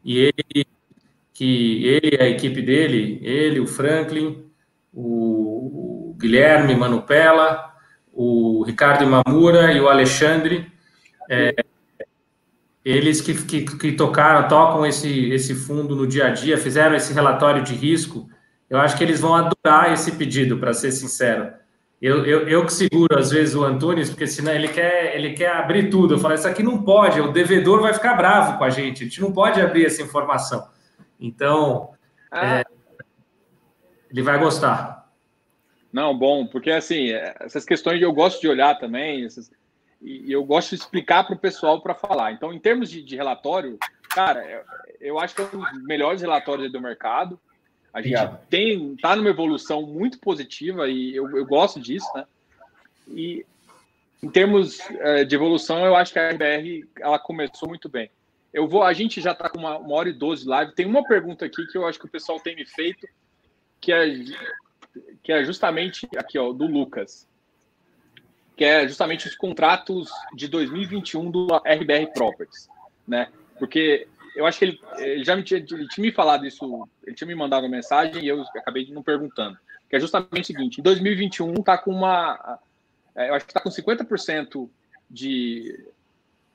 e 0.05 0.19
ele 0.19 0.67
que 1.33 1.87
ele 1.87 2.21
a 2.21 2.29
equipe 2.29 2.61
dele, 2.61 3.21
ele, 3.23 3.61
o 3.61 3.69
Franklin, 3.69 4.45
o, 4.93 6.17
Guilherme 6.19 6.75
Manupela, 6.75 7.73
o 8.13 8.65
Ricardo 8.65 9.05
Imamura 9.05 9.73
e 9.73 9.81
o 9.81 9.89
Alexandre, 9.89 10.67
é, 11.31 11.55
eles 12.85 13.21
que, 13.21 13.33
que, 13.33 13.65
que, 13.65 13.93
tocaram, 13.93 14.49
tocam 14.49 14.85
esse, 14.85 15.31
esse 15.31 15.55
fundo 15.55 15.95
no 15.95 16.05
dia 16.05 16.27
a 16.27 16.31
dia, 16.31 16.59
fizeram 16.59 16.97
esse 16.97 17.13
relatório 17.13 17.63
de 17.63 17.75
risco, 17.75 18.29
eu 18.77 18.81
acho 18.81 18.97
que 18.97 19.05
eles 19.05 19.21
vão 19.21 19.35
adorar 19.35 19.93
esse 19.93 20.13
pedido, 20.13 20.59
para 20.59 20.73
ser 20.73 20.93
sincero. 20.93 21.53
Eu, 22.01 22.27
eu, 22.27 22.49
eu 22.49 22.67
que 22.67 22.73
seguro, 22.73 23.19
às 23.19 23.31
vezes, 23.31 23.55
o 23.55 23.65
Antunes, 23.65 24.11
porque 24.11 24.27
senão 24.27 24.53
ele 24.53 24.69
quer, 24.69 25.17
ele 25.17 25.33
quer 25.33 25.57
abrir 25.57 25.89
tudo. 25.89 26.15
Eu 26.15 26.19
falo, 26.19 26.35
isso 26.35 26.47
aqui 26.47 26.63
não 26.63 26.83
pode, 26.83 27.21
o 27.21 27.33
devedor 27.33 27.81
vai 27.81 27.95
ficar 27.95 28.15
bravo 28.15 28.59
com 28.59 28.65
a 28.65 28.71
gente, 28.71 29.03
a 29.03 29.07
gente 29.07 29.21
não 29.21 29.33
pode 29.33 29.61
abrir 29.61 29.87
essa 29.87 30.03
informação. 30.03 30.69
Então, 31.19 31.95
ah. 32.31 32.61
é, 32.61 32.65
ele 34.11 34.23
vai 34.23 34.39
gostar. 34.39 35.11
Não, 35.93 36.17
bom, 36.17 36.47
porque 36.47 36.71
assim, 36.71 37.11
é, 37.11 37.37
essas 37.41 37.65
questões 37.65 38.03
eu 38.03 38.13
gosto 38.13 38.41
de 38.41 38.49
olhar 38.49 38.79
também, 38.79 39.25
essas, 39.25 39.51
e 40.03 40.31
eu 40.31 40.45
gosto 40.45 40.71
de 40.71 40.83
explicar 40.83 41.25
para 41.25 41.35
o 41.35 41.39
pessoal 41.39 41.81
para 41.81 41.95
falar. 41.95 42.33
Então, 42.33 42.53
em 42.53 42.59
termos 42.59 42.91
de, 42.91 43.03
de, 43.03 43.17
relatório, 43.17 43.79
cara, 44.11 44.45
eu, 44.45 44.63
eu 45.01 45.19
acho 45.19 45.35
que 45.35 45.41
é 45.41 45.45
um 45.45 45.61
dos 45.61 45.85
melhores 45.85 46.21
relatórios 46.21 46.71
do 46.71 46.81
mercado. 46.81 47.41
A 47.95 48.03
gente 48.03 48.17
Obrigado. 48.17 48.47
tem, 48.49 48.97
tá 48.97 49.15
numa 49.15 49.31
evolução 49.31 49.83
muito 49.83 50.19
positiva 50.19 50.89
e 50.89 51.15
eu, 51.15 51.31
eu 51.37 51.47
gosto 51.47 51.79
disso, 51.79 52.07
né? 52.13 52.27
E 53.09 53.47
em 54.21 54.29
termos 54.29 54.81
é, 54.91 55.25
de 55.25 55.35
evolução, 55.37 55.87
eu 55.87 55.95
acho 55.95 56.13
que 56.13 56.19
a 56.19 56.31
RBR 56.31 56.89
ela 56.99 57.21
começou 57.21 57.69
muito 57.69 57.89
bem. 57.89 58.11
Eu 58.53 58.67
vou, 58.67 58.83
a 58.83 58.93
gente 58.93 59.21
já 59.21 59.31
está 59.31 59.49
com 59.49 59.59
uma, 59.59 59.79
uma 59.79 59.95
hora 59.95 60.09
e 60.09 60.13
doze 60.13 60.45
live. 60.45 60.75
Tem 60.75 60.87
uma 60.87 61.07
pergunta 61.07 61.45
aqui 61.45 61.67
que 61.67 61.79
eu 61.79 61.87
acho 61.87 61.99
que 62.01 62.07
o 62.07 62.11
pessoal 62.11 62.41
tem 62.41 62.57
me 62.57 62.67
feito, 62.67 63.07
que 63.81 63.93
é, 63.93 64.07
que 65.23 65.33
é 65.33 65.45
justamente 65.45 66.09
aqui, 66.17 66.37
ó, 66.37 66.53
do 66.53 66.67
Lucas, 66.67 67.29
que 68.57 68.65
é 68.65 68.89
justamente 68.89 69.29
os 69.29 69.37
contratos 69.37 70.09
de 70.35 70.49
2021 70.49 71.31
do 71.31 71.47
RBR 71.57 72.13
Properties, 72.13 72.69
né? 73.07 73.29
Porque 73.59 74.09
eu 74.35 74.47
acho 74.47 74.59
que 74.59 74.65
ele, 74.65 74.81
ele 74.99 75.25
já 75.25 75.37
me 75.37 75.43
tinha, 75.43 75.65
tinha 75.65 75.89
me 75.99 76.13
falado 76.13 76.47
isso, 76.47 76.89
ele 77.07 77.15
tinha 77.15 77.27
me 77.29 77.35
mandado 77.35 77.65
uma 77.65 77.71
mensagem 77.71 78.25
e 78.25 78.29
eu 78.29 78.43
acabei 78.57 78.91
não 78.91 79.03
perguntando. 79.03 79.57
Que 79.89 79.97
é 79.97 80.01
justamente 80.01 80.43
o 80.43 80.47
seguinte: 80.47 80.81
em 80.81 80.83
2021 80.83 81.55
está 81.55 81.79
com 81.79 81.93
uma. 81.93 82.59
É, 83.15 83.29
eu 83.31 83.35
acho 83.35 83.45
que 83.45 83.51
está 83.51 83.61
com 83.61 83.71
50% 83.71 84.69
de. 85.11 85.87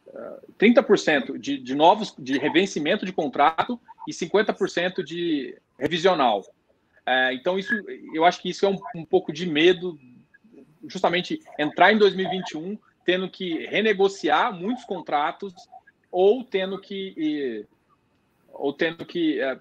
Uh, 0.07 0.53
30% 0.57 1.37
de, 1.37 1.59
de 1.59 1.75
novos 1.75 2.15
de 2.17 2.39
revencimento 2.39 3.05
de 3.05 3.13
contrato 3.13 3.79
e 4.07 4.11
50% 4.11 5.03
de 5.03 5.55
revisional. 5.77 6.43
É, 7.05 7.33
então, 7.33 7.59
isso, 7.59 7.73
eu 8.13 8.25
acho 8.25 8.41
que 8.41 8.49
isso 8.49 8.65
é 8.65 8.69
um, 8.69 8.77
um 8.95 9.05
pouco 9.05 9.31
de 9.31 9.45
medo, 9.45 9.99
justamente 10.87 11.39
entrar 11.59 11.93
em 11.93 11.97
2021 11.97 12.77
tendo 13.09 13.27
que 13.27 13.65
renegociar 13.65 14.53
muitos 14.53 14.83
contratos 14.83 15.53
ou 16.11 16.43
tendo 16.43 16.79
que 16.79 17.65
ou 18.51 18.73
tendo 18.73 19.05
que 19.05 19.39
é, 19.39 19.57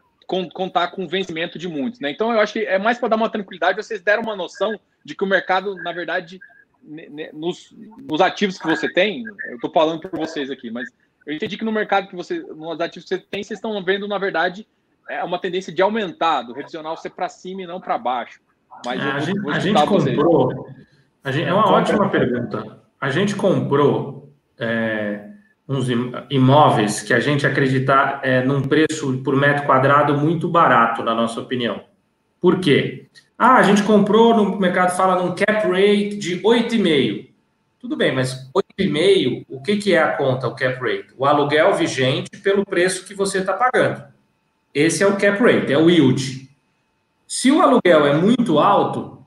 contar 0.52 0.88
com 0.88 1.04
o 1.04 1.08
vencimento 1.08 1.58
de 1.58 1.68
muitos, 1.68 2.00
né? 2.00 2.10
Então 2.10 2.32
eu 2.32 2.40
acho 2.40 2.52
que 2.52 2.60
é 2.60 2.78
mais 2.78 2.98
para 2.98 3.08
dar 3.08 3.16
uma 3.16 3.30
tranquilidade. 3.30 3.82
Vocês 3.82 4.02
deram 4.02 4.22
uma 4.22 4.36
noção 4.36 4.78
de 5.04 5.14
que 5.14 5.24
o 5.24 5.26
mercado, 5.26 5.74
na 5.76 5.92
verdade, 5.92 6.40
nos, 7.32 7.74
nos 7.98 8.20
ativos 8.20 8.58
que 8.58 8.66
você 8.66 8.92
tem, 8.92 9.24
eu 9.48 9.56
estou 9.56 9.70
falando 9.70 10.00
para 10.00 10.18
vocês 10.18 10.50
aqui, 10.50 10.70
mas 10.70 10.88
eu 11.26 11.34
entendi 11.34 11.56
que 11.56 11.64
no 11.64 11.72
mercado 11.72 12.08
que 12.08 12.16
você, 12.16 12.40
nos 12.40 12.80
ativos 12.80 13.08
que 13.08 13.14
você 13.14 13.18
tem, 13.30 13.42
vocês 13.42 13.58
estão 13.58 13.82
vendo, 13.82 14.08
na 14.08 14.18
verdade, 14.18 14.66
é 15.08 15.22
uma 15.24 15.38
tendência 15.38 15.72
de 15.72 15.80
aumentar, 15.80 16.42
do 16.42 16.52
revisional 16.52 16.96
ser 16.96 17.10
para 17.10 17.28
cima 17.28 17.62
e 17.62 17.66
não 17.66 17.80
para 17.80 17.98
baixo. 17.98 18.40
Mas 18.84 19.00
a, 19.00 19.20
gente, 19.20 19.50
a 19.50 19.58
gente 19.58 19.86
comprou. 19.86 20.68
A 21.24 21.32
gente, 21.32 21.48
é 21.48 21.52
uma 21.52 21.70
ótima 21.70 22.08
pergunta. 22.08 22.80
A 23.00 23.10
gente 23.10 23.34
comprou 23.34 24.32
é, 24.58 25.27
uns 25.68 25.86
imóveis 26.30 27.02
que 27.02 27.12
a 27.12 27.20
gente 27.20 27.46
acredita 27.46 28.20
é, 28.22 28.42
num 28.42 28.62
preço 28.62 29.18
por 29.18 29.36
metro 29.36 29.66
quadrado 29.66 30.16
muito 30.16 30.48
barato, 30.48 31.02
na 31.02 31.14
nossa 31.14 31.40
opinião. 31.40 31.84
Por 32.40 32.58
quê? 32.58 33.06
Ah, 33.36 33.56
a 33.56 33.62
gente 33.62 33.82
comprou, 33.82 34.34
no 34.34 34.58
mercado 34.58 34.96
fala 34.96 35.22
num 35.22 35.34
cap 35.34 35.68
rate 35.68 36.16
de 36.16 36.40
8,5. 36.40 37.28
Tudo 37.78 37.96
bem, 37.96 38.12
mas 38.12 38.50
8,5, 38.80 39.44
o 39.48 39.62
que, 39.62 39.76
que 39.76 39.92
é 39.92 40.02
a 40.02 40.16
conta, 40.16 40.48
o 40.48 40.56
cap 40.56 40.80
rate? 40.80 41.08
O 41.16 41.26
aluguel 41.26 41.74
vigente 41.74 42.30
pelo 42.42 42.64
preço 42.64 43.04
que 43.04 43.14
você 43.14 43.38
está 43.38 43.52
pagando. 43.52 44.02
Esse 44.74 45.02
é 45.02 45.06
o 45.06 45.16
cap 45.16 45.38
rate, 45.40 45.72
é 45.72 45.78
o 45.78 45.90
yield. 45.90 46.48
Se 47.26 47.50
o 47.50 47.60
aluguel 47.60 48.06
é 48.06 48.14
muito 48.14 48.58
alto, 48.58 49.24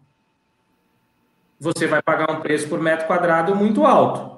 você 1.59 1.85
vai 1.85 2.01
pagar 2.01 2.31
um 2.31 2.41
preço 2.41 2.67
por 2.67 2.81
metro 2.81 3.05
quadrado 3.05 3.55
muito 3.55 3.85
alto. 3.85 4.30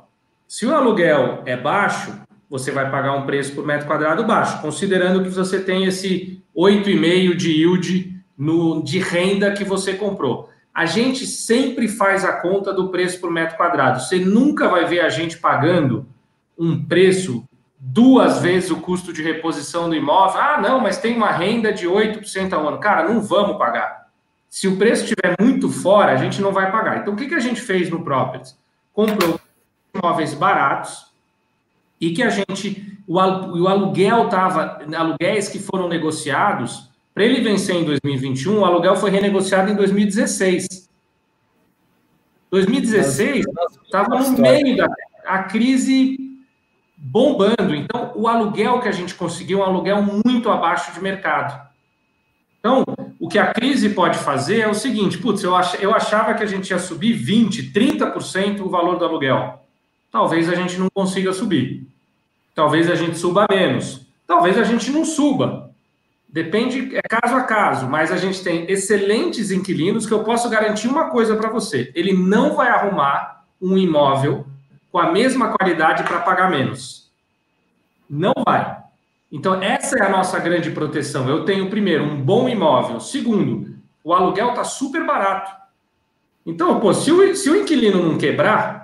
Se 0.53 0.67
o 0.67 0.75
aluguel 0.75 1.41
é 1.47 1.57
baixo, 1.57 2.13
você 2.47 2.69
vai 2.69 2.87
pagar 2.91 3.13
um 3.13 3.25
preço 3.25 3.55
por 3.55 3.65
metro 3.65 3.87
quadrado 3.87 4.23
baixo, 4.23 4.61
considerando 4.61 5.23
que 5.23 5.29
você 5.29 5.59
tem 5.59 5.85
esse 5.85 6.43
8,5 6.55 7.35
de 7.35 7.51
yield 7.53 8.23
no, 8.37 8.83
de 8.83 8.99
renda 8.99 9.51
que 9.53 9.63
você 9.63 9.95
comprou. 9.95 10.51
A 10.71 10.85
gente 10.85 11.25
sempre 11.25 11.87
faz 11.87 12.23
a 12.23 12.33
conta 12.33 12.71
do 12.71 12.89
preço 12.89 13.19
por 13.19 13.31
metro 13.31 13.57
quadrado. 13.57 13.99
Você 13.99 14.19
nunca 14.19 14.69
vai 14.69 14.85
ver 14.85 14.99
a 14.99 15.09
gente 15.09 15.39
pagando 15.39 16.05
um 16.55 16.85
preço 16.85 17.43
duas 17.79 18.39
vezes 18.39 18.69
o 18.69 18.79
custo 18.79 19.11
de 19.11 19.23
reposição 19.23 19.89
do 19.89 19.95
imóvel. 19.95 20.39
Ah, 20.39 20.61
não, 20.61 20.79
mas 20.79 20.99
tem 20.99 21.17
uma 21.17 21.31
renda 21.31 21.73
de 21.73 21.87
8% 21.87 22.53
ao 22.53 22.67
ano. 22.67 22.79
Cara, 22.79 23.11
não 23.11 23.19
vamos 23.19 23.57
pagar. 23.57 24.05
Se 24.47 24.67
o 24.67 24.77
preço 24.77 25.05
estiver 25.05 25.35
muito 25.41 25.67
fora, 25.67 26.11
a 26.11 26.17
gente 26.17 26.39
não 26.39 26.51
vai 26.51 26.71
pagar. 26.71 26.99
Então, 26.99 27.15
o 27.15 27.17
que, 27.17 27.25
que 27.25 27.33
a 27.33 27.39
gente 27.39 27.59
fez 27.59 27.89
no 27.89 28.03
Properties? 28.03 28.55
Comprou 28.93 29.39
imóveis 30.03 30.33
baratos 30.33 31.07
e 31.99 32.11
que 32.11 32.21
a 32.21 32.29
gente. 32.29 32.99
O, 33.07 33.15
o 33.15 33.67
aluguel 33.67 34.25
estava. 34.25 34.79
Aluguéis 34.95 35.47
que 35.47 35.59
foram 35.59 35.87
negociados. 35.87 36.91
Para 37.13 37.23
ele 37.23 37.41
vencer 37.41 37.75
em 37.75 37.85
2021, 37.85 38.59
o 38.59 38.65
aluguel 38.65 38.95
foi 38.95 39.11
renegociado 39.11 39.71
em 39.71 39.75
2016. 39.75 40.89
2016 42.49 43.45
estava 43.85 44.19
no 44.19 44.37
meio 44.37 44.75
da 44.75 44.87
a 45.25 45.43
crise 45.43 46.17
bombando. 46.97 47.75
Então, 47.75 48.11
o 48.15 48.27
aluguel 48.27 48.79
que 48.81 48.87
a 48.87 48.91
gente 48.91 49.15
conseguiu 49.15 49.59
é 49.59 49.61
um 49.61 49.65
aluguel 49.65 50.01
muito 50.01 50.49
abaixo 50.49 50.93
de 50.93 50.99
mercado. 51.01 51.69
Então, 52.59 52.83
o 53.19 53.27
que 53.27 53.37
a 53.37 53.53
crise 53.53 53.89
pode 53.89 54.17
fazer 54.17 54.61
é 54.61 54.67
o 54.67 54.73
seguinte: 54.73 55.17
putz, 55.17 55.43
eu, 55.43 55.55
ach, 55.55 55.75
eu 55.81 55.93
achava 55.93 56.33
que 56.33 56.43
a 56.43 56.47
gente 56.47 56.71
ia 56.71 56.79
subir 56.79 57.15
20%, 57.15 57.71
30% 57.71 58.61
o 58.61 58.69
valor 58.69 58.97
do 58.97 59.05
aluguel. 59.05 59.62
Talvez 60.13 60.47
a 60.47 60.53
gente 60.53 60.77
não 60.77 60.91
consiga 60.93 61.33
subir. 61.33 61.87
Talvez 62.53 62.87
a 62.87 62.93
gente 62.93 63.17
suba 63.17 63.47
menos. 63.49 64.05
Talvez 64.27 64.59
a 64.59 64.63
gente 64.63 64.91
não 64.91 65.03
suba. 65.03 65.71
Depende, 66.29 66.95
é 66.95 67.01
caso 67.01 67.35
a 67.35 67.41
caso, 67.41 67.87
mas 67.87 68.11
a 68.11 68.17
gente 68.17 68.43
tem 68.43 68.69
excelentes 68.69 69.49
inquilinos 69.49 70.05
que 70.05 70.13
eu 70.13 70.23
posso 70.23 70.47
garantir 70.51 70.87
uma 70.87 71.09
coisa 71.09 71.35
para 71.35 71.49
você: 71.49 71.91
ele 71.95 72.13
não 72.13 72.55
vai 72.55 72.69
arrumar 72.69 73.43
um 73.59 73.75
imóvel 73.75 74.45
com 74.91 74.99
a 74.99 75.11
mesma 75.11 75.49
qualidade 75.57 76.03
para 76.03 76.19
pagar 76.19 76.47
menos. 76.47 77.11
Não 78.07 78.33
vai. 78.45 78.83
Então, 79.31 79.59
essa 79.63 79.97
é 79.97 80.05
a 80.05 80.09
nossa 80.09 80.37
grande 80.37 80.69
proteção. 80.69 81.27
Eu 81.27 81.43
tenho, 81.43 81.71
primeiro, 81.71 82.03
um 82.03 82.21
bom 82.21 82.47
imóvel. 82.47 82.99
Segundo, 82.99 83.75
o 84.03 84.13
aluguel 84.13 84.49
está 84.49 84.63
super 84.63 85.03
barato. 85.07 85.51
Então, 86.45 86.79
pô, 86.79 86.93
se 86.93 87.11
o, 87.11 87.35
se 87.35 87.49
o 87.49 87.55
inquilino 87.55 88.03
não 88.03 88.15
quebrar, 88.15 88.82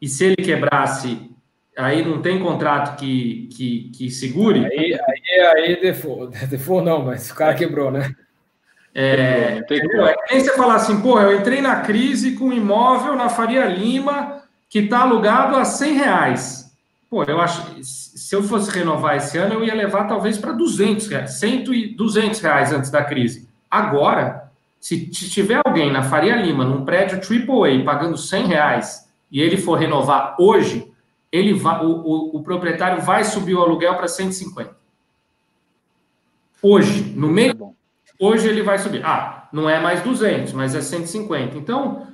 e 0.00 0.08
se 0.08 0.24
ele 0.24 0.36
quebrasse, 0.36 1.30
aí 1.76 2.04
não 2.04 2.20
tem 2.20 2.38
contrato 2.42 2.96
que, 2.98 3.48
que, 3.52 3.90
que 3.90 4.10
segure. 4.10 4.64
Aí, 4.66 4.94
aí, 4.94 5.40
aí 5.54 5.80
default, 5.80 6.36
default 6.46 6.84
não, 6.84 7.04
mas 7.04 7.30
o 7.30 7.34
cara 7.34 7.54
quebrou, 7.54 7.90
né? 7.90 8.14
É, 8.98 9.62
é 9.70 10.16
nem 10.30 10.40
você 10.40 10.56
falar 10.56 10.76
assim, 10.76 11.02
pô, 11.02 11.20
eu 11.20 11.38
entrei 11.38 11.60
na 11.60 11.80
crise 11.80 12.32
com 12.32 12.46
um 12.46 12.52
imóvel 12.52 13.14
na 13.14 13.28
Faria 13.28 13.66
Lima 13.66 14.42
que 14.70 14.78
está 14.78 15.00
alugado 15.00 15.54
a 15.54 15.66
100 15.66 15.92
reais. 15.92 16.74
Pô, 17.10 17.22
eu 17.24 17.38
acho, 17.38 17.62
se 17.82 18.34
eu 18.34 18.42
fosse 18.42 18.70
renovar 18.70 19.16
esse 19.16 19.36
ano, 19.36 19.54
eu 19.54 19.64
ia 19.64 19.74
levar 19.74 20.04
talvez 20.04 20.38
para 20.38 20.52
200 20.52 21.08
reais, 21.08 21.32
100 21.32 21.72
e 21.72 21.94
200 21.94 22.40
reais 22.40 22.72
antes 22.72 22.90
da 22.90 23.04
crise. 23.04 23.46
Agora, 23.70 24.50
se 24.80 25.06
tiver 25.06 25.60
alguém 25.64 25.92
na 25.92 26.02
Faria 26.02 26.36
Lima, 26.36 26.64
num 26.64 26.84
prédio 26.84 27.18
AAA, 27.18 27.84
pagando 27.84 28.16
100 28.16 28.46
reais, 28.46 29.05
e 29.30 29.40
ele 29.40 29.56
for 29.56 29.78
renovar 29.78 30.36
hoje, 30.38 30.92
ele 31.30 31.52
vai, 31.52 31.84
o, 31.84 31.88
o, 31.88 32.36
o 32.36 32.42
proprietário 32.42 33.02
vai 33.02 33.24
subir 33.24 33.54
o 33.54 33.60
aluguel 33.60 33.94
para 33.96 34.08
150. 34.08 34.76
Hoje, 36.62 37.12
no 37.16 37.28
meio, 37.28 37.74
hoje 38.18 38.48
ele 38.48 38.62
vai 38.62 38.78
subir. 38.78 39.04
Ah, 39.04 39.48
não 39.52 39.68
é 39.68 39.80
mais 39.80 40.02
200, 40.02 40.52
mas 40.52 40.74
é 40.74 40.80
150. 40.80 41.56
Então, 41.56 42.06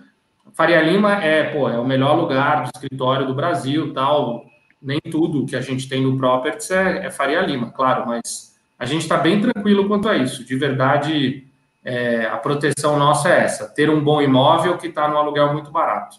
Faria 0.52 0.82
Lima 0.82 1.22
é, 1.22 1.44
pô, 1.44 1.68
é 1.68 1.78
o 1.78 1.86
melhor 1.86 2.14
lugar 2.14 2.62
do 2.62 2.70
escritório 2.74 3.26
do 3.26 3.34
Brasil, 3.34 3.92
tal. 3.92 4.44
Nem 4.80 5.00
tudo 5.00 5.46
que 5.46 5.54
a 5.54 5.60
gente 5.60 5.88
tem 5.88 6.02
no 6.02 6.16
Properties 6.16 6.70
é, 6.70 7.06
é 7.06 7.10
Faria 7.10 7.40
Lima, 7.40 7.70
claro, 7.70 8.06
mas 8.06 8.58
a 8.78 8.84
gente 8.84 9.02
está 9.02 9.16
bem 9.16 9.40
tranquilo 9.40 9.86
quanto 9.86 10.08
a 10.08 10.16
isso. 10.16 10.44
De 10.44 10.56
verdade, 10.56 11.46
é, 11.84 12.26
a 12.26 12.36
proteção 12.36 12.98
nossa 12.98 13.28
é 13.28 13.44
essa: 13.44 13.68
ter 13.68 13.88
um 13.88 14.02
bom 14.02 14.20
imóvel 14.20 14.76
que 14.76 14.88
está 14.88 15.08
no 15.08 15.16
aluguel 15.16 15.52
muito 15.52 15.70
barato. 15.70 16.16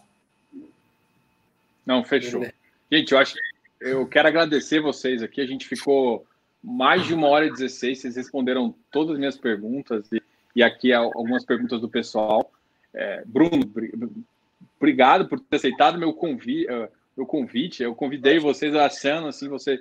Não, 1.85 2.03
fechou. 2.03 2.45
Gente, 2.91 3.11
eu 3.11 3.17
acho 3.17 3.35
eu 3.83 4.07
quero 4.07 4.27
agradecer 4.29 4.79
vocês 4.79 5.21
aqui. 5.21 5.41
A 5.41 5.45
gente 5.45 5.67
ficou 5.67 6.25
mais 6.63 7.05
de 7.05 7.13
uma 7.13 7.27
hora 7.27 7.45
e 7.45 7.51
16. 7.51 7.99
Vocês 7.99 8.15
responderam 8.15 8.73
todas 8.89 9.13
as 9.13 9.19
minhas 9.19 9.37
perguntas 9.37 10.09
e, 10.11 10.21
e 10.55 10.63
aqui 10.63 10.93
algumas 10.93 11.45
perguntas 11.45 11.81
do 11.81 11.89
pessoal. 11.89 12.49
É, 12.93 13.23
Bruno, 13.25 13.69
obrigado 14.77 15.27
por 15.27 15.39
ter 15.39 15.57
aceitado 15.57 15.99
meu 15.99 16.13
convite. 16.13 16.71
Uh, 16.71 16.87
meu 17.15 17.25
convite. 17.25 17.83
Eu 17.83 17.93
convidei 17.93 18.39
vocês 18.39 18.73
achando 18.73 19.27
assim, 19.27 19.47
você 19.47 19.79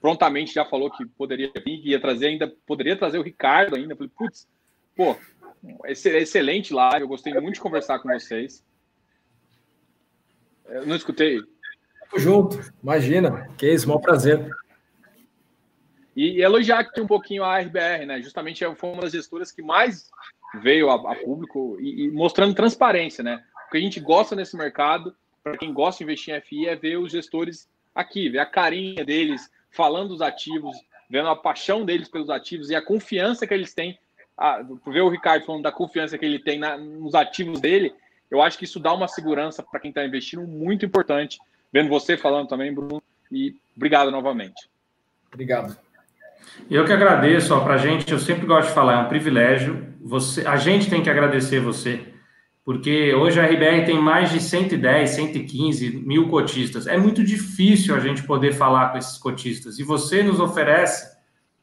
prontamente 0.00 0.54
já 0.54 0.64
falou 0.64 0.90
que 0.90 1.06
poderia 1.06 1.50
vir, 1.64 1.80
que 1.80 1.90
ia 1.90 2.00
trazer 2.00 2.26
ainda, 2.26 2.52
poderia 2.66 2.96
trazer 2.96 3.18
o 3.18 3.22
Ricardo 3.22 3.74
ainda. 3.74 3.96
Falei, 3.96 4.10
putz, 4.16 4.46
pô, 4.94 5.16
excelente 5.86 6.74
live. 6.74 7.00
Eu 7.00 7.08
gostei 7.08 7.32
muito 7.34 7.54
de 7.54 7.60
conversar 7.60 7.98
com 7.98 8.08
vocês. 8.08 8.62
Eu 10.66 10.86
não 10.86 10.96
escutei. 10.96 11.40
Tamo 12.10 12.18
junto, 12.18 12.72
imagina, 12.82 13.48
que 13.56 13.70
isso, 13.70 13.88
maior 13.88 14.00
prazer. 14.00 14.48
E, 16.16 16.38
e 16.38 16.42
elogiar 16.42 16.80
aqui 16.80 17.00
um 17.00 17.06
pouquinho 17.06 17.44
a 17.44 17.58
RBR, 17.58 18.06
né? 18.06 18.22
Justamente 18.22 18.64
foi 18.76 18.90
uma 18.90 19.02
das 19.02 19.12
gestoras 19.12 19.50
que 19.50 19.62
mais 19.62 20.10
veio 20.62 20.90
a, 20.90 21.12
a 21.12 21.16
público 21.16 21.76
e, 21.80 22.04
e, 22.04 22.10
mostrando 22.10 22.54
transparência, 22.54 23.22
né? 23.24 23.42
O 23.66 23.70
que 23.70 23.78
a 23.78 23.80
gente 23.80 23.98
gosta 24.00 24.36
nesse 24.36 24.56
mercado, 24.56 25.14
para 25.42 25.58
quem 25.58 25.72
gosta 25.72 25.98
de 25.98 26.04
investir 26.04 26.34
em 26.34 26.40
FI, 26.40 26.68
é 26.68 26.76
ver 26.76 26.96
os 26.96 27.10
gestores 27.10 27.68
aqui, 27.94 28.28
ver 28.28 28.38
a 28.38 28.46
carinha 28.46 29.04
deles 29.04 29.50
falando 29.70 30.10
dos 30.10 30.22
ativos, 30.22 30.76
vendo 31.10 31.28
a 31.28 31.36
paixão 31.36 31.84
deles 31.84 32.08
pelos 32.08 32.30
ativos 32.30 32.70
e 32.70 32.76
a 32.76 32.84
confiança 32.84 33.46
que 33.46 33.54
eles 33.54 33.74
têm. 33.74 33.98
A, 34.36 34.62
ver 34.86 35.00
o 35.00 35.08
Ricardo 35.08 35.44
falando 35.44 35.62
da 35.62 35.72
confiança 35.72 36.18
que 36.18 36.24
ele 36.24 36.38
tem 36.38 36.58
na, 36.58 36.76
nos 36.76 37.14
ativos 37.14 37.60
dele, 37.60 37.94
eu 38.30 38.42
acho 38.42 38.58
que 38.58 38.64
isso 38.64 38.80
dá 38.80 38.92
uma 38.92 39.08
segurança 39.08 39.62
para 39.62 39.80
quem 39.80 39.90
está 39.90 40.04
investindo 40.04 40.42
muito 40.46 40.84
importante. 40.84 41.38
Vendo 41.72 41.88
você 41.88 42.16
falando 42.16 42.48
também, 42.48 42.72
Bruno, 42.72 43.02
e 43.30 43.56
obrigado 43.76 44.10
novamente. 44.10 44.68
Obrigado. 45.32 45.76
Eu 46.70 46.84
que 46.84 46.92
agradeço, 46.92 47.58
para 47.60 47.74
a 47.74 47.78
gente, 47.78 48.12
eu 48.12 48.18
sempre 48.18 48.46
gosto 48.46 48.68
de 48.68 48.74
falar, 48.74 48.94
é 48.94 48.96
um 48.98 49.08
privilégio. 49.08 49.94
Você, 50.00 50.46
a 50.46 50.56
gente 50.56 50.88
tem 50.88 51.02
que 51.02 51.10
agradecer 51.10 51.60
você, 51.60 52.14
porque 52.64 53.12
hoje 53.14 53.40
a 53.40 53.44
RBR 53.44 53.84
tem 53.84 54.00
mais 54.00 54.30
de 54.30 54.40
110, 54.40 55.10
115 55.10 55.96
mil 55.96 56.28
cotistas. 56.28 56.86
É 56.86 56.96
muito 56.96 57.24
difícil 57.24 57.94
a 57.94 58.00
gente 58.00 58.22
poder 58.22 58.52
falar 58.52 58.90
com 58.90 58.98
esses 58.98 59.18
cotistas, 59.18 59.78
e 59.78 59.82
você 59.82 60.22
nos 60.22 60.38
oferece 60.38 61.14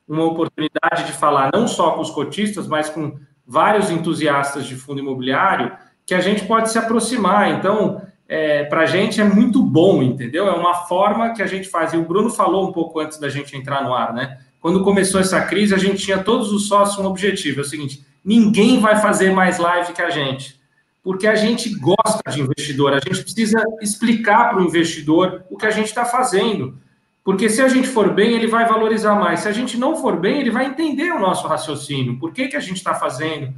uma 0.07 0.25
oportunidade 0.25 1.05
de 1.05 1.13
falar 1.13 1.51
não 1.53 1.67
só 1.67 1.91
com 1.91 2.01
os 2.01 2.11
cotistas, 2.11 2.67
mas 2.67 2.89
com 2.89 3.17
vários 3.45 3.89
entusiastas 3.89 4.65
de 4.65 4.75
fundo 4.75 4.99
imobiliário, 4.99 5.71
que 6.11 6.15
a 6.15 6.19
gente 6.19 6.43
pode 6.43 6.69
se 6.69 6.77
aproximar. 6.77 7.49
Então, 7.51 8.01
é, 8.27 8.65
para 8.65 8.81
a 8.81 8.85
gente 8.85 9.21
é 9.21 9.23
muito 9.23 9.63
bom, 9.63 10.03
entendeu? 10.03 10.45
É 10.45 10.51
uma 10.51 10.73
forma 10.73 11.33
que 11.33 11.41
a 11.41 11.47
gente 11.47 11.69
faz. 11.69 11.93
E 11.93 11.95
o 11.95 12.03
Bruno 12.03 12.29
falou 12.29 12.67
um 12.67 12.73
pouco 12.73 12.99
antes 12.99 13.17
da 13.17 13.29
gente 13.29 13.55
entrar 13.55 13.81
no 13.81 13.93
ar, 13.93 14.13
né? 14.13 14.37
quando 14.59 14.83
começou 14.83 15.21
essa 15.21 15.39
crise, 15.39 15.73
a 15.73 15.77
gente 15.77 16.03
tinha 16.03 16.21
todos 16.21 16.51
os 16.51 16.67
sócios 16.67 16.99
um 16.99 17.07
objetivo: 17.07 17.61
é 17.61 17.63
o 17.63 17.65
seguinte, 17.65 18.05
ninguém 18.25 18.81
vai 18.81 18.99
fazer 19.01 19.31
mais 19.31 19.57
live 19.57 19.93
que 19.93 20.01
a 20.01 20.09
gente. 20.09 20.59
Porque 21.01 21.25
a 21.25 21.33
gente 21.33 21.73
gosta 21.79 22.21
de 22.29 22.41
investidor, 22.41 22.91
a 22.91 22.99
gente 22.99 23.23
precisa 23.23 23.63
explicar 23.81 24.49
para 24.49 24.59
o 24.59 24.65
investidor 24.65 25.45
o 25.49 25.55
que 25.55 25.65
a 25.65 25.71
gente 25.71 25.87
está 25.87 26.03
fazendo. 26.03 26.77
Porque 27.23 27.49
se 27.49 27.61
a 27.61 27.69
gente 27.69 27.87
for 27.87 28.13
bem, 28.13 28.33
ele 28.33 28.47
vai 28.47 28.67
valorizar 28.67 29.15
mais. 29.15 29.39
Se 29.39 29.47
a 29.47 29.53
gente 29.53 29.77
não 29.77 29.95
for 29.95 30.19
bem, 30.19 30.41
ele 30.41 30.51
vai 30.51 30.65
entender 30.65 31.09
o 31.09 31.21
nosso 31.21 31.47
raciocínio, 31.47 32.19
por 32.19 32.33
que, 32.33 32.49
que 32.49 32.57
a 32.57 32.59
gente 32.59 32.77
está 32.77 32.93
fazendo. 32.95 33.53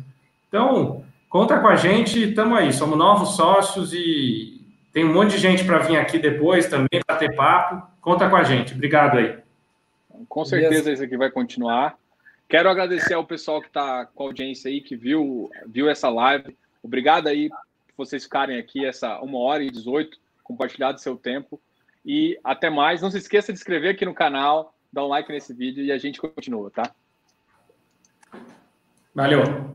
Então, 0.47 1.03
conta 1.33 1.59
com 1.59 1.67
a 1.67 1.75
gente, 1.75 2.29
estamos 2.29 2.55
aí, 2.55 2.71
somos 2.71 2.95
novos 2.95 3.35
sócios 3.35 3.91
e 3.91 4.63
tem 4.91 5.03
um 5.03 5.11
monte 5.11 5.31
de 5.31 5.39
gente 5.39 5.65
para 5.65 5.79
vir 5.79 5.97
aqui 5.97 6.19
depois 6.19 6.67
também, 6.67 7.01
para 7.03 7.17
ter 7.17 7.35
papo. 7.35 7.91
Conta 7.99 8.29
com 8.29 8.35
a 8.35 8.43
gente. 8.43 8.75
Obrigado 8.75 9.17
aí. 9.17 9.39
Com 10.29 10.45
certeza 10.45 10.91
isso 10.91 11.03
aqui 11.03 11.17
vai 11.17 11.31
continuar. 11.31 11.97
Quero 12.47 12.69
agradecer 12.69 13.15
ao 13.15 13.25
pessoal 13.25 13.59
que 13.61 13.67
está 13.67 14.05
com 14.05 14.21
a 14.21 14.27
audiência 14.27 14.69
aí, 14.69 14.79
que 14.79 14.95
viu, 14.95 15.49
viu 15.65 15.89
essa 15.89 16.07
live. 16.07 16.55
Obrigado 16.83 17.27
aí 17.27 17.49
por 17.49 18.05
vocês 18.05 18.25
ficarem 18.25 18.59
aqui 18.59 18.85
essa 18.85 19.19
uma 19.19 19.39
hora 19.39 19.63
e 19.63 19.71
18, 19.71 20.15
compartilhado 20.43 21.01
seu 21.01 21.15
tempo. 21.15 21.59
E 22.05 22.39
até 22.43 22.69
mais. 22.69 23.01
Não 23.01 23.09
se 23.09 23.17
esqueça 23.17 23.51
de 23.51 23.57
inscrever 23.57 23.95
aqui 23.95 24.05
no 24.05 24.13
canal, 24.13 24.75
dar 24.91 25.03
um 25.03 25.07
like 25.07 25.31
nesse 25.31 25.51
vídeo 25.51 25.83
e 25.83 25.91
a 25.91 25.97
gente 25.97 26.21
continua, 26.21 26.69
tá? 26.69 26.91
Valeu. 29.15 29.73